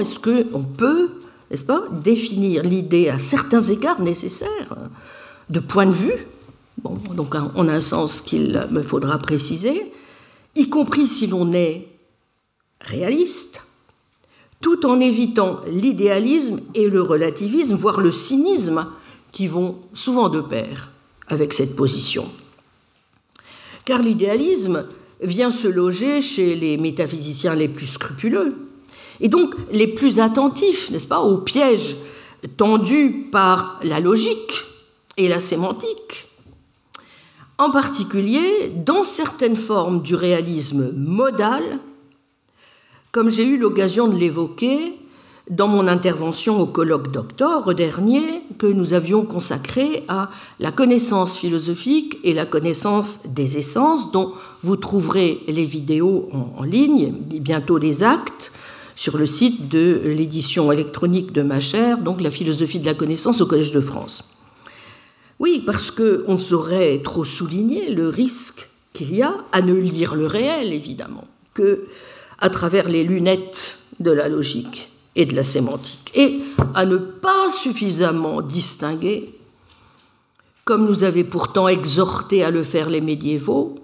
est-ce 0.00 0.18
qu'on 0.18 0.62
peut, 0.62 1.10
n'est-ce 1.50 1.64
pas, 1.64 1.84
définir 1.90 2.62
l'idée 2.62 3.08
à 3.08 3.18
certains 3.18 3.60
égards 3.60 4.00
nécessaires 4.00 4.76
de 5.50 5.60
point 5.60 5.86
de 5.86 5.92
vue, 5.92 6.26
bon, 6.82 6.98
donc 7.14 7.34
en 7.34 7.68
un 7.68 7.80
sens 7.80 8.20
qu'il 8.20 8.66
me 8.70 8.82
faudra 8.82 9.18
préciser, 9.18 9.92
y 10.54 10.68
compris 10.68 11.06
si 11.06 11.26
l'on 11.26 11.52
est 11.52 11.88
réaliste, 12.80 13.60
tout 14.60 14.86
en 14.86 15.00
évitant 15.00 15.60
l'idéalisme 15.66 16.60
et 16.74 16.88
le 16.88 17.02
relativisme, 17.02 17.74
voire 17.74 18.00
le 18.00 18.12
cynisme, 18.12 18.86
qui 19.32 19.46
vont 19.46 19.78
souvent 19.94 20.28
de 20.28 20.40
pair 20.40 20.92
avec 21.28 21.52
cette 21.52 21.74
position. 21.74 22.26
Car 23.84 24.02
l'idéalisme 24.02 24.86
vient 25.20 25.50
se 25.50 25.68
loger 25.68 26.20
chez 26.20 26.54
les 26.56 26.76
métaphysiciens 26.76 27.54
les 27.54 27.68
plus 27.68 27.86
scrupuleux, 27.86 28.56
et 29.20 29.28
donc 29.28 29.54
les 29.70 29.86
plus 29.86 30.18
attentifs, 30.18 30.90
n'est-ce 30.90 31.06
pas, 31.06 31.20
aux 31.20 31.38
pièges 31.38 31.96
tendus 32.56 33.28
par 33.30 33.80
la 33.84 34.00
logique 34.00 34.64
et 35.16 35.28
la 35.28 35.40
sémantique. 35.40 36.28
En 37.58 37.70
particulier, 37.70 38.72
dans 38.74 39.04
certaines 39.04 39.56
formes 39.56 40.02
du 40.02 40.14
réalisme 40.14 40.92
modal, 40.96 41.78
comme 43.12 43.30
j'ai 43.30 43.44
eu 43.44 43.58
l'occasion 43.58 44.08
de 44.08 44.16
l'évoquer 44.16 44.94
dans 45.52 45.68
mon 45.68 45.86
intervention 45.86 46.60
au 46.60 46.66
colloque 46.66 47.12
d'octobre 47.12 47.74
dernier 47.74 48.42
que 48.56 48.66
nous 48.66 48.94
avions 48.94 49.22
consacré 49.22 50.02
à 50.08 50.30
la 50.60 50.70
connaissance 50.70 51.36
philosophique 51.36 52.18
et 52.24 52.32
la 52.32 52.46
connaissance 52.46 53.26
des 53.26 53.58
essences, 53.58 54.12
dont 54.12 54.32
vous 54.62 54.76
trouverez 54.76 55.40
les 55.48 55.66
vidéos 55.66 56.30
en, 56.32 56.62
ligne, 56.62 57.12
bientôt 57.12 57.76
les 57.76 58.02
actes, 58.02 58.50
sur 58.96 59.18
le 59.18 59.26
site 59.26 59.68
de 59.68 60.00
l'édition 60.06 60.72
électronique 60.72 61.32
de 61.32 61.42
ma 61.42 61.60
chère, 61.60 61.98
donc 61.98 62.22
la 62.22 62.30
philosophie 62.30 62.80
de 62.80 62.86
la 62.86 62.94
connaissance 62.94 63.42
au 63.42 63.46
Collège 63.46 63.72
de 63.72 63.80
France. 63.80 64.24
Oui, 65.38 65.62
parce 65.66 65.90
qu'on 65.90 66.38
saurait 66.38 67.00
trop 67.04 67.24
souligner 67.24 67.90
le 67.90 68.08
risque 68.08 68.68
qu'il 68.94 69.14
y 69.14 69.22
a 69.22 69.34
à 69.52 69.60
ne 69.60 69.74
lire 69.74 70.14
le 70.14 70.26
réel, 70.26 70.72
évidemment, 70.72 71.26
que 71.52 71.88
à 72.38 72.48
travers 72.48 72.88
les 72.88 73.04
lunettes 73.04 73.78
de 74.00 74.12
la 74.12 74.28
logique 74.28 74.91
et 75.14 75.26
de 75.26 75.34
la 75.34 75.44
sémantique, 75.44 76.10
et 76.14 76.40
à 76.74 76.86
ne 76.86 76.96
pas 76.96 77.48
suffisamment 77.50 78.40
distinguer, 78.42 79.34
comme 80.64 80.86
nous 80.86 81.04
avaient 81.04 81.24
pourtant 81.24 81.68
exhorté 81.68 82.44
à 82.44 82.50
le 82.50 82.62
faire 82.62 82.88
les 82.88 83.00
médiévaux, 83.00 83.76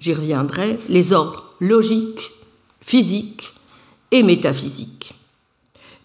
j'y 0.00 0.14
reviendrai, 0.14 0.78
les 0.88 1.12
ordres 1.12 1.44
logiques, 1.60 2.32
physiques 2.80 3.52
et 4.10 4.22
métaphysique. 4.22 5.14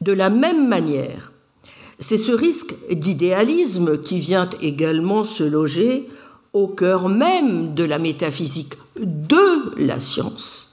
De 0.01 0.11
la 0.11 0.29
même 0.29 0.67
manière, 0.67 1.31
c'est 1.99 2.17
ce 2.17 2.31
risque 2.31 2.73
d'idéalisme 2.91 4.01
qui 4.01 4.19
vient 4.19 4.49
également 4.61 5.23
se 5.23 5.43
loger 5.43 6.09
au 6.51 6.67
cœur 6.67 7.07
même 7.09 7.73
de 7.73 7.83
la 7.83 7.99
métaphysique 7.99 8.73
de 8.99 9.73
la 9.77 9.99
science, 9.99 10.72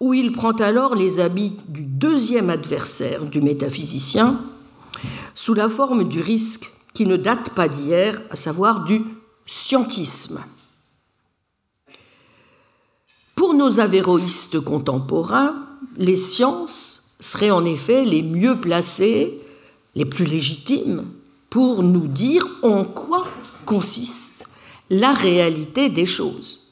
où 0.00 0.14
il 0.14 0.32
prend 0.32 0.52
alors 0.52 0.94
les 0.94 1.18
habits 1.18 1.54
du 1.68 1.82
deuxième 1.82 2.50
adversaire 2.50 3.24
du 3.24 3.40
métaphysicien, 3.40 4.40
sous 5.34 5.54
la 5.54 5.68
forme 5.68 6.04
du 6.04 6.20
risque 6.20 6.70
qui 6.94 7.06
ne 7.06 7.16
date 7.16 7.50
pas 7.50 7.68
d'hier, 7.68 8.20
à 8.30 8.36
savoir 8.36 8.84
du 8.84 9.02
scientisme. 9.46 10.40
Pour 13.34 13.54
nos 13.54 13.80
avéroïstes 13.80 14.60
contemporains, 14.60 15.54
les 15.96 16.16
sciences 16.16 17.04
seraient 17.20 17.50
en 17.50 17.64
effet 17.64 18.04
les 18.04 18.22
mieux 18.22 18.60
placées, 18.60 19.38
les 19.94 20.04
plus 20.04 20.24
légitimes, 20.24 21.06
pour 21.50 21.82
nous 21.82 22.06
dire 22.06 22.46
en 22.62 22.84
quoi 22.84 23.26
consiste 23.64 24.46
la 24.90 25.12
réalité 25.12 25.88
des 25.88 26.06
choses. 26.06 26.67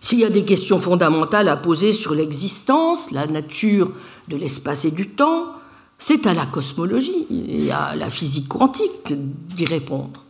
S'il 0.00 0.20
y 0.20 0.24
a 0.24 0.30
des 0.30 0.44
questions 0.44 0.80
fondamentales 0.80 1.48
à 1.48 1.56
poser 1.56 1.92
sur 1.92 2.14
l'existence, 2.14 3.10
la 3.10 3.26
nature 3.26 3.90
de 4.28 4.36
l'espace 4.36 4.84
et 4.84 4.90
du 4.90 5.08
temps, 5.08 5.54
c'est 5.98 6.26
à 6.26 6.34
la 6.34 6.46
cosmologie 6.46 7.26
et 7.30 7.70
à 7.72 7.96
la 7.96 8.08
physique 8.08 8.48
quantique 8.48 9.12
d'y 9.12 9.64
répondre, 9.64 10.24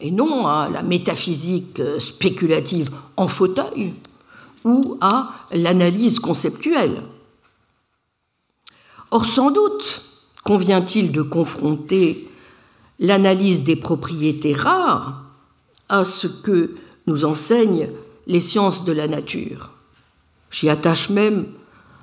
et 0.00 0.10
non 0.10 0.46
à 0.46 0.70
la 0.72 0.82
métaphysique 0.82 1.80
spéculative 1.98 2.90
en 3.16 3.28
fauteuil 3.28 3.92
ou 4.64 4.96
à 5.02 5.34
l'analyse 5.52 6.18
conceptuelle. 6.18 7.02
Or, 9.10 9.26
sans 9.26 9.50
doute 9.50 10.02
convient-il 10.42 11.12
de 11.12 11.22
confronter 11.22 12.28
l'analyse 12.98 13.62
des 13.62 13.76
propriétés 13.76 14.54
rares 14.54 15.22
à 15.88 16.04
ce 16.04 16.26
que 16.26 16.74
nous 17.06 17.24
enseignent 17.24 17.90
les 18.26 18.40
sciences 18.40 18.84
de 18.84 18.92
la 18.92 19.08
nature. 19.08 19.72
J'y 20.50 20.68
attache 20.68 21.10
même 21.10 21.46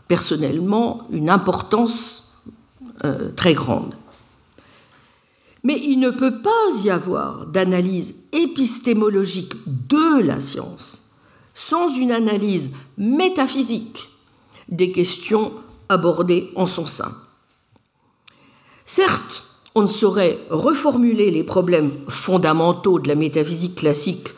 personnellement 0.07 1.07
une 1.11 1.30
importance 1.30 2.34
euh, 3.05 3.32
très 3.36 3.53
grande. 3.53 3.95
Mais 5.63 5.80
il 5.84 5.99
ne 5.99 6.09
peut 6.09 6.41
pas 6.41 6.82
y 6.84 6.89
avoir 6.89 7.45
d'analyse 7.45 8.15
épistémologique 8.32 9.53
de 9.65 10.22
la 10.22 10.39
science 10.39 11.03
sans 11.53 11.95
une 11.95 12.11
analyse 12.11 12.72
métaphysique 12.97 14.09
des 14.69 14.91
questions 14.91 15.53
abordées 15.89 16.49
en 16.55 16.65
son 16.65 16.88
sein. 16.88 17.13
Certes, 18.86 19.43
on 19.76 19.84
ne 19.84 19.88
saurait 19.88 20.39
reformuler 20.49 21.32
les 21.32 21.43
problèmes 21.43 21.91
fondamentaux 22.09 22.99
de 22.99 23.07
la 23.07 23.15
métaphysique 23.15 23.76
classique 23.76 24.30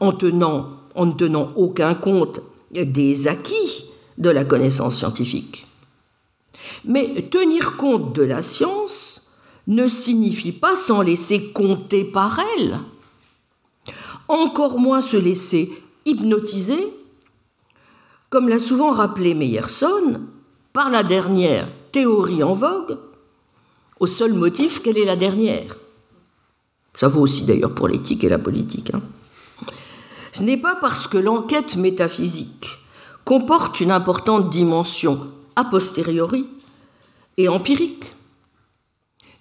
en, 0.00 0.12
tenant, 0.12 0.77
en 0.98 1.06
ne 1.06 1.12
tenant 1.12 1.52
aucun 1.54 1.94
compte 1.94 2.40
des 2.72 3.28
acquis 3.28 3.86
de 4.18 4.30
la 4.30 4.44
connaissance 4.44 4.98
scientifique. 4.98 5.66
Mais 6.84 7.28
tenir 7.30 7.76
compte 7.76 8.12
de 8.14 8.22
la 8.22 8.42
science 8.42 9.30
ne 9.68 9.86
signifie 9.86 10.52
pas 10.52 10.74
s'en 10.74 11.00
laisser 11.00 11.52
compter 11.52 12.04
par 12.04 12.40
elle, 12.56 12.80
encore 14.26 14.78
moins 14.78 15.00
se 15.00 15.16
laisser 15.16 15.70
hypnotiser, 16.04 16.92
comme 18.28 18.48
l'a 18.48 18.58
souvent 18.58 18.90
rappelé 18.90 19.34
Meyerson, 19.34 20.22
par 20.72 20.90
la 20.90 21.04
dernière 21.04 21.68
théorie 21.92 22.42
en 22.42 22.54
vogue, 22.54 22.98
au 24.00 24.06
seul 24.06 24.32
motif 24.32 24.82
qu'elle 24.82 24.98
est 24.98 25.04
la 25.04 25.16
dernière. 25.16 25.78
Ça 26.94 27.06
vaut 27.06 27.20
aussi 27.20 27.44
d'ailleurs 27.44 27.74
pour 27.74 27.86
l'éthique 27.86 28.24
et 28.24 28.28
la 28.28 28.38
politique. 28.38 28.92
Hein. 28.92 29.00
Ce 30.38 30.44
n'est 30.44 30.56
pas 30.56 30.76
parce 30.76 31.08
que 31.08 31.18
l'enquête 31.18 31.74
métaphysique 31.74 32.78
comporte 33.24 33.80
une 33.80 33.90
importante 33.90 34.50
dimension 34.50 35.26
a 35.56 35.64
posteriori 35.64 36.46
et 37.38 37.48
empirique 37.48 38.14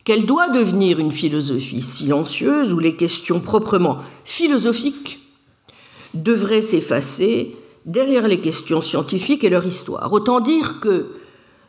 qu'elle 0.04 0.26
doit 0.26 0.50
devenir 0.50 0.98
une 0.98 1.12
philosophie 1.12 1.84
silencieuse 1.84 2.74
où 2.74 2.80
les 2.80 2.96
questions 2.96 3.40
proprement 3.40 4.00
philosophiques 4.26 5.20
devraient 6.16 6.64
s'effacer 6.64 7.56
derrière 7.86 8.28
les 8.28 8.42
questions 8.42 8.82
scientifiques 8.82 9.44
et 9.44 9.50
leur 9.50 9.68
histoire. 9.68 10.12
Autant 10.12 10.40
dire 10.40 10.80
que 10.80 11.12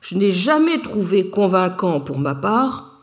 je 0.00 0.14
n'ai 0.14 0.32
jamais 0.32 0.78
trouvé 0.78 1.28
convaincant 1.28 2.00
pour 2.00 2.18
ma 2.18 2.34
part 2.34 3.02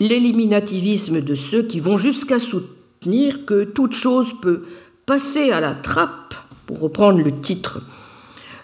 l'éliminativisme 0.00 1.20
de 1.20 1.36
ceux 1.36 1.62
qui 1.62 1.78
vont 1.78 1.96
jusqu'à 1.96 2.40
soutenir 2.40 3.46
que 3.46 3.62
toute 3.62 3.94
chose 3.94 4.32
peut 4.42 4.64
passer 5.06 5.50
à 5.50 5.60
la 5.60 5.74
trappe, 5.74 6.34
pour 6.66 6.80
reprendre 6.80 7.18
le 7.18 7.40
titre 7.40 7.82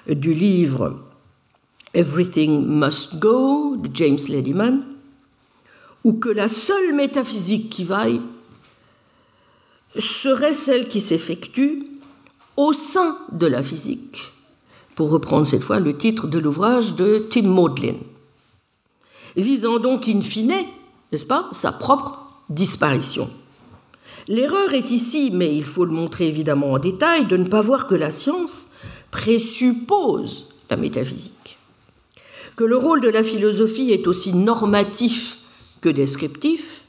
du 0.08 0.32
livre 0.32 1.00
Everything 1.94 2.64
Must 2.64 3.18
Go 3.18 3.76
de 3.76 3.90
James 3.92 4.18
Lediman, 4.28 4.82
ou 6.04 6.14
que 6.14 6.28
la 6.28 6.48
seule 6.48 6.94
métaphysique 6.94 7.70
qui 7.70 7.84
vaille 7.84 8.22
serait 9.98 10.54
celle 10.54 10.88
qui 10.88 11.00
s'effectue 11.00 11.86
au 12.56 12.72
sein 12.72 13.16
de 13.32 13.46
la 13.46 13.62
physique, 13.62 14.32
pour 14.94 15.10
reprendre 15.10 15.46
cette 15.46 15.64
fois 15.64 15.80
le 15.80 15.96
titre 15.96 16.28
de 16.28 16.38
l'ouvrage 16.38 16.94
de 16.94 17.26
Tim 17.30 17.48
Maudlin, 17.48 17.96
visant 19.36 19.78
donc 19.78 20.08
in 20.08 20.20
fine, 20.20 20.54
n'est-ce 21.12 21.26
pas, 21.26 21.48
sa 21.52 21.72
propre 21.72 22.20
disparition. 22.48 23.30
L'erreur 24.28 24.74
est 24.74 24.90
ici, 24.90 25.30
mais 25.32 25.56
il 25.56 25.64
faut 25.64 25.86
le 25.86 25.92
montrer 25.92 26.26
évidemment 26.26 26.72
en 26.72 26.78
détail, 26.78 27.26
de 27.26 27.38
ne 27.38 27.48
pas 27.48 27.62
voir 27.62 27.86
que 27.86 27.94
la 27.94 28.10
science 28.10 28.66
présuppose 29.10 30.48
la 30.68 30.76
métaphysique, 30.76 31.58
que 32.54 32.64
le 32.64 32.76
rôle 32.76 33.00
de 33.00 33.08
la 33.08 33.24
philosophie 33.24 33.90
est 33.90 34.06
aussi 34.06 34.34
normatif 34.34 35.38
que 35.80 35.88
descriptifs, 35.88 36.84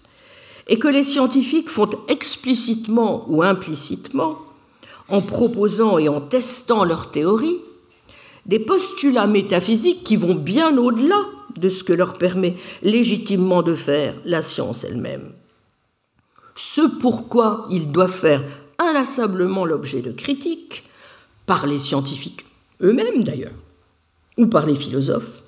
et 0.68 0.78
que 0.78 0.90
les 0.90 1.06
scientifiques 1.06 1.70
font 1.70 1.90
explicitement 2.10 3.24
ou 3.30 3.42
implicitement, 3.42 4.38
en 5.08 5.22
proposant 5.22 5.98
et 5.98 6.10
en 6.10 6.20
testant 6.20 6.84
leurs 6.84 7.10
théories, 7.10 7.62
des 8.48 8.60
postulats 8.60 9.28
métaphysiques 9.28 10.04
qui 10.04 10.18
vont 10.18 10.36
bien 10.36 10.78
au-delà 10.78 11.26
de 11.56 11.70
ce 11.70 11.86
que 11.86 11.94
leur 11.94 12.18
permet 12.18 12.56
légitimement 12.84 13.64
de 13.64 13.76
faire 13.76 14.14
la 14.26 14.42
science 14.42 14.84
elle-même. 14.84 15.32
Ce 16.60 16.82
pourquoi 16.82 17.68
ils 17.72 17.90
doivent 17.90 18.12
faire 18.12 18.44
inlassablement 18.80 19.64
l'objet 19.64 20.02
de 20.02 20.12
critiques, 20.12 20.84
par 21.46 21.66
les 21.66 21.80
scientifiques 21.80 22.46
eux-mêmes 22.82 23.24
d'ailleurs, 23.24 23.54
ou 24.38 24.46
par 24.46 24.66
les 24.66 24.76
philosophes, 24.76 25.42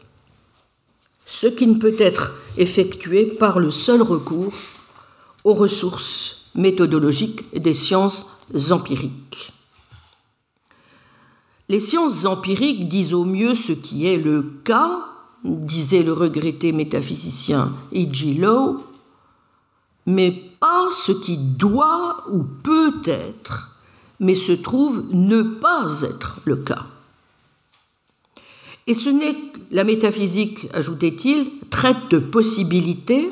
ce 1.25 1.47
qui 1.47 1.67
ne 1.67 1.75
peut 1.75 1.97
être 1.99 2.37
effectué 2.57 3.25
par 3.25 3.59
le 3.59 3.71
seul 3.71 4.01
recours 4.01 4.53
aux 5.43 5.53
ressources 5.53 6.49
méthodologiques 6.55 7.59
des 7.59 7.73
sciences 7.73 8.27
empiriques. 8.69 9.51
Les 11.67 11.81
sciences 11.81 12.23
empiriques 12.23 12.87
disent 12.87 13.13
au 13.13 13.25
mieux 13.25 13.53
ce 13.53 13.73
qui 13.73 14.07
est 14.07 14.17
le 14.17 14.43
cas, 14.63 15.07
disait 15.43 16.03
le 16.03 16.13
regretté 16.13 16.71
métaphysicien 16.71 17.73
E.G. 17.93 18.35
Lowe, 18.35 18.85
mais 20.05 20.31
pas 20.59 20.89
ce 20.91 21.11
qui 21.11 21.37
doit 21.37 22.23
ou 22.31 22.43
peut 22.43 23.01
être, 23.05 23.77
mais 24.19 24.35
se 24.35 24.51
trouve 24.51 25.05
ne 25.11 25.41
pas 25.41 26.01
être 26.01 26.39
le 26.45 26.57
cas. 26.57 26.85
Et 28.87 28.93
ce 28.93 29.09
n'est 29.09 29.37
la 29.71 29.83
métaphysique, 29.83 30.67
ajoutait-il, 30.73 31.59
traite 31.69 32.09
de 32.09 32.19
possibilités, 32.19 33.29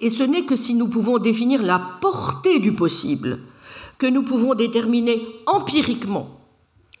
et 0.00 0.10
ce 0.10 0.22
n'est 0.22 0.44
que 0.44 0.56
si 0.56 0.74
nous 0.74 0.88
pouvons 0.88 1.18
définir 1.18 1.62
la 1.62 1.78
portée 2.00 2.58
du 2.58 2.72
possible 2.72 3.38
que 3.98 4.06
nous 4.06 4.22
pouvons 4.22 4.54
déterminer 4.54 5.26
empiriquement 5.46 6.40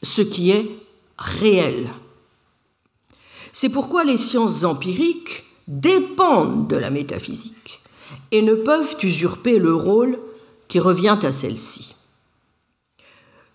ce 0.02 0.20
qui 0.20 0.50
est 0.50 0.78
réel. 1.18 1.90
C'est 3.52 3.70
pourquoi 3.70 4.04
les 4.04 4.18
sciences 4.18 4.64
empiriques 4.64 5.44
dépendent 5.66 6.68
de 6.68 6.76
la 6.76 6.90
métaphysique 6.90 7.79
et 8.30 8.42
ne 8.42 8.54
peuvent 8.54 8.96
usurper 9.02 9.58
le 9.58 9.74
rôle 9.74 10.18
qui 10.68 10.78
revient 10.78 11.18
à 11.22 11.32
celle-ci. 11.32 11.94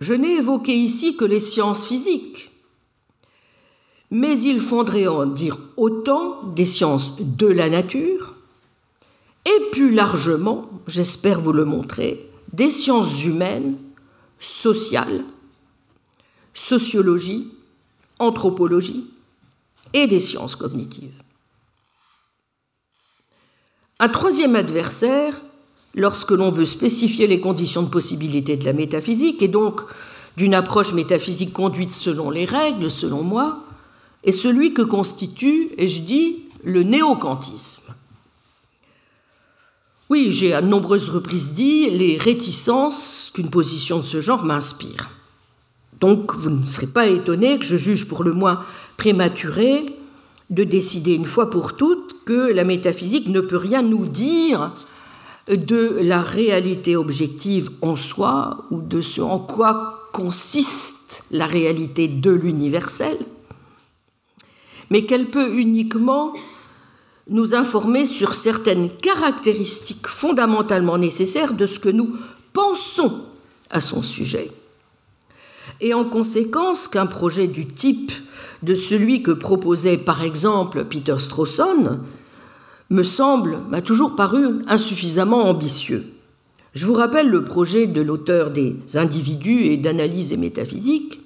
Je 0.02 0.14
n'ai 0.14 0.36
évoqué 0.36 0.76
ici 0.76 1.16
que 1.16 1.26
les 1.26 1.40
sciences 1.40 1.88
physiques, 1.88 2.52
mais 4.12 4.40
il 4.40 4.60
faudrait 4.60 5.08
en 5.08 5.26
dire 5.26 5.58
autant 5.78 6.44
des 6.44 6.66
sciences 6.66 7.16
de 7.20 7.48
la 7.48 7.70
nature 7.70 8.36
et 9.46 9.72
plus 9.72 9.94
largement, 9.94 10.70
j'espère 10.88 11.40
vous 11.40 11.54
le 11.54 11.66
montrer, 11.66 12.30
des 12.52 12.70
sciences 12.70 13.24
humaines, 13.24 13.78
sociales, 14.40 15.24
sociologie, 16.54 17.52
anthropologie 18.20 19.06
et 19.94 20.08
des 20.08 20.20
sciences 20.20 20.56
cognitives. 20.56 21.25
Un 24.00 24.10
troisième 24.10 24.56
adversaire, 24.56 25.42
lorsque 25.94 26.32
l'on 26.32 26.50
veut 26.50 26.66
spécifier 26.66 27.28
les 27.28 27.40
conditions 27.40 27.84
de 27.84 27.90
possibilité 27.90 28.58
de 28.58 28.66
la 28.66 28.74
métaphysique, 28.74 29.42
et 29.42 29.48
donc 29.48 29.82
d'une 30.36 30.54
approche 30.54 30.92
métaphysique 30.92 31.54
conduite 31.54 31.94
selon 31.94 32.30
les 32.30 32.44
règles, 32.44 32.92
selon 32.92 33.22
moi, 33.22 33.64
est 34.26 34.34
celui 34.34 34.74
que 34.74 34.82
constitue, 34.82 35.70
et 35.78 35.88
je 35.88 36.02
dis, 36.02 36.44
le 36.64 36.84
néo-kantisme. 36.84 37.94
Oui, 40.10 40.28
j'ai 40.32 40.54
à 40.54 40.62
nombreuses 40.62 41.10
reprises 41.10 41.54
dit 41.54 41.90
les 41.90 42.18
réticences 42.18 43.32
qu'une 43.34 43.50
position 43.50 44.00
de 44.00 44.06
ce 44.06 44.20
genre 44.20 44.44
m'inspire. 44.44 45.10
Donc 46.00 46.36
vous 46.36 46.50
ne 46.50 46.66
serez 46.68 46.88
pas 46.88 47.08
étonné 47.08 47.58
que 47.58 47.66
je 47.66 47.78
juge 47.78 48.08
pour 48.08 48.24
le 48.24 48.34
moins 48.34 48.64
prématuré 48.98 49.86
de 50.50 50.64
décider 50.64 51.14
une 51.14 51.26
fois 51.26 51.50
pour 51.50 51.76
toutes 51.76 52.24
que 52.26 52.52
la 52.52 52.64
métaphysique 52.64 53.28
ne 53.28 53.40
peut 53.40 53.58
rien 53.58 53.82
nous 53.82 54.06
dire 54.06 54.74
de 55.48 56.00
la 56.02 56.22
réalité 56.22 56.96
objective 56.96 57.70
en 57.82 57.96
soi 57.96 58.66
ou 58.72 58.82
de 58.82 59.02
ce 59.02 59.22
en 59.22 59.40
quoi 59.40 60.10
consiste 60.12 61.24
la 61.32 61.46
réalité 61.46 62.08
de 62.08 62.32
l'universel, 62.32 63.18
mais 64.90 65.06
qu'elle 65.06 65.30
peut 65.30 65.58
uniquement 65.58 66.34
nous 67.30 67.56
informer 67.56 68.06
sur 68.06 68.36
certaines 68.36 68.90
caractéristiques 68.90 70.08
fondamentalement 70.08 70.98
nécessaires 70.98 71.54
de 71.54 71.66
ce 71.66 71.80
que 71.80 71.90
nous 71.90 72.16
pensons 72.54 73.22
à 73.70 73.82
son 73.82 74.02
sujet. 74.02 74.52
Et 75.82 75.94
en 75.94 76.06
conséquence 76.06 76.88
qu'un 76.88 77.06
projet 77.06 77.48
du 77.48 77.68
type 77.68 78.12
de 78.64 78.76
celui 78.76 79.22
que 79.22 79.32
proposait 79.32 79.98
par 79.98 80.24
exemple 80.24 80.86
Peter 80.86 81.16
Strawson 81.18 82.00
me 82.90 83.04
semble, 83.04 83.60
m'a 83.70 83.82
toujours 83.82 84.16
paru 84.16 84.46
insuffisamment 84.68 85.44
ambitieux. 85.50 86.06
Je 86.74 86.86
vous 86.86 86.94
rappelle 86.94 87.30
le 87.30 87.44
projet 87.44 87.88
de 87.88 88.02
l'auteur 88.02 88.52
des 88.52 88.76
Individus 88.96 89.66
et 89.66 89.78
d'analyse 89.78 90.34
et 90.34 90.38
métaphysique. 90.38 91.22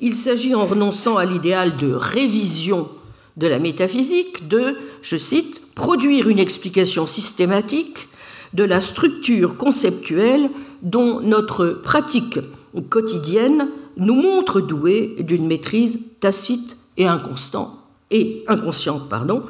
Il 0.00 0.14
s'agit, 0.14 0.54
en 0.54 0.66
renonçant 0.66 1.16
à 1.16 1.24
l'idéal 1.24 1.76
de 1.76 1.92
révision 1.92 2.88
de 3.36 3.46
la 3.46 3.58
métaphysique, 3.58 4.48
de, 4.48 4.76
je 5.02 5.16
cite, 5.16 5.62
produire 5.74 6.28
une 6.28 6.38
explication 6.38 7.06
systématique 7.06 8.08
de 8.54 8.64
la 8.64 8.80
structure 8.80 9.56
conceptuelle 9.56 10.50
dont 10.82 11.20
notre 11.20 11.68
pratique 11.68 12.38
quotidienne 12.82 13.68
nous 13.96 14.14
montre 14.14 14.60
douée 14.60 15.16
d'une 15.20 15.46
maîtrise 15.46 16.00
tacite 16.20 16.76
et 16.96 17.06
inconstant 17.06 17.82
et 18.10 18.44
inconsciente, 18.46 19.08
pardon, 19.08 19.42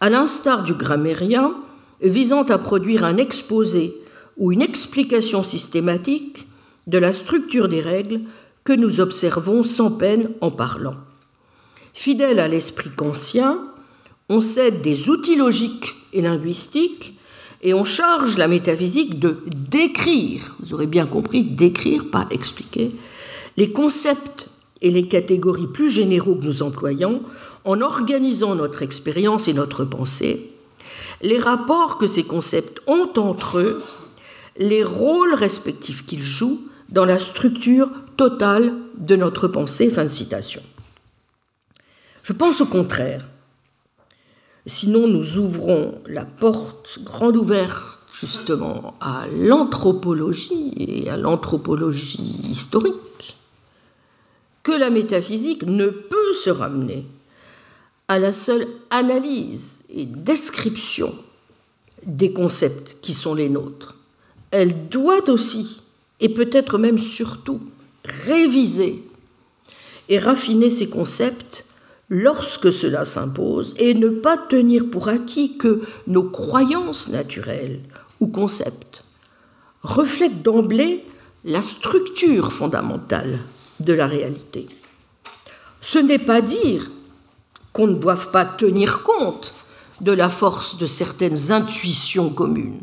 à 0.00 0.08
l'instar 0.08 0.62
du 0.62 0.74
grammairien 0.74 1.54
visant 2.00 2.44
à 2.44 2.58
produire 2.58 3.04
un 3.04 3.16
exposé 3.16 3.94
ou 4.36 4.52
une 4.52 4.62
explication 4.62 5.42
systématique 5.42 6.46
de 6.86 6.98
la 6.98 7.12
structure 7.12 7.68
des 7.68 7.80
règles 7.80 8.20
que 8.64 8.72
nous 8.72 9.00
observons 9.00 9.62
sans 9.62 9.90
peine 9.90 10.30
en 10.40 10.50
parlant. 10.50 10.94
Fidèle 11.92 12.38
à 12.38 12.48
l'esprit 12.48 12.90
kantien, 12.90 13.58
on 14.28 14.40
cède 14.40 14.82
des 14.82 15.10
outils 15.10 15.36
logiques 15.36 15.96
et 16.12 16.22
linguistiques 16.22 17.17
et 17.62 17.74
on 17.74 17.84
charge 17.84 18.36
la 18.36 18.48
métaphysique 18.48 19.18
de 19.18 19.38
décrire, 19.70 20.56
vous 20.60 20.74
aurez 20.74 20.86
bien 20.86 21.06
compris, 21.06 21.42
décrire, 21.42 22.10
pas 22.10 22.26
expliquer, 22.30 22.92
les 23.56 23.72
concepts 23.72 24.48
et 24.80 24.90
les 24.90 25.08
catégories 25.08 25.66
plus 25.66 25.90
généraux 25.90 26.36
que 26.36 26.44
nous 26.44 26.62
employons 26.62 27.22
en 27.64 27.80
organisant 27.80 28.54
notre 28.54 28.82
expérience 28.82 29.48
et 29.48 29.52
notre 29.52 29.84
pensée, 29.84 30.50
les 31.20 31.38
rapports 31.38 31.98
que 31.98 32.06
ces 32.06 32.22
concepts 32.22 32.80
ont 32.86 33.10
entre 33.16 33.58
eux, 33.58 33.82
les 34.56 34.84
rôles 34.84 35.34
respectifs 35.34 36.06
qu'ils 36.06 36.22
jouent 36.22 36.60
dans 36.88 37.04
la 37.04 37.18
structure 37.18 37.90
totale 38.16 38.72
de 38.96 39.16
notre 39.16 39.48
pensée. 39.48 39.90
Fin 39.90 40.04
de 40.04 40.08
citation. 40.08 40.62
Je 42.22 42.32
pense 42.32 42.60
au 42.60 42.66
contraire 42.66 43.26
Sinon, 44.66 45.06
nous 45.06 45.38
ouvrons 45.38 46.00
la 46.06 46.24
porte 46.24 46.98
grande 47.02 47.36
ouverte 47.36 47.98
justement 48.20 48.94
à 49.00 49.26
l'anthropologie 49.32 50.72
et 50.76 51.08
à 51.08 51.16
l'anthropologie 51.16 52.40
historique, 52.50 53.36
que 54.62 54.72
la 54.72 54.90
métaphysique 54.90 55.62
ne 55.62 55.86
peut 55.86 56.34
se 56.34 56.50
ramener 56.50 57.06
à 58.08 58.18
la 58.18 58.32
seule 58.32 58.66
analyse 58.90 59.82
et 59.94 60.04
description 60.06 61.14
des 62.04 62.32
concepts 62.32 62.96
qui 63.02 63.14
sont 63.14 63.34
les 63.34 63.48
nôtres. 63.48 63.96
Elle 64.50 64.88
doit 64.88 65.28
aussi, 65.28 65.80
et 66.20 66.28
peut-être 66.28 66.78
même 66.78 66.98
surtout, 66.98 67.60
réviser 68.24 69.04
et 70.08 70.18
raffiner 70.18 70.70
ces 70.70 70.88
concepts 70.88 71.66
lorsque 72.08 72.72
cela 72.72 73.04
s'impose 73.04 73.74
et 73.76 73.94
ne 73.94 74.08
pas 74.08 74.36
tenir 74.36 74.90
pour 74.90 75.08
acquis 75.08 75.58
que 75.58 75.82
nos 76.06 76.24
croyances 76.24 77.08
naturelles 77.08 77.80
ou 78.20 78.28
concepts 78.28 79.04
reflètent 79.82 80.42
d'emblée 80.42 81.04
la 81.44 81.62
structure 81.62 82.52
fondamentale 82.52 83.40
de 83.80 83.92
la 83.92 84.06
réalité. 84.06 84.66
Ce 85.80 85.98
n'est 85.98 86.18
pas 86.18 86.40
dire 86.40 86.90
qu'on 87.72 87.86
ne 87.86 87.94
doive 87.94 88.30
pas 88.30 88.44
tenir 88.44 89.02
compte 89.02 89.54
de 90.00 90.12
la 90.12 90.28
force 90.28 90.78
de 90.78 90.86
certaines 90.86 91.52
intuitions 91.52 92.30
communes. 92.30 92.80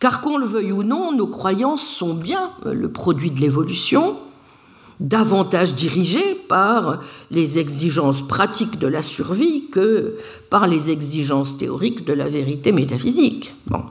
Car 0.00 0.20
qu'on 0.20 0.38
le 0.38 0.46
veuille 0.46 0.72
ou 0.72 0.82
non, 0.82 1.12
nos 1.12 1.26
croyances 1.26 1.86
sont 1.86 2.14
bien 2.14 2.52
le 2.64 2.90
produit 2.90 3.30
de 3.30 3.40
l'évolution, 3.40 4.18
davantage 5.02 5.74
dirigé 5.74 6.36
par 6.48 7.02
les 7.30 7.58
exigences 7.58 8.26
pratiques 8.26 8.78
de 8.78 8.86
la 8.86 9.02
survie 9.02 9.68
que 9.70 10.16
par 10.48 10.68
les 10.68 10.90
exigences 10.90 11.58
théoriques 11.58 12.04
de 12.04 12.12
la 12.12 12.28
vérité 12.28 12.70
métaphysique. 12.70 13.54
Bon. 13.66 13.82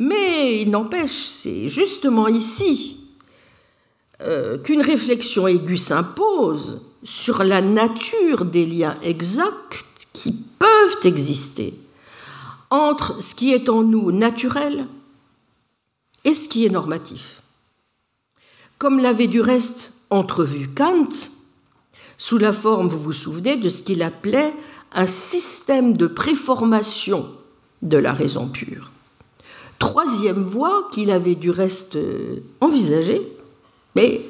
Mais 0.00 0.62
il 0.62 0.70
n'empêche, 0.70 1.12
c'est 1.12 1.68
justement 1.68 2.26
ici 2.26 2.96
euh, 4.22 4.58
qu'une 4.58 4.82
réflexion 4.82 5.46
aiguë 5.46 5.78
s'impose 5.78 6.80
sur 7.04 7.44
la 7.44 7.62
nature 7.62 8.44
des 8.44 8.66
liens 8.66 8.96
exacts 9.02 9.84
qui 10.12 10.32
peuvent 10.58 11.04
exister 11.04 11.74
entre 12.70 13.22
ce 13.22 13.34
qui 13.34 13.52
est 13.52 13.68
en 13.68 13.82
nous 13.82 14.10
naturel 14.10 14.86
et 16.24 16.34
ce 16.34 16.48
qui 16.48 16.66
est 16.66 16.70
normatif 16.70 17.39
comme 18.80 18.98
l'avait 18.98 19.26
du 19.26 19.42
reste 19.42 19.92
entrevu 20.08 20.70
Kant, 20.74 21.10
sous 22.16 22.38
la 22.38 22.52
forme, 22.52 22.88
vous 22.88 22.98
vous 22.98 23.12
souvenez, 23.12 23.58
de 23.58 23.68
ce 23.68 23.82
qu'il 23.82 24.02
appelait 24.02 24.54
un 24.92 25.04
système 25.04 25.98
de 25.98 26.06
préformation 26.06 27.28
de 27.82 27.98
la 27.98 28.14
raison 28.14 28.48
pure. 28.48 28.90
Troisième 29.78 30.44
voie 30.44 30.88
qu'il 30.92 31.10
avait 31.10 31.34
du 31.34 31.50
reste 31.50 31.96
euh, 31.96 32.42
envisagée, 32.62 33.20
mais 33.96 34.22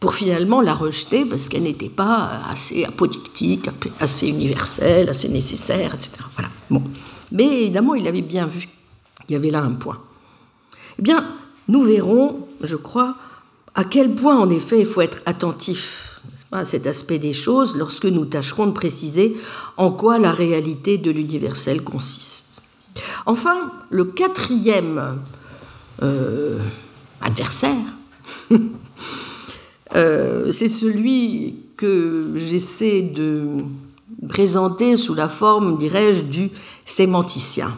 pour 0.00 0.16
finalement 0.16 0.60
la 0.60 0.74
rejeter 0.74 1.24
parce 1.24 1.48
qu'elle 1.48 1.62
n'était 1.62 1.88
pas 1.88 2.42
assez 2.50 2.84
apodictique, 2.84 3.68
assez 4.00 4.26
universelle, 4.26 5.08
assez 5.10 5.28
nécessaire, 5.28 5.94
etc. 5.94 6.10
Voilà. 6.34 6.82
Mais 7.30 7.62
évidemment, 7.62 7.94
il 7.94 8.08
avait 8.08 8.22
bien 8.22 8.46
vu. 8.46 8.68
Il 9.28 9.32
y 9.32 9.36
avait 9.36 9.50
là 9.50 9.62
un 9.62 9.74
point. 9.74 10.00
Eh 10.98 11.02
bien, 11.02 11.24
nous 11.68 11.82
verrons, 11.82 12.48
je 12.62 12.74
crois, 12.74 13.14
à 13.74 13.84
quel 13.84 14.14
point, 14.14 14.38
en 14.38 14.50
effet, 14.50 14.80
il 14.80 14.86
faut 14.86 15.00
être 15.00 15.22
attentif 15.26 16.20
à 16.52 16.64
cet 16.64 16.86
aspect 16.86 17.18
des 17.18 17.32
choses 17.32 17.76
lorsque 17.76 18.06
nous 18.06 18.24
tâcherons 18.24 18.66
de 18.66 18.72
préciser 18.72 19.36
en 19.76 19.90
quoi 19.90 20.18
la 20.18 20.32
réalité 20.32 20.98
de 20.98 21.10
l'universel 21.10 21.82
consiste. 21.82 22.62
Enfin, 23.26 23.72
le 23.90 24.04
quatrième 24.04 25.18
euh, 26.02 26.58
adversaire, 27.20 27.76
euh, 29.94 30.50
c'est 30.50 30.68
celui 30.68 31.56
que 31.76 32.32
j'essaie 32.36 33.02
de 33.02 33.64
présenter 34.28 34.96
sous 34.96 35.14
la 35.14 35.28
forme, 35.28 35.78
dirais-je, 35.78 36.22
du 36.22 36.50
sémanticien. 36.84 37.76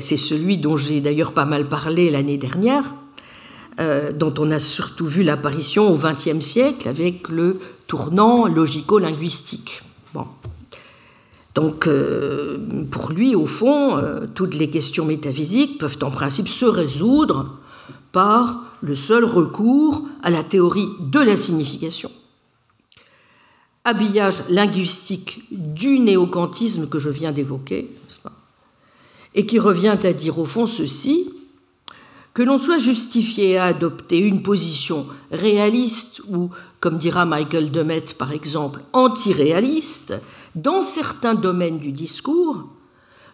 C'est 0.00 0.16
celui 0.16 0.58
dont 0.58 0.76
j'ai 0.76 1.00
d'ailleurs 1.00 1.32
pas 1.32 1.46
mal 1.46 1.66
parlé 1.66 2.10
l'année 2.10 2.36
dernière, 2.36 2.94
euh, 3.78 4.12
dont 4.12 4.34
on 4.38 4.50
a 4.50 4.58
surtout 4.58 5.06
vu 5.06 5.22
l'apparition 5.22 5.92
au 5.92 5.96
XXe 5.96 6.44
siècle 6.44 6.88
avec 6.88 7.28
le 7.28 7.60
tournant 7.86 8.46
logico-linguistique. 8.46 9.82
Donc, 11.54 11.88
euh, 11.88 12.58
pour 12.90 13.10
lui, 13.10 13.34
au 13.34 13.46
fond, 13.46 13.96
euh, 13.96 14.26
toutes 14.34 14.54
les 14.54 14.70
questions 14.70 15.04
métaphysiques 15.04 15.78
peuvent 15.78 15.98
en 16.02 16.10
principe 16.10 16.48
se 16.48 16.64
résoudre 16.64 17.58
par 18.12 18.64
le 18.80 18.94
seul 18.94 19.24
recours 19.24 20.04
à 20.22 20.30
la 20.30 20.44
théorie 20.44 20.88
de 21.00 21.18
la 21.18 21.36
signification. 21.36 22.10
Habillage 23.84 24.42
linguistique 24.48 25.42
du 25.50 25.98
néocantisme 25.98 26.88
que 26.88 26.98
je 26.98 27.10
viens 27.10 27.32
d'évoquer, 27.32 27.90
et 29.34 29.46
qui 29.46 29.58
revient 29.58 29.96
à 30.02 30.12
dire 30.12 30.38
au 30.38 30.44
fond 30.44 30.66
ceci 30.66 31.32
que 32.40 32.44
l'on 32.46 32.56
soit 32.56 32.78
justifié 32.78 33.58
à 33.58 33.66
adopter 33.66 34.16
une 34.16 34.42
position 34.42 35.06
réaliste 35.30 36.22
ou, 36.26 36.48
comme 36.80 36.96
dira 36.96 37.26
Michael 37.26 37.70
Demet 37.70 38.06
par 38.16 38.32
exemple, 38.32 38.80
antiréaliste 38.94 40.14
dans 40.54 40.80
certains 40.80 41.34
domaines 41.34 41.76
du 41.76 41.92
discours, 41.92 42.64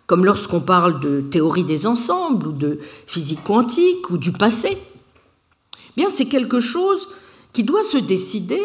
comme 0.09 0.25
lorsqu'on 0.25 0.59
parle 0.59 0.99
de 0.99 1.21
théorie 1.21 1.63
des 1.63 1.87
ensembles 1.87 2.49
ou 2.49 2.53
de 2.53 2.81
physique 3.07 3.45
quantique 3.45 4.11
ou 4.11 4.19
du 4.19 4.33
passé, 4.33 4.77
eh 4.77 5.93
bien 5.97 6.11
c'est 6.11 6.27
quelque 6.27 6.59
chose 6.59 7.07
qui 7.53 7.63
doit 7.63 7.85
se 7.85 7.99
décider 7.99 8.61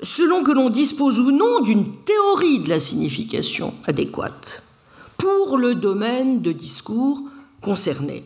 selon 0.00 0.42
que 0.42 0.52
l'on 0.52 0.70
dispose 0.70 1.18
ou 1.18 1.30
non 1.30 1.60
d'une 1.60 1.92
théorie 2.06 2.60
de 2.60 2.70
la 2.70 2.80
signification 2.80 3.74
adéquate 3.84 4.62
pour 5.18 5.58
le 5.58 5.74
domaine 5.74 6.40
de 6.40 6.52
discours 6.52 7.20
concerné 7.60 8.24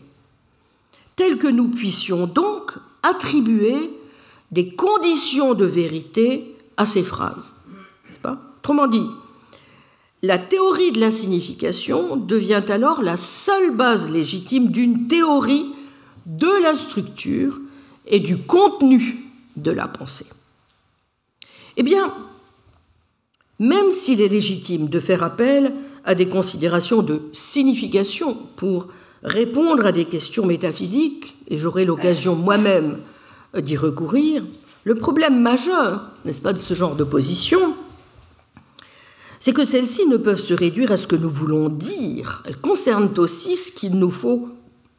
tel 1.16 1.38
que 1.38 1.48
nous 1.48 1.68
puissions 1.68 2.26
donc 2.26 2.72
attribuer 3.02 3.90
des 4.50 4.74
conditions 4.74 5.54
de 5.54 5.64
vérité 5.64 6.56
à 6.76 6.86
ces 6.86 7.02
phrases. 7.02 7.54
Pas? 8.22 8.40
Autrement 8.58 8.86
dit, 8.86 9.06
la 10.22 10.38
théorie 10.38 10.92
de 10.92 11.00
la 11.00 11.10
signification 11.10 12.16
devient 12.16 12.62
alors 12.68 13.02
la 13.02 13.16
seule 13.16 13.76
base 13.76 14.08
légitime 14.10 14.68
d'une 14.68 15.06
théorie 15.06 15.66
de 16.26 16.62
la 16.62 16.74
structure 16.74 17.60
et 18.06 18.20
du 18.20 18.38
contenu 18.38 19.30
de 19.56 19.70
la 19.70 19.88
pensée. 19.88 20.26
Eh 21.76 21.82
bien, 21.82 22.14
même 23.58 23.90
s'il 23.90 24.20
est 24.20 24.28
légitime 24.28 24.88
de 24.88 25.00
faire 25.00 25.22
appel 25.22 25.74
à 26.04 26.14
des 26.14 26.28
considérations 26.28 27.02
de 27.02 27.22
signification 27.32 28.34
pour 28.56 28.88
répondre 29.24 29.86
à 29.86 29.92
des 29.92 30.04
questions 30.04 30.46
métaphysiques, 30.46 31.36
et 31.48 31.58
j'aurai 31.58 31.84
l'occasion 31.84 32.36
moi-même 32.36 32.98
d'y 33.56 33.76
recourir, 33.76 34.44
le 34.84 34.94
problème 34.94 35.40
majeur, 35.40 36.10
n'est-ce 36.24 36.42
pas, 36.42 36.52
de 36.52 36.58
ce 36.58 36.74
genre 36.74 36.94
de 36.94 37.04
position, 37.04 37.74
c'est 39.40 39.54
que 39.54 39.64
celles-ci 39.64 40.06
ne 40.06 40.16
peuvent 40.16 40.40
se 40.40 40.54
réduire 40.54 40.92
à 40.92 40.96
ce 40.96 41.06
que 41.06 41.16
nous 41.16 41.30
voulons 41.30 41.68
dire, 41.68 42.42
elles 42.46 42.60
concernent 42.60 43.12
aussi 43.18 43.56
ce 43.56 43.72
qu'il 43.72 43.98
nous 43.98 44.10
faut 44.10 44.48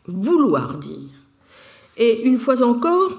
vouloir 0.07 0.77
dire. 0.77 1.09
Et 1.97 2.23
une 2.23 2.37
fois 2.37 2.61
encore, 2.61 3.11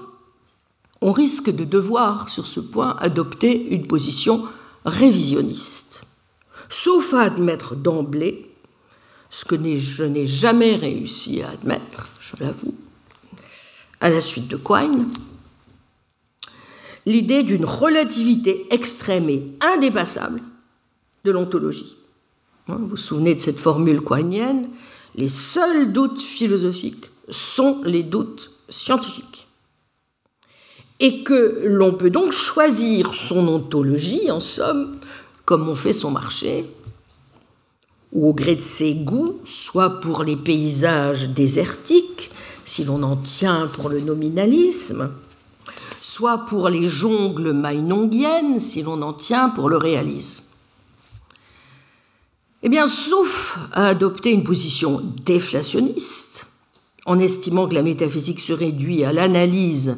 on 1.01 1.11
risque 1.11 1.49
de 1.49 1.63
devoir, 1.63 2.29
sur 2.29 2.47
ce 2.47 2.59
point, 2.59 2.95
adopter 2.99 3.73
une 3.73 3.87
position 3.87 4.43
révisionniste, 4.85 6.01
sauf 6.69 7.13
à 7.13 7.21
admettre 7.21 7.75
d'emblée, 7.75 8.46
ce 9.29 9.45
que 9.45 9.55
je 9.77 10.03
n'ai 10.03 10.25
jamais 10.25 10.75
réussi 10.75 11.41
à 11.41 11.49
admettre, 11.49 12.09
je 12.19 12.43
l'avoue, 12.43 12.75
à 13.99 14.09
la 14.09 14.21
suite 14.21 14.47
de 14.47 14.57
Quine, 14.57 15.07
l'idée 17.05 17.43
d'une 17.43 17.65
relativité 17.65 18.67
extrême 18.69 19.29
et 19.29 19.43
indépassable 19.61 20.41
de 21.23 21.31
l'ontologie. 21.31 21.95
Hein, 22.67 22.77
vous 22.79 22.87
vous 22.87 22.97
souvenez 22.97 23.33
de 23.33 23.39
cette 23.39 23.59
formule 23.59 24.01
quinienne 24.01 24.69
Les 25.15 25.29
seuls 25.29 25.91
doutes 25.91 26.21
philosophiques 26.21 27.09
sont 27.29 27.81
les 27.83 28.03
doutes 28.03 28.51
scientifiques. 28.69 29.47
Et 30.99 31.23
que 31.23 31.61
l'on 31.65 31.93
peut 31.93 32.09
donc 32.09 32.31
choisir 32.31 33.13
son 33.13 33.47
ontologie, 33.47 34.31
en 34.31 34.39
somme, 34.39 34.97
comme 35.45 35.69
on 35.69 35.75
fait 35.75 35.93
son 35.93 36.11
marché, 36.11 36.65
au 38.15 38.33
gré 38.33 38.55
de 38.55 38.61
ses 38.61 38.93
goûts, 38.93 39.39
soit 39.45 39.99
pour 39.99 40.23
les 40.23 40.35
paysages 40.35 41.29
désertiques, 41.29 42.31
si 42.65 42.83
l'on 42.83 43.03
en 43.03 43.15
tient 43.15 43.67
pour 43.67 43.89
le 43.89 43.99
nominalisme, 44.01 45.11
soit 46.01 46.39
pour 46.39 46.69
les 46.69 46.87
jongles 46.87 47.53
mainongiennes, 47.53 48.59
si 48.59 48.81
l'on 48.81 49.01
en 49.01 49.13
tient 49.13 49.49
pour 49.49 49.69
le 49.69 49.77
réalisme. 49.77 50.43
Eh 52.63 52.69
bien, 52.69 52.87
sauf 52.87 53.59
à 53.73 53.87
adopter 53.87 54.31
une 54.31 54.43
position 54.43 55.01
déflationniste, 55.23 56.47
en 57.05 57.19
estimant 57.19 57.67
que 57.67 57.75
la 57.75 57.83
métaphysique 57.83 58.39
se 58.39 58.51
réduit 58.51 59.03
à 59.03 59.13
l'analyse, 59.13 59.97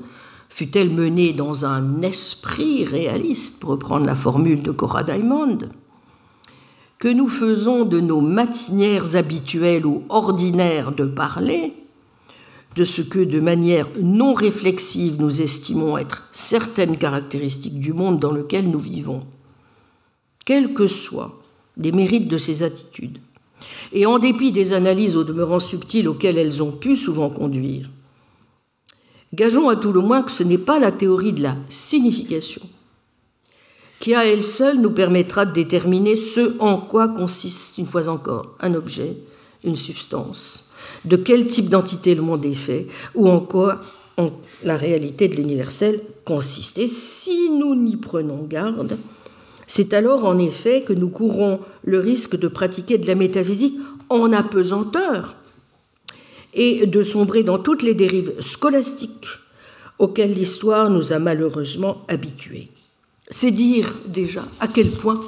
fut-elle 0.49 0.91
menée 0.91 1.33
dans 1.33 1.65
un 1.65 2.01
esprit 2.01 2.83
réaliste, 2.83 3.59
pour 3.59 3.71
reprendre 3.71 4.05
la 4.05 4.15
formule 4.15 4.61
de 4.61 4.71
Cora 4.71 5.03
Diamond, 5.03 5.57
que 6.99 7.07
nous 7.07 7.29
faisons 7.29 7.85
de 7.85 8.01
nos 8.01 8.19
matinières 8.19 9.15
habituelles 9.15 9.85
ou 9.85 10.03
ordinaires 10.09 10.91
de 10.91 11.05
parler, 11.05 11.73
de 12.75 12.83
ce 12.83 13.01
que 13.01 13.19
de 13.19 13.39
manière 13.39 13.87
non 14.01 14.33
réflexive 14.33 15.15
nous 15.19 15.41
estimons 15.41 15.97
être 15.97 16.27
certaines 16.33 16.97
caractéristiques 16.97 17.79
du 17.79 17.93
monde 17.93 18.19
dans 18.19 18.33
lequel 18.33 18.69
nous 18.69 18.79
vivons, 18.79 19.25
quels 20.45 20.73
que 20.73 20.87
soient 20.87 21.39
des 21.77 21.93
mérites 21.93 22.27
de 22.27 22.37
ces 22.37 22.63
attitudes, 22.63 23.19
et 23.93 24.05
en 24.05 24.19
dépit 24.19 24.51
des 24.51 24.73
analyses 24.73 25.15
au 25.15 25.23
demeurant 25.23 25.61
subtiles 25.61 26.09
auxquelles 26.09 26.37
elles 26.37 26.61
ont 26.61 26.71
pu 26.71 26.97
souvent 26.97 27.29
conduire. 27.29 27.89
Gageons 29.33 29.69
à 29.69 29.77
tout 29.77 29.93
le 29.93 30.01
moins 30.01 30.21
que 30.21 30.31
ce 30.31 30.43
n'est 30.43 30.57
pas 30.57 30.79
la 30.79 30.91
théorie 30.91 31.33
de 31.33 31.43
la 31.43 31.55
signification 31.69 32.61
qui 33.99 34.13
à 34.13 34.25
elle 34.25 34.43
seule 34.43 34.79
nous 34.79 34.91
permettra 34.91 35.45
de 35.45 35.53
déterminer 35.53 36.15
ce 36.15 36.57
en 36.59 36.77
quoi 36.77 37.09
consiste, 37.09 37.77
une 37.77 37.85
fois 37.85 38.07
encore, 38.07 38.55
un 38.59 38.73
objet, 38.73 39.17
une 39.63 39.75
substance, 39.75 40.65
de 41.05 41.17
quel 41.17 41.47
type 41.47 41.69
d'entité 41.69 42.15
le 42.15 42.21
monde 42.21 42.45
est 42.45 42.53
fait, 42.53 42.87
ou 43.13 43.29
en 43.29 43.39
quoi 43.39 43.81
la 44.63 44.75
réalité 44.75 45.27
de 45.27 45.35
l'universel 45.35 46.01
consiste. 46.25 46.77
Et 46.77 46.87
si 46.87 47.49
nous 47.49 47.75
n'y 47.75 47.95
prenons 47.95 48.43
garde, 48.43 48.97
c'est 49.67 49.93
alors 49.93 50.25
en 50.25 50.37
effet 50.37 50.81
que 50.81 50.93
nous 50.93 51.09
courons 51.09 51.59
le 51.83 51.99
risque 51.99 52.37
de 52.37 52.47
pratiquer 52.47 52.97
de 52.97 53.07
la 53.07 53.15
métaphysique 53.15 53.77
en 54.09 54.33
apesanteur 54.33 55.35
et 56.53 56.87
de 56.87 57.03
sombrer 57.03 57.43
dans 57.43 57.59
toutes 57.59 57.83
les 57.83 57.93
dérives 57.93 58.33
scolastiques 58.39 59.27
auxquelles 59.99 60.33
l'histoire 60.33 60.89
nous 60.89 61.13
a 61.13 61.19
malheureusement 61.19 62.03
habitués. 62.07 62.69
C'est 63.31 63.51
dire 63.51 63.93
déjà 64.07 64.43
à 64.59 64.67
quel 64.67 64.89
point 64.89 65.19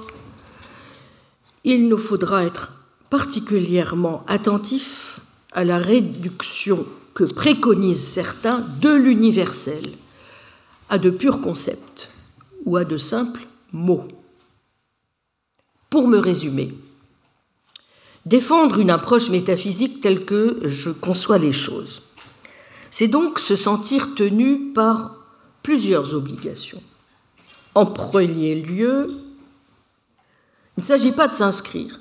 il 1.63 1.87
nous 1.87 1.99
faudra 1.99 2.43
être 2.43 2.73
particulièrement 3.11 4.23
attentifs 4.27 5.19
à 5.51 5.63
la 5.63 5.77
réduction 5.77 6.85
que 7.13 7.23
préconisent 7.23 8.03
certains 8.03 8.61
de 8.81 8.89
l'universel 8.89 9.91
à 10.89 10.97
de 10.97 11.11
purs 11.11 11.41
concepts 11.41 12.09
ou 12.65 12.75
à 12.77 12.85
de 12.85 12.97
simples 12.97 13.45
mots. 13.71 14.07
Pour 15.91 16.07
me 16.07 16.17
résumer, 16.17 16.73
défendre 18.25 18.79
une 18.79 18.89
approche 18.89 19.29
métaphysique 19.29 20.01
telle 20.01 20.25
que 20.25 20.61
je 20.63 20.89
conçois 20.89 21.37
les 21.37 21.53
choses, 21.53 22.01
c'est 22.89 23.07
donc 23.07 23.37
se 23.37 23.55
sentir 23.55 24.15
tenu 24.15 24.73
par 24.73 25.17
plusieurs 25.61 26.15
obligations. 26.15 26.81
En 27.76 27.85
premier 27.85 28.56
lieu, 28.56 29.07
il 30.77 30.81
ne 30.81 30.84
s'agit 30.84 31.11
pas 31.11 31.27
de 31.27 31.34
s'inscrire 31.34 31.99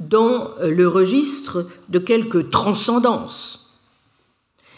dans 0.00 0.50
le 0.60 0.86
registre 0.86 1.66
de 1.88 1.98
quelque 1.98 2.38
transcendance, 2.38 3.74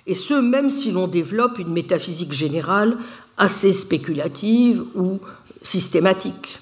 et 0.07 0.15
ce 0.15 0.35
même 0.35 0.71
si 0.71 0.91
l'on 0.93 1.09
développe 1.09 1.59
une 1.59 1.73
métaphysique 1.73 2.33
générale 2.33 2.97
assez 3.37 3.73
spéculative 3.73 4.85
ou 4.95 5.19
systématique. 5.63 6.61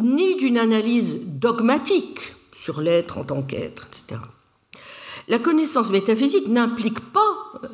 Ni 0.00 0.36
d'une 0.36 0.58
analyse 0.58 1.26
dogmatique 1.26 2.34
sur 2.52 2.80
l'être 2.80 3.18
en 3.18 3.24
tant 3.24 3.42
qu'être, 3.42 3.86
etc. 3.86 4.20
La 5.28 5.38
connaissance 5.38 5.90
métaphysique 5.90 6.48
n'implique 6.48 7.00
pas, 7.00 7.36
euh, 7.64 7.68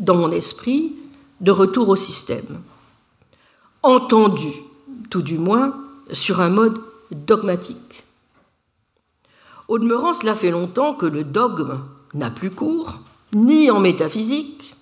dans 0.00 0.14
mon 0.14 0.30
esprit, 0.30 0.94
de 1.40 1.50
retour 1.50 1.88
au 1.88 1.96
système, 1.96 2.62
entendu, 3.82 4.52
tout 5.10 5.22
du 5.22 5.38
moins, 5.38 5.74
sur 6.12 6.40
un 6.40 6.50
mode 6.50 6.78
dogmatique. 7.10 8.04
Au 9.68 9.78
demeurant, 9.78 10.12
cela 10.12 10.34
fait 10.34 10.50
longtemps 10.50 10.94
que 10.94 11.06
le 11.06 11.24
dogme 11.24 11.80
n'a 12.14 12.30
plus 12.30 12.50
cours, 12.50 13.00
ni 13.34 13.70
en 13.70 13.80
métaphysique, 13.80 14.74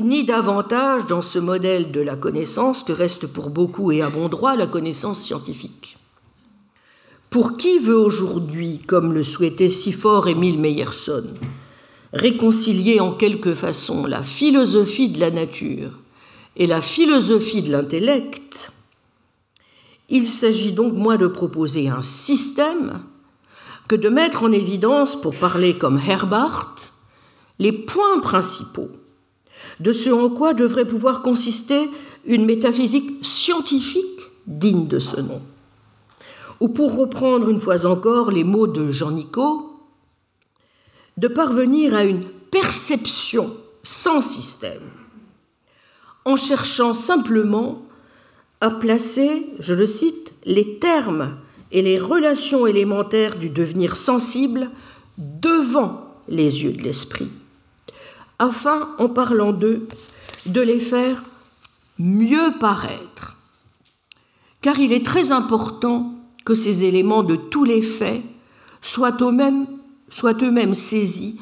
ni 0.00 0.24
davantage 0.24 1.06
dans 1.06 1.22
ce 1.22 1.38
modèle 1.38 1.92
de 1.92 2.00
la 2.00 2.16
connaissance 2.16 2.82
que 2.82 2.92
reste 2.92 3.26
pour 3.26 3.50
beaucoup 3.50 3.92
et 3.92 4.02
à 4.02 4.10
bon 4.10 4.28
droit 4.28 4.56
la 4.56 4.66
connaissance 4.66 5.22
scientifique. 5.22 5.96
Pour 7.30 7.56
qui 7.56 7.78
veut 7.78 7.98
aujourd'hui, 7.98 8.80
comme 8.86 9.12
le 9.12 9.22
souhaitait 9.22 9.70
si 9.70 9.92
fort 9.92 10.28
Émile 10.28 10.58
Meyerson, 10.58 11.24
réconcilier 12.12 13.00
en 13.00 13.12
quelque 13.12 13.54
façon 13.54 14.06
la 14.06 14.22
philosophie 14.22 15.08
de 15.08 15.20
la 15.20 15.30
nature 15.30 15.98
et 16.56 16.66
la 16.66 16.82
philosophie 16.82 17.62
de 17.62 17.72
l'intellect, 17.72 18.72
il 20.08 20.28
s'agit 20.28 20.72
donc 20.72 20.92
moins 20.92 21.16
de 21.16 21.26
proposer 21.26 21.88
un 21.88 22.02
système 22.02 23.00
que 23.88 23.96
de 23.96 24.08
mettre 24.08 24.42
en 24.42 24.52
évidence, 24.52 25.20
pour 25.20 25.34
parler 25.34 25.76
comme 25.76 26.00
Herbart, 26.06 26.76
les 27.58 27.72
points 27.72 28.20
principaux 28.20 28.90
de 29.80 29.92
ce 29.92 30.10
en 30.10 30.30
quoi 30.30 30.54
devrait 30.54 30.86
pouvoir 30.86 31.22
consister 31.22 31.88
une 32.24 32.44
métaphysique 32.44 33.24
scientifique 33.24 34.20
digne 34.46 34.86
de 34.86 34.98
ce 34.98 35.20
nom. 35.20 35.42
Ou 36.60 36.68
pour 36.68 36.96
reprendre 36.96 37.48
une 37.48 37.60
fois 37.60 37.84
encore 37.86 38.30
les 38.30 38.44
mots 38.44 38.66
de 38.66 38.90
Jean 38.90 39.10
Nicot, 39.10 39.70
de 41.16 41.28
parvenir 41.28 41.94
à 41.94 42.04
une 42.04 42.24
perception 42.50 43.56
sans 43.82 44.22
système, 44.22 44.82
en 46.24 46.36
cherchant 46.36 46.94
simplement 46.94 47.82
à 48.60 48.70
placer, 48.70 49.46
je 49.58 49.74
le 49.74 49.86
cite, 49.86 50.34
les 50.44 50.78
termes 50.78 51.36
et 51.72 51.82
les 51.82 51.98
relations 51.98 52.66
élémentaires 52.66 53.36
du 53.36 53.50
devenir 53.50 53.96
sensible 53.96 54.70
devant 55.18 56.08
les 56.28 56.64
yeux 56.64 56.72
de 56.72 56.82
l'esprit 56.82 57.30
afin, 58.38 58.90
en 58.98 59.08
parlant 59.08 59.52
d'eux, 59.52 59.86
de 60.46 60.60
les 60.60 60.80
faire 60.80 61.22
mieux 61.98 62.52
paraître. 62.58 63.36
Car 64.60 64.78
il 64.78 64.92
est 64.92 65.04
très 65.04 65.32
important 65.32 66.14
que 66.44 66.54
ces 66.54 66.84
éléments 66.84 67.22
de 67.22 67.36
tous 67.36 67.64
les 67.64 67.82
faits 67.82 68.22
soient 68.82 69.16
eux-mêmes, 69.20 69.66
eux-mêmes 70.24 70.74
saisis 70.74 71.40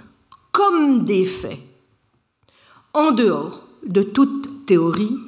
comme 0.52 1.04
des 1.04 1.24
faits, 1.24 1.60
en 2.94 3.12
dehors 3.12 3.66
de 3.86 4.02
toute 4.02 4.41
théorie. 4.64 5.18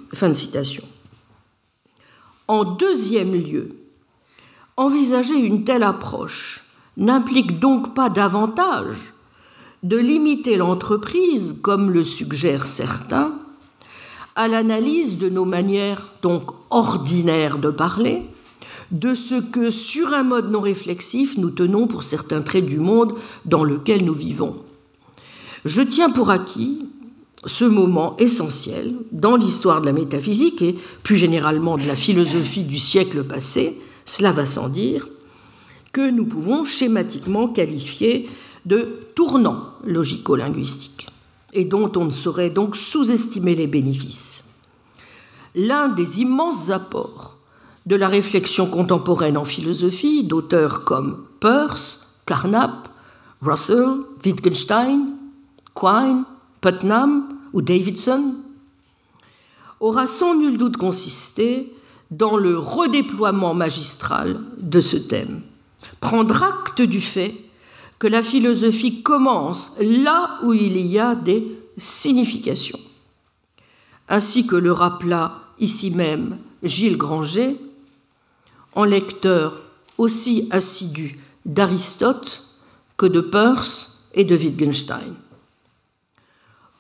En 2.46 2.64
deuxième 2.64 3.34
lieu, 3.34 3.70
envisager 4.76 5.34
une 5.34 5.64
telle 5.64 5.82
approche 5.82 6.64
n'implique 6.96 7.58
donc 7.58 7.94
pas 7.94 8.10
davantage 8.10 8.96
de 9.82 9.96
limiter 9.96 10.56
l'entreprise, 10.56 11.56
comme 11.60 11.90
le 11.90 12.04
suggèrent 12.04 12.66
certains, 12.66 13.34
à 14.36 14.48
l'analyse 14.48 15.18
de 15.18 15.28
nos 15.28 15.44
manières 15.44 16.08
donc 16.22 16.50
ordinaires 16.70 17.58
de 17.58 17.70
parler, 17.70 18.22
de 18.90 19.14
ce 19.14 19.34
que 19.34 19.70
sur 19.70 20.14
un 20.14 20.22
mode 20.22 20.50
non 20.50 20.60
réflexif 20.60 21.36
nous 21.36 21.50
tenons 21.50 21.86
pour 21.86 22.04
certains 22.04 22.42
traits 22.42 22.66
du 22.66 22.78
monde 22.78 23.14
dans 23.44 23.64
lequel 23.64 24.04
nous 24.04 24.14
vivons. 24.14 24.56
Je 25.64 25.82
tiens 25.82 26.10
pour 26.10 26.30
acquis 26.30 26.86
ce 27.46 27.64
moment 27.64 28.16
essentiel 28.18 28.94
dans 29.12 29.36
l'histoire 29.36 29.80
de 29.80 29.86
la 29.86 29.92
métaphysique 29.92 30.62
et 30.62 30.76
plus 31.02 31.16
généralement 31.16 31.76
de 31.76 31.86
la 31.86 31.96
philosophie 31.96 32.64
du 32.64 32.78
siècle 32.78 33.24
passé, 33.24 33.78
cela 34.04 34.32
va 34.32 34.46
sans 34.46 34.68
dire, 34.68 35.08
que 35.92 36.10
nous 36.10 36.26
pouvons 36.26 36.64
schématiquement 36.64 37.48
qualifier 37.48 38.28
de 38.66 38.98
tournant 39.14 39.74
logico-linguistique 39.84 41.06
et 41.52 41.64
dont 41.64 41.90
on 41.96 42.06
ne 42.06 42.10
saurait 42.10 42.50
donc 42.50 42.76
sous-estimer 42.76 43.54
les 43.54 43.66
bénéfices. 43.66 44.44
L'un 45.54 45.88
des 45.88 46.20
immenses 46.20 46.70
apports 46.70 47.36
de 47.86 47.96
la 47.96 48.08
réflexion 48.08 48.66
contemporaine 48.66 49.36
en 49.36 49.44
philosophie 49.44 50.24
d'auteurs 50.24 50.84
comme 50.84 51.26
Peirce, 51.38 52.20
Carnap, 52.26 52.88
Russell, 53.40 53.98
Wittgenstein, 54.24 55.16
Quine, 55.74 56.24
Putnam 56.60 57.33
ou 57.54 57.62
Davidson 57.62 58.34
aura 59.80 60.06
sans 60.06 60.34
nul 60.34 60.58
doute 60.58 60.76
consisté 60.76 61.72
dans 62.10 62.36
le 62.36 62.58
redéploiement 62.58 63.54
magistral 63.54 64.40
de 64.58 64.80
ce 64.80 64.96
thème. 64.96 65.40
Prendre 66.00 66.42
acte 66.42 66.82
du 66.82 67.00
fait 67.00 67.34
que 67.98 68.06
la 68.06 68.22
philosophie 68.22 69.02
commence 69.02 69.76
là 69.80 70.38
où 70.42 70.52
il 70.52 70.76
y 70.86 70.98
a 70.98 71.14
des 71.14 71.46
significations. 71.78 72.80
Ainsi 74.08 74.46
que 74.46 74.56
le 74.56 74.72
rappela 74.72 75.40
ici 75.58 75.90
même 75.90 76.38
Gilles 76.62 76.98
Granger, 76.98 77.56
en 78.74 78.84
lecteur 78.84 79.62
aussi 79.96 80.48
assidu 80.50 81.20
d'Aristote 81.46 82.42
que 82.96 83.06
de 83.06 83.20
Peirce 83.20 84.08
et 84.12 84.24
de 84.24 84.36
Wittgenstein. 84.36 85.14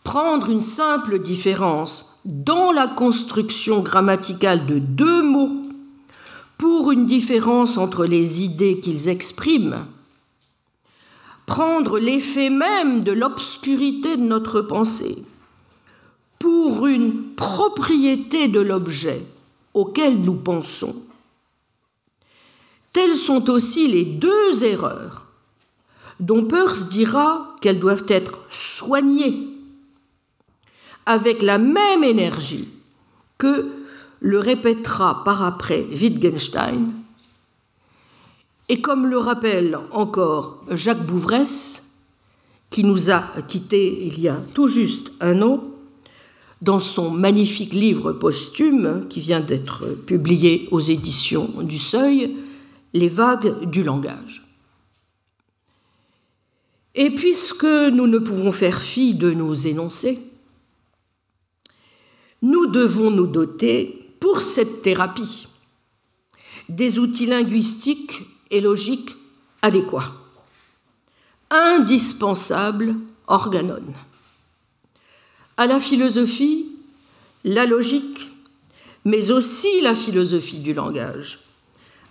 Prendre 0.04 0.48
une 0.48 0.62
simple 0.62 1.18
différence 1.18 2.20
dans 2.24 2.70
la 2.70 2.86
construction 2.86 3.80
grammaticale 3.80 4.66
de 4.66 4.78
deux 4.78 5.22
mots 5.22 5.50
pour 6.56 6.92
une 6.92 7.06
différence 7.06 7.76
entre 7.76 8.04
les 8.04 8.42
idées 8.42 8.78
qu'ils 8.78 9.08
expriment 9.08 9.86
prendre 11.46 11.98
l'effet 11.98 12.50
même 12.50 13.04
de 13.04 13.12
l'obscurité 13.12 14.16
de 14.16 14.22
notre 14.22 14.60
pensée 14.60 15.22
pour 16.38 16.86
une 16.86 17.34
propriété 17.34 18.48
de 18.48 18.60
l'objet 18.60 19.22
auquel 19.72 20.20
nous 20.20 20.34
pensons. 20.34 20.96
Telles 22.92 23.16
sont 23.16 23.50
aussi 23.50 23.88
les 23.88 24.04
deux 24.04 24.64
erreurs 24.64 25.26
dont 26.20 26.44
Peirce 26.44 26.88
dira 26.88 27.56
qu'elles 27.60 27.80
doivent 27.80 28.06
être 28.08 28.40
soignées 28.48 29.48
avec 31.06 31.42
la 31.42 31.58
même 31.58 32.04
énergie 32.04 32.68
que 33.38 33.70
le 34.20 34.38
répétera 34.38 35.22
par 35.24 35.42
après 35.42 35.86
Wittgenstein 35.92 36.92
et 38.68 38.80
comme 38.80 39.06
le 39.06 39.18
rappelle 39.18 39.78
encore 39.90 40.64
Jacques 40.70 41.04
Bouvresse, 41.04 41.82
qui 42.70 42.82
nous 42.82 43.10
a 43.10 43.20
quittés 43.46 44.06
il 44.06 44.20
y 44.20 44.28
a 44.28 44.40
tout 44.54 44.68
juste 44.68 45.12
un 45.20 45.42
an, 45.42 45.62
dans 46.62 46.80
son 46.80 47.10
magnifique 47.10 47.74
livre 47.74 48.12
posthume 48.12 49.06
qui 49.10 49.20
vient 49.20 49.40
d'être 49.40 49.86
publié 50.06 50.66
aux 50.70 50.80
éditions 50.80 51.50
du 51.62 51.78
Seuil, 51.78 52.34
Les 52.94 53.08
vagues 53.08 53.68
du 53.68 53.82
langage. 53.82 54.44
Et 56.94 57.10
puisque 57.10 57.64
nous 57.64 58.06
ne 58.06 58.18
pouvons 58.18 58.52
faire 58.52 58.80
fi 58.80 59.14
de 59.14 59.32
nos 59.32 59.52
énoncés, 59.52 60.20
nous 62.44 62.66
devons 62.66 63.10
nous 63.10 63.26
doter, 63.26 64.06
pour 64.20 64.42
cette 64.42 64.82
thérapie, 64.82 65.48
des 66.68 66.98
outils 66.98 67.24
linguistiques 67.24 68.20
et 68.50 68.60
logique 68.60 69.16
adéquat. 69.62 70.12
Indispensable 71.50 72.96
organone. 73.28 73.94
À 75.56 75.66
la 75.66 75.80
philosophie, 75.80 76.66
la 77.44 77.64
logique, 77.64 78.28
mais 79.06 79.30
aussi 79.30 79.80
la 79.80 79.94
philosophie 79.94 80.58
du 80.58 80.74
langage, 80.74 81.38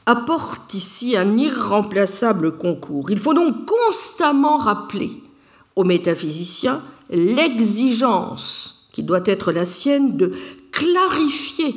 apporte 0.07 0.73
ici 0.73 1.15
un 1.15 1.37
irremplaçable 1.37 2.57
concours. 2.57 3.11
Il 3.11 3.19
faut 3.19 3.35
donc 3.35 3.67
constamment 3.67 4.57
rappeler 4.57 5.11
aux 5.75 5.83
métaphysiciens 5.83 6.81
l'exigence 7.11 8.82
qui 8.93 9.03
doit 9.03 9.23
être 9.25 9.51
la 9.51 9.65
sienne 9.65 10.15
de 10.15 10.31
clarifier 10.71 11.75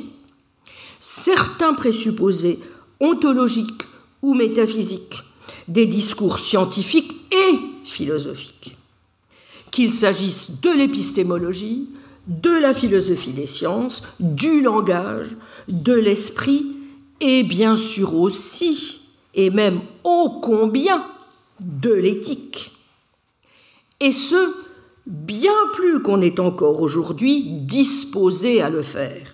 certains 1.01 1.73
présupposés 1.73 2.59
ontologiques 3.01 3.83
ou 4.21 4.33
métaphysique 4.33 5.23
des 5.67 5.85
discours 5.85 6.39
scientifiques 6.39 7.15
et 7.31 7.59
philosophiques. 7.83 8.77
Qu'il 9.71 9.91
s'agisse 9.91 10.51
de 10.61 10.69
l'épistémologie, 10.69 11.89
de 12.27 12.51
la 12.51 12.73
philosophie 12.73 13.31
des 13.31 13.47
sciences, 13.47 14.03
du 14.19 14.61
langage, 14.61 15.35
de 15.67 15.93
l'esprit, 15.93 16.65
et 17.19 17.43
bien 17.43 17.75
sûr 17.75 18.15
aussi, 18.15 19.01
et 19.33 19.49
même 19.49 19.81
ô 20.03 20.39
combien, 20.41 21.05
de 21.59 21.91
l'éthique. 21.91 22.71
Et 23.99 24.11
ce, 24.11 24.53
bien 25.07 25.55
plus 25.73 26.01
qu'on 26.01 26.21
est 26.21 26.39
encore 26.39 26.81
aujourd'hui 26.81 27.43
disposé 27.61 28.61
à 28.61 28.69
le 28.69 28.81
faire. 28.81 29.33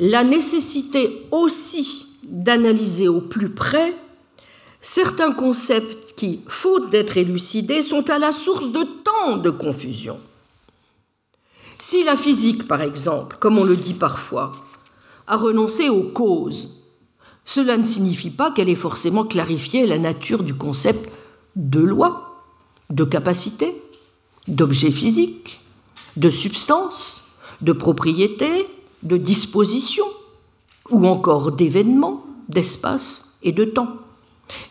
La 0.00 0.24
nécessité 0.24 1.26
aussi 1.30 2.06
d'analyser 2.24 3.08
au 3.08 3.20
plus 3.20 3.50
près 3.50 3.94
certains 4.80 5.32
concepts 5.32 6.14
qui, 6.16 6.40
faute 6.48 6.90
d'être 6.90 7.16
élucidés, 7.16 7.82
sont 7.82 8.10
à 8.10 8.18
la 8.18 8.32
source 8.32 8.72
de 8.72 8.84
tant 9.04 9.36
de 9.36 9.50
confusion. 9.50 10.18
Si 11.78 12.02
la 12.04 12.16
physique, 12.16 12.66
par 12.66 12.82
exemple, 12.82 13.36
comme 13.38 13.58
on 13.58 13.64
le 13.64 13.76
dit 13.76 13.94
parfois, 13.94 14.52
a 15.28 15.36
renoncé 15.36 15.88
aux 15.88 16.10
causes, 16.10 16.82
cela 17.44 17.76
ne 17.76 17.82
signifie 17.82 18.30
pas 18.30 18.50
qu'elle 18.50 18.68
ait 18.68 18.74
forcément 18.74 19.24
clarifié 19.24 19.86
la 19.86 19.98
nature 19.98 20.42
du 20.42 20.54
concept 20.54 21.12
de 21.54 21.80
loi, 21.80 22.44
de 22.90 23.04
capacité, 23.04 23.81
d'objet 24.48 24.90
physique, 24.90 25.60
de 26.16 26.30
substance, 26.30 27.22
de 27.60 27.72
propriété, 27.72 28.66
de 29.02 29.16
disposition 29.16 30.04
ou 30.90 31.06
encore 31.06 31.52
d'événements, 31.52 32.24
d'espace 32.48 33.38
et 33.42 33.52
de 33.52 33.64
temps. 33.64 33.96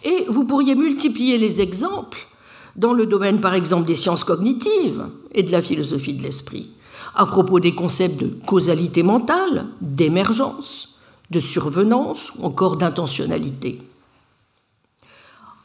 Et 0.03 0.26
vous 0.27 0.45
pourriez 0.45 0.76
multiplier 0.76 1.38
les 1.38 1.61
exemples 1.61 2.27
dans 2.76 2.93
le 2.93 3.06
domaine 3.06 3.41
par 3.41 3.53
exemple 3.53 3.85
des 3.85 3.95
sciences 3.95 4.23
cognitives 4.23 5.07
et 5.34 5.43
de 5.43 5.52
la 5.52 5.61
philosophie 5.61 6.14
de 6.14 6.23
l'esprit, 6.23 6.69
à 7.15 7.26
propos 7.26 7.60
des 7.60 7.76
concepts 7.76 8.22
de 8.22 8.27
causalité 8.45 9.03
mentale, 9.03 9.68
d'émergence, 9.81 10.99
de 11.31 11.39
survenance 11.39 12.31
ou 12.38 12.45
encore 12.45 12.77
d'intentionnalité. 12.77 13.81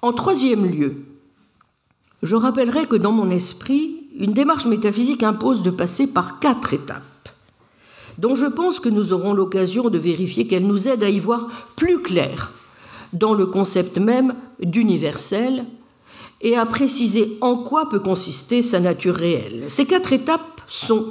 En 0.02 0.12
troisième 0.12 0.66
lieu, 0.66 1.04
je 2.22 2.36
rappellerai 2.36 2.86
que 2.86 2.96
dans 2.96 3.12
mon 3.12 3.30
esprit, 3.30 3.95
une 4.18 4.32
démarche 4.32 4.66
métaphysique 4.66 5.22
impose 5.22 5.62
de 5.62 5.70
passer 5.70 6.06
par 6.06 6.38
quatre 6.40 6.74
étapes 6.74 7.02
dont 8.18 8.34
je 8.34 8.47
pense 8.47 8.80
que 8.80 8.88
nous 8.88 9.12
aurons 9.12 9.34
l'occasion 9.34 9.90
de 9.90 9.98
vérifier 9.98 10.47
qu'elle 10.47 10.66
nous 10.66 10.88
aide 10.88 11.02
à 11.02 11.09
y 11.09 11.18
voir 11.18 11.48
plus 11.76 12.01
clair 12.01 12.52
dans 13.12 13.34
le 13.34 13.47
concept 13.47 13.98
même 13.98 14.34
d'universel 14.60 15.64
et 16.40 16.56
à 16.56 16.66
préciser 16.66 17.36
en 17.40 17.56
quoi 17.56 17.88
peut 17.88 18.01
consister 18.01 18.62
sa 18.62 18.80
nature 18.80 19.14
réelle. 19.14 19.64
Ces 19.68 19.86
quatre 19.86 20.12
étapes 20.12 20.60
sont 20.68 21.06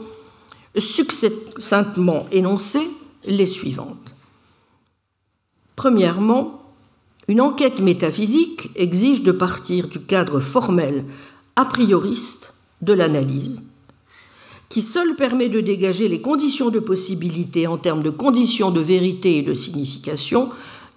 succinctement 0.77 2.27
énoncées 2.31 2.89
les 3.23 3.45
suivantes. 3.45 4.15
Premièrement, 5.75 6.61
une 7.27 7.41
enquête 7.41 7.79
métaphysique 7.79 8.69
exige 8.75 9.23
de 9.23 9.31
partir 9.31 9.87
du 9.87 9.99
cadre 9.99 10.39
formel 10.39 11.05
a 11.55 11.65
prioriste 11.65 12.54
de 12.81 12.93
l'analyse 12.93 13.61
qui 14.69 14.81
seul 14.81 15.15
permet 15.15 15.47
de 15.47 15.61
dégager 15.61 16.07
les 16.07 16.21
conditions 16.21 16.69
de 16.69 16.79
possibilité 16.79 17.67
en 17.67 17.77
termes 17.77 18.03
de 18.03 18.09
conditions 18.09 18.71
de 18.71 18.81
vérité 18.81 19.37
et 19.37 19.41
de 19.41 19.53
signification 19.53 20.49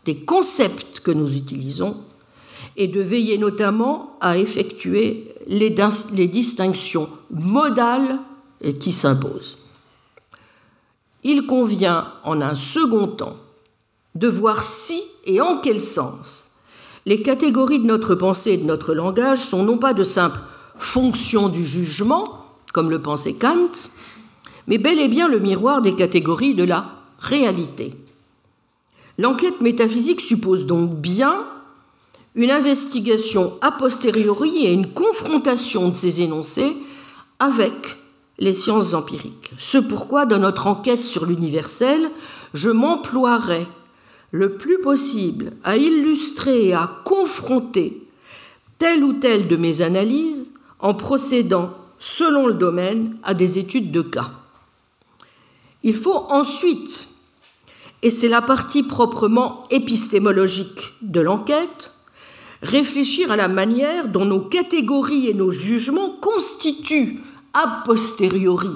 des 0.04 0.16
concepts 0.16 1.00
que 1.00 1.10
nous 1.10 1.36
utilisons, 1.36 1.98
et 2.76 2.86
de 2.86 3.00
veiller 3.00 3.38
notamment 3.38 4.16
à 4.20 4.38
effectuer 4.38 5.32
les, 5.46 5.70
distinctions 6.28 7.08
modales 7.30 8.18
qui 8.80 8.92
s'imposent. 8.92 9.58
Il 11.24 11.46
convient 11.46 12.12
en 12.24 12.40
un 12.40 12.54
second 12.54 13.08
temps 13.08 13.36
de 14.14 14.28
voir 14.28 14.62
si 14.62 15.02
et 15.26 15.40
en 15.40 15.58
quel 15.58 15.80
sens 15.80 16.46
les 17.04 17.22
catégories 17.22 17.80
de 17.80 17.86
notre 17.86 18.14
pensée 18.14 18.52
et 18.52 18.56
de 18.56 18.64
notre 18.64 18.94
langage 18.94 19.38
sont 19.38 19.62
non 19.62 19.78
pas 19.78 19.94
de 19.94 20.04
simples 20.04 20.40
fonctions 20.78 21.48
du 21.48 21.66
jugement, 21.66 22.44
comme 22.72 22.90
le 22.90 23.00
pensait 23.00 23.34
Kant, 23.34 23.70
mais 24.66 24.78
bel 24.78 24.98
et 25.00 25.08
bien 25.08 25.28
le 25.28 25.40
miroir 25.40 25.82
des 25.82 25.94
catégories 25.94 26.54
de 26.54 26.64
la 26.64 26.92
réalité. 27.18 27.94
L'enquête 29.18 29.60
métaphysique 29.60 30.20
suppose 30.20 30.66
donc 30.66 30.94
bien 30.94 31.44
une 32.34 32.50
investigation 32.52 33.58
a 33.62 33.72
posteriori 33.72 34.64
et 34.64 34.72
une 34.72 34.92
confrontation 34.92 35.88
de 35.88 35.94
ces 35.94 36.22
énoncés 36.22 36.76
avec 37.40 37.98
les 38.38 38.54
sciences 38.54 38.94
empiriques. 38.94 39.50
Ce 39.58 39.78
pourquoi, 39.78 40.24
dans 40.24 40.38
notre 40.38 40.68
enquête 40.68 41.02
sur 41.02 41.26
l'universel, 41.26 42.10
je 42.54 42.70
m'emploierai 42.70 43.66
le 44.30 44.52
plus 44.52 44.78
possible 44.78 45.52
à 45.64 45.76
illustrer 45.76 46.68
et 46.68 46.74
à 46.74 46.88
confronter 47.04 48.02
telle 48.78 49.02
ou 49.02 49.14
telle 49.14 49.48
de 49.48 49.56
mes 49.56 49.80
analyses 49.80 50.47
en 50.80 50.94
procédant, 50.94 51.70
selon 51.98 52.46
le 52.46 52.54
domaine, 52.54 53.16
à 53.22 53.34
des 53.34 53.58
études 53.58 53.90
de 53.90 54.02
cas. 54.02 54.30
Il 55.82 55.96
faut 55.96 56.26
ensuite, 56.30 57.08
et 58.02 58.10
c'est 58.10 58.28
la 58.28 58.42
partie 58.42 58.82
proprement 58.82 59.64
épistémologique 59.70 60.92
de 61.02 61.20
l'enquête, 61.20 61.92
réfléchir 62.62 63.30
à 63.30 63.36
la 63.36 63.48
manière 63.48 64.08
dont 64.08 64.24
nos 64.24 64.40
catégories 64.40 65.28
et 65.28 65.34
nos 65.34 65.52
jugements 65.52 66.16
constituent 66.20 67.20
a 67.54 67.82
posteriori, 67.84 68.70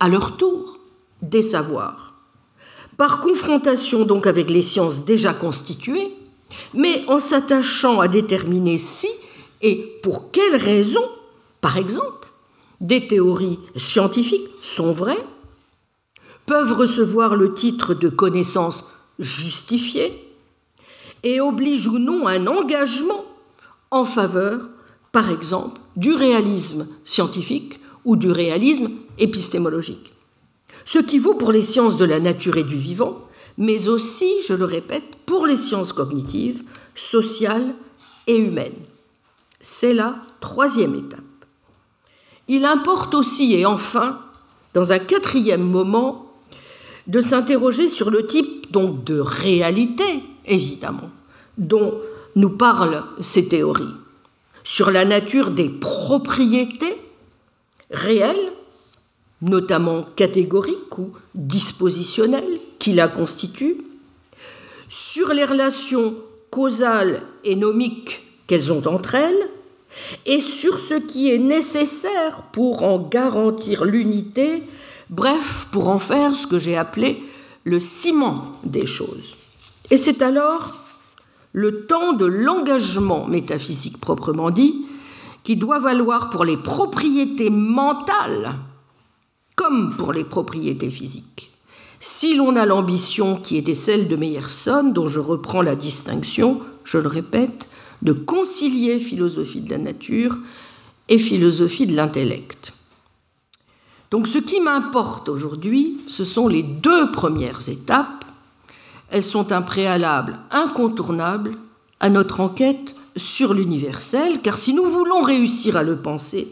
à 0.00 0.08
leur 0.08 0.36
tour, 0.36 0.78
des 1.22 1.42
savoirs. 1.42 2.14
Par 2.96 3.20
confrontation 3.20 4.04
donc 4.04 4.26
avec 4.26 4.50
les 4.50 4.62
sciences 4.62 5.04
déjà 5.04 5.32
constituées, 5.32 6.12
mais 6.72 7.04
en 7.08 7.18
s'attachant 7.18 8.00
à 8.00 8.08
déterminer 8.08 8.78
si 8.78 9.08
et 9.64 9.98
pour 10.02 10.30
quelles 10.30 10.56
raisons, 10.56 11.08
par 11.62 11.78
exemple, 11.78 12.28
des 12.82 13.08
théories 13.08 13.58
scientifiques 13.76 14.50
sont 14.60 14.92
vraies, 14.92 15.24
peuvent 16.44 16.74
recevoir 16.74 17.34
le 17.34 17.54
titre 17.54 17.94
de 17.94 18.10
connaissances 18.10 18.92
justifiées, 19.18 20.20
et 21.22 21.40
oblige 21.40 21.88
ou 21.88 21.98
non 21.98 22.26
un 22.26 22.46
engagement 22.46 23.24
en 23.90 24.04
faveur, 24.04 24.60
par 25.12 25.30
exemple, 25.30 25.80
du 25.96 26.12
réalisme 26.12 26.86
scientifique 27.06 27.80
ou 28.04 28.16
du 28.16 28.30
réalisme 28.30 28.90
épistémologique. 29.18 30.12
Ce 30.84 30.98
qui 30.98 31.18
vaut 31.18 31.36
pour 31.36 31.52
les 31.52 31.62
sciences 31.62 31.96
de 31.96 32.04
la 32.04 32.20
nature 32.20 32.58
et 32.58 32.64
du 32.64 32.76
vivant, 32.76 33.26
mais 33.56 33.88
aussi, 33.88 34.30
je 34.46 34.52
le 34.52 34.66
répète, 34.66 35.16
pour 35.24 35.46
les 35.46 35.56
sciences 35.56 35.94
cognitives, 35.94 36.64
sociales 36.94 37.74
et 38.26 38.36
humaines. 38.36 38.74
C'est 39.66 39.94
la 39.94 40.16
troisième 40.40 40.94
étape. 40.94 41.20
Il 42.48 42.66
importe 42.66 43.14
aussi, 43.14 43.54
et 43.54 43.64
enfin, 43.64 44.20
dans 44.74 44.92
un 44.92 44.98
quatrième 44.98 45.62
moment, 45.62 46.30
de 47.06 47.22
s'interroger 47.22 47.88
sur 47.88 48.10
le 48.10 48.26
type 48.26 48.70
donc 48.70 49.04
de 49.04 49.18
réalité 49.18 50.04
évidemment, 50.44 51.10
dont 51.56 51.98
nous 52.36 52.50
parlent 52.50 53.04
ces 53.22 53.48
théories, 53.48 53.94
sur 54.64 54.90
la 54.90 55.06
nature 55.06 55.50
des 55.50 55.70
propriétés 55.70 56.98
réelles, 57.90 58.52
notamment 59.40 60.02
catégoriques 60.14 60.98
ou 60.98 61.14
dispositionnelles, 61.34 62.60
qui 62.78 62.92
la 62.92 63.08
constituent, 63.08 63.78
sur 64.90 65.32
les 65.32 65.46
relations 65.46 66.16
causales 66.50 67.22
et 67.44 67.56
nomiques 67.56 68.23
qu'elles 68.46 68.72
ont 68.72 68.86
entre 68.86 69.14
elles, 69.14 69.48
et 70.26 70.40
sur 70.40 70.78
ce 70.78 70.94
qui 70.94 71.32
est 71.32 71.38
nécessaire 71.38 72.42
pour 72.52 72.82
en 72.82 72.98
garantir 72.98 73.84
l'unité, 73.84 74.62
bref, 75.10 75.68
pour 75.70 75.88
en 75.88 75.98
faire 75.98 76.34
ce 76.34 76.46
que 76.46 76.58
j'ai 76.58 76.76
appelé 76.76 77.22
le 77.64 77.80
ciment 77.80 78.58
des 78.64 78.86
choses. 78.86 79.36
Et 79.90 79.96
c'est 79.96 80.22
alors 80.22 80.74
le 81.52 81.86
temps 81.86 82.12
de 82.12 82.26
l'engagement 82.26 83.26
métaphysique 83.28 84.00
proprement 84.00 84.50
dit 84.50 84.86
qui 85.44 85.56
doit 85.56 85.78
valoir 85.78 86.30
pour 86.30 86.44
les 86.44 86.56
propriétés 86.56 87.50
mentales 87.50 88.54
comme 89.54 89.96
pour 89.96 90.12
les 90.12 90.24
propriétés 90.24 90.90
physiques. 90.90 91.52
Si 92.00 92.34
l'on 92.34 92.56
a 92.56 92.66
l'ambition 92.66 93.36
qui 93.36 93.56
était 93.56 93.74
celle 93.74 94.08
de 94.08 94.16
Meyerson, 94.16 94.90
dont 94.92 95.06
je 95.06 95.20
reprends 95.20 95.62
la 95.62 95.76
distinction, 95.76 96.60
je 96.82 96.98
le 96.98 97.08
répète, 97.08 97.68
de 98.02 98.12
concilier 98.12 98.98
philosophie 98.98 99.60
de 99.60 99.70
la 99.70 99.78
nature 99.78 100.38
et 101.08 101.18
philosophie 101.18 101.86
de 101.86 101.94
l'intellect. 101.94 102.72
Donc 104.10 104.26
ce 104.26 104.38
qui 104.38 104.60
m'importe 104.60 105.28
aujourd'hui, 105.28 105.98
ce 106.08 106.24
sont 106.24 106.48
les 106.48 106.62
deux 106.62 107.10
premières 107.10 107.68
étapes 107.68 108.24
elles 109.14 109.22
sont 109.22 109.52
un 109.52 109.62
préalable 109.62 110.40
incontournable 110.50 111.56
à 112.00 112.10
notre 112.10 112.40
enquête 112.40 112.96
sur 113.16 113.54
l'universel, 113.54 114.40
car 114.42 114.58
si 114.58 114.74
nous 114.74 114.86
voulons 114.86 115.22
réussir 115.22 115.76
à 115.76 115.84
le 115.84 115.96
penser, 115.96 116.48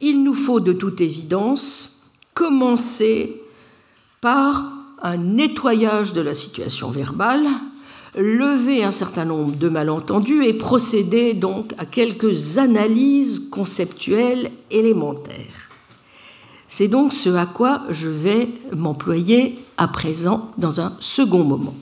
il 0.00 0.22
nous 0.22 0.34
faut 0.34 0.60
de 0.60 0.72
toute 0.72 1.00
évidence 1.00 2.02
commencer 2.34 3.42
par 4.20 4.64
un 5.02 5.16
nettoyage 5.16 6.12
de 6.12 6.20
la 6.20 6.34
situation 6.34 6.90
verbale, 6.90 7.48
lever 8.16 8.82
un 8.82 8.92
certain 8.92 9.24
nombre 9.24 9.56
de 9.56 9.68
malentendus 9.68 10.44
et 10.44 10.54
procéder 10.54 11.34
donc 11.34 11.72
à 11.78 11.86
quelques 11.86 12.58
analyses 12.58 13.42
conceptuelles 13.50 14.50
élémentaires. 14.70 15.70
C'est 16.68 16.88
donc 16.88 17.12
ce 17.12 17.30
à 17.30 17.46
quoi 17.46 17.82
je 17.90 18.08
vais 18.08 18.48
m'employer 18.76 19.58
à 19.76 19.88
présent 19.88 20.50
dans 20.58 20.80
un 20.80 20.96
second 21.00 21.44
moment. 21.44 21.74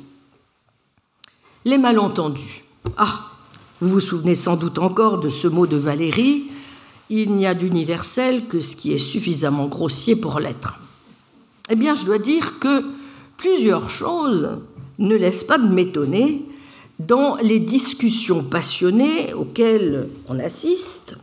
Les 1.65 1.79
malentendus. 1.79 2.65
Ah, 2.97 3.31
vous 3.81 3.89
vous 3.89 4.01
souvenez 4.01 4.35
sans 4.35 4.57
doute 4.57 4.79
encore 4.79 5.19
de 5.19 5.31
ce 5.31 5.49
mot 5.49 5.67
de 5.67 5.77
Valérie 5.77 6.51
il 7.11 7.33
n'y 7.33 7.47
a 7.47 7.55
d'universel 7.55 8.47
que 8.47 8.61
ce 8.61 8.77
qui 8.77 8.93
est 8.93 8.99
suffisamment 8.99 9.67
grossier 9.67 10.17
pour 10.17 10.41
l'être. 10.41 10.79
Eh 11.71 11.77
bien, 11.77 11.95
je 11.95 12.05
dois 12.05 12.19
dire 12.19 12.59
que 12.59 12.85
plusieurs 13.37 13.91
choses 13.91 14.59
ne 14.99 15.17
laissent 15.17 15.45
pas 15.45 15.59
de 15.59 15.69
m'étonner 15.69 16.45
dans 16.99 17.37
les 17.37 17.59
discussions 17.59 18.45
passionnées 18.45 19.35
auxquelles 19.35 20.09
on 20.29 20.39
assiste 20.39 21.17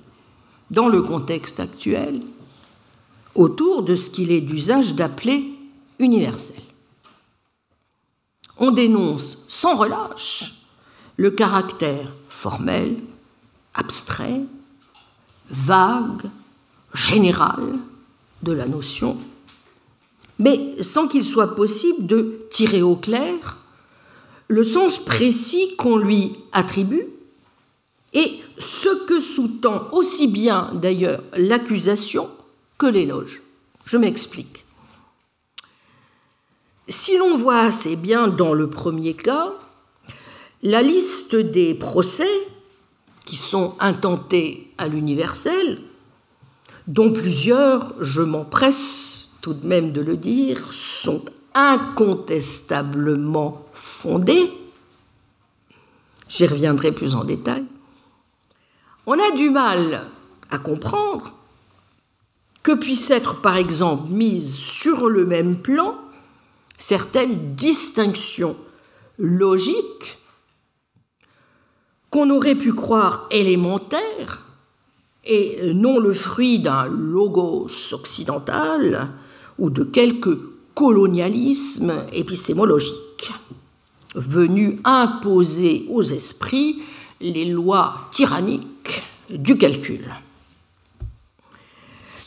dans 0.70 0.88
le 0.88 1.02
contexte 1.02 1.60
actuel 1.60 2.22
autour 3.36 3.84
de 3.84 3.96
ce 3.96 4.10
qu'il 4.10 4.32
est 4.32 4.42
d'usage 4.42 4.94
d'appeler 4.94 5.46
universel. 6.00 6.62
On 8.58 8.72
dénonce 8.72 9.46
sans 9.48 9.76
relâche 9.76 10.56
le 11.18 11.32
caractère 11.32 12.12
formel, 12.30 12.98
abstrait, 13.74 14.42
vague, 15.50 16.30
général 16.94 17.76
de 18.44 18.52
la 18.52 18.66
notion, 18.66 19.18
mais 20.40 20.82
sans 20.82 21.08
qu'il 21.08 21.24
soit 21.24 21.56
possible 21.56 22.06
de 22.06 22.40
tirer 22.52 22.82
au 22.82 22.96
clair 22.96 23.61
le 24.52 24.66
sens 24.66 25.00
précis 25.00 25.76
qu'on 25.78 25.96
lui 25.96 26.36
attribue 26.52 27.08
et 28.12 28.34
ce 28.58 29.06
que 29.06 29.22
sous-tend 29.22 29.88
aussi 29.94 30.28
bien 30.28 30.72
d'ailleurs 30.74 31.24
l'accusation 31.38 32.30
que 32.78 32.86
l'éloge. 32.86 33.42
Je 33.86 33.96
m'explique. 33.96 34.66
Si 36.90 37.18
l'on 37.18 37.38
voit 37.38 37.60
assez 37.60 37.96
bien 37.96 38.28
dans 38.28 38.54
le 38.54 38.70
premier 38.70 39.14
cas, 39.14 39.54
la 40.64 40.82
liste 40.82 41.38
des 41.38 41.74
procès 41.74 42.28
qui 43.26 43.38
sont 43.38 43.76
intentés 43.80 44.70
à 44.78 44.90
l'universel, 44.90 45.80
dont 46.88 47.14
plusieurs, 47.14 47.94
je 48.02 48.22
m'empresse 48.22 49.30
tout 49.42 49.54
de 49.54 49.66
même 49.66 49.94
de 49.94 50.02
le 50.02 50.18
dire, 50.18 50.74
sont 50.74 51.24
incontestablement 51.54 53.66
fondés, 53.74 54.52
j'y 56.30 56.48
reviendrai 56.48 56.92
plus 56.92 57.16
en 57.16 57.24
détail, 57.24 57.64
on 59.06 59.20
a 59.20 59.32
du 59.32 59.50
mal 59.50 60.08
à 60.50 60.58
comprendre 60.58 61.34
que 62.64 62.74
puissent 62.74 63.12
être 63.12 63.42
par 63.42 63.58
exemple 63.58 64.12
mises 64.12 64.54
sur 64.54 65.10
le 65.10 65.26
même 65.26 65.62
plan 65.62 65.98
certaines 66.78 67.56
distinctions 67.56 68.56
logiques 69.18 70.20
qu'on 72.10 72.30
aurait 72.30 72.56
pu 72.56 72.74
croire 72.74 73.28
élémentaires 73.32 74.46
et 75.24 75.74
non 75.74 76.00
le 76.00 76.14
fruit 76.14 76.60
d'un 76.60 76.86
logos 76.86 77.94
occidental 77.94 79.10
ou 79.58 79.70
de 79.70 79.84
quelque 79.84 80.51
colonialisme 80.74 81.94
épistémologique 82.14 83.32
venu 84.16 84.80
imposer 84.84 85.86
aux 85.90 86.04
esprits 86.04 86.82
les 87.20 87.46
lois 87.46 88.10
tyranniques 88.12 89.04
du 89.30 89.58
calcul. 89.58 90.14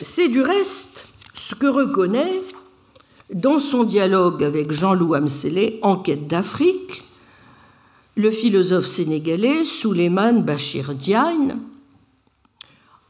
C'est 0.01 0.29
du 0.29 0.41
reste 0.41 1.09
ce 1.35 1.55
que 1.55 1.67
reconnaît 1.67 2.43
dans 3.33 3.59
son 3.59 3.85
dialogue 3.85 4.45
avec 4.45 4.71
Jean-Loup 4.71 5.15
Amselé, 5.15 5.79
Enquête 5.83 6.27
d'Afrique, 6.27 7.03
le 8.17 8.31
philosophe 8.31 8.87
sénégalais 8.87 9.65
Souleymane 9.65 10.43
Bachir 10.43 10.95
Diagne, 10.95 11.57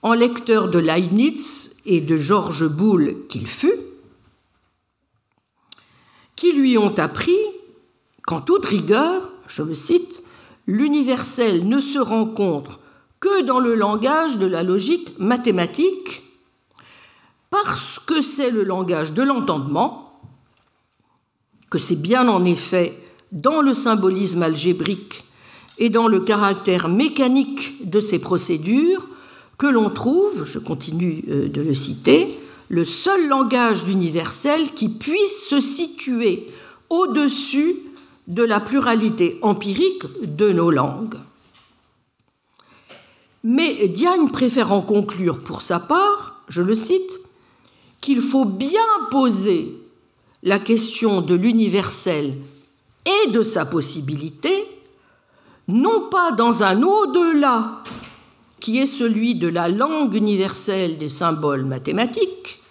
en 0.02 0.14
lecteur 0.14 0.68
de 0.68 0.78
Leibniz 0.78 1.76
et 1.86 2.00
de 2.00 2.16
Georges 2.16 2.68
Boulle 2.68 3.16
qu'il 3.28 3.46
fut, 3.46 3.80
qui 6.36 6.52
lui 6.52 6.78
ont 6.78 6.96
appris 6.98 7.38
qu'en 8.26 8.40
toute 8.40 8.64
rigueur, 8.64 9.32
je 9.46 9.62
le 9.62 9.74
cite, 9.74 10.22
l'universel 10.66 11.68
ne 11.68 11.80
se 11.80 11.98
rencontre 11.98 12.80
que 13.20 13.42
dans 13.42 13.60
le 13.60 13.74
langage 13.74 14.36
de 14.38 14.46
la 14.46 14.62
logique 14.62 15.18
mathématique, 15.18 16.22
parce 17.50 17.98
que 17.98 18.20
c'est 18.20 18.50
le 18.50 18.64
langage 18.64 19.12
de 19.12 19.22
l'entendement, 19.22 20.20
que 21.70 21.78
c'est 21.78 22.00
bien 22.00 22.28
en 22.28 22.44
effet 22.44 22.98
dans 23.32 23.62
le 23.62 23.74
symbolisme 23.74 24.42
algébrique 24.42 25.24
et 25.78 25.90
dans 25.90 26.08
le 26.08 26.20
caractère 26.20 26.88
mécanique 26.88 27.88
de 27.88 28.00
ces 28.00 28.18
procédures 28.18 29.08
que 29.58 29.66
l'on 29.66 29.90
trouve, 29.90 30.44
je 30.44 30.58
continue 30.58 31.24
euh, 31.28 31.48
de 31.48 31.62
le 31.62 31.74
citer, 31.74 32.38
le 32.68 32.84
seul 32.84 33.28
langage 33.28 33.88
universel 33.88 34.72
qui 34.72 34.88
puisse 34.88 35.46
se 35.48 35.60
situer 35.60 36.46
au-dessus 36.90 37.76
de 38.26 38.42
la 38.42 38.60
pluralité 38.60 39.38
empirique 39.42 40.04
de 40.22 40.50
nos 40.50 40.70
langues. 40.70 41.18
Mais 43.42 43.88
Diagne 43.88 44.30
préfère 44.30 44.72
en 44.72 44.80
conclure 44.80 45.40
pour 45.40 45.60
sa 45.60 45.78
part, 45.78 46.42
je 46.48 46.62
le 46.62 46.74
cite, 46.74 47.20
qu'il 48.00 48.22
faut 48.22 48.46
bien 48.46 48.80
poser 49.10 49.74
la 50.42 50.58
question 50.58 51.20
de 51.20 51.34
l'universel 51.34 52.34
et 53.04 53.30
de 53.30 53.42
sa 53.42 53.66
possibilité, 53.66 54.66
non 55.68 56.08
pas 56.10 56.32
dans 56.32 56.62
un 56.62 56.82
au-delà 56.82 57.82
qui 58.64 58.78
est 58.78 58.86
celui 58.86 59.34
de 59.34 59.46
la 59.46 59.68
langue 59.68 60.14
universelle 60.14 60.96
des 60.96 61.10
symboles 61.10 61.66
mathématiques, 61.66 62.62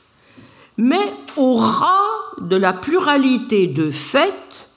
mais 0.76 1.14
au 1.38 1.53
ras 1.53 2.34
de 2.41 2.56
la 2.56 2.74
pluralité 2.74 3.68
de 3.68 3.91
faits 3.91 4.72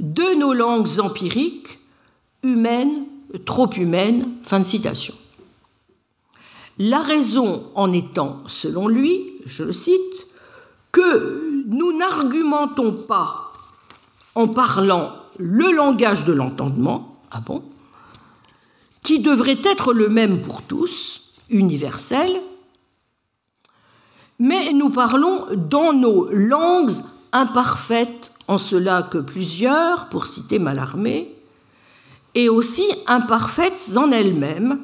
de 0.00 0.34
nos 0.38 0.54
langues 0.54 1.00
empiriques, 1.00 1.80
humaines, 2.42 3.04
trop 3.44 3.68
humaines. 3.74 4.36
Fin 4.42 4.60
de 4.60 4.64
citation. 4.64 5.12
La 6.78 7.02
raison 7.02 7.64
en 7.74 7.92
étant, 7.92 8.42
selon 8.46 8.88
lui, 8.88 9.20
je 9.44 9.64
le 9.64 9.74
cite, 9.74 10.26
que 10.92 11.62
nous 11.66 11.94
n'argumentons 11.94 13.04
pas 13.06 13.52
en 14.34 14.48
parlant 14.48 15.12
le 15.36 15.72
langage 15.72 16.24
de 16.24 16.32
l'entendement, 16.32 17.20
ah 17.30 17.40
bon, 17.44 17.62
qui 19.04 19.20
devrait 19.20 19.60
être 19.62 19.92
le 19.92 20.08
même 20.08 20.40
pour 20.40 20.62
tous, 20.62 21.34
universel, 21.50 22.40
mais 24.40 24.72
nous 24.72 24.90
parlons 24.90 25.46
dans 25.54 25.92
nos 25.92 26.28
langues 26.30 26.94
imparfaites, 27.32 28.32
en 28.48 28.58
cela 28.58 29.02
que 29.02 29.18
plusieurs, 29.18 30.08
pour 30.08 30.26
citer 30.26 30.58
Mallarmé, 30.58 31.34
et 32.34 32.48
aussi 32.48 32.84
imparfaites 33.06 33.92
en 33.96 34.10
elles-mêmes, 34.10 34.80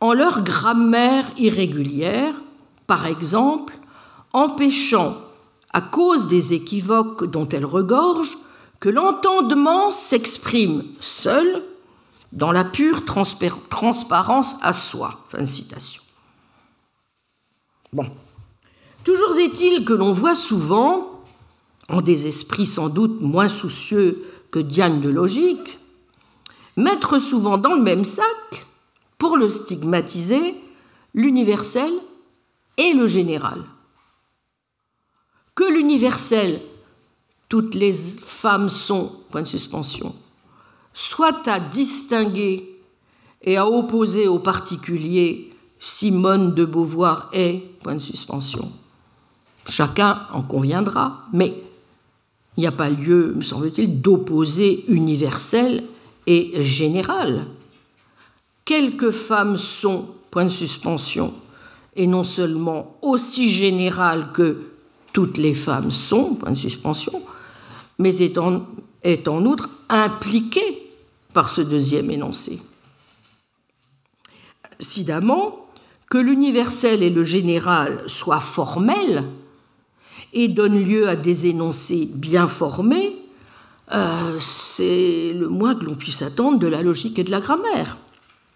en 0.00 0.14
leur 0.14 0.42
grammaire 0.42 1.30
irrégulière, 1.36 2.34
par 2.86 3.06
exemple, 3.06 3.74
empêchant, 4.32 5.16
à 5.72 5.80
cause 5.80 6.26
des 6.26 6.54
équivoques 6.54 7.24
dont 7.24 7.48
elles 7.48 7.66
regorgent, 7.66 8.38
que 8.80 8.88
l'entendement 8.88 9.90
s'exprime 9.90 10.84
seul 11.00 11.62
dans 12.32 12.50
la 12.50 12.64
pure 12.64 13.04
transparence 13.04 14.56
à 14.62 14.72
soi. 14.72 15.24
Fin 15.28 15.40
de 15.40 15.44
citation. 15.44 16.02
Bon. 17.92 18.10
Toujours 19.04 19.36
est-il 19.38 19.84
que 19.84 19.92
l'on 19.92 20.12
voit 20.12 20.34
souvent, 20.34 21.24
en 21.88 22.00
des 22.00 22.26
esprits 22.26 22.66
sans 22.66 22.88
doute 22.88 23.20
moins 23.20 23.48
soucieux 23.48 24.24
que 24.50 24.60
Diane 24.60 25.00
de 25.00 25.08
logique, 25.08 25.78
mettre 26.76 27.18
souvent 27.18 27.58
dans 27.58 27.74
le 27.74 27.82
même 27.82 28.04
sac, 28.04 28.66
pour 29.18 29.36
le 29.36 29.50
stigmatiser, 29.50 30.54
l'universel 31.14 31.92
et 32.76 32.92
le 32.94 33.06
général. 33.06 33.62
Que 35.54 35.64
l'universel 35.64 36.60
toutes 37.48 37.74
les 37.74 37.92
femmes 37.92 38.70
sont, 38.70 39.12
point 39.28 39.42
de 39.42 39.46
suspension, 39.46 40.14
soit 40.94 41.46
à 41.48 41.60
distinguer 41.60 42.68
et 43.42 43.56
à 43.56 43.66
opposer 43.66 44.28
au 44.28 44.38
particulier 44.38 45.52
Simone 45.78 46.54
de 46.54 46.64
Beauvoir 46.64 47.28
est, 47.32 47.62
point 47.82 47.96
de 47.96 48.00
suspension. 48.00 48.70
Chacun 49.68 50.26
en 50.32 50.42
conviendra, 50.42 51.24
mais 51.32 51.54
il 52.56 52.60
n'y 52.60 52.66
a 52.66 52.72
pas 52.72 52.90
lieu, 52.90 53.32
me 53.34 53.42
semble-t-il, 53.42 54.00
d'opposer 54.00 54.84
universel 54.88 55.84
et 56.26 56.62
général. 56.62 57.46
Quelques 58.64 59.10
femmes 59.10 59.58
sont, 59.58 60.06
point 60.30 60.44
de 60.44 60.50
suspension, 60.50 61.34
et 61.96 62.06
non 62.06 62.24
seulement 62.24 62.96
aussi 63.02 63.50
générales 63.50 64.30
que 64.32 64.58
toutes 65.12 65.36
les 65.36 65.54
femmes 65.54 65.90
sont, 65.90 66.34
point 66.34 66.52
de 66.52 66.56
suspension, 66.56 67.22
mais 67.98 68.22
est 68.22 68.38
en, 68.38 68.66
est 69.02 69.28
en 69.28 69.44
outre 69.44 69.68
impliqué 69.88 70.81
par 71.32 71.48
ce 71.48 71.60
deuxième 71.60 72.10
énoncé. 72.10 72.60
Sidamment, 74.78 75.66
que 76.10 76.18
l'universel 76.18 77.02
et 77.02 77.10
le 77.10 77.24
général 77.24 78.02
soient 78.06 78.40
formels 78.40 79.24
et 80.32 80.48
donnent 80.48 80.84
lieu 80.84 81.08
à 81.08 81.16
des 81.16 81.46
énoncés 81.46 82.08
bien 82.12 82.48
formés, 82.48 83.16
euh, 83.92 84.38
c'est 84.40 85.32
le 85.34 85.48
moins 85.48 85.74
que 85.74 85.84
l'on 85.84 85.94
puisse 85.94 86.22
attendre 86.22 86.58
de 86.58 86.66
la 86.66 86.82
logique 86.82 87.18
et 87.18 87.24
de 87.24 87.30
la 87.30 87.40
grammaire. 87.40 87.96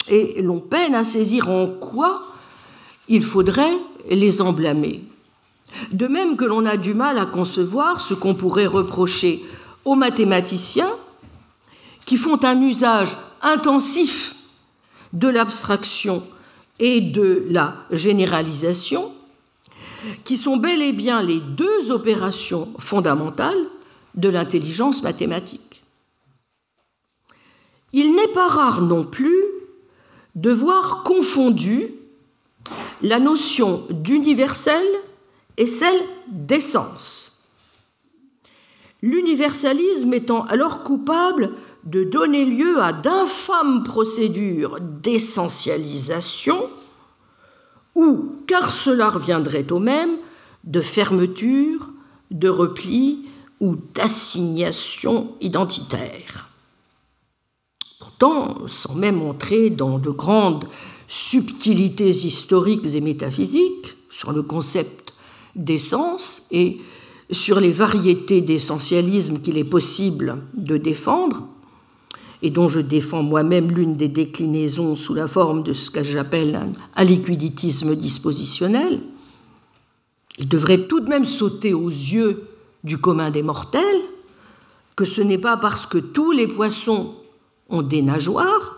Et 0.09 0.41
l'on 0.43 0.61
peine 0.61 0.95
à 0.95 1.05
saisir 1.05 1.49
en 1.49 1.67
quoi 1.67 2.23
il 3.09 3.25
faudrait 3.25 3.79
les 4.11 4.41
emblâmer. 4.41 5.03
De 5.93 6.07
même 6.07 6.37
que 6.37 6.45
l'on 6.45 6.65
a 6.65 6.77
du 6.77 6.95
mal 6.95 7.19
à 7.19 7.27
concevoir 7.27 8.01
ce 8.01 8.15
qu'on 8.15 8.35
pourrait 8.35 8.67
reprocher 8.67 9.43
aux 9.85 9.95
mathématiciens 9.95 10.93
qui 12.07 12.17
font 12.17 12.43
un 12.45 12.63
usage 12.63 13.17
intensif 13.43 14.35
de 15.13 15.29
l'abstraction 15.29 16.27
et 16.79 17.01
de 17.01 17.45
la 17.49 17.75
généralisation, 17.91 19.13
qui 20.25 20.37
sont 20.37 20.57
bel 20.57 20.83
et 20.83 20.93
bien 20.93 21.23
les 21.23 21.41
deux 21.41 21.91
opérations 21.91 22.73
fondamentales 22.79 23.67
de 24.15 24.29
l'intelligence 24.29 25.03
mathématique. 25.03 25.83
Il 27.93 28.15
n'est 28.15 28.29
pas 28.29 28.49
rare 28.49 28.83
non 28.83 29.05
plus 29.05 29.43
de 30.35 30.51
voir 30.51 31.03
confondue 31.03 31.93
la 33.03 33.19
notion 33.19 33.87
d'universel 33.91 34.85
et 35.57 35.67
celle 35.67 36.01
d'essence. 36.29 37.45
L'universalisme 39.03 40.13
étant 40.15 40.45
alors 40.45 40.83
coupable 40.83 41.53
de 41.87 42.05
donner 42.05 42.45
lieu 42.45 42.83
à 42.83 42.93
d'infâmes 42.93 43.85
procédures 43.85 44.79
d'essentialisation, 44.81 46.69
ou, 47.95 48.37
car 48.47 48.71
cela 48.71 49.09
reviendrait 49.09 49.71
au 49.73 49.79
même, 49.79 50.17
de 50.65 50.81
fermeture, 50.81 51.89
de 52.31 52.49
repli 52.49 53.27
ou 53.61 53.77
d'assignation 53.95 55.33
identitaire. 55.41 56.51
Pourtant, 58.01 58.67
sans 58.67 58.95
même 58.95 59.23
entrer 59.23 59.71
dans 59.71 59.99
de 59.99 60.11
grandes 60.11 60.67
subtilités 61.09 62.11
historiques 62.11 62.95
et 62.95 63.01
métaphysiques 63.01 63.97
sur 64.11 64.33
le 64.33 64.43
concept 64.43 65.15
d'essence 65.55 66.43
et 66.51 66.81
sur 67.31 67.61
les 67.61 67.71
variétés 67.71 68.41
d'essentialisme 68.41 69.41
qu'il 69.41 69.57
est 69.57 69.65
possible 69.65 70.43
de 70.55 70.77
défendre, 70.77 71.49
et 72.47 72.51
dont 72.51 72.69
je 72.69 72.79
défends 72.79 73.25
moi-même 73.25 73.73
l'une 73.73 73.97
des 73.97 74.07
déclinaisons 74.07 74.95
sous 74.95 75.15
la 75.15 75.27
forme 75.27 75.65
de 75.65 75.73
ce 75.73 75.91
que 75.91 76.05
j'appelle 76.05 76.73
un 76.95 77.05
liquiditisme 77.05 77.97
dispositionnel, 77.97 79.01
il 80.39 80.49
devrait 80.49 80.87
tout 80.87 81.01
de 81.01 81.09
même 81.09 81.25
sauter 81.25 81.75
aux 81.75 81.89
yeux 81.89 82.49
du 82.85 82.99
commun 82.99 83.33
des 83.33 83.43
mortels 83.43 84.01
que 84.95 85.05
ce 85.05 85.23
n'est 85.23 85.39
pas 85.39 85.57
parce 85.57 85.87
que 85.87 85.99
tous 85.99 86.31
les 86.31 86.47
poissons 86.47 87.17
ont 87.69 87.83
des 87.83 88.01
nageoires 88.01 88.77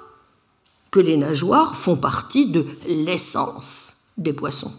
que 0.91 1.01
les 1.01 1.19
nageoires 1.19 1.77
font 1.77 1.97
partie 1.97 2.51
de 2.51 2.65
l'essence 2.87 3.97
des 4.17 4.33
poissons. 4.33 4.73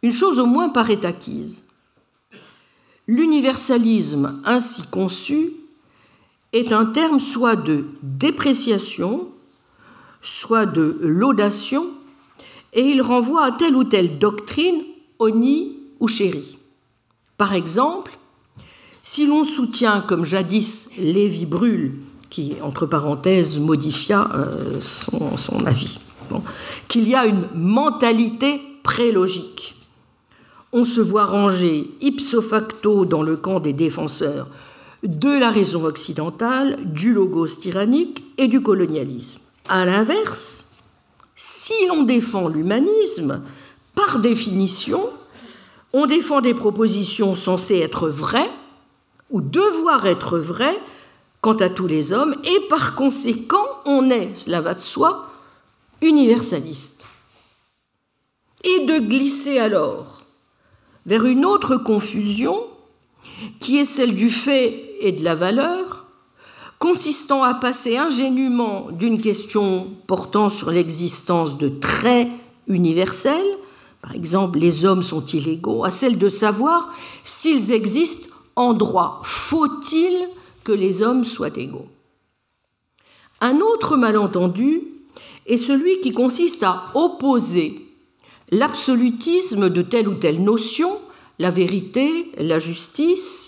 Une 0.00 0.12
chose 0.12 0.38
au 0.38 0.46
moins 0.46 0.68
paraît 0.68 1.04
acquise. 1.04 1.64
L'universalisme 3.08 4.40
ainsi 4.44 4.82
conçu 4.92 5.55
est 6.56 6.72
un 6.72 6.86
terme 6.86 7.20
soit 7.20 7.56
de 7.56 7.84
dépréciation, 8.02 9.28
soit 10.22 10.66
de 10.66 10.98
laudation, 11.02 11.86
et 12.72 12.82
il 12.82 13.02
renvoie 13.02 13.44
à 13.44 13.52
telle 13.52 13.76
ou 13.76 13.84
telle 13.84 14.18
doctrine, 14.18 14.82
oni 15.18 15.76
ou 16.00 16.08
chérie. 16.08 16.58
Par 17.38 17.54
exemple, 17.54 18.18
si 19.02 19.26
l'on 19.26 19.44
soutient, 19.44 20.00
comme 20.00 20.24
jadis 20.24 20.90
Lévi 20.98 21.46
Brûle, 21.46 21.94
qui, 22.28 22.54
entre 22.60 22.86
parenthèses, 22.86 23.58
modifia 23.58 24.28
euh, 24.34 24.80
son, 24.80 25.64
avis, 25.64 25.98
qu'il 26.88 27.08
y 27.08 27.14
a 27.14 27.26
une 27.26 27.46
mentalité 27.54 28.60
prélogique, 28.82 29.76
on 30.72 30.84
se 30.84 31.00
voit 31.00 31.24
ranger 31.24 31.88
ipso 32.00 32.42
facto 32.42 33.04
dans 33.04 33.22
le 33.22 33.36
camp 33.36 33.60
des 33.60 33.72
défenseurs 33.72 34.48
de 35.06 35.38
la 35.38 35.50
raison 35.50 35.84
occidentale, 35.84 36.78
du 36.84 37.12
logos 37.12 37.56
tyrannique 37.56 38.24
et 38.38 38.48
du 38.48 38.62
colonialisme. 38.62 39.40
À 39.68 39.84
l'inverse, 39.84 40.68
si 41.34 41.74
l'on 41.88 42.02
défend 42.02 42.48
l'humanisme, 42.48 43.42
par 43.94 44.18
définition, 44.18 45.08
on 45.92 46.06
défend 46.06 46.40
des 46.40 46.54
propositions 46.54 47.34
censées 47.34 47.78
être 47.78 48.08
vraies 48.08 48.50
ou 49.30 49.40
devoir 49.40 50.06
être 50.06 50.38
vraies 50.38 50.78
quant 51.40 51.54
à 51.54 51.68
tous 51.68 51.86
les 51.86 52.12
hommes, 52.12 52.34
et 52.44 52.68
par 52.68 52.94
conséquent, 52.94 53.66
on 53.86 54.10
est, 54.10 54.36
cela 54.36 54.60
va 54.60 54.74
de 54.74 54.80
soi, 54.80 55.30
universaliste. 56.00 57.04
Et 58.64 58.84
de 58.84 58.98
glisser 58.98 59.58
alors 59.58 60.22
vers 61.04 61.24
une 61.24 61.44
autre 61.44 61.76
confusion 61.76 62.64
qui 63.60 63.78
est 63.78 63.84
celle 63.84 64.14
du 64.14 64.30
fait 64.30 64.85
et 65.00 65.12
de 65.12 65.24
la 65.24 65.34
valeur, 65.34 66.06
consistant 66.78 67.42
à 67.42 67.54
passer 67.54 67.96
ingénument 67.96 68.88
d'une 68.90 69.20
question 69.20 69.88
portant 70.06 70.48
sur 70.48 70.70
l'existence 70.70 71.56
de 71.58 71.68
traits 71.68 72.28
universels, 72.68 73.56
par 74.02 74.14
exemple 74.14 74.58
les 74.58 74.84
hommes 74.84 75.02
sont-ils 75.02 75.48
égaux, 75.48 75.84
à 75.84 75.90
celle 75.90 76.18
de 76.18 76.28
savoir 76.28 76.92
s'ils 77.24 77.72
existent 77.72 78.28
en 78.56 78.72
droit. 78.72 79.20
Faut-il 79.24 80.28
que 80.64 80.72
les 80.72 81.02
hommes 81.02 81.24
soient 81.24 81.56
égaux? 81.56 81.88
Un 83.40 83.60
autre 83.60 83.96
malentendu 83.96 84.82
est 85.46 85.58
celui 85.58 86.00
qui 86.00 86.12
consiste 86.12 86.62
à 86.62 86.84
opposer 86.94 87.86
l'absolutisme 88.50 89.68
de 89.70 89.82
telle 89.82 90.08
ou 90.08 90.14
telle 90.14 90.42
notion, 90.42 90.98
la 91.38 91.50
vérité, 91.50 92.30
la 92.38 92.58
justice, 92.58 93.45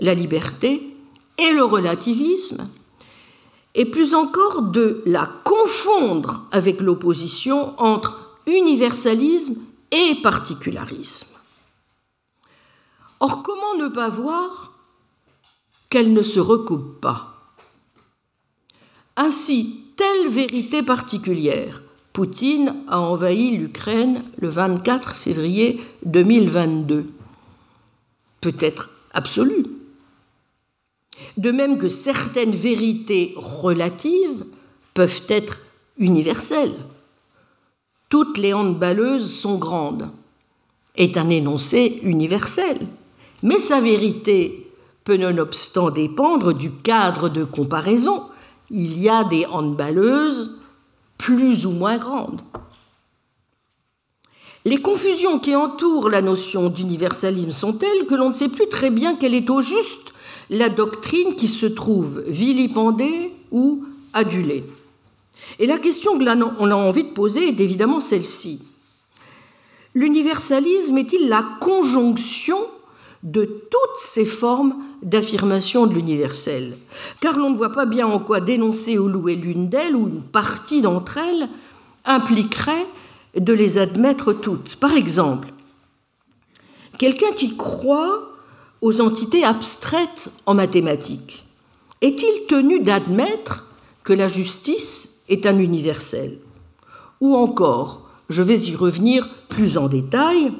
la 0.00 0.14
liberté 0.14 0.94
et 1.38 1.52
le 1.52 1.64
relativisme, 1.64 2.68
et 3.74 3.84
plus 3.84 4.14
encore 4.14 4.62
de 4.62 5.02
la 5.06 5.30
confondre 5.44 6.46
avec 6.50 6.80
l'opposition 6.80 7.78
entre 7.80 8.38
universalisme 8.46 9.56
et 9.92 10.16
particularisme. 10.22 11.28
Or, 13.20 13.42
comment 13.42 13.74
ne 13.78 13.88
pas 13.88 14.08
voir 14.08 14.72
qu'elle 15.90 16.12
ne 16.12 16.22
se 16.22 16.40
recoupe 16.40 17.00
pas? 17.00 17.54
Ainsi, 19.16 19.84
telle 19.96 20.28
vérité 20.28 20.82
particulière, 20.82 21.82
Poutine 22.12 22.84
a 22.88 23.00
envahi 23.00 23.56
l'Ukraine 23.56 24.22
le 24.38 24.48
24 24.48 25.14
février 25.14 25.80
2022, 26.04 27.06
peut 28.40 28.56
être 28.60 28.90
absolue, 29.12 29.66
de 31.36 31.50
même 31.50 31.78
que 31.78 31.88
certaines 31.88 32.54
vérités 32.54 33.34
relatives 33.36 34.44
peuvent 34.94 35.22
être 35.28 35.58
universelles. 35.96 36.74
Toutes 38.08 38.38
les 38.38 38.52
handballeuses 38.52 39.32
sont 39.32 39.58
grandes 39.58 40.10
est 40.98 41.16
un 41.16 41.30
énoncé 41.30 42.00
universel, 42.02 42.78
mais 43.42 43.58
sa 43.58 43.80
vérité 43.80 44.70
peut 45.04 45.16
nonobstant 45.16 45.90
dépendre 45.90 46.52
du 46.52 46.70
cadre 46.70 47.28
de 47.28 47.44
comparaison. 47.44 48.24
Il 48.70 48.98
y 48.98 49.08
a 49.08 49.24
des 49.24 49.46
handballeuses 49.46 50.58
plus 51.16 51.64
ou 51.64 51.70
moins 51.70 51.98
grandes. 51.98 52.42
Les 54.64 54.82
confusions 54.82 55.38
qui 55.38 55.56
entourent 55.56 56.10
la 56.10 56.20
notion 56.20 56.68
d'universalisme 56.68 57.52
sont 57.52 57.72
telles 57.72 58.06
que 58.06 58.14
l'on 58.14 58.30
ne 58.30 58.34
sait 58.34 58.48
plus 58.48 58.68
très 58.68 58.90
bien 58.90 59.14
quelle 59.14 59.34
est 59.34 59.48
au 59.48 59.60
juste 59.60 60.12
la 60.50 60.68
doctrine 60.68 61.34
qui 61.34 61.48
se 61.48 61.66
trouve 61.66 62.22
vilipendée 62.26 63.32
ou 63.50 63.84
adulée. 64.12 64.64
Et 65.58 65.66
la 65.66 65.78
question 65.78 66.18
que 66.18 66.24
l'on 66.24 66.70
a 66.70 66.74
envie 66.74 67.04
de 67.04 67.12
poser 67.12 67.48
est 67.48 67.60
évidemment 67.60 68.00
celle-ci. 68.00 68.62
L'universalisme 69.94 70.98
est-il 70.98 71.28
la 71.28 71.44
conjonction 71.60 72.58
de 73.22 73.44
toutes 73.44 74.00
ces 74.00 74.24
formes 74.24 74.76
d'affirmation 75.02 75.86
de 75.86 75.94
l'universel? 75.94 76.76
Car 77.20 77.36
l'on 77.36 77.50
ne 77.50 77.56
voit 77.56 77.72
pas 77.72 77.86
bien 77.86 78.06
en 78.06 78.18
quoi 78.18 78.40
dénoncer 78.40 78.98
ou 78.98 79.08
louer 79.08 79.34
l'une 79.34 79.68
d'elles 79.68 79.96
ou 79.96 80.08
une 80.08 80.22
partie 80.22 80.82
d'entre 80.82 81.18
elles 81.18 81.48
impliquerait 82.04 82.86
de 83.36 83.52
les 83.52 83.78
admettre 83.78 84.32
toutes. 84.32 84.76
Par 84.76 84.92
exemple, 84.92 85.48
quelqu'un 86.98 87.32
qui 87.32 87.56
croit 87.56 88.27
aux 88.80 89.00
entités 89.00 89.44
abstraites 89.44 90.30
en 90.46 90.54
mathématiques, 90.54 91.44
est-il 92.00 92.46
tenu 92.46 92.80
d'admettre 92.80 93.66
que 94.04 94.12
la 94.12 94.28
justice 94.28 95.20
est 95.28 95.46
un 95.46 95.58
universel? 95.58 96.38
Ou 97.20 97.36
encore, 97.36 98.08
je 98.28 98.42
vais 98.42 98.60
y 98.60 98.76
revenir 98.76 99.28
plus 99.48 99.76
en 99.78 99.88
détail, 99.88 100.52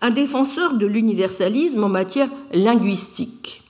un 0.00 0.10
défenseur 0.10 0.74
de 0.74 0.86
l'universalisme 0.86 1.84
en 1.84 1.88
matière 1.88 2.28
linguistique, 2.52 3.62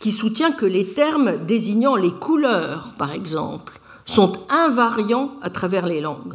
qui 0.00 0.12
soutient 0.12 0.52
que 0.52 0.66
les 0.66 0.86
termes 0.86 1.44
désignant 1.44 1.96
les 1.96 2.12
couleurs, 2.12 2.94
par 2.98 3.12
exemple, 3.12 3.80
sont 4.04 4.32
invariants 4.48 5.32
à 5.42 5.50
travers 5.50 5.86
les 5.86 6.00
langues, 6.00 6.34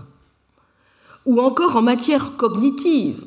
ou 1.26 1.40
encore 1.40 1.76
en 1.76 1.82
matière 1.82 2.36
cognitive, 2.36 3.24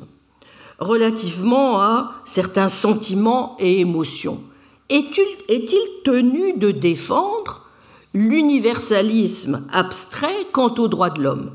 relativement 0.79 1.79
à 1.81 2.13
certains 2.25 2.69
sentiments 2.69 3.55
et 3.59 3.79
émotions. 3.79 4.41
Est-il 4.89 6.03
tenu 6.03 6.53
de 6.53 6.71
défendre 6.71 7.65
l'universalisme 8.13 9.67
abstrait 9.71 10.47
quant 10.51 10.73
aux 10.75 10.87
droits 10.87 11.09
de 11.09 11.21
l'homme? 11.21 11.51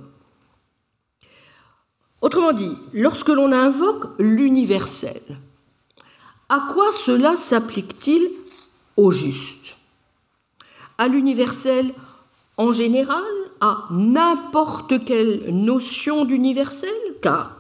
Autrement 2.21 2.53
dit, 2.53 2.77
lorsque 2.93 3.29
l'on 3.29 3.53
invoque 3.53 4.07
l'universel, 4.19 5.23
à 6.49 6.69
quoi 6.73 6.93
cela 6.93 7.37
s'applique-t-il 7.37 8.31
au 8.97 9.11
juste? 9.11 9.77
À 10.99 11.09
l'universel 11.09 11.93
en 12.57 12.73
général? 12.73 13.23
À 13.65 13.87
n'importe 13.93 15.05
quelle 15.05 15.55
notion 15.55 16.25
d'universel? 16.25 16.91
Car 17.23 17.57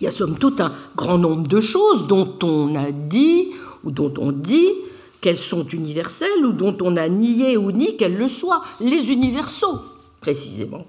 il 0.00 0.04
y 0.04 0.06
a 0.06 0.10
somme 0.10 0.38
toute 0.38 0.60
un 0.60 0.72
grand 0.96 1.18
nombre 1.18 1.46
de 1.46 1.60
choses 1.60 2.06
dont 2.06 2.34
on 2.42 2.74
a 2.74 2.90
dit 2.90 3.48
ou 3.84 3.90
dont 3.90 4.12
on 4.18 4.32
dit 4.32 4.70
qu'elles 5.20 5.38
sont 5.38 5.66
universelles 5.66 6.44
ou 6.44 6.52
dont 6.52 6.76
on 6.80 6.96
a 6.96 7.08
nié 7.08 7.56
ou 7.56 7.70
ni 7.72 7.96
qu'elles 7.96 8.16
le 8.16 8.28
soient, 8.28 8.64
les 8.80 9.10
universaux 9.12 9.80
précisément. 10.20 10.86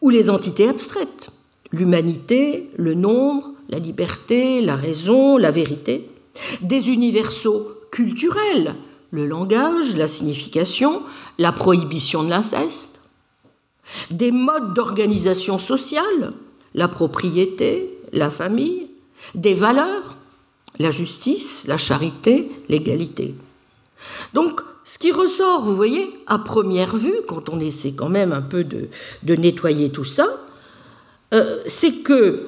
Ou 0.00 0.10
les 0.10 0.28
entités 0.28 0.68
abstraites, 0.68 1.30
l'humanité, 1.70 2.70
le 2.76 2.94
nombre, 2.94 3.50
la 3.68 3.78
liberté, 3.78 4.60
la 4.60 4.76
raison, 4.76 5.36
la 5.36 5.50
vérité. 5.50 6.08
Des 6.60 6.90
universaux 6.90 7.68
culturels, 7.92 8.74
le 9.12 9.26
langage, 9.26 9.94
la 9.94 10.08
signification, 10.08 11.02
la 11.38 11.52
prohibition 11.52 12.24
de 12.24 12.30
l'inceste, 12.30 13.00
des 14.10 14.32
modes 14.32 14.74
d'organisation 14.74 15.58
sociale, 15.58 16.32
la 16.74 16.88
propriété, 16.88 17.98
la 18.12 18.30
famille, 18.30 18.88
des 19.34 19.54
valeurs, 19.54 20.16
la 20.78 20.90
justice, 20.90 21.66
la 21.66 21.78
charité, 21.78 22.50
l'égalité. 22.68 23.34
Donc, 24.34 24.60
ce 24.84 24.98
qui 24.98 25.12
ressort, 25.12 25.62
vous 25.62 25.76
voyez, 25.76 26.12
à 26.26 26.38
première 26.38 26.96
vue, 26.96 27.20
quand 27.26 27.48
on 27.48 27.58
essaie 27.60 27.92
quand 27.92 28.10
même 28.10 28.32
un 28.32 28.42
peu 28.42 28.64
de, 28.64 28.88
nettoyer 29.34 29.90
tout 29.90 30.04
ça, 30.04 30.26
euh, 31.32 31.58
c'est 31.66 32.02
que 32.02 32.46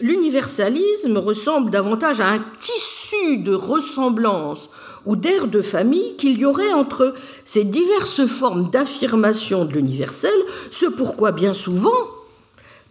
l'universalisme 0.00 1.18
ressemble 1.18 1.70
davantage 1.70 2.20
à 2.20 2.28
un 2.28 2.42
tissu 2.58 3.38
de 3.38 3.54
ressemblance 3.54 4.70
ou 5.06 5.16
d'air 5.16 5.48
de 5.48 5.60
famille 5.60 6.16
qu'il 6.16 6.38
y 6.38 6.46
aurait 6.46 6.72
entre 6.72 7.14
ces 7.44 7.64
diverses 7.64 8.26
formes 8.26 8.70
d'affirmation 8.70 9.66
de 9.66 9.74
l'universel, 9.74 10.34
ce 10.70 10.86
pourquoi 10.86 11.30
bien 11.30 11.52
souvent 11.52 11.92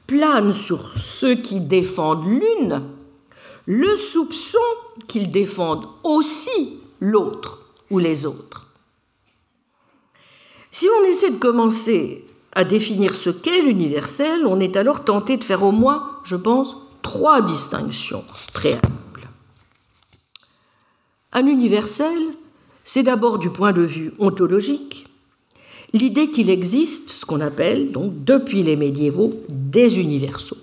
plane 0.07 0.53
sur 0.53 0.97
ceux 0.97 1.35
qui 1.35 1.59
défendent 1.59 2.25
l'une 2.25 2.83
le 3.65 3.95
soupçon 3.95 4.57
qu'ils 5.07 5.31
défendent 5.31 5.87
aussi 6.03 6.79
l'autre 6.99 7.59
ou 7.89 7.99
les 7.99 8.25
autres. 8.25 8.67
Si 10.71 10.87
on 10.99 11.05
essaie 11.05 11.31
de 11.31 11.37
commencer 11.37 12.25
à 12.53 12.63
définir 12.63 13.15
ce 13.15 13.29
qu'est 13.29 13.61
l'universel, 13.61 14.45
on 14.45 14.59
est 14.59 14.75
alors 14.75 15.03
tenté 15.03 15.37
de 15.37 15.43
faire 15.43 15.63
au 15.63 15.71
moins, 15.71 16.19
je 16.23 16.35
pense, 16.35 16.75
trois 17.01 17.41
distinctions 17.41 18.23
préalables. 18.53 19.29
Un 21.31 21.47
universel, 21.47 22.21
c'est 22.83 23.03
d'abord 23.03 23.39
du 23.39 23.49
point 23.49 23.71
de 23.71 23.81
vue 23.81 24.13
ontologique, 24.19 25.07
l'idée 25.93 26.31
qu'il 26.31 26.49
existe 26.49 27.11
ce 27.11 27.25
qu'on 27.25 27.39
appelle, 27.39 27.91
donc 27.91 28.23
depuis 28.23 28.63
les 28.63 28.75
médiévaux, 28.75 29.33
des 29.49 29.99
universaux. 29.99 30.57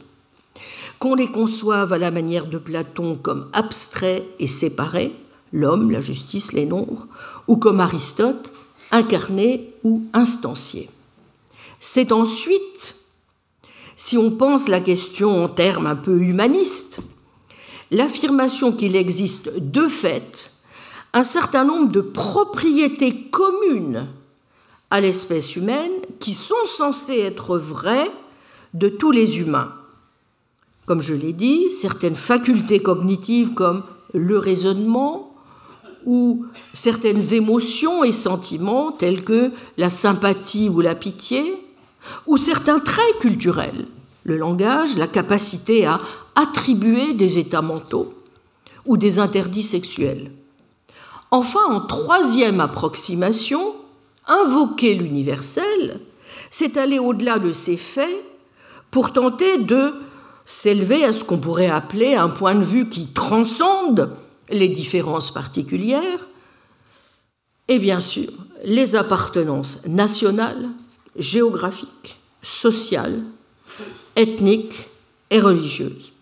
Qu'on 0.98 1.14
les 1.14 1.28
conçoive 1.28 1.92
à 1.92 1.98
la 1.98 2.10
manière 2.10 2.46
de 2.46 2.58
Platon 2.58 3.16
comme 3.16 3.48
abstraits 3.52 4.24
et 4.38 4.48
séparés, 4.48 5.14
l'homme, 5.52 5.90
la 5.90 6.00
justice, 6.00 6.52
les 6.52 6.66
nombres, 6.66 7.06
ou 7.48 7.56
comme 7.56 7.80
Aristote, 7.80 8.52
incarnés 8.90 9.72
ou 9.84 10.02
instanciés. 10.12 10.90
C'est 11.78 12.12
ensuite, 12.12 12.96
si 13.96 14.18
on 14.18 14.30
pense 14.30 14.68
la 14.68 14.80
question 14.80 15.44
en 15.44 15.48
termes 15.48 15.86
un 15.86 15.96
peu 15.96 16.20
humanistes, 16.20 16.98
l'affirmation 17.90 18.72
qu'il 18.72 18.96
existe 18.96 19.50
de 19.56 19.88
fait 19.88 20.52
un 21.12 21.24
certain 21.24 21.64
nombre 21.64 21.90
de 21.90 22.00
propriétés 22.00 23.22
communes 23.30 24.06
à 24.90 25.00
l'espèce 25.00 25.56
humaine 25.56 25.92
qui 26.18 26.34
sont 26.34 26.54
censées 26.66 27.18
être 27.18 27.58
vraies 27.58 28.10
de 28.74 28.88
tous 28.88 29.10
les 29.10 29.38
humains. 29.38 29.72
Comme 30.86 31.02
je 31.02 31.14
l'ai 31.14 31.32
dit, 31.32 31.70
certaines 31.70 32.16
facultés 32.16 32.80
cognitives 32.80 33.54
comme 33.54 33.84
le 34.12 34.38
raisonnement 34.38 35.32
ou 36.04 36.46
certaines 36.72 37.34
émotions 37.34 38.04
et 38.04 38.12
sentiments 38.12 38.90
tels 38.92 39.22
que 39.22 39.52
la 39.76 39.90
sympathie 39.90 40.68
ou 40.68 40.80
la 40.80 40.94
pitié, 40.94 41.54
ou 42.26 42.38
certains 42.38 42.80
traits 42.80 43.18
culturels, 43.20 43.86
le 44.24 44.36
langage, 44.36 44.96
la 44.96 45.06
capacité 45.06 45.86
à 45.86 45.98
attribuer 46.34 47.12
des 47.12 47.38
états 47.38 47.62
mentaux 47.62 48.14
ou 48.86 48.96
des 48.96 49.18
interdits 49.18 49.62
sexuels. 49.62 50.32
Enfin, 51.30 51.64
en 51.68 51.80
troisième 51.80 52.60
approximation, 52.60 53.74
invoquer 54.30 54.94
l'universel, 54.94 56.00
c'est 56.50 56.76
aller 56.76 56.98
au-delà 56.98 57.38
de 57.38 57.52
ces 57.52 57.76
faits 57.76 58.24
pour 58.90 59.12
tenter 59.12 59.58
de 59.58 59.92
s'élever 60.46 61.04
à 61.04 61.12
ce 61.12 61.22
qu'on 61.22 61.38
pourrait 61.38 61.68
appeler 61.70 62.14
un 62.14 62.30
point 62.30 62.54
de 62.54 62.64
vue 62.64 62.88
qui 62.88 63.08
transcende 63.08 64.16
les 64.48 64.68
différences 64.68 65.32
particulières 65.32 66.26
et 67.68 67.78
bien 67.78 68.00
sûr 68.00 68.30
les 68.64 68.96
appartenances 68.96 69.80
nationales, 69.86 70.70
géographiques, 71.16 72.18
sociales, 72.42 73.22
ethniques 74.16 74.88
et 75.30 75.40
religieuses. 75.40 76.12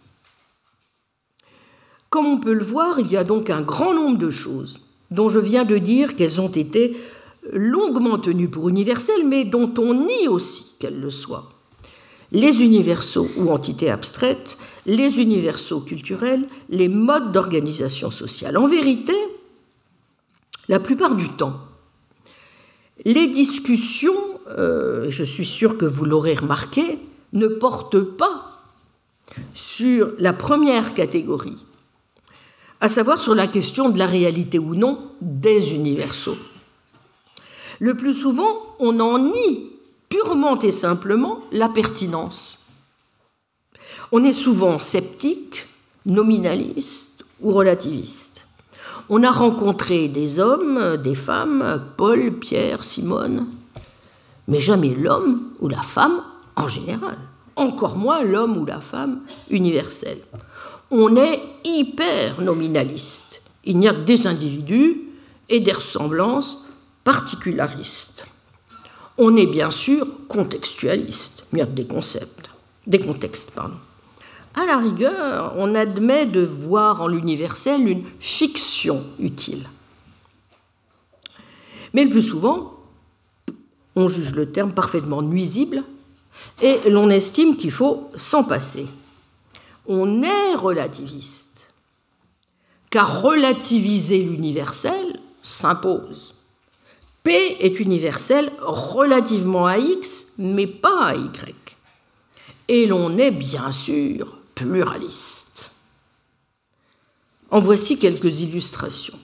Comme 2.11 2.27
on 2.27 2.39
peut 2.39 2.53
le 2.53 2.65
voir, 2.65 2.99
il 3.01 3.11
y 3.11 3.17
a 3.17 3.25
donc 3.25 3.51
un 3.51 3.63
grand 3.63 3.95
nombre 3.95 4.19
de 4.19 4.31
choses 4.31 4.81
dont 5.11 5.29
je 5.29 5.39
viens 5.39 5.65
de 5.65 5.79
dire 5.79 6.17
qu'elles 6.17 6.41
ont 6.41 6.49
été 6.49 6.97
longuement 7.53 8.19
tenues 8.19 8.49
pour 8.49 8.69
universelles, 8.69 9.27
mais 9.27 9.45
dont 9.45 9.73
on 9.79 9.95
nie 9.95 10.29
aussi 10.29 10.67
qu'elles 10.79 11.01
le 11.01 11.11
soient. 11.11 11.51
Les 12.31 12.63
universaux 12.63 13.29
ou 13.39 13.51
entités 13.51 13.91
abstraites, 13.91 14.59
les 14.85 15.21
universaux 15.21 15.81
culturels, 15.81 16.47
les 16.69 16.89
modes 16.89 17.33
d'organisation 17.33 18.11
sociale. 18.11 18.59
En 18.59 18.67
vérité, 18.67 19.15
la 20.69 20.79
plupart 20.79 21.15
du 21.15 21.29
temps, 21.29 21.61
les 23.05 23.29
discussions, 23.29 24.17
euh, 24.51 25.07
je 25.09 25.25
suis 25.25 25.47
sûr 25.47 25.79
que 25.79 25.87
vous 25.87 26.05
l'aurez 26.05 26.35
remarqué, 26.35 26.99
ne 27.33 27.47
portent 27.47 28.01
pas 28.01 28.63
sur 29.55 30.11
la 30.19 30.33
première 30.33 30.95
catégorie, 30.95 31.65
à 32.81 32.89
savoir 32.89 33.21
sur 33.21 33.35
la 33.35 33.47
question 33.47 33.89
de 33.89 33.99
la 33.99 34.07
réalité 34.07 34.59
ou 34.59 34.75
non 34.75 34.99
des 35.21 35.75
universaux. 35.75 36.37
Le 37.79 37.95
plus 37.95 38.15
souvent, 38.15 38.77
on 38.79 38.99
en 39.01 39.19
nie 39.19 39.71
purement 40.09 40.59
et 40.59 40.73
simplement 40.73 41.41
la 41.53 41.69
pertinence. 41.69 42.59
On 44.11 44.25
est 44.25 44.33
souvent 44.33 44.79
sceptique, 44.79 45.67
nominaliste 46.07 47.25
ou 47.41 47.53
relativiste. 47.53 48.43
On 49.11 49.23
a 49.23 49.31
rencontré 49.31 50.09
des 50.09 50.41
hommes, 50.41 50.97
des 50.97 51.15
femmes, 51.15 51.83
Paul, 51.97 52.33
Pierre, 52.33 52.85
Simone, 52.85 53.47
mais 54.49 54.61
jamais 54.61 54.95
l'homme 54.95 55.51
ou 55.61 55.69
la 55.69 55.83
femme 55.83 56.23
en 56.57 56.69
général, 56.69 57.19
encore 57.57 57.97
moins 57.97 58.23
l'homme 58.23 58.57
ou 58.57 58.65
la 58.65 58.81
femme 58.81 59.21
universelle 59.51 60.21
on 60.91 61.17
est 61.17 61.41
hyper 61.65 62.41
nominaliste. 62.41 63.41
Il 63.65 63.79
n'y 63.79 63.89
a 63.89 63.93
que 63.93 64.01
des 64.01 64.27
individus 64.27 65.03
et 65.49 65.61
des 65.61 65.73
ressemblances 65.73 66.65
particularistes. 67.09 68.27
On 69.17 69.35
est 69.35 69.47
bien 69.47 69.71
sûr 69.71 70.07
contextualiste, 70.29 71.47
que 71.51 71.65
des 71.65 71.87
concepts, 71.87 72.51
des 72.87 72.99
contextes, 72.99 73.53
pardon. 73.53 73.79
À 74.55 74.67
la 74.67 74.77
rigueur, 74.77 75.55
on 75.57 75.75
admet 75.75 76.27
de 76.27 76.43
voir 76.43 77.01
en 77.01 77.09
l'universel 77.09 77.89
une 77.89 78.05
fiction 78.21 79.07
utile. 79.19 79.67
Mais 81.95 82.05
le 82.05 82.11
plus 82.11 82.21
souvent, 82.21 82.75
on 83.97 84.09
juge 84.09 84.35
le 84.35 84.53
terme 84.53 84.73
parfaitement 84.73 85.23
nuisible 85.23 85.85
et 86.61 86.91
l'on 86.91 87.09
estime 87.09 87.57
qu'il 87.57 87.73
faut 87.73 88.11
s'en 88.17 88.45
passer 88.45 88.87
on 89.87 90.23
est 90.23 90.55
relativiste, 90.57 91.73
car 92.91 93.23
relativiser 93.23 94.23
l'universel 94.23 95.19
s'impose. 95.41 96.35
Est 97.31 97.81
universel 97.81 98.51
relativement 98.61 99.67
à 99.67 99.79
X, 99.79 100.33
mais 100.39 100.67
pas 100.67 101.09
à 101.09 101.15
Y. 101.15 101.77
Et 102.69 102.87
l'on 102.87 103.19
est 103.19 103.31
bien 103.31 103.71
sûr 103.71 104.39
pluraliste. 104.55 105.71
En 107.51 107.61
voici 107.61 107.99
quelques 107.99 108.41
illustrations. 108.41 109.19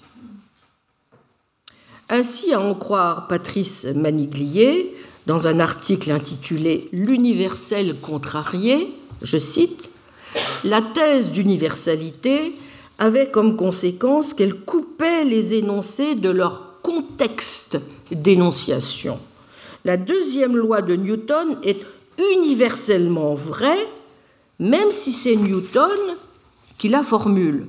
Ainsi, 2.10 2.52
à 2.52 2.60
en 2.60 2.74
croire 2.74 3.26
Patrice 3.26 3.86
Maniglier, 3.94 4.94
dans 5.26 5.46
un 5.46 5.58
article 5.58 6.10
intitulé 6.10 6.88
L'universel 6.92 7.98
contrarié, 8.00 8.92
je 9.22 9.38
cite, 9.38 9.90
la 10.64 10.82
thèse 10.82 11.30
d'universalité 11.30 12.54
avait 12.98 13.30
comme 13.30 13.56
conséquence 13.56 14.34
qu'elle 14.34 14.54
coupait 14.54 15.24
les 15.24 15.54
énoncés 15.54 16.14
de 16.14 16.28
leur 16.28 16.80
contexte 16.82 17.78
d'énonciation. 18.10 19.18
La 19.84 19.96
deuxième 19.96 20.56
loi 20.56 20.82
de 20.82 20.96
Newton 20.96 21.58
est 21.62 21.84
universellement 22.36 23.34
vraie, 23.34 23.86
même 24.58 24.92
si 24.92 25.12
c'est 25.12 25.36
Newton 25.36 25.90
qui 26.78 26.88
la 26.88 27.02
formule. 27.02 27.68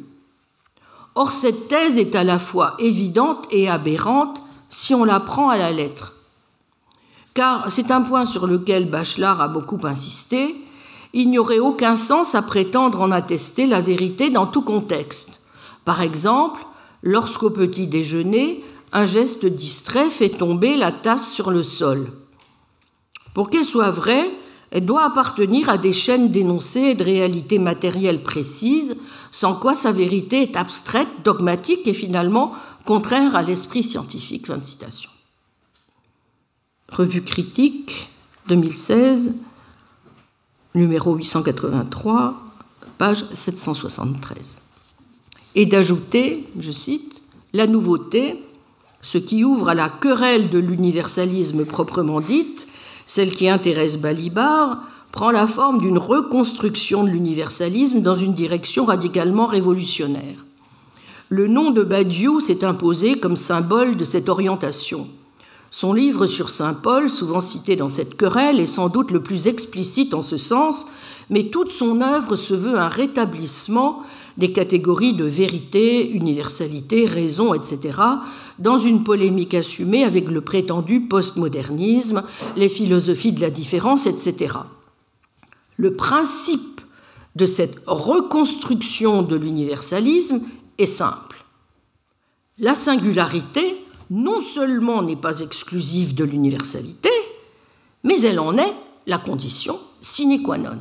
Or, 1.16 1.32
cette 1.32 1.68
thèse 1.68 1.98
est 1.98 2.16
à 2.16 2.24
la 2.24 2.40
fois 2.40 2.76
évidente 2.80 3.46
et 3.52 3.70
aberrante 3.70 4.42
si 4.70 4.94
on 4.94 5.06
la 5.06 5.20
prend 5.20 5.50
à 5.50 5.58
la 5.58 5.72
lettre. 5.72 6.14
Car 7.34 7.72
c'est 7.72 7.92
un 7.92 8.02
point 8.02 8.26
sur 8.26 8.48
lequel 8.48 8.90
Bachelard 8.90 9.42
a 9.42 9.48
beaucoup 9.48 9.80
insisté, 9.84 10.56
il 11.14 11.30
n'y 11.30 11.40
aurait 11.40 11.60
aucun 11.60 11.96
sens 11.96 12.36
à 12.36 12.42
prétendre 12.42 13.00
en 13.02 13.12
attester 13.12 13.66
la 13.66 13.80
vérité 13.80 14.30
dans 14.30 14.48
tout 14.48 14.62
contexte. 14.62 15.40
Par 15.86 16.02
exemple, 16.02 16.66
lorsqu'au 17.04 17.50
petit 17.50 17.88
déjeuner, 17.88 18.64
un 18.96 19.06
geste 19.06 19.46
distrait 19.46 20.10
fait 20.10 20.30
tomber 20.30 20.78
la 20.78 20.94
tasse 20.94 21.30
sur 21.30 21.52
le 21.52 21.64
sol. 21.64 22.14
Pour 23.34 23.50
qu'elle 23.50 23.66
soit 23.66 23.90
vraie, 23.90 24.32
elle 24.72 24.86
doit 24.86 25.04
appartenir 25.04 25.68
à 25.68 25.78
des 25.78 25.92
chaînes 25.92 26.32
d'énoncés 26.32 26.80
et 26.80 26.96
de 26.96 27.04
réalités 27.04 27.60
matérielles 27.60 28.24
précises, 28.24 28.96
sans 29.34 29.54
quoi 29.54 29.76
sa 29.76 29.92
vérité 29.92 30.42
est 30.42 30.56
abstraite, 30.56 31.10
dogmatique 31.26 31.86
et 31.88 31.94
finalement 31.94 32.54
contraire 32.86 33.36
à 33.36 33.44
l'esprit 33.44 33.84
scientifique. 33.84 34.48
Revue 36.90 37.24
critique, 37.24 38.10
2016, 38.48 39.34
numéro 40.74 41.16
883, 41.16 42.42
page 42.98 43.26
773. 43.34 44.58
Et 45.56 45.66
d'ajouter, 45.66 46.48
je 46.58 46.72
cite, 46.72 47.22
la 47.52 47.68
nouveauté, 47.68 48.42
ce 49.06 49.20
qui 49.20 49.44
ouvre 49.44 49.70
à 49.70 49.76
la 49.76 49.88
querelle 49.88 50.50
de 50.50 50.58
l'universalisme 50.58 51.64
proprement 51.64 52.22
dite, 52.22 52.66
celle 53.06 53.30
qui 53.30 53.48
intéresse 53.48 54.00
Balibar, 54.00 54.80
prend 55.12 55.30
la 55.30 55.46
forme 55.46 55.80
d'une 55.80 56.00
reconstruction 56.00 57.04
de 57.04 57.10
l'universalisme 57.10 58.02
dans 58.02 58.16
une 58.16 58.34
direction 58.34 58.84
radicalement 58.84 59.46
révolutionnaire. 59.46 60.44
Le 61.30 61.46
nom 61.46 61.70
de 61.70 61.84
Badiou 61.84 62.40
s'est 62.40 62.66
imposé 62.66 63.20
comme 63.20 63.36
symbole 63.36 63.96
de 63.96 64.04
cette 64.04 64.28
orientation. 64.28 65.08
Son 65.70 65.94
livre 65.94 66.26
sur 66.26 66.50
Saint 66.50 66.74
Paul, 66.74 67.08
souvent 67.08 67.42
cité 67.42 67.76
dans 67.76 67.90
cette 67.90 68.18
querelle, 68.18 68.60
est 68.60 68.66
sans 68.66 68.90
doute 68.90 69.12
le 69.12 69.22
plus 69.22 69.46
explicite 69.46 70.16
en 70.16 70.24
ce 70.24 70.38
sens, 70.38 70.88
mais 71.30 71.50
toute 71.50 71.70
son 71.70 72.02
œuvre 72.02 72.36
se 72.36 72.56
veut 72.56 72.80
un 72.80 72.88
rétablissement 72.88 74.02
des 74.38 74.52
catégories 74.52 75.14
de 75.14 75.26
vérité, 75.26 76.10
universalité, 76.10 77.06
raison, 77.06 77.54
etc., 77.54 78.00
dans 78.60 78.78
une 78.78 79.04
polémique 79.04 79.54
assumée 79.54 80.04
avec 80.04 80.30
le 80.30 80.42
prétendu 80.42 81.02
postmodernisme, 81.02 82.24
les 82.56 82.70
philosophies 82.70 83.34
de 83.34 83.42
la 83.42 83.50
différence, 83.50 84.08
etc. 84.08 84.56
Le 85.78 85.96
principe 85.96 86.82
de 87.36 87.46
cette 87.46 87.82
reconstruction 87.86 89.22
de 89.22 89.36
l'universalisme 89.36 90.42
est 90.78 90.86
simple. 90.86 91.46
La 92.58 92.76
singularité 92.76 93.86
non 94.10 94.40
seulement 94.40 95.02
n'est 95.02 95.16
pas 95.16 95.40
exclusive 95.40 96.16
de 96.16 96.24
l'universalité, 96.24 97.10
mais 98.04 98.22
elle 98.22 98.40
en 98.40 98.58
est 98.58 98.74
la 99.08 99.18
condition 99.18 99.80
sine 100.00 100.42
qua 100.44 100.58
non. 100.58 100.80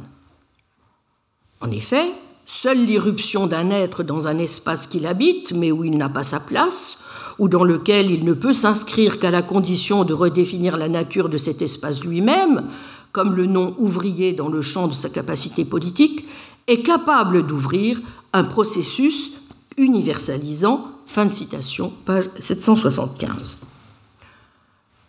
En 1.61 1.71
effet, 1.71 2.13
seule 2.47 2.85
l'irruption 2.85 3.47
d'un 3.47 3.71
être 3.71 4.03
dans 4.03 4.29
un 4.29 4.39
espace 4.39 4.87
qu'il 4.87 5.07
habite, 5.07 5.53
mais 5.53 5.73
où 5.73 5.85
il 5.85 5.97
n'a 5.97 6.09
pas 6.09 6.25
sa 6.25 6.41
place, 6.41 6.99
ou 7.39 7.49
dans 7.49 7.65
lequel 7.65 8.11
il 8.11 8.25
ne 8.25 8.33
peut 8.33 8.53
s'inscrire 8.53 9.19
qu'à 9.19 9.31
la 9.31 9.43
condition 9.43 10.05
de 10.05 10.15
redéfinir 10.15 10.77
la 10.77 10.89
nature 10.89 11.29
de 11.29 11.39
cet 11.39 11.63
espace 11.63 12.05
lui-même, 12.05 12.65
comme 13.13 13.35
le 13.35 13.47
nom 13.47 13.75
ouvrier 13.79 14.33
dans 14.33 14.49
le 14.49 14.63
champ 14.63 14.89
de 14.89 14.95
sa 14.95 15.09
capacité 15.09 15.65
politique, 15.65 16.27
est 16.67 16.83
capable 16.83 17.47
d'ouvrir 17.47 18.01
un 18.33 18.45
processus 18.45 19.31
universalisant 19.77 20.91
Fin 21.07 21.27
de 21.27 21.31
citation, 21.31 21.93
page 22.05 22.31
775. 22.41 23.59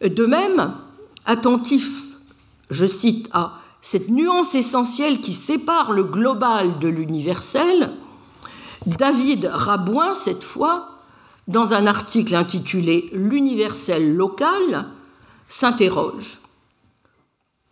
De 0.02 0.26
même, 0.26 0.74
attentif, 1.26 2.04
je 2.70 2.86
cite, 2.86 3.30
à 3.32 3.62
cette 3.86 4.10
nuance 4.10 4.56
essentielle 4.56 5.22
qui 5.22 5.36
sépare 5.36 5.92
le 5.92 6.04
global 6.04 6.80
de 6.80 6.88
l'universel, 6.88 7.92
David 8.88 9.46
Rabouin, 9.46 10.16
cette 10.16 10.44
fois, 10.44 10.90
dans 11.48 11.76
un 11.76 11.86
article 11.86 12.34
intitulé 12.34 13.12
L'universel 13.14 14.16
local, 14.16 14.88
s'interroge. 15.48 16.40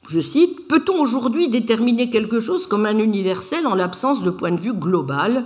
Je 0.08 0.20
cite, 0.20 0.68
Peut-on 0.68 1.02
aujourd'hui 1.02 1.50
déterminer 1.50 2.12
quelque 2.12 2.40
chose 2.40 2.68
comme 2.68 2.86
un 2.86 3.00
universel 3.00 3.66
en 3.66 3.74
l'absence 3.74 4.22
de 4.22 4.30
point 4.30 4.52
de 4.52 4.62
vue 4.62 4.76
global, 4.76 5.46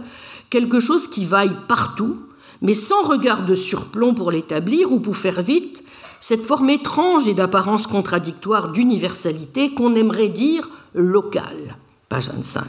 quelque 0.49 0.81
chose 0.81 1.07
qui 1.07 1.23
vaille 1.23 1.56
partout, 1.69 2.18
mais 2.61 2.73
sans 2.73 3.03
regard 3.03 3.45
de 3.45 3.56
surplomb 3.56 4.14
pour 4.14 4.31
l'établir 4.31 4.91
ou 4.91 4.99
pour 4.99 5.15
faire 5.15 5.41
vite, 5.41 5.81
cette 6.19 6.44
forme 6.44 6.69
étrange 6.69 7.27
et 7.27 7.34
d'apparence 7.34 7.88
contradictoire 7.88 8.72
d'universalité 8.72 9.73
qu'on 9.73 9.95
aimerait 9.95 10.30
dire 10.30 10.69
locale. 10.94 11.77
Page 12.10 12.30
25. 12.30 12.65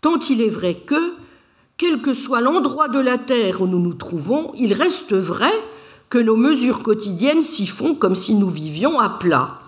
Tant 0.00 0.18
il 0.30 0.42
est 0.42 0.50
vrai 0.50 0.74
que, 0.74 1.14
quel 1.76 2.00
que 2.00 2.14
soit 2.14 2.40
l'endroit 2.40 2.88
de 2.88 2.98
la 2.98 3.18
Terre 3.18 3.60
où 3.60 3.66
nous 3.66 3.80
nous 3.80 3.94
trouvons, 3.94 4.52
il 4.56 4.72
reste 4.72 5.14
vrai 5.14 5.52
que 6.08 6.18
nos 6.18 6.36
mesures 6.36 6.82
quotidiennes 6.82 7.42
s'y 7.42 7.66
font 7.66 7.94
comme 7.94 8.14
si 8.14 8.34
nous 8.34 8.48
vivions 8.48 8.98
à 8.98 9.08
plat. 9.08 9.60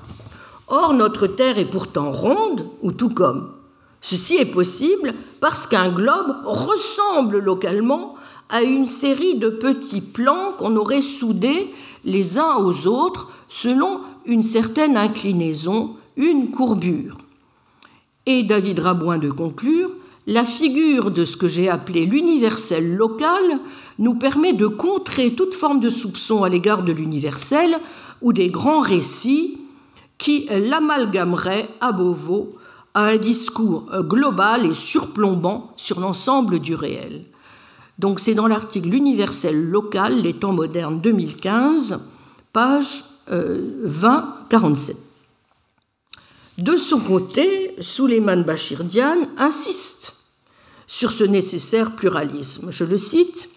Or, 0.69 0.95
notre 0.95 1.27
Terre 1.27 1.59
est 1.59 1.65
pourtant 1.65 2.13
ronde, 2.13 2.67
ou 2.81 2.93
tout 2.93 3.09
comme. 3.09 3.53
Ceci 4.01 4.37
est 4.37 4.47
possible 4.47 5.15
parce 5.41 5.67
qu'un 5.67 5.91
globe 5.91 6.37
ressemble 6.45 7.39
localement 7.39 8.15
à 8.49 8.63
une 8.63 8.87
série 8.87 9.39
de 9.39 9.49
petits 9.49 10.01
plans 10.01 10.53
qu'on 10.59 10.77
aurait 10.77 11.03
soudés 11.03 11.73
les 12.05 12.39
uns 12.39 12.57
aux 12.57 12.87
autres 12.87 13.29
selon 13.49 14.01
une 14.27 14.43
certaine 14.43 14.97
inclinaison, 14.97 15.97
une 16.17 16.51
courbure. 16.51 17.19
Et 18.27 18.43
David 18.43 18.79
Rabouin 18.79 19.19
de 19.19 19.31
conclure, 19.31 19.91
la 20.27 20.45
figure 20.45 21.11
de 21.11 21.25
ce 21.25 21.37
que 21.37 21.49
j'ai 21.49 21.69
appelé 21.69 22.07
l'universel 22.07 22.95
local 22.95 23.43
nous 23.99 24.15
permet 24.15 24.53
de 24.53 24.67
contrer 24.67 25.35
toute 25.35 25.55
forme 25.55 25.81
de 25.81 25.91
soupçon 25.91 26.45
à 26.45 26.49
l'égard 26.49 26.85
de 26.85 26.93
l'universel 26.93 27.79
ou 28.23 28.33
des 28.33 28.49
grands 28.49 28.83
récits 28.83 29.59
qui 30.19 30.47
l'amalgameraient 30.51 31.69
à 31.81 31.93
Beauvau 31.93 32.57
à 32.93 33.05
un 33.05 33.17
discours 33.17 33.87
global 34.03 34.67
et 34.67 34.75
surplombant 34.75 35.73
sur 35.77 36.01
l'ensemble 36.01 36.59
du 36.59 36.75
réel. 36.75 37.25
Donc 38.01 38.19
c'est 38.19 38.33
dans 38.33 38.47
l'article 38.47 38.95
Universel 38.95 39.63
local, 39.63 40.23
les 40.23 40.33
temps 40.33 40.55
modernes 40.55 41.03
2015, 41.03 42.01
page 42.51 43.05
20-47. 43.31 43.31
Euh, 43.31 44.95
De 46.57 46.79
son 46.79 46.99
côté, 46.99 47.77
Souleymane 47.79 48.45
Bachirdian 48.45 49.29
insiste 49.37 50.15
sur 50.87 51.11
ce 51.13 51.25
nécessaire 51.25 51.95
pluralisme. 51.95 52.73
Je 52.73 52.85
le 52.85 52.97
cite 52.97 53.51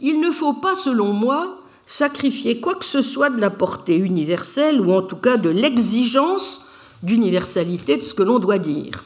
Il 0.00 0.20
ne 0.20 0.30
faut 0.30 0.54
pas, 0.54 0.76
selon 0.76 1.12
moi, 1.12 1.58
sacrifier 1.84 2.60
quoi 2.60 2.76
que 2.76 2.84
ce 2.84 3.02
soit 3.02 3.30
de 3.30 3.40
la 3.40 3.50
portée 3.50 3.96
universelle 3.96 4.80
ou 4.80 4.92
en 4.92 5.02
tout 5.02 5.16
cas 5.16 5.36
de 5.36 5.50
l'exigence 5.50 6.64
d'universalité 7.02 7.96
de 7.96 8.02
ce 8.02 8.14
que 8.14 8.22
l'on 8.22 8.38
doit 8.38 8.58
dire. 8.58 9.04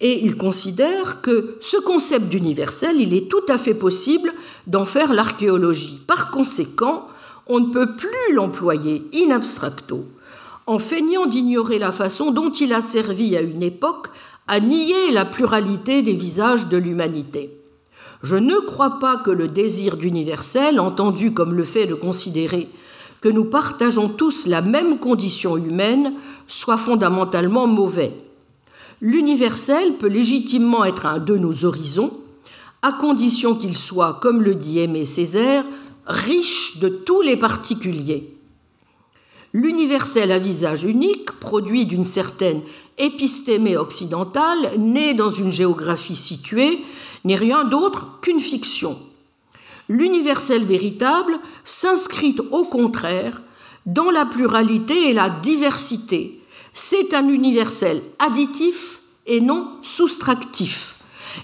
Et 0.00 0.24
il 0.24 0.36
considère 0.36 1.20
que 1.20 1.56
ce 1.60 1.76
concept 1.76 2.28
d'universel, 2.28 3.00
il 3.00 3.14
est 3.14 3.28
tout 3.30 3.44
à 3.48 3.58
fait 3.58 3.74
possible 3.74 4.32
d'en 4.66 4.84
faire 4.84 5.12
l'archéologie. 5.12 6.00
Par 6.06 6.30
conséquent, 6.30 7.06
on 7.46 7.60
ne 7.60 7.72
peut 7.72 7.94
plus 7.94 8.32
l'employer 8.32 9.04
in 9.14 9.30
abstracto, 9.30 10.04
en 10.66 10.78
feignant 10.78 11.26
d'ignorer 11.26 11.78
la 11.78 11.92
façon 11.92 12.32
dont 12.32 12.50
il 12.50 12.72
a 12.72 12.82
servi 12.82 13.36
à 13.36 13.40
une 13.40 13.62
époque 13.62 14.08
à 14.48 14.60
nier 14.60 15.10
la 15.12 15.24
pluralité 15.24 16.02
des 16.02 16.12
visages 16.12 16.66
de 16.66 16.76
l'humanité. 16.76 17.50
Je 18.22 18.36
ne 18.36 18.56
crois 18.56 18.98
pas 18.98 19.16
que 19.18 19.30
le 19.30 19.48
désir 19.48 19.96
d'universel, 19.96 20.80
entendu 20.80 21.32
comme 21.32 21.54
le 21.54 21.64
fait 21.64 21.86
de 21.86 21.94
considérer 21.94 22.68
que 23.20 23.28
nous 23.28 23.44
partageons 23.44 24.08
tous 24.08 24.46
la 24.46 24.60
même 24.60 24.98
condition 24.98 25.56
humaine, 25.56 26.14
soit 26.46 26.78
fondamentalement 26.78 27.66
mauvais 27.66 28.12
l'universel 29.04 29.98
peut 29.98 30.08
légitimement 30.08 30.82
être 30.82 31.04
un 31.04 31.18
de 31.18 31.36
nos 31.36 31.66
horizons, 31.66 32.10
à 32.80 32.90
condition 32.90 33.54
qu'il 33.54 33.76
soit, 33.76 34.18
comme 34.22 34.40
le 34.40 34.54
dit 34.54 34.78
Aimé 34.78 35.04
Césaire, 35.04 35.66
riche 36.06 36.78
de 36.78 36.88
tous 36.88 37.20
les 37.20 37.36
particuliers. 37.36 38.34
L'universel 39.52 40.32
à 40.32 40.38
visage 40.38 40.84
unique, 40.84 41.32
produit 41.32 41.84
d'une 41.84 42.06
certaine 42.06 42.62
épistémée 42.96 43.76
occidentale, 43.76 44.72
né 44.78 45.12
dans 45.12 45.30
une 45.30 45.52
géographie 45.52 46.16
située, 46.16 46.78
n'est 47.24 47.36
rien 47.36 47.64
d'autre 47.64 48.06
qu'une 48.22 48.40
fiction. 48.40 48.98
L'universel 49.90 50.64
véritable 50.64 51.38
s'inscrit 51.64 52.36
au 52.52 52.64
contraire 52.64 53.42
dans 53.84 54.10
la 54.10 54.24
pluralité 54.24 55.10
et 55.10 55.12
la 55.12 55.28
diversité, 55.28 56.40
c'est 56.74 57.14
un 57.14 57.28
universel 57.28 58.02
additif 58.18 59.00
et 59.26 59.40
non 59.40 59.68
soustractif. 59.82 60.96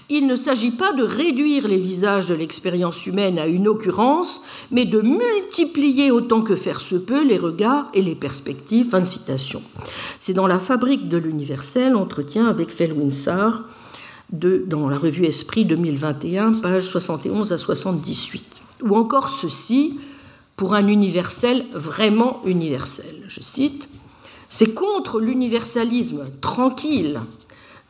Il 0.09 0.27
ne 0.27 0.35
s'agit 0.35 0.71
pas 0.71 0.93
de 0.93 1.03
réduire 1.03 1.67
les 1.67 1.79
visages 1.79 2.27
de 2.27 2.33
l'expérience 2.33 3.05
humaine 3.05 3.39
à 3.39 3.47
une 3.47 3.67
occurrence, 3.67 4.41
mais 4.69 4.85
de 4.85 5.01
multiplier 5.01 6.11
autant 6.11 6.41
que 6.41 6.55
faire 6.55 6.81
se 6.81 6.95
peut 6.95 7.23
les 7.23 7.37
regards 7.37 7.89
et 7.93 8.01
les 8.01 8.15
perspectives. 8.15 8.89
Fin 8.89 9.01
de 9.01 9.05
citation. 9.05 9.61
C'est 10.19 10.33
dans 10.33 10.47
La 10.47 10.59
fabrique 10.59 11.09
de 11.09 11.17
l'universel, 11.17 11.95
entretien 11.95 12.47
avec 12.47 12.69
Felwinsar, 12.69 13.63
dans 14.31 14.87
la 14.87 14.97
revue 14.97 15.25
Esprit 15.25 15.65
2021, 15.65 16.53
pages 16.53 16.85
71 16.85 17.51
à 17.51 17.57
78. 17.57 18.61
Ou 18.83 18.95
encore 18.95 19.29
ceci, 19.29 19.99
pour 20.55 20.73
un 20.73 20.87
universel 20.87 21.65
vraiment 21.73 22.41
universel. 22.45 23.23
Je 23.27 23.41
cite 23.41 23.89
C'est 24.51 24.73
contre 24.73 25.21
l'universalisme 25.21 26.25
tranquille, 26.41 27.21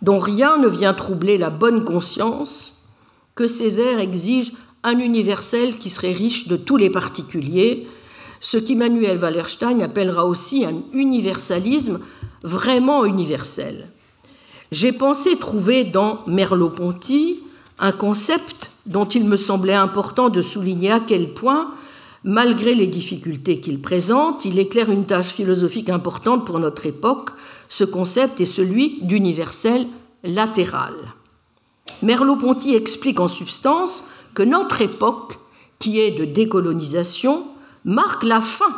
dont 0.03 0.19
rien 0.19 0.57
ne 0.57 0.67
vient 0.67 0.93
troubler 0.93 1.39
la 1.39 1.49
bonne 1.49 1.83
conscience, 1.83 2.85
que 3.33 3.47
Césaire 3.47 3.99
exige 3.99 4.53
un 4.83 4.99
universel 4.99 5.79
qui 5.79 5.89
serait 5.89 6.11
riche 6.11 6.47
de 6.47 6.57
tous 6.57 6.77
les 6.77 6.91
particuliers, 6.91 7.87
ce 8.41 8.57
qu'Immanuel 8.57 9.17
Wallerstein 9.17 9.81
appellera 9.81 10.27
aussi 10.27 10.63
un 10.63 10.83
universalisme 10.93 11.99
vraiment 12.43 13.05
universel. 13.05 13.87
J'ai 14.71 14.91
pensé 14.91 15.37
trouver 15.37 15.83
dans 15.83 16.21
Merleau-Ponty 16.27 17.39
un 17.79 17.91
concept 17.91 18.69
dont 18.85 19.05
il 19.05 19.25
me 19.27 19.37
semblait 19.37 19.73
important 19.73 20.29
de 20.29 20.43
souligner 20.43 20.91
à 20.91 20.99
quel 20.99 21.33
point, 21.33 21.71
malgré 22.23 22.75
les 22.75 22.87
difficultés 22.87 23.59
qu'il 23.59 23.81
présente, 23.81 24.45
il 24.45 24.59
éclaire 24.59 24.91
une 24.91 25.05
tâche 25.05 25.29
philosophique 25.29 25.89
importante 25.89 26.45
pour 26.45 26.59
notre 26.59 26.85
époque. 26.85 27.31
Ce 27.69 27.83
concept 27.83 28.41
est 28.41 28.45
celui 28.45 28.99
d'universel 29.01 29.87
latéral. 30.23 30.93
Merleau-Ponty 32.03 32.75
explique 32.75 33.19
en 33.19 33.27
substance 33.27 34.03
que 34.33 34.43
notre 34.43 34.81
époque, 34.81 35.39
qui 35.79 35.99
est 35.99 36.11
de 36.11 36.25
décolonisation, 36.25 37.45
marque 37.85 38.23
la 38.23 38.41
fin 38.41 38.73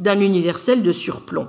d'un 0.00 0.20
universel 0.20 0.82
de 0.82 0.92
surplomb. 0.92 1.48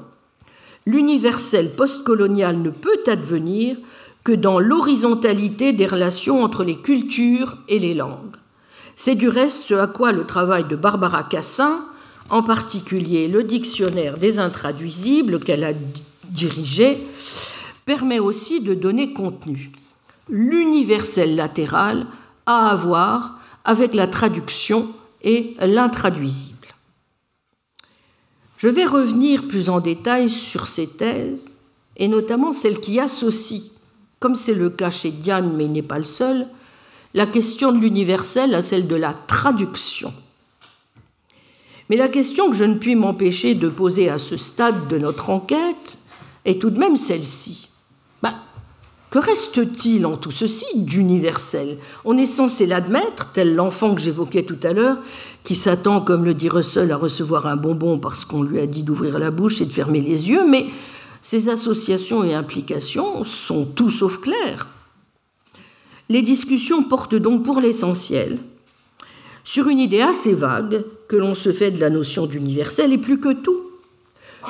L'universel 0.86 1.72
postcolonial 1.76 2.57
ne 2.57 2.70
peut 2.70 3.03
advenir 3.07 3.78
que 4.24 4.32
dans 4.32 4.60
l'horizontalité 4.60 5.74
des 5.74 5.88
relations 5.88 6.44
entre 6.44 6.64
les 6.64 6.78
cultures 6.78 7.57
et 7.68 7.80
les 7.80 7.94
langues. 7.94 8.38
C'est 8.95 9.15
du 9.15 9.28
reste 9.28 9.64
ce 9.64 9.74
à 9.74 9.88
quoi 9.88 10.11
le 10.11 10.26
travail 10.26 10.65
de 10.65 10.76
Barbara 10.76 11.24
Cassin, 11.24 11.86
en 12.30 12.44
particulier 12.44 13.28
le 13.28 13.44
dictionnaire 13.44 14.18
des 14.18 14.40
intraduisibles 14.40 15.40
qu'elle 15.40 15.64
a 15.64 15.74
dirigé, 16.30 16.98
permet 17.86 18.20
aussi 18.20 18.61
de 18.61 18.74
donner 18.74 19.14
contenu. 19.14 19.72
L'universel 20.30 21.36
latéral 21.36 22.07
a 22.45 22.70
à 22.70 22.76
voir 22.76 23.40
avec 23.65 23.94
la 23.94 24.07
traduction 24.07 24.90
et 25.22 25.56
l'intraduisible. 25.60 26.53
Je 28.57 28.70
vais 28.70 28.86
revenir 28.86 29.48
plus 29.48 29.70
en 29.70 29.82
détail 29.82 30.30
sur 30.30 30.68
ces 30.68 30.88
thèses, 30.88 31.53
et 31.98 32.07
notamment 32.07 32.53
celles 32.53 32.80
qui 32.80 32.99
associent, 32.99 33.64
comme 34.20 34.36
c'est 34.36 34.53
le 34.53 34.70
cas 34.70 34.90
chez 34.90 35.11
Diane, 35.11 35.53
mais 35.56 35.65
il 35.65 35.74
n'est 35.74 35.82
pas 35.82 35.98
le 35.98 36.06
seul, 36.06 36.48
la 37.14 37.26
question 37.26 37.72
de 37.72 37.80
l'universel 37.80 38.56
à 38.56 38.61
celle 38.61 38.88
de 38.88 38.95
la 38.95 39.14
traduction. 39.14 40.14
Mais 41.90 41.98
la 41.98 42.07
question 42.07 42.49
que 42.49 42.56
je 42.56 42.64
ne 42.64 42.76
puis 42.76 42.95
m'empêcher 42.95 43.56
de 43.56 43.69
poser 43.69 44.10
à 44.10 44.18
ce 44.18 44.38
stade 44.38 44.88
de 44.88 44.98
notre 44.98 45.30
enquête 45.30 45.98
est 46.45 46.61
tout 46.61 46.69
de 46.69 46.80
même 46.80 46.95
celle-ci. 46.95 47.68
Que 49.14 49.19
reste-t-il 49.19 50.07
en 50.07 50.18
tout 50.18 50.31
ceci 50.31 50.65
d'universel? 50.73 51.77
On 52.03 52.18
est 52.18 52.26
censé 52.26 52.65
l'admettre, 52.65 53.31
tel 53.31 53.53
l'enfant 53.53 53.94
que 53.94 54.02
j'évoquais 54.02 54.41
tout 54.41 54.57
à 54.64 54.73
l'heure, 54.73 54.98
qui 55.44 55.53
s'attend, 55.53 56.02
comme 56.02 56.26
le 56.26 56.34
dit 56.34 56.49
Russell, 56.49 56.91
à 56.91 56.98
recevoir 56.98 57.45
un 57.45 57.56
bonbon 57.56 57.99
parce 57.99 58.26
qu'on 58.26 58.41
lui 58.41 58.60
a 58.60 58.65
dit 58.65 58.81
d'ouvrir 58.81 59.19
la 59.19 59.30
bouche 59.30 59.61
et 59.61 59.68
de 59.68 59.72
fermer 59.72 60.02
les 60.02 60.31
yeux, 60.31 60.48
mais 60.49 60.65
ces 61.22 61.48
associations 61.49 62.23
et 62.23 62.34
implications 62.34 63.23
sont 63.23 63.65
tout 63.65 63.91
sauf 63.91 64.19
claires. 64.19 64.68
Les 66.14 66.22
discussions 66.22 66.84
portent 66.84 67.15
donc 67.15 67.41
pour 67.41 67.60
l'essentiel 67.60 68.38
sur 69.44 69.68
une 69.68 69.80
idée 69.80 70.02
assez 70.02 70.35
vague 70.35 70.85
que 71.07 71.15
l'on 71.15 71.34
se 71.34 71.52
fait 71.52 71.72
de 71.72 71.80
la 71.80 71.90
notion 71.90 72.27
d'universel 72.27 72.94
et 72.94 72.99
plus 72.99 73.19
que 73.19 73.34
tout, 73.34 73.64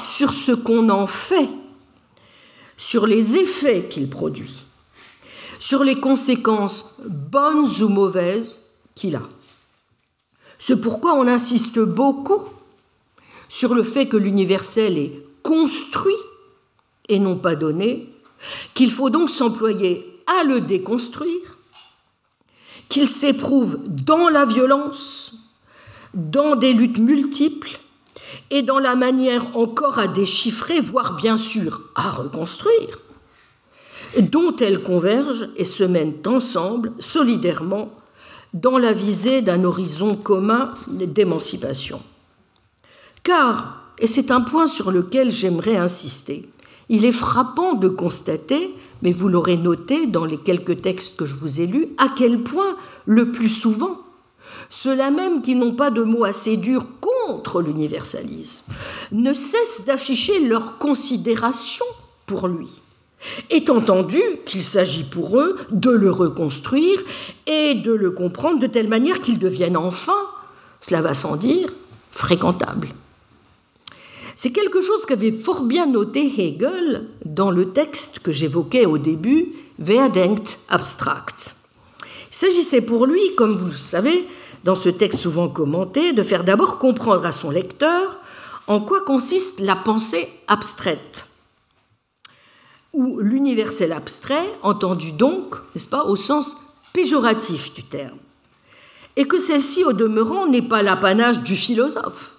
sur 0.03 0.33
ce 0.33 0.51
qu'on 0.51 0.89
en 0.89 1.07
fait 1.07 1.47
sur 2.75 3.07
les 3.07 3.37
effets 3.37 3.87
qu'il 3.89 4.09
produit, 4.09 4.65
sur 5.57 5.85
les 5.85 6.01
conséquences 6.01 6.97
bonnes 7.07 7.69
ou 7.81 7.87
mauvaises 7.87 8.59
qu'il 8.93 9.15
a. 9.15 9.23
C'est 10.59 10.81
pourquoi 10.81 11.13
on 11.13 11.27
insiste 11.27 11.79
beaucoup 11.79 12.41
sur 13.47 13.73
le 13.73 13.83
fait 13.83 14.09
que 14.09 14.17
l'universel 14.17 14.97
est 14.97 15.13
construit 15.43 16.13
et 17.07 17.19
non 17.19 17.37
pas 17.37 17.55
donné, 17.55 18.09
qu'il 18.73 18.91
faut 18.91 19.09
donc 19.09 19.29
s'employer 19.29 20.09
à 20.27 20.43
le 20.43 20.61
déconstruire, 20.61 21.52
qu'il 22.93 23.07
s'éprouve 23.07 23.79
dans 23.87 24.29
la 24.29 24.45
violence, 24.45 25.33
dans 26.13 26.55
des 26.55 26.73
luttes 26.73 26.99
multiples, 26.99 27.79
et 28.51 28.61
dans 28.61 28.77
la 28.77 28.95
manière 28.95 29.57
encore 29.57 29.97
à 29.97 30.07
déchiffrer, 30.07 30.79
voire 30.79 31.15
bien 31.15 31.37
sûr 31.37 31.81
à 31.95 32.11
reconstruire, 32.11 32.99
dont 34.19 34.55
elles 34.57 34.83
convergent 34.83 35.49
et 35.57 35.65
se 35.65 35.83
mènent 35.83 36.19
ensemble, 36.27 36.91
solidairement, 36.99 37.89
dans 38.53 38.77
la 38.77 38.93
visée 38.93 39.41
d'un 39.41 39.63
horizon 39.63 40.15
commun 40.15 40.75
d'émancipation. 40.87 41.99
Car, 43.23 43.87
et 43.97 44.07
c'est 44.07 44.29
un 44.29 44.41
point 44.41 44.67
sur 44.67 44.91
lequel 44.91 45.31
j'aimerais 45.31 45.77
insister, 45.77 46.47
il 46.89 47.05
est 47.05 47.11
frappant 47.11 47.73
de 47.73 47.89
constater, 47.89 48.75
mais 49.03 49.11
vous 49.11 49.27
l'aurez 49.27 49.57
noté 49.57 50.07
dans 50.07 50.25
les 50.25 50.37
quelques 50.37 50.81
textes 50.81 51.17
que 51.17 51.25
je 51.25 51.35
vous 51.35 51.61
ai 51.61 51.67
lus, 51.67 51.89
à 51.97 52.07
quel 52.17 52.41
point, 52.41 52.77
le 53.05 53.31
plus 53.31 53.49
souvent, 53.49 53.99
ceux-là 54.69 55.11
même 55.11 55.41
qui 55.41 55.55
n'ont 55.55 55.75
pas 55.75 55.91
de 55.91 56.01
mots 56.01 56.23
assez 56.23 56.57
durs 56.57 56.87
contre 57.01 57.61
l'universalisme, 57.61 58.71
ne 59.11 59.33
cessent 59.33 59.85
d'afficher 59.85 60.39
leur 60.47 60.77
considération 60.77 61.85
pour 62.25 62.47
lui, 62.47 62.81
étant 63.49 63.77
entendu 63.77 64.21
qu'il 64.45 64.63
s'agit 64.63 65.03
pour 65.03 65.37
eux 65.37 65.57
de 65.69 65.91
le 65.91 66.09
reconstruire 66.09 66.99
et 67.45 67.75
de 67.75 67.91
le 67.91 68.11
comprendre 68.11 68.59
de 68.59 68.67
telle 68.67 68.87
manière 68.87 69.21
qu'il 69.21 69.37
devienne 69.37 69.75
enfin, 69.75 70.17
cela 70.79 71.01
va 71.01 71.13
sans 71.13 71.35
dire, 71.35 71.69
fréquentable. 72.11 72.87
C'est 74.35 74.51
quelque 74.51 74.81
chose 74.81 75.05
qu'avait 75.05 75.31
fort 75.31 75.61
bien 75.61 75.85
noté 75.85 76.21
Hegel 76.25 77.07
dans 77.25 77.51
le 77.51 77.71
texte 77.71 78.19
que 78.19 78.31
j'évoquais 78.31 78.85
au 78.85 78.97
début, 78.97 79.53
Wer 79.79 80.09
denkt 80.09 80.59
abstrakt. 80.69 81.55
Il 82.31 82.35
s'agissait 82.35 82.81
pour 82.81 83.05
lui, 83.05 83.35
comme 83.35 83.55
vous 83.55 83.67
le 83.67 83.77
savez, 83.77 84.27
dans 84.63 84.75
ce 84.75 84.89
texte 84.89 85.19
souvent 85.19 85.49
commenté, 85.49 86.13
de 86.13 86.23
faire 86.23 86.43
d'abord 86.43 86.77
comprendre 86.77 87.25
à 87.25 87.31
son 87.31 87.49
lecteur 87.49 88.19
en 88.67 88.79
quoi 88.79 89.01
consiste 89.01 89.59
la 89.59 89.75
pensée 89.75 90.29
abstraite, 90.47 91.27
ou 92.93 93.19
l'universel 93.19 93.91
abstrait, 93.91 94.53
entendu 94.61 95.11
donc, 95.11 95.55
n'est-ce 95.73 95.89
pas, 95.89 96.05
au 96.05 96.15
sens 96.15 96.55
péjoratif 96.93 97.73
du 97.73 97.83
terme, 97.83 98.17
et 99.15 99.25
que 99.25 99.37
celle-ci, 99.37 99.83
au 99.83 99.93
demeurant, 99.93 100.47
n'est 100.47 100.61
pas 100.61 100.81
l'apanage 100.81 101.41
du 101.41 101.55
philosophe. 101.55 102.32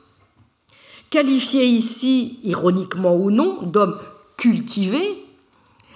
Qualifié 1.15 1.65
ici, 1.65 2.41
ironiquement 2.43 3.15
ou 3.15 3.31
non, 3.31 3.63
d'homme 3.63 3.97
cultivé, 4.37 5.25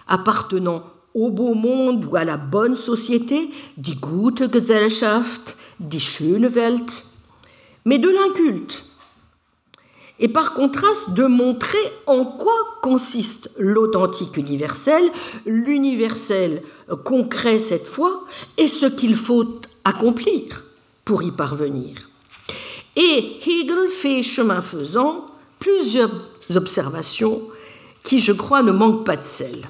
appartenant 0.06 0.84
au 1.12 1.30
beau 1.30 1.54
monde 1.54 2.04
ou 2.04 2.14
à 2.14 2.22
la 2.22 2.36
bonne 2.36 2.76
société, 2.76 3.50
die 3.76 3.96
gute 3.96 4.48
Gesellschaft, 4.52 5.56
die 5.80 5.98
schöne 5.98 6.46
Welt, 6.46 7.04
mais 7.84 7.98
de 7.98 8.08
l'inculte. 8.08 8.84
Et 10.20 10.28
par 10.28 10.54
contraste, 10.54 11.10
de 11.14 11.24
montrer 11.24 11.82
en 12.06 12.24
quoi 12.24 12.78
consiste 12.80 13.50
l'authentique 13.58 14.36
universel, 14.36 15.02
l'universel 15.46 16.62
concret 17.04 17.58
cette 17.58 17.88
fois, 17.88 18.24
et 18.56 18.68
ce 18.68 18.86
qu'il 18.86 19.16
faut 19.16 19.62
accomplir 19.82 20.64
pour 21.04 21.24
y 21.24 21.32
parvenir. 21.32 22.07
Et 23.00 23.38
Hegel 23.46 23.88
fait, 23.88 24.24
chemin 24.24 24.60
faisant, 24.60 25.26
plusieurs 25.60 26.10
observations 26.56 27.42
qui, 28.02 28.18
je 28.18 28.32
crois, 28.32 28.64
ne 28.64 28.72
manquent 28.72 29.06
pas 29.06 29.16
de 29.16 29.24
sel. 29.24 29.68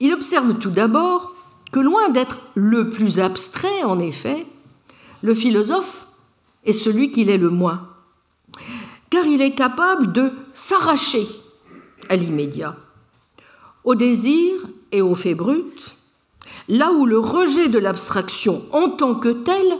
Il 0.00 0.12
observe 0.12 0.58
tout 0.58 0.70
d'abord 0.70 1.32
que 1.70 1.78
loin 1.78 2.08
d'être 2.08 2.38
le 2.56 2.90
plus 2.90 3.20
abstrait, 3.20 3.84
en 3.84 4.00
effet, 4.00 4.44
le 5.22 5.34
philosophe 5.34 6.06
est 6.64 6.72
celui 6.72 7.12
qu'il 7.12 7.30
est 7.30 7.38
le 7.38 7.48
moins, 7.48 7.88
car 9.08 9.24
il 9.24 9.40
est 9.40 9.54
capable 9.54 10.12
de 10.12 10.32
s'arracher 10.52 11.28
à 12.08 12.16
l'immédiat, 12.16 12.74
au 13.84 13.94
désir 13.94 14.58
et 14.90 15.00
au 15.00 15.14
fait 15.14 15.36
brut, 15.36 15.96
là 16.66 16.90
où 16.90 17.06
le 17.06 17.20
rejet 17.20 17.68
de 17.68 17.78
l'abstraction 17.78 18.64
en 18.72 18.90
tant 18.90 19.14
que 19.14 19.28
tel 19.28 19.78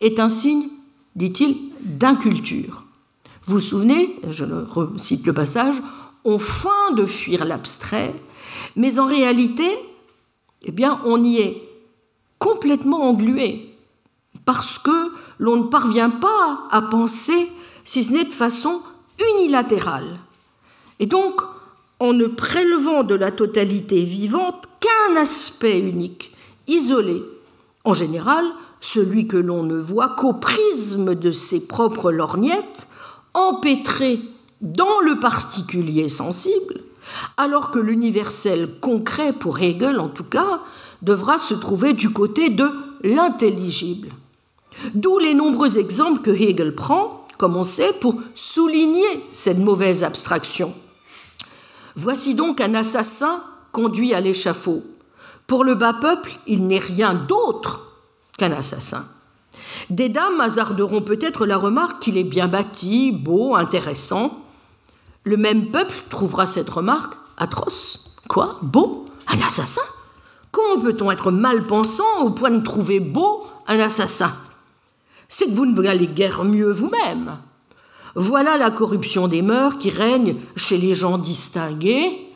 est 0.00 0.18
un 0.18 0.28
signe, 0.28 0.68
dit-il, 1.16 1.70
d'inculture. 1.80 2.84
Vous 3.44 3.54
vous 3.54 3.60
souvenez, 3.60 4.16
je 4.30 4.44
cite 4.98 5.26
le 5.26 5.32
passage, 5.32 5.76
on 6.24 6.38
feint 6.38 6.92
de 6.96 7.06
fuir 7.06 7.44
l'abstrait, 7.44 8.14
mais 8.76 8.98
en 8.98 9.06
réalité, 9.06 9.68
eh 10.62 10.72
on 11.04 11.22
y 11.24 11.38
est 11.38 11.68
complètement 12.38 13.02
englué, 13.08 13.74
parce 14.44 14.78
que 14.78 15.12
l'on 15.38 15.56
ne 15.56 15.68
parvient 15.68 16.10
pas 16.10 16.68
à 16.70 16.82
penser, 16.82 17.48
si 17.84 18.04
ce 18.04 18.12
n'est 18.12 18.24
de 18.24 18.32
façon 18.32 18.80
unilatérale. 19.36 20.18
Et 20.98 21.06
donc, 21.06 21.40
en 21.98 22.12
ne 22.12 22.26
prélevant 22.26 23.02
de 23.02 23.14
la 23.14 23.30
totalité 23.30 24.02
vivante 24.02 24.66
qu'un 24.80 25.16
aspect 25.16 25.78
unique, 25.78 26.32
isolé, 26.66 27.22
en 27.84 27.94
général, 27.94 28.44
celui 28.82 29.28
que 29.28 29.36
l'on 29.36 29.62
ne 29.62 29.78
voit 29.78 30.10
qu'au 30.10 30.34
prisme 30.34 31.14
de 31.14 31.30
ses 31.30 31.66
propres 31.66 32.10
lorgnettes, 32.10 32.88
empêtré 33.32 34.20
dans 34.60 35.00
le 35.00 35.18
particulier 35.20 36.08
sensible, 36.08 36.80
alors 37.36 37.70
que 37.70 37.78
l'universel 37.78 38.68
concret, 38.80 39.32
pour 39.32 39.60
Hegel 39.60 40.00
en 40.00 40.08
tout 40.08 40.24
cas, 40.24 40.60
devra 41.00 41.38
se 41.38 41.54
trouver 41.54 41.94
du 41.94 42.10
côté 42.10 42.50
de 42.50 42.70
l'intelligible. 43.04 44.08
D'où 44.94 45.18
les 45.18 45.34
nombreux 45.34 45.78
exemples 45.78 46.20
que 46.20 46.30
Hegel 46.30 46.74
prend, 46.74 47.26
comme 47.38 47.56
on 47.56 47.64
sait, 47.64 47.92
pour 48.00 48.20
souligner 48.34 49.24
cette 49.32 49.58
mauvaise 49.58 50.02
abstraction. 50.02 50.74
Voici 51.94 52.34
donc 52.34 52.60
un 52.60 52.74
assassin 52.74 53.44
conduit 53.70 54.12
à 54.12 54.20
l'échafaud. 54.20 54.82
Pour 55.46 55.62
le 55.62 55.76
bas 55.76 55.94
peuple, 55.94 56.32
il 56.48 56.66
n'est 56.66 56.78
rien 56.78 57.14
d'autre 57.14 57.91
assassin. 58.50 59.04
Des 59.90 60.08
dames 60.08 60.40
hasarderont 60.40 61.02
peut-être 61.02 61.46
la 61.46 61.56
remarque 61.56 62.02
qu'il 62.02 62.16
est 62.16 62.24
bien 62.24 62.48
bâti, 62.48 63.12
beau, 63.12 63.54
intéressant. 63.54 64.40
Le 65.24 65.36
même 65.36 65.66
peuple 65.66 65.94
trouvera 66.10 66.46
cette 66.46 66.70
remarque 66.70 67.14
atroce. 67.36 68.16
Quoi? 68.28 68.58
Beau? 68.62 69.04
Un 69.28 69.40
assassin? 69.40 69.82
Comment 70.50 70.82
peut-on 70.82 71.10
être 71.10 71.30
mal 71.30 71.66
pensant 71.66 72.22
au 72.22 72.30
point 72.30 72.50
de 72.50 72.62
trouver 72.62 73.00
beau 73.00 73.46
un 73.66 73.78
assassin? 73.78 74.32
C'est 75.28 75.46
que 75.46 75.52
vous 75.52 75.66
ne 75.66 75.80
valez 75.80 76.08
guère 76.08 76.44
mieux 76.44 76.70
vous-même. 76.70 77.38
Voilà 78.14 78.58
la 78.58 78.70
corruption 78.70 79.28
des 79.28 79.40
mœurs 79.40 79.78
qui 79.78 79.88
règne 79.88 80.36
chez 80.56 80.76
les 80.76 80.94
gens 80.94 81.16
distingués, 81.16 82.28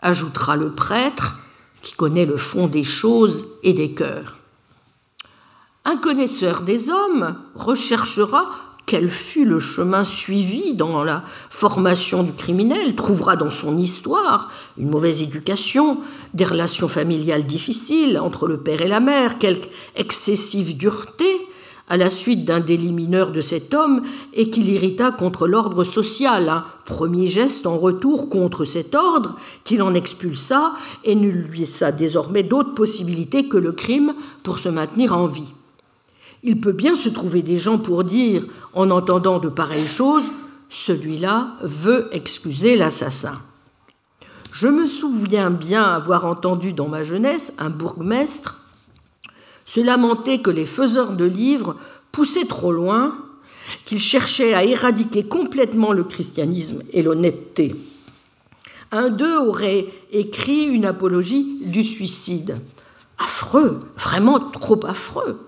ajoutera 0.00 0.56
le 0.56 0.72
prêtre 0.72 1.36
qui 1.82 1.92
connaît 1.92 2.24
le 2.24 2.38
fond 2.38 2.66
des 2.66 2.84
choses 2.84 3.46
et 3.62 3.74
des 3.74 3.92
cœurs. 3.92 4.37
Un 5.90 5.96
connaisseur 5.96 6.60
des 6.60 6.90
hommes 6.90 7.34
recherchera 7.54 8.50
quel 8.84 9.08
fut 9.08 9.46
le 9.46 9.58
chemin 9.58 10.04
suivi 10.04 10.74
dans 10.74 11.02
la 11.02 11.22
formation 11.48 12.22
du 12.22 12.34
criminel, 12.34 12.94
trouvera 12.94 13.36
dans 13.36 13.50
son 13.50 13.78
histoire 13.78 14.50
une 14.76 14.90
mauvaise 14.90 15.22
éducation, 15.22 16.00
des 16.34 16.44
relations 16.44 16.88
familiales 16.88 17.46
difficiles 17.46 18.18
entre 18.18 18.46
le 18.46 18.58
père 18.58 18.82
et 18.82 18.86
la 18.86 19.00
mère, 19.00 19.38
quelque 19.38 19.70
excessive 19.96 20.76
dureté 20.76 21.24
à 21.88 21.96
la 21.96 22.10
suite 22.10 22.44
d'un 22.44 22.60
délit 22.60 22.92
mineur 22.92 23.32
de 23.32 23.40
cet 23.40 23.72
homme 23.72 24.02
et 24.34 24.50
qui 24.50 24.60
l'irrita 24.60 25.10
contre 25.10 25.46
l'ordre 25.46 25.84
social, 25.84 26.50
un 26.50 26.66
premier 26.84 27.28
geste 27.28 27.66
en 27.66 27.78
retour 27.78 28.28
contre 28.28 28.66
cet 28.66 28.94
ordre 28.94 29.36
qu'il 29.64 29.80
en 29.80 29.94
expulsa 29.94 30.74
et 31.04 31.14
ne 31.14 31.30
lui 31.30 31.60
laissa 31.60 31.92
désormais 31.92 32.42
d'autre 32.42 32.74
possibilité 32.74 33.48
que 33.48 33.56
le 33.56 33.72
crime 33.72 34.12
pour 34.42 34.58
se 34.58 34.68
maintenir 34.68 35.16
en 35.16 35.26
vie. 35.26 35.54
Il 36.42 36.60
peut 36.60 36.72
bien 36.72 36.94
se 36.94 37.08
trouver 37.08 37.42
des 37.42 37.58
gens 37.58 37.78
pour 37.78 38.04
dire, 38.04 38.44
en 38.72 38.90
entendant 38.90 39.38
de 39.38 39.48
pareilles 39.48 39.88
choses, 39.88 40.24
celui-là 40.68 41.54
veut 41.62 42.08
excuser 42.12 42.76
l'assassin. 42.76 43.38
Je 44.52 44.68
me 44.68 44.86
souviens 44.86 45.50
bien 45.50 45.82
avoir 45.82 46.24
entendu 46.24 46.72
dans 46.72 46.88
ma 46.88 47.02
jeunesse 47.02 47.54
un 47.58 47.70
bourgmestre 47.70 48.64
se 49.68 49.80
lamenter 49.80 50.40
que 50.40 50.50
les 50.50 50.64
faiseurs 50.64 51.12
de 51.12 51.26
livres 51.26 51.76
poussaient 52.10 52.46
trop 52.46 52.72
loin, 52.72 53.14
qu'ils 53.84 54.00
cherchaient 54.00 54.54
à 54.54 54.64
éradiquer 54.64 55.24
complètement 55.24 55.92
le 55.92 56.04
christianisme 56.04 56.82
et 56.94 57.02
l'honnêteté. 57.02 57.76
Un 58.92 59.10
d'eux 59.10 59.36
aurait 59.36 59.86
écrit 60.10 60.62
une 60.62 60.86
apologie 60.86 61.60
du 61.66 61.84
suicide. 61.84 62.58
Affreux, 63.18 63.80
vraiment 63.98 64.40
trop 64.40 64.80
affreux. 64.86 65.38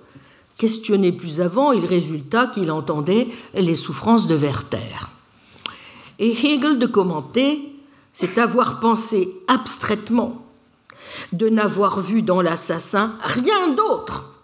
Questionné 0.61 1.11
plus 1.11 1.41
avant, 1.41 1.73
il 1.73 1.87
résulta 1.87 2.47
qu'il 2.47 2.71
entendait 2.71 3.29
les 3.55 3.77
souffrances 3.77 4.27
de 4.27 4.35
Werther. 4.35 5.09
Et 6.19 6.33
Hegel 6.33 6.79
de 6.79 6.85
commenter, 6.87 7.73
c'est 8.13 8.37
avoir 8.37 8.79
pensé 8.79 9.33
abstraitement, 9.49 10.45
de 11.33 11.49
n'avoir 11.49 12.01
vu 12.01 12.21
dans 12.21 12.43
l'assassin 12.43 13.15
rien 13.23 13.69
d'autre 13.69 14.35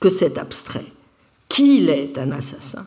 que 0.00 0.10
cet 0.10 0.36
abstrait, 0.36 0.92
qu'il 1.48 1.88
est 1.88 2.18
un 2.18 2.30
assassin, 2.32 2.84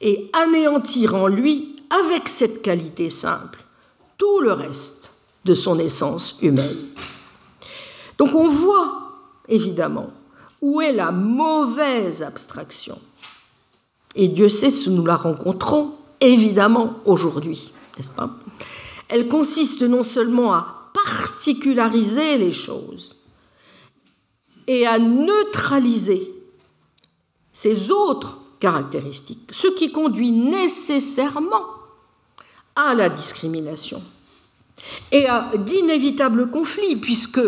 et 0.00 0.30
anéantir 0.32 1.16
en 1.16 1.26
lui, 1.26 1.74
avec 1.90 2.28
cette 2.28 2.62
qualité 2.62 3.10
simple, 3.10 3.64
tout 4.16 4.38
le 4.38 4.52
reste 4.52 5.10
de 5.44 5.56
son 5.56 5.80
essence 5.80 6.38
humaine. 6.40 6.86
Donc 8.16 8.32
on 8.36 8.48
voit, 8.48 9.10
évidemment, 9.48 10.12
où 10.64 10.80
est 10.80 10.94
la 10.94 11.12
mauvaise 11.12 12.22
abstraction? 12.22 12.98
Et 14.16 14.28
Dieu 14.28 14.48
sait 14.48 14.70
si 14.70 14.88
nous 14.88 15.04
la 15.04 15.16
rencontrons, 15.16 15.94
évidemment, 16.22 16.94
aujourd'hui, 17.04 17.70
n'est-ce 17.96 18.10
pas? 18.10 18.30
Elle 19.10 19.28
consiste 19.28 19.82
non 19.82 20.02
seulement 20.02 20.54
à 20.54 20.90
particulariser 20.94 22.38
les 22.38 22.50
choses 22.50 23.16
et 24.66 24.86
à 24.86 24.98
neutraliser 24.98 26.32
ces 27.52 27.90
autres 27.90 28.38
caractéristiques, 28.58 29.50
ce 29.50 29.66
qui 29.66 29.92
conduit 29.92 30.32
nécessairement 30.32 31.66
à 32.74 32.94
la 32.94 33.10
discrimination 33.10 34.02
et 35.12 35.26
à 35.26 35.52
d'inévitables 35.58 36.50
conflits, 36.50 36.96
puisque 36.96 37.42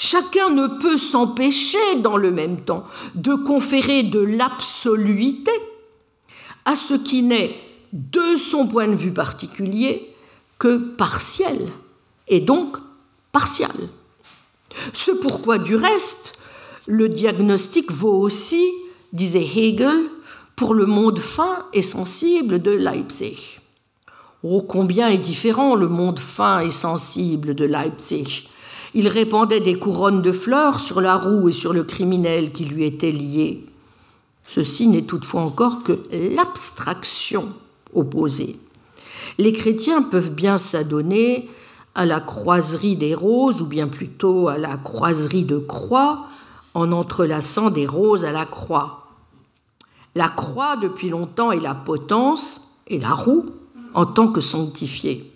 Chacun 0.00 0.50
ne 0.50 0.68
peut 0.68 0.96
s'empêcher 0.96 1.96
dans 1.96 2.16
le 2.16 2.30
même 2.30 2.60
temps 2.60 2.86
de 3.16 3.34
conférer 3.34 4.04
de 4.04 4.20
l'absoluité 4.20 5.50
à 6.64 6.76
ce 6.76 6.94
qui 6.94 7.24
n'est, 7.24 7.58
de 7.92 8.36
son 8.36 8.68
point 8.68 8.86
de 8.86 8.94
vue 8.94 9.12
particulier, 9.12 10.14
que 10.60 10.76
partiel, 10.76 11.72
et 12.28 12.38
donc 12.38 12.76
partial. 13.32 13.74
Ce 14.92 15.10
pourquoi, 15.10 15.58
du 15.58 15.74
reste, 15.74 16.38
le 16.86 17.08
diagnostic 17.08 17.90
vaut 17.90 18.20
aussi, 18.20 18.64
disait 19.12 19.48
Hegel, 19.56 20.10
pour 20.54 20.74
le 20.74 20.86
monde 20.86 21.18
fin 21.18 21.66
et 21.72 21.82
sensible 21.82 22.62
de 22.62 22.70
Leipzig. 22.70 23.58
Oh, 24.44 24.62
combien 24.62 25.08
est 25.08 25.18
différent 25.18 25.74
le 25.74 25.88
monde 25.88 26.20
fin 26.20 26.60
et 26.60 26.70
sensible 26.70 27.56
de 27.56 27.64
Leipzig 27.64 28.48
il 28.94 29.08
répandait 29.08 29.60
des 29.60 29.78
couronnes 29.78 30.22
de 30.22 30.32
fleurs 30.32 30.80
sur 30.80 31.00
la 31.00 31.16
roue 31.16 31.48
et 31.48 31.52
sur 31.52 31.72
le 31.72 31.84
criminel 31.84 32.52
qui 32.52 32.64
lui 32.64 32.84
était 32.84 33.12
lié. 33.12 33.64
Ceci 34.46 34.88
n'est 34.88 35.02
toutefois 35.02 35.42
encore 35.42 35.82
que 35.82 35.98
l'abstraction 36.10 37.48
opposée. 37.94 38.56
Les 39.36 39.52
chrétiens 39.52 40.02
peuvent 40.02 40.32
bien 40.32 40.58
s'adonner 40.58 41.48
à 41.94 42.06
la 42.06 42.20
croiserie 42.20 42.96
des 42.96 43.14
roses, 43.14 43.60
ou 43.60 43.66
bien 43.66 43.88
plutôt 43.88 44.48
à 44.48 44.56
la 44.56 44.76
croiserie 44.76 45.44
de 45.44 45.58
croix, 45.58 46.26
en 46.74 46.92
entrelaçant 46.92 47.70
des 47.70 47.86
roses 47.86 48.24
à 48.24 48.32
la 48.32 48.44
croix. 48.44 49.06
La 50.14 50.28
croix, 50.28 50.76
depuis 50.76 51.08
longtemps, 51.08 51.52
est 51.52 51.60
la 51.60 51.74
potence, 51.74 52.78
et 52.86 52.98
la 52.98 53.10
roue 53.10 53.46
en 53.94 54.06
tant 54.06 54.28
que 54.28 54.40
sanctifiée. 54.40 55.32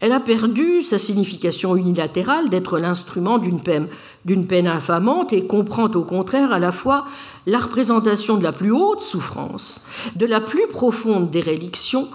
Elle 0.00 0.12
a 0.12 0.20
perdu 0.20 0.82
sa 0.82 0.98
signification 0.98 1.76
unilatérale 1.76 2.48
d'être 2.48 2.78
l'instrument 2.78 3.38
d'une 3.38 3.60
peine, 3.60 4.66
infamante 4.66 5.32
et 5.32 5.46
comprend 5.46 5.86
au 5.86 6.04
contraire 6.04 6.52
à 6.52 6.60
la 6.60 6.70
fois 6.70 7.06
la 7.46 7.58
représentation 7.58 8.36
de 8.36 8.44
la 8.44 8.52
plus 8.52 8.70
haute 8.70 9.02
souffrance, 9.02 9.82
de 10.14 10.26
la 10.26 10.40
plus 10.40 10.68
profonde 10.68 11.30
déréliction 11.30 12.08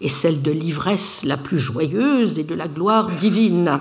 et 0.00 0.08
celle 0.08 0.42
de 0.42 0.50
l'ivresse 0.50 1.24
la 1.24 1.36
plus 1.36 1.58
joyeuse 1.58 2.38
et 2.38 2.44
de 2.44 2.54
la 2.54 2.68
gloire 2.68 3.10
divine. 3.16 3.80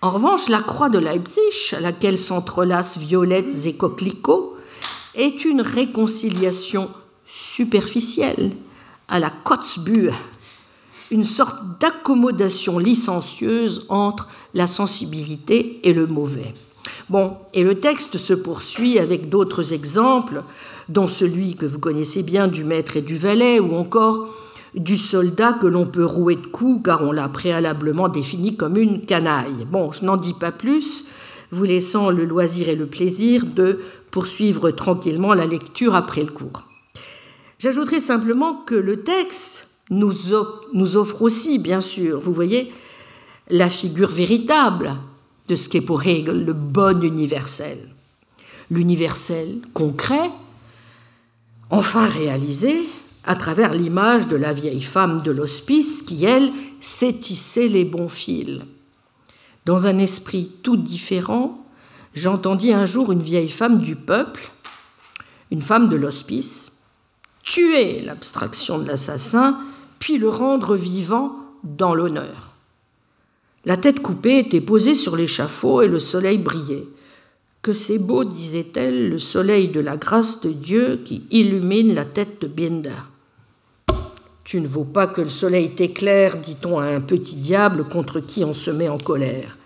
En 0.00 0.10
revanche, 0.10 0.48
la 0.48 0.60
croix 0.60 0.90
de 0.90 0.98
Leipzig, 0.98 1.74
à 1.76 1.80
laquelle 1.80 2.18
s'entrelacent 2.18 2.98
violettes 2.98 3.66
et 3.66 3.74
coquelicots, 3.74 4.56
est 5.14 5.44
une 5.44 5.60
réconciliation 5.60 6.88
superficielle 7.26 8.52
à 9.08 9.18
la 9.18 9.30
Kotzbühe 9.30 10.12
une 11.10 11.24
sorte 11.24 11.80
d'accommodation 11.80 12.78
licencieuse 12.78 13.86
entre 13.88 14.28
la 14.54 14.66
sensibilité 14.66 15.80
et 15.88 15.92
le 15.92 16.06
mauvais. 16.06 16.54
Bon, 17.08 17.36
et 17.54 17.62
le 17.62 17.76
texte 17.76 18.18
se 18.18 18.34
poursuit 18.34 18.98
avec 18.98 19.28
d'autres 19.28 19.72
exemples, 19.72 20.42
dont 20.88 21.06
celui 21.06 21.54
que 21.54 21.66
vous 21.66 21.78
connaissez 21.78 22.22
bien 22.22 22.48
du 22.48 22.64
maître 22.64 22.96
et 22.96 23.02
du 23.02 23.16
valet, 23.16 23.60
ou 23.60 23.74
encore 23.74 24.28
du 24.74 24.96
soldat 24.96 25.54
que 25.54 25.66
l'on 25.66 25.86
peut 25.86 26.04
rouer 26.04 26.36
de 26.36 26.46
coups 26.46 26.82
car 26.84 27.02
on 27.02 27.12
l'a 27.12 27.28
préalablement 27.28 28.08
défini 28.08 28.56
comme 28.56 28.76
une 28.76 29.04
canaille. 29.04 29.66
Bon, 29.70 29.92
je 29.92 30.04
n'en 30.04 30.16
dis 30.16 30.34
pas 30.34 30.52
plus, 30.52 31.06
vous 31.50 31.64
laissant 31.64 32.10
le 32.10 32.26
loisir 32.26 32.68
et 32.68 32.76
le 32.76 32.86
plaisir 32.86 33.46
de 33.46 33.80
poursuivre 34.10 34.70
tranquillement 34.70 35.34
la 35.34 35.46
lecture 35.46 35.94
après 35.94 36.22
le 36.22 36.30
cours. 36.30 36.64
J'ajouterai 37.58 38.00
simplement 38.00 38.54
que 38.54 38.74
le 38.74 39.00
texte 39.00 39.67
nous, 39.90 40.96
offre 40.96 41.22
aussi, 41.22 41.58
bien 41.58 41.80
sûr, 41.80 42.20
vous 42.20 42.32
voyez, 42.32 42.72
la 43.48 43.70
figure 43.70 44.10
véritable 44.10 44.96
de 45.48 45.56
ce 45.56 45.68
qu'est 45.68 45.80
pour 45.80 46.02
Hegel 46.06 46.44
le 46.44 46.52
bon 46.52 47.02
universel. 47.02 47.78
L'universel 48.70 49.60
concret, 49.72 50.30
enfin 51.70 52.06
réalisé 52.06 52.84
à 53.24 53.34
travers 53.34 53.74
l'image 53.74 54.26
de 54.26 54.36
la 54.36 54.52
vieille 54.52 54.82
femme 54.82 55.22
de 55.22 55.30
l'hospice 55.30 56.02
qui, 56.02 56.24
elle, 56.24 56.50
sait 56.80 57.14
tisser 57.14 57.68
les 57.68 57.84
bons 57.84 58.08
fils. 58.08 58.60
Dans 59.64 59.86
un 59.86 59.98
esprit 59.98 60.50
tout 60.62 60.76
différent, 60.76 61.64
j'entendis 62.14 62.72
un 62.72 62.86
jour 62.86 63.12
une 63.12 63.22
vieille 63.22 63.50
femme 63.50 63.78
du 63.78 63.96
peuple, 63.96 64.50
une 65.50 65.62
femme 65.62 65.88
de 65.88 65.96
l'hospice, 65.96 66.72
tuer 67.42 68.00
l'abstraction 68.00 68.78
de 68.78 68.86
l'assassin, 68.86 69.58
puis 69.98 70.18
le 70.18 70.28
rendre 70.28 70.76
vivant 70.76 71.36
dans 71.64 71.94
l'honneur. 71.94 72.54
La 73.64 73.76
tête 73.76 74.00
coupée 74.00 74.38
était 74.38 74.60
posée 74.60 74.94
sur 74.94 75.16
l'échafaud 75.16 75.82
et 75.82 75.88
le 75.88 75.98
soleil 75.98 76.38
brillait. 76.38 76.86
Que 77.60 77.74
c'est 77.74 77.98
beau, 77.98 78.24
disait-elle, 78.24 79.10
le 79.10 79.18
soleil 79.18 79.68
de 79.68 79.80
la 79.80 79.96
grâce 79.96 80.40
de 80.40 80.52
Dieu 80.52 81.00
qui 81.04 81.24
illumine 81.30 81.94
la 81.94 82.04
tête 82.04 82.40
de 82.40 82.46
Binder. 82.46 83.02
Tu 84.44 84.60
ne 84.60 84.66
vaux 84.66 84.84
pas 84.84 85.06
que 85.06 85.20
le 85.20 85.28
soleil 85.28 85.74
t'éclaire, 85.74 86.38
dit-on 86.38 86.78
à 86.78 86.86
un 86.86 87.00
petit 87.00 87.36
diable 87.36 87.84
contre 87.84 88.20
qui 88.20 88.44
on 88.44 88.54
se 88.54 88.70
met 88.70 88.88
en 88.88 88.96
colère. 88.96 89.58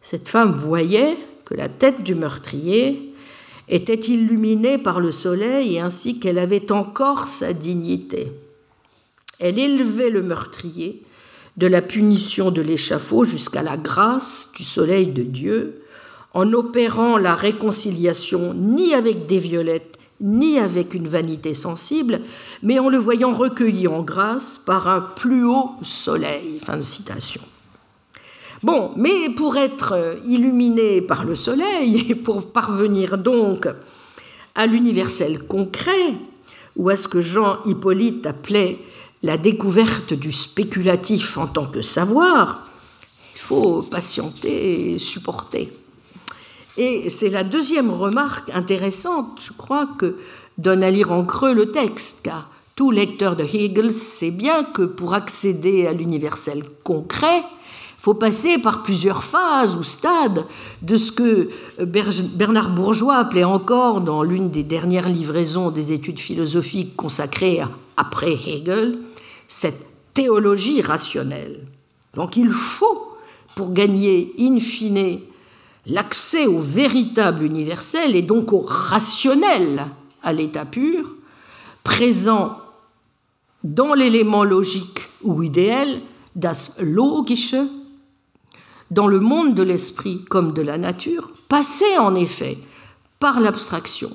Cette 0.00 0.28
femme 0.28 0.52
voyait 0.52 1.16
que 1.44 1.54
la 1.54 1.68
tête 1.68 2.04
du 2.04 2.14
meurtrier 2.14 3.12
était 3.68 3.94
illuminée 3.94 4.78
par 4.78 5.00
le 5.00 5.10
soleil 5.10 5.74
et 5.74 5.80
ainsi 5.80 6.20
qu'elle 6.20 6.38
avait 6.38 6.70
encore 6.70 7.26
sa 7.26 7.52
dignité. 7.52 8.30
Elle 9.38 9.58
élevait 9.58 10.10
le 10.10 10.22
meurtrier 10.22 11.02
de 11.56 11.66
la 11.66 11.82
punition 11.82 12.50
de 12.50 12.60
l'échafaud 12.60 13.24
jusqu'à 13.24 13.62
la 13.62 13.76
grâce 13.76 14.52
du 14.56 14.64
soleil 14.64 15.06
de 15.06 15.22
Dieu, 15.22 15.82
en 16.34 16.52
opérant 16.52 17.16
la 17.16 17.34
réconciliation 17.34 18.52
ni 18.54 18.92
avec 18.92 19.26
des 19.26 19.38
violettes, 19.38 19.98
ni 20.20 20.58
avec 20.58 20.94
une 20.94 21.08
vanité 21.08 21.54
sensible, 21.54 22.20
mais 22.62 22.78
en 22.78 22.88
le 22.88 22.98
voyant 22.98 23.32
recueilli 23.32 23.88
en 23.88 24.02
grâce 24.02 24.58
par 24.58 24.88
un 24.88 25.00
plus 25.00 25.44
haut 25.44 25.70
soleil. 25.82 26.60
Fin 26.60 26.76
de 26.76 26.82
citation. 26.82 27.42
Bon, 28.62 28.92
mais 28.96 29.30
pour 29.36 29.56
être 29.56 30.18
illuminé 30.24 31.00
par 31.00 31.24
le 31.24 31.34
soleil 31.34 32.06
et 32.10 32.14
pour 32.14 32.52
parvenir 32.52 33.18
donc 33.18 33.68
à 34.54 34.66
l'universel 34.66 35.42
concret, 35.44 36.14
ou 36.76 36.90
à 36.90 36.96
ce 36.96 37.08
que 37.08 37.20
Jean 37.20 37.58
Hippolyte 37.64 38.26
appelait 38.26 38.78
la 39.22 39.36
découverte 39.36 40.12
du 40.12 40.32
spéculatif 40.32 41.38
en 41.38 41.46
tant 41.46 41.66
que 41.66 41.82
savoir, 41.82 42.66
il 43.34 43.40
faut 43.40 43.82
patienter 43.82 44.94
et 44.94 44.98
supporter. 44.98 45.72
Et 46.76 47.08
c'est 47.08 47.30
la 47.30 47.44
deuxième 47.44 47.90
remarque 47.90 48.50
intéressante, 48.52 49.40
je 49.40 49.52
crois, 49.52 49.88
que 49.98 50.16
donne 50.58 50.82
à 50.82 50.90
lire 50.90 51.12
en 51.12 51.24
creux 51.24 51.54
le 51.54 51.70
texte, 51.72 52.20
car 52.22 52.50
tout 52.74 52.90
lecteur 52.90 53.36
de 53.36 53.44
Hegel 53.44 53.92
sait 53.92 54.30
bien 54.30 54.64
que 54.64 54.82
pour 54.82 55.14
accéder 55.14 55.86
à 55.86 55.94
l'universel 55.94 56.62
concret, 56.84 57.38
il 57.38 58.02
faut 58.02 58.14
passer 58.14 58.58
par 58.58 58.82
plusieurs 58.82 59.24
phases 59.24 59.74
ou 59.74 59.82
stades 59.82 60.44
de 60.82 60.96
ce 60.96 61.10
que 61.10 61.48
Bernard 61.80 62.70
Bourgeois 62.70 63.16
appelait 63.16 63.44
encore 63.44 64.02
dans 64.02 64.22
l'une 64.22 64.50
des 64.50 64.62
dernières 64.62 65.08
livraisons 65.08 65.70
des 65.70 65.92
études 65.92 66.20
philosophiques 66.20 66.94
consacrées 66.94 67.62
après 67.96 68.34
Hegel, 68.34 68.98
cette 69.48 69.86
théologie 70.14 70.82
rationnelle. 70.82 71.66
Donc 72.14 72.36
il 72.36 72.50
faut, 72.50 73.16
pour 73.54 73.72
gagner 73.72 74.34
in 74.38 74.58
fine 74.60 75.20
l'accès 75.86 76.46
au 76.46 76.58
véritable 76.58 77.44
universel 77.44 78.16
et 78.16 78.22
donc 78.22 78.52
au 78.52 78.60
rationnel 78.66 79.86
à 80.22 80.32
l'état 80.32 80.64
pur, 80.64 81.08
présent 81.84 82.58
dans 83.62 83.94
l'élément 83.94 84.44
logique 84.44 85.08
ou 85.22 85.42
idéal, 85.42 86.00
das 86.34 86.72
Logische, 86.80 87.56
dans 88.90 89.06
le 89.06 89.20
monde 89.20 89.54
de 89.54 89.62
l'esprit 89.62 90.24
comme 90.28 90.52
de 90.52 90.62
la 90.62 90.78
nature, 90.78 91.30
passer 91.48 91.98
en 91.98 92.14
effet 92.14 92.58
par 93.18 93.40
l'abstraction, 93.40 94.10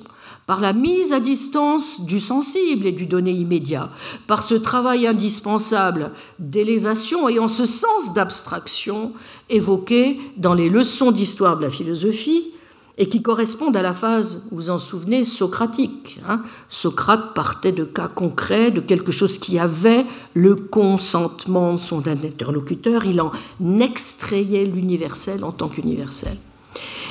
par 0.45 0.59
la 0.59 0.73
mise 0.73 1.13
à 1.13 1.19
distance 1.19 2.01
du 2.01 2.19
sensible 2.19 2.85
et 2.85 2.91
du 2.91 3.05
donné 3.05 3.31
immédiat, 3.31 3.89
par 4.27 4.43
ce 4.43 4.55
travail 4.55 5.07
indispensable 5.07 6.11
d'élévation 6.39 7.30
et 7.30 7.39
en 7.39 7.47
ce 7.47 7.65
sens 7.65 8.13
d'abstraction 8.13 9.13
évoqué 9.49 10.19
dans 10.38 10.53
les 10.53 10.69
leçons 10.69 11.11
d'histoire 11.11 11.57
de 11.57 11.63
la 11.63 11.69
philosophie 11.69 12.51
et 12.97 13.07
qui 13.07 13.22
correspondent 13.22 13.77
à 13.77 13.81
la 13.81 13.93
phase, 13.93 14.43
vous 14.51 14.57
vous 14.57 14.69
en 14.69 14.77
souvenez, 14.77 15.26
socratique. 15.26 16.19
Hein. 16.27 16.41
Socrate 16.69 17.34
partait 17.34 17.72
de 17.72 17.84
cas 17.84 18.07
concrets, 18.07 18.69
de 18.69 18.81
quelque 18.81 19.11
chose 19.11 19.38
qui 19.38 19.57
avait 19.57 20.05
le 20.34 20.55
consentement 20.55 21.73
de 21.73 21.80
son 21.80 22.07
interlocuteur, 22.07 23.05
il 23.05 23.22
en 23.22 23.31
extrayait 23.80 24.65
l'universel 24.65 25.43
en 25.43 25.51
tant 25.51 25.68
qu'universel. 25.68 26.38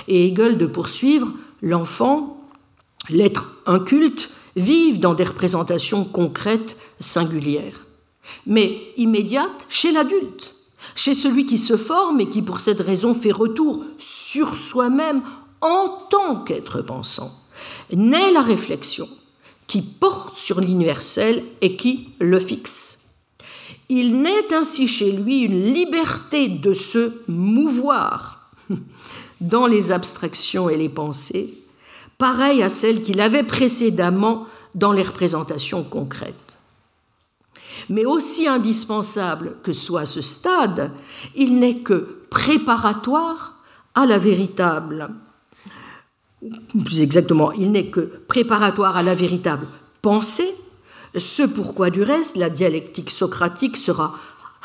Et 0.06 0.28
Hegel 0.28 0.58
de 0.58 0.66
poursuivre, 0.66 1.32
l'enfant 1.62 2.39
l'être 3.10 3.50
inculte, 3.66 4.30
vivent 4.56 4.98
dans 4.98 5.14
des 5.14 5.24
représentations 5.24 6.04
concrètes 6.04 6.76
singulières, 6.98 7.86
mais 8.46 8.78
immédiates 8.96 9.66
chez 9.68 9.92
l'adulte, 9.92 10.56
chez 10.94 11.14
celui 11.14 11.46
qui 11.46 11.58
se 11.58 11.76
forme 11.76 12.20
et 12.20 12.28
qui 12.28 12.42
pour 12.42 12.60
cette 12.60 12.80
raison 12.80 13.14
fait 13.14 13.32
retour 13.32 13.84
sur 13.98 14.54
soi-même 14.54 15.22
en 15.60 15.88
tant 16.10 16.42
qu'être 16.42 16.82
pensant, 16.82 17.32
naît 17.92 18.32
la 18.32 18.42
réflexion 18.42 19.08
qui 19.66 19.82
porte 19.82 20.36
sur 20.36 20.60
l'universel 20.60 21.44
et 21.60 21.76
qui 21.76 22.08
le 22.18 22.40
fixe. 22.40 23.10
Il 23.88 24.20
naît 24.22 24.52
ainsi 24.52 24.88
chez 24.88 25.12
lui 25.12 25.40
une 25.40 25.72
liberté 25.72 26.48
de 26.48 26.74
se 26.74 27.12
mouvoir 27.28 28.50
dans 29.40 29.66
les 29.66 29.92
abstractions 29.92 30.68
et 30.68 30.76
les 30.76 30.88
pensées, 30.88 31.59
pareille 32.20 32.62
à 32.62 32.68
celle 32.68 33.02
qu'il 33.02 33.20
avait 33.20 33.42
précédemment 33.42 34.46
dans 34.76 34.92
les 34.92 35.02
représentations 35.02 35.82
concrètes. 35.82 36.34
Mais 37.88 38.04
aussi 38.04 38.46
indispensable 38.46 39.56
que 39.64 39.72
soit 39.72 40.04
ce 40.04 40.20
stade, 40.20 40.92
il 41.34 41.58
n'est 41.58 41.78
que 41.78 42.20
préparatoire 42.30 43.56
à 43.94 44.06
la 44.06 44.18
véritable, 44.18 45.10
plus 46.84 47.00
exactement, 47.00 47.52
il 47.52 47.72
n'est 47.72 47.90
que 47.90 48.00
préparatoire 48.28 48.96
à 48.96 49.02
la 49.02 49.14
véritable 49.14 49.66
pensée, 50.02 50.54
ce 51.16 51.42
pourquoi 51.42 51.90
du 51.90 52.02
reste 52.02 52.36
la 52.36 52.50
dialectique 52.50 53.10
socratique 53.10 53.76
sera 53.78 54.14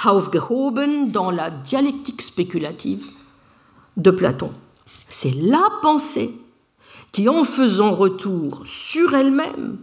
aufgehoben 0.03 1.09
dans 1.09 1.31
la 1.31 1.49
dialectique 1.49 2.21
spéculative 2.21 3.05
de 3.95 4.11
Platon. 4.11 4.51
C'est 5.07 5.33
la 5.33 5.63
pensée 5.81 6.35
qui, 7.15 7.29
en 7.29 7.45
faisant 7.45 7.95
retour 7.95 8.61
sur 8.65 9.15
elle-même, 9.15 9.77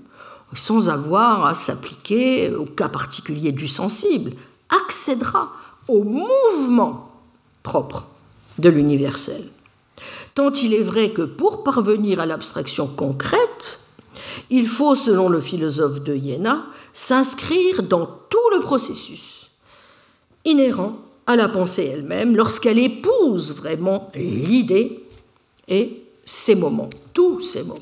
sans 0.55 0.91
avoir 0.91 1.47
à 1.47 1.55
s'appliquer 1.55 2.55
au 2.55 2.67
cas 2.67 2.91
particulier 2.91 3.53
du 3.53 3.69
sensible, 3.69 4.33
accédera 4.69 5.51
au 5.89 6.03
mouvement 6.03 7.11
propre 7.63 8.05
de 8.59 8.69
l'universel. 8.69 9.45
Tant 10.35 10.53
il 10.53 10.75
est 10.75 10.83
vrai 10.83 11.13
que 11.13 11.23
pour 11.23 11.65
parvenir 11.65 12.21
à 12.21 12.27
l'abstraction 12.27 12.87
concrète, 12.87 13.81
il 14.51 14.69
faut, 14.69 14.95
selon 14.95 15.31
le 15.31 15.41
philosophe 15.41 16.03
de 16.03 16.15
Iéna, 16.15 16.67
s'inscrire 16.93 17.83
dans 17.83 18.05
tout 18.29 18.51
le 18.55 18.61
processus 18.61 19.49
inhérent 20.45 20.99
à 21.27 21.37
la 21.37 21.49
pensée 21.49 21.91
elle-même 21.95 22.37
lorsqu'elle 22.37 22.79
épouse 22.79 23.55
vraiment 23.55 24.11
l'idée 24.15 25.01
et 25.69 26.02
ces 26.25 26.55
moments, 26.55 26.91
tous 27.13 27.41
ces 27.41 27.63
moments. 27.63 27.81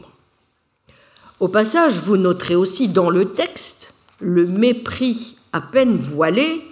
Au 1.38 1.48
passage, 1.48 1.94
vous 1.94 2.16
noterez 2.16 2.54
aussi 2.54 2.88
dans 2.88 3.10
le 3.10 3.32
texte 3.32 3.94
le 4.20 4.46
mépris 4.46 5.36
à 5.52 5.60
peine 5.60 5.96
voilé 5.96 6.62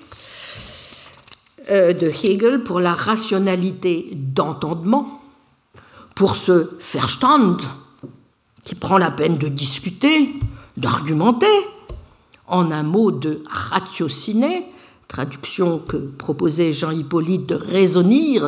euh, 1.71 1.93
de 1.93 2.09
Hegel 2.09 2.63
pour 2.63 2.81
la 2.81 2.93
rationalité 2.93 4.11
d'entendement, 4.15 5.23
pour 6.15 6.37
ce 6.37 6.71
Verstand 6.93 7.59
qui 8.65 8.75
prend 8.75 8.99
la 8.99 9.11
peine 9.11 9.39
de 9.39 9.49
discuter, 9.49 10.35
d'argumenter, 10.77 11.47
en 12.47 12.71
un 12.71 12.83
mot 12.83 13.11
de 13.11 13.43
ratiociner, 13.49 14.67
traduction 15.07 15.79
que 15.79 15.97
proposait 15.97 16.73
Jean-Hippolyte 16.73 17.47
de 17.47 17.55
raisonner, 17.55 18.41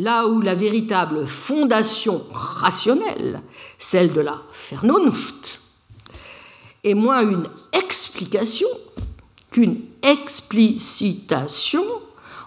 là 0.00 0.26
où 0.26 0.40
la 0.40 0.54
véritable 0.54 1.26
fondation 1.26 2.24
rationnelle, 2.32 3.42
celle 3.78 4.12
de 4.12 4.20
la 4.20 4.42
Vernunft, 4.70 5.60
est 6.82 6.94
moins 6.94 7.22
une 7.22 7.46
explication 7.72 8.68
qu'une 9.50 9.80
explicitation, 10.02 11.84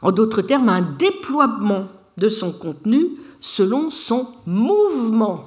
en 0.02 0.12
d'autres 0.12 0.42
termes 0.42 0.70
un 0.70 0.82
déploiement 0.82 1.88
de 2.18 2.30
son 2.30 2.52
contenu 2.52 3.12
selon 3.40 3.92
son 3.92 4.30
mouvement, 4.46 5.46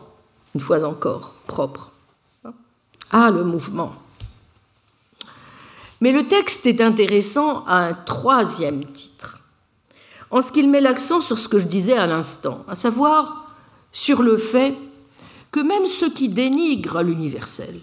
une 0.54 0.60
fois 0.60 0.84
encore 0.84 1.34
propre. 1.46 1.90
Ah, 3.10 3.30
le 3.30 3.44
mouvement. 3.44 3.94
Mais 6.00 6.12
le 6.12 6.28
texte 6.28 6.66
est 6.66 6.80
intéressant 6.80 7.64
à 7.66 7.86
un 7.86 7.94
troisième 7.94 8.84
titre, 8.84 9.35
en 10.36 10.42
ce 10.42 10.52
qu'il 10.52 10.68
met 10.68 10.82
l'accent 10.82 11.22
sur 11.22 11.38
ce 11.38 11.48
que 11.48 11.58
je 11.58 11.64
disais 11.64 11.96
à 11.96 12.06
l'instant, 12.06 12.62
à 12.68 12.74
savoir 12.74 13.54
sur 13.90 14.22
le 14.22 14.36
fait 14.36 14.74
que 15.50 15.60
même 15.60 15.86
ceux 15.86 16.10
qui 16.10 16.28
dénigrent 16.28 17.02
l'universel 17.02 17.80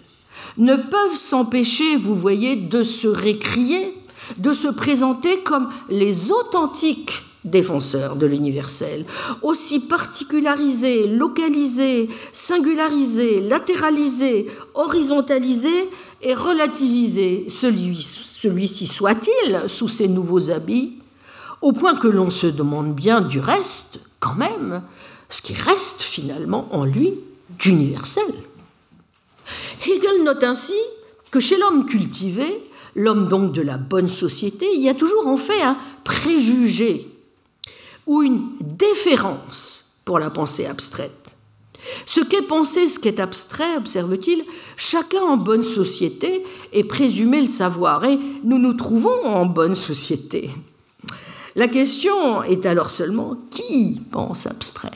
ne 0.56 0.76
peuvent 0.76 1.16
s'empêcher, 1.16 1.96
vous 1.96 2.14
voyez, 2.14 2.54
de 2.54 2.84
se 2.84 3.08
récrier, 3.08 3.92
de 4.36 4.52
se 4.52 4.68
présenter 4.68 5.40
comme 5.40 5.68
les 5.88 6.30
authentiques 6.30 7.24
défenseurs 7.44 8.14
de 8.14 8.26
l'universel, 8.26 9.04
aussi 9.42 9.80
particularisés, 9.80 11.08
localisés, 11.08 12.08
singularisés, 12.32 13.40
latéralisés, 13.40 14.46
horizontalisés 14.74 15.90
et 16.22 16.34
relativisés, 16.34 17.46
celui-ci 17.48 18.86
soit-il, 18.86 19.64
sous 19.66 19.88
ses 19.88 20.06
nouveaux 20.06 20.52
habits, 20.52 20.98
au 21.64 21.72
point 21.72 21.96
que 21.96 22.08
l'on 22.08 22.28
se 22.28 22.46
demande 22.46 22.94
bien 22.94 23.22
du 23.22 23.40
reste, 23.40 23.98
quand 24.20 24.34
même, 24.34 24.82
ce 25.30 25.40
qui 25.40 25.54
reste 25.54 26.02
finalement 26.02 26.68
en 26.72 26.84
lui 26.84 27.14
d'universel. 27.58 28.26
Hegel 29.86 30.24
note 30.24 30.44
ainsi 30.44 30.74
que 31.30 31.40
chez 31.40 31.56
l'homme 31.56 31.86
cultivé, 31.86 32.62
l'homme 32.94 33.28
donc 33.28 33.52
de 33.52 33.62
la 33.62 33.78
bonne 33.78 34.10
société, 34.10 34.66
il 34.74 34.82
y 34.82 34.90
a 34.90 34.94
toujours 34.94 35.26
en 35.26 35.38
fait 35.38 35.62
un 35.62 35.78
préjugé 36.04 37.08
ou 38.06 38.22
une 38.22 38.42
déférence 38.60 39.94
pour 40.04 40.18
la 40.18 40.28
pensée 40.28 40.66
abstraite. 40.66 41.34
Ce 42.04 42.20
qu'est 42.20 42.42
pensé, 42.42 42.88
ce 42.88 42.98
qu'est 42.98 43.20
abstrait, 43.20 43.78
observe-t-il, 43.78 44.44
chacun 44.76 45.22
en 45.22 45.38
bonne 45.38 45.64
société 45.64 46.44
est 46.74 46.84
présumé 46.84 47.40
le 47.40 47.46
savoir, 47.46 48.04
et 48.04 48.18
nous 48.42 48.58
nous 48.58 48.74
trouvons 48.74 49.24
en 49.24 49.46
bonne 49.46 49.76
société. 49.76 50.50
La 51.56 51.68
question 51.68 52.42
est 52.42 52.66
alors 52.66 52.90
seulement 52.90 53.36
qui 53.50 54.00
pense 54.10 54.46
abstrait? 54.46 54.90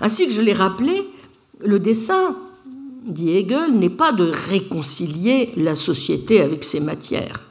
Ainsi 0.00 0.26
que 0.26 0.32
je 0.32 0.40
l'ai 0.40 0.52
rappelé, 0.52 1.06
le 1.60 1.78
dessin, 1.78 2.36
dit 3.04 3.36
Hegel, 3.36 3.72
n'est 3.72 3.90
pas 3.90 4.12
de 4.12 4.30
réconcilier 4.48 5.52
la 5.56 5.76
société 5.76 6.40
avec 6.40 6.64
ses 6.64 6.80
matières 6.80 7.42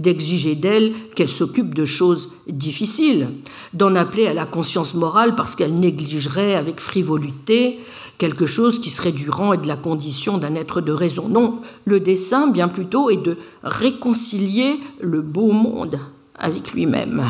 d'exiger 0.00 0.54
d'elle 0.54 0.94
qu'elle 1.14 1.28
s'occupe 1.28 1.74
de 1.74 1.84
choses 1.84 2.30
difficiles, 2.48 3.28
d'en 3.74 3.94
appeler 3.94 4.26
à 4.26 4.34
la 4.34 4.46
conscience 4.46 4.94
morale 4.94 5.36
parce 5.36 5.54
qu'elle 5.54 5.78
négligerait 5.78 6.54
avec 6.54 6.80
frivolité 6.80 7.78
quelque 8.18 8.46
chose 8.46 8.80
qui 8.80 8.90
serait 8.90 9.12
du 9.12 9.30
rang 9.30 9.52
et 9.52 9.58
de 9.58 9.68
la 9.68 9.76
condition 9.76 10.38
d'un 10.38 10.54
être 10.54 10.80
de 10.80 10.92
raison. 10.92 11.28
Non, 11.28 11.60
le 11.84 12.00
dessein, 12.00 12.48
bien 12.48 12.68
plutôt, 12.68 13.10
est 13.10 13.22
de 13.22 13.36
réconcilier 13.62 14.80
le 15.00 15.20
beau 15.20 15.52
monde 15.52 15.98
avec 16.40 16.72
lui-même. 16.72 17.24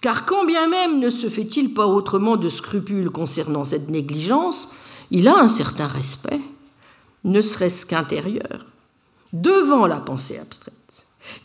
Car 0.00 0.24
quand 0.24 0.44
bien 0.44 0.68
même 0.68 0.98
ne 0.98 1.10
se 1.10 1.28
fait-il 1.28 1.74
pas 1.74 1.86
autrement 1.86 2.36
de 2.36 2.48
scrupules 2.48 3.10
concernant 3.10 3.64
cette 3.64 3.90
négligence, 3.90 4.68
il 5.10 5.28
a 5.28 5.38
un 5.38 5.48
certain 5.48 5.86
respect, 5.86 6.40
ne 7.24 7.40
serait-ce 7.40 7.86
qu'intérieur, 7.86 8.66
devant 9.32 9.86
la 9.86 10.00
pensée 10.00 10.38
abstraite 10.38 10.74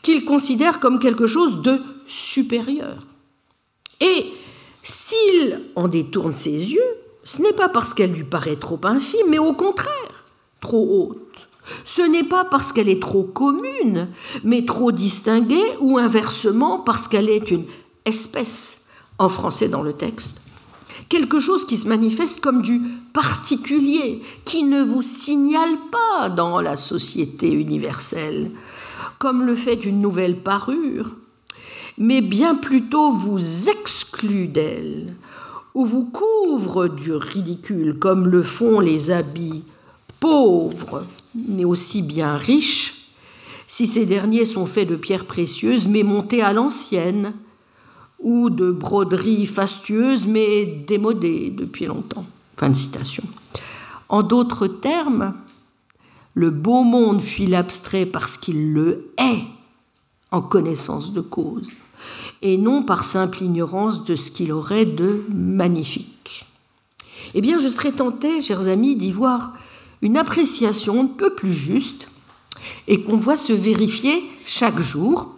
qu'il 0.02 0.26
considère 0.26 0.80
comme 0.80 1.00
quelque 1.00 1.28
chose 1.28 1.62
de 1.62 1.82
supérieur. 2.08 3.06
Et 4.02 4.34
s'il 4.84 5.62
en 5.76 5.88
détourne 5.88 6.34
ses 6.34 6.52
yeux, 6.52 6.98
ce 7.24 7.42
n'est 7.42 7.54
pas 7.54 7.70
parce 7.70 7.94
qu'elle 7.94 8.14
lui 8.14 8.24
paraît 8.24 8.56
trop 8.56 8.80
infime, 8.84 9.28
mais 9.30 9.40
au 9.40 9.54
contraire, 9.54 10.26
trop 10.62 11.12
haute. 11.12 11.27
Ce 11.84 12.02
n'est 12.02 12.24
pas 12.24 12.46
parce 12.46 12.72
qu'elle 12.72 12.90
est 12.90 13.02
trop 13.02 13.24
commune, 13.24 14.08
mais 14.44 14.66
trop 14.66 14.92
distinguée, 14.92 15.76
ou 15.80 15.98
inversement 15.98 16.80
parce 16.80 17.08
qu'elle 17.08 17.30
est 17.30 17.52
une 17.52 17.66
espèce, 18.06 18.86
en 19.20 19.30
français 19.30 19.70
dans 19.70 19.84
le 19.84 19.94
texte. 19.94 20.42
Quelque 21.10 21.40
chose 21.40 21.66
qui 21.66 21.78
se 21.78 21.88
manifeste 21.88 22.42
comme 22.42 22.62
du 22.62 22.82
particulier, 23.14 24.22
qui 24.46 24.64
ne 24.64 24.84
vous 24.84 25.02
signale 25.02 25.78
pas 25.92 26.30
dans 26.30 26.60
la 26.60 26.76
société 26.76 27.52
universelle, 27.52 28.52
comme 29.20 29.46
le 29.46 29.56
fait 29.56 29.86
une 29.86 30.02
nouvelle 30.02 30.42
parure, 30.42 31.16
mais 31.98 32.22
bien 32.22 32.56
plutôt 32.56 33.12
vous 33.12 33.70
exclut 33.70 34.48
d'elle, 34.48 35.16
ou 35.74 35.86
vous 35.86 36.06
couvre 36.06 36.88
du 36.88 37.14
ridicule, 37.14 37.98
comme 38.00 38.28
le 38.28 38.44
font 38.44 38.80
les 38.80 39.10
habits 39.12 39.64
pauvres, 40.20 41.04
mais 41.36 41.66
aussi 41.66 42.02
bien 42.02 42.38
riches, 42.38 43.12
si 43.68 43.86
ces 43.86 44.06
derniers 44.06 44.46
sont 44.46 44.66
faits 44.66 44.88
de 44.88 44.96
pierres 44.96 45.26
précieuses, 45.26 45.88
mais 45.88 46.04
montés 46.04 46.42
à 46.42 46.54
l'ancienne, 46.54 47.34
ou 48.20 48.50
de 48.50 48.72
broderies 48.72 49.46
fastueuses, 49.46 50.26
mais 50.26 50.66
démodées 50.66 51.52
depuis 51.52 51.86
longtemps. 51.86 52.26
Fin 52.56 52.70
de 52.70 52.76
citation. 52.76 53.24
En 54.10 54.24
d'autres 54.24 54.68
termes, 54.68 55.34
le 56.34 56.50
beau 56.50 56.84
monde 56.84 57.22
fuit 57.22 57.46
l'abstrait 57.46 58.06
parce 58.06 58.38
qu'il 58.38 58.74
le 58.74 59.12
est 59.18 59.44
en 60.32 60.42
connaissance 60.42 61.14
de 61.14 61.22
cause, 61.22 61.68
et 62.42 62.58
non 62.58 62.84
par 62.84 63.04
simple 63.04 63.44
ignorance 63.44 64.04
de 64.04 64.16
ce 64.16 64.32
qu'il 64.32 64.52
aurait 64.52 64.86
de 64.86 65.24
magnifique. 65.34 66.46
Eh 67.34 67.42
bien, 67.42 67.60
je 67.60 67.68
serais 67.68 67.92
tenté, 67.92 68.42
chers 68.42 68.68
amis, 68.68 68.96
d'y 68.96 69.12
voir 69.12 69.54
une 70.02 70.18
appréciation 70.18 71.02
un 71.02 71.08
peu 71.08 71.34
plus 71.34 71.54
juste 71.54 72.08
et 72.88 73.02
qu'on 73.02 73.18
voit 73.18 73.38
se 73.38 73.54
vérifier 73.54 74.24
chaque 74.46 74.80
jour. 74.80 75.34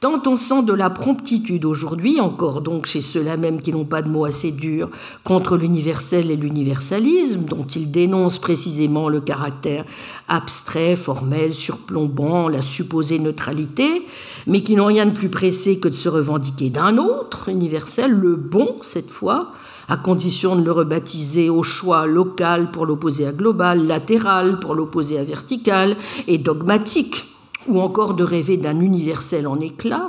Tant 0.00 0.22
on 0.26 0.34
sent 0.34 0.62
de 0.62 0.72
la 0.72 0.88
promptitude 0.88 1.66
aujourd'hui, 1.66 2.20
encore 2.20 2.62
donc 2.62 2.86
chez 2.86 3.02
ceux-là 3.02 3.36
même 3.36 3.60
qui 3.60 3.70
n'ont 3.70 3.84
pas 3.84 4.00
de 4.00 4.08
mots 4.08 4.24
assez 4.24 4.50
durs, 4.50 4.88
contre 5.24 5.58
l'universel 5.58 6.30
et 6.30 6.36
l'universalisme, 6.36 7.44
dont 7.44 7.66
ils 7.66 7.90
dénoncent 7.90 8.38
précisément 8.38 9.10
le 9.10 9.20
caractère 9.20 9.84
abstrait, 10.26 10.96
formel, 10.96 11.54
surplombant, 11.54 12.48
la 12.48 12.62
supposée 12.62 13.18
neutralité, 13.18 14.06
mais 14.46 14.62
qui 14.62 14.74
n'ont 14.74 14.86
rien 14.86 15.04
de 15.04 15.10
plus 15.10 15.28
pressé 15.28 15.78
que 15.78 15.88
de 15.88 15.94
se 15.94 16.08
revendiquer 16.08 16.70
d'un 16.70 16.96
autre 16.96 17.50
universel, 17.50 18.10
le 18.10 18.36
bon 18.36 18.76
cette 18.80 19.10
fois, 19.10 19.52
à 19.90 19.96
condition 19.96 20.54
de 20.54 20.62
le 20.62 20.70
rebaptiser 20.70 21.50
au 21.50 21.64
choix 21.64 22.06
local 22.06 22.70
pour 22.70 22.86
l'opposer 22.86 23.26
à 23.26 23.32
global, 23.32 23.88
latéral 23.88 24.60
pour 24.60 24.74
l'opposer 24.74 25.18
à 25.18 25.24
vertical, 25.24 25.96
et 26.28 26.38
dogmatique 26.38 27.26
ou 27.66 27.80
encore 27.80 28.14
de 28.14 28.22
rêver 28.22 28.56
d'un 28.56 28.78
universel 28.80 29.48
en 29.48 29.58
éclat, 29.58 30.08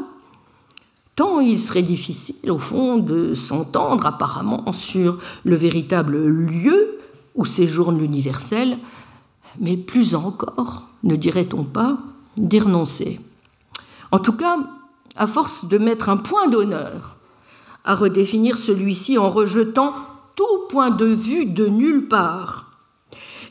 tant 1.15 1.39
il 1.39 1.59
serait 1.59 1.81
difficile, 1.81 2.51
au 2.51 2.59
fond, 2.59 2.97
de 2.97 3.33
s'entendre 3.33 4.05
apparemment 4.05 4.71
sur 4.71 5.17
le 5.43 5.55
véritable 5.55 6.17
lieu 6.17 6.99
où 7.33 7.45
séjourne 7.45 7.97
l'universel, 7.97 8.77
mais 9.59 9.77
plus 9.77 10.13
encore, 10.13 10.83
ne 11.03 11.15
dirait-on 11.15 11.63
pas, 11.63 11.97
d'y 12.37 12.59
renoncer. 12.59 13.19
En 14.11 14.19
tout 14.19 14.33
cas, 14.33 14.57
à 15.15 15.25
force 15.25 15.65
de 15.65 15.79
mettre 15.79 16.09
un 16.09 16.17
point 16.17 16.47
d'honneur 16.47 17.17
à 17.85 17.95
redéfinir 17.95 18.57
celui-ci 18.57 19.17
en 19.17 19.29
rejetant 19.29 19.93
tout 20.35 20.67
point 20.69 20.91
de 20.91 21.05
vue 21.05 21.45
de 21.45 21.67
nulle 21.67 22.07
part, 22.07 22.71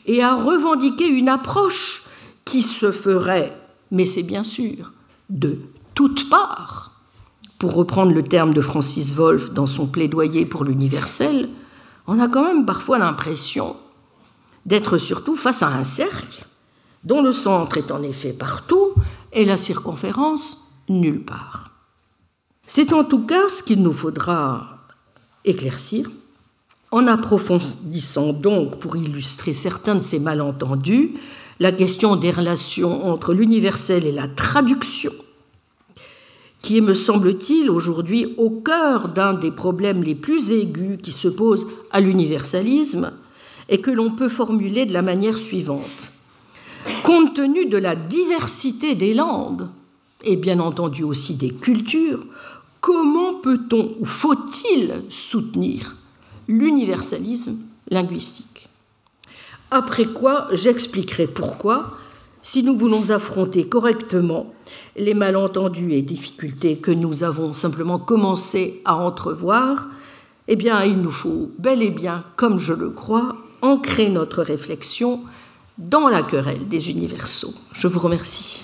et 0.05 0.23
à 0.23 0.35
revendiquer 0.35 1.07
une 1.07 1.29
approche 1.29 2.03
qui 2.43 2.61
se 2.61 2.91
ferait 2.91 3.55
mais 3.91 4.05
c'est 4.05 4.23
bien 4.23 4.43
sûr 4.43 4.91
de 5.29 5.59
toutes 5.93 6.29
parts. 6.29 6.91
Pour 7.59 7.75
reprendre 7.75 8.13
le 8.13 8.23
terme 8.23 8.53
de 8.53 8.61
Francis 8.61 9.13
Wolff 9.13 9.51
dans 9.51 9.67
son 9.67 9.85
plaidoyer 9.85 10.45
pour 10.45 10.63
l'universel, 10.63 11.49
on 12.07 12.19
a 12.19 12.27
quand 12.27 12.43
même 12.43 12.65
parfois 12.65 12.97
l'impression 12.97 13.75
d'être 14.65 14.97
surtout 14.97 15.35
face 15.35 15.61
à 15.61 15.67
un 15.67 15.83
cercle 15.83 16.47
dont 17.03 17.21
le 17.21 17.31
centre 17.31 17.77
est 17.77 17.91
en 17.91 18.01
effet 18.01 18.33
partout 18.33 18.93
et 19.33 19.45
la 19.45 19.57
circonférence 19.57 20.75
nulle 20.89 21.23
part. 21.23 21.70
C'est 22.73 22.93
en 22.93 23.03
tout 23.03 23.25
cas 23.25 23.49
ce 23.49 23.63
qu'il 23.63 23.83
nous 23.83 23.91
faudra 23.91 24.77
éclaircir 25.43 26.09
en 26.91 27.05
approfondissant 27.05 28.31
donc, 28.31 28.79
pour 28.79 28.95
illustrer 28.95 29.51
certains 29.51 29.95
de 29.95 29.99
ces 29.99 30.19
malentendus, 30.19 31.15
la 31.59 31.73
question 31.73 32.15
des 32.15 32.31
relations 32.31 33.07
entre 33.11 33.33
l'universel 33.33 34.05
et 34.05 34.13
la 34.13 34.29
traduction, 34.29 35.11
qui 36.59 36.77
est, 36.77 36.81
me 36.81 36.93
semble-t-il, 36.93 37.69
aujourd'hui 37.69 38.35
au 38.37 38.49
cœur 38.49 39.09
d'un 39.09 39.33
des 39.33 39.51
problèmes 39.51 40.01
les 40.01 40.15
plus 40.15 40.51
aigus 40.51 40.97
qui 41.03 41.11
se 41.11 41.27
posent 41.27 41.67
à 41.91 41.99
l'universalisme, 41.99 43.11
et 43.67 43.81
que 43.81 43.91
l'on 43.91 44.11
peut 44.11 44.29
formuler 44.29 44.85
de 44.85 44.93
la 44.93 45.01
manière 45.01 45.39
suivante. 45.39 46.13
compte 47.03 47.33
tenu 47.33 47.65
de 47.65 47.77
la 47.77 47.97
diversité 47.97 48.95
des 48.95 49.13
langues 49.13 49.67
et 50.23 50.35
bien 50.35 50.59
entendu 50.59 51.03
aussi 51.03 51.35
des 51.35 51.49
cultures, 51.49 52.25
comment 52.81 53.35
peut-on 53.35 53.95
ou 53.99 54.05
faut-il 54.05 55.03
soutenir 55.09 55.95
l'universalisme 56.47 57.57
linguistique? 57.89 58.67
Après 59.69 60.05
quoi, 60.05 60.47
j'expliquerai 60.51 61.27
pourquoi, 61.27 61.97
si 62.41 62.63
nous 62.63 62.75
voulons 62.75 63.11
affronter 63.11 63.69
correctement 63.69 64.53
les 64.97 65.13
malentendus 65.13 65.93
et 65.93 66.01
difficultés 66.01 66.77
que 66.77 66.91
nous 66.91 67.23
avons 67.23 67.53
simplement 67.53 67.99
commencé 67.99 68.81
à 68.83 68.95
entrevoir, 68.97 69.87
eh 70.47 70.55
bien, 70.55 70.83
il 70.83 70.97
nous 71.01 71.11
faut 71.11 71.51
bel 71.59 71.81
et 71.81 71.91
bien, 71.91 72.25
comme 72.35 72.59
je 72.59 72.73
le 72.73 72.89
crois, 72.89 73.37
ancrer 73.61 74.09
notre 74.09 74.41
réflexion 74.41 75.21
dans 75.77 76.09
la 76.09 76.23
querelle 76.23 76.67
des 76.67 76.89
universaux. 76.89 77.53
Je 77.73 77.87
vous 77.87 77.99
remercie. 77.99 78.63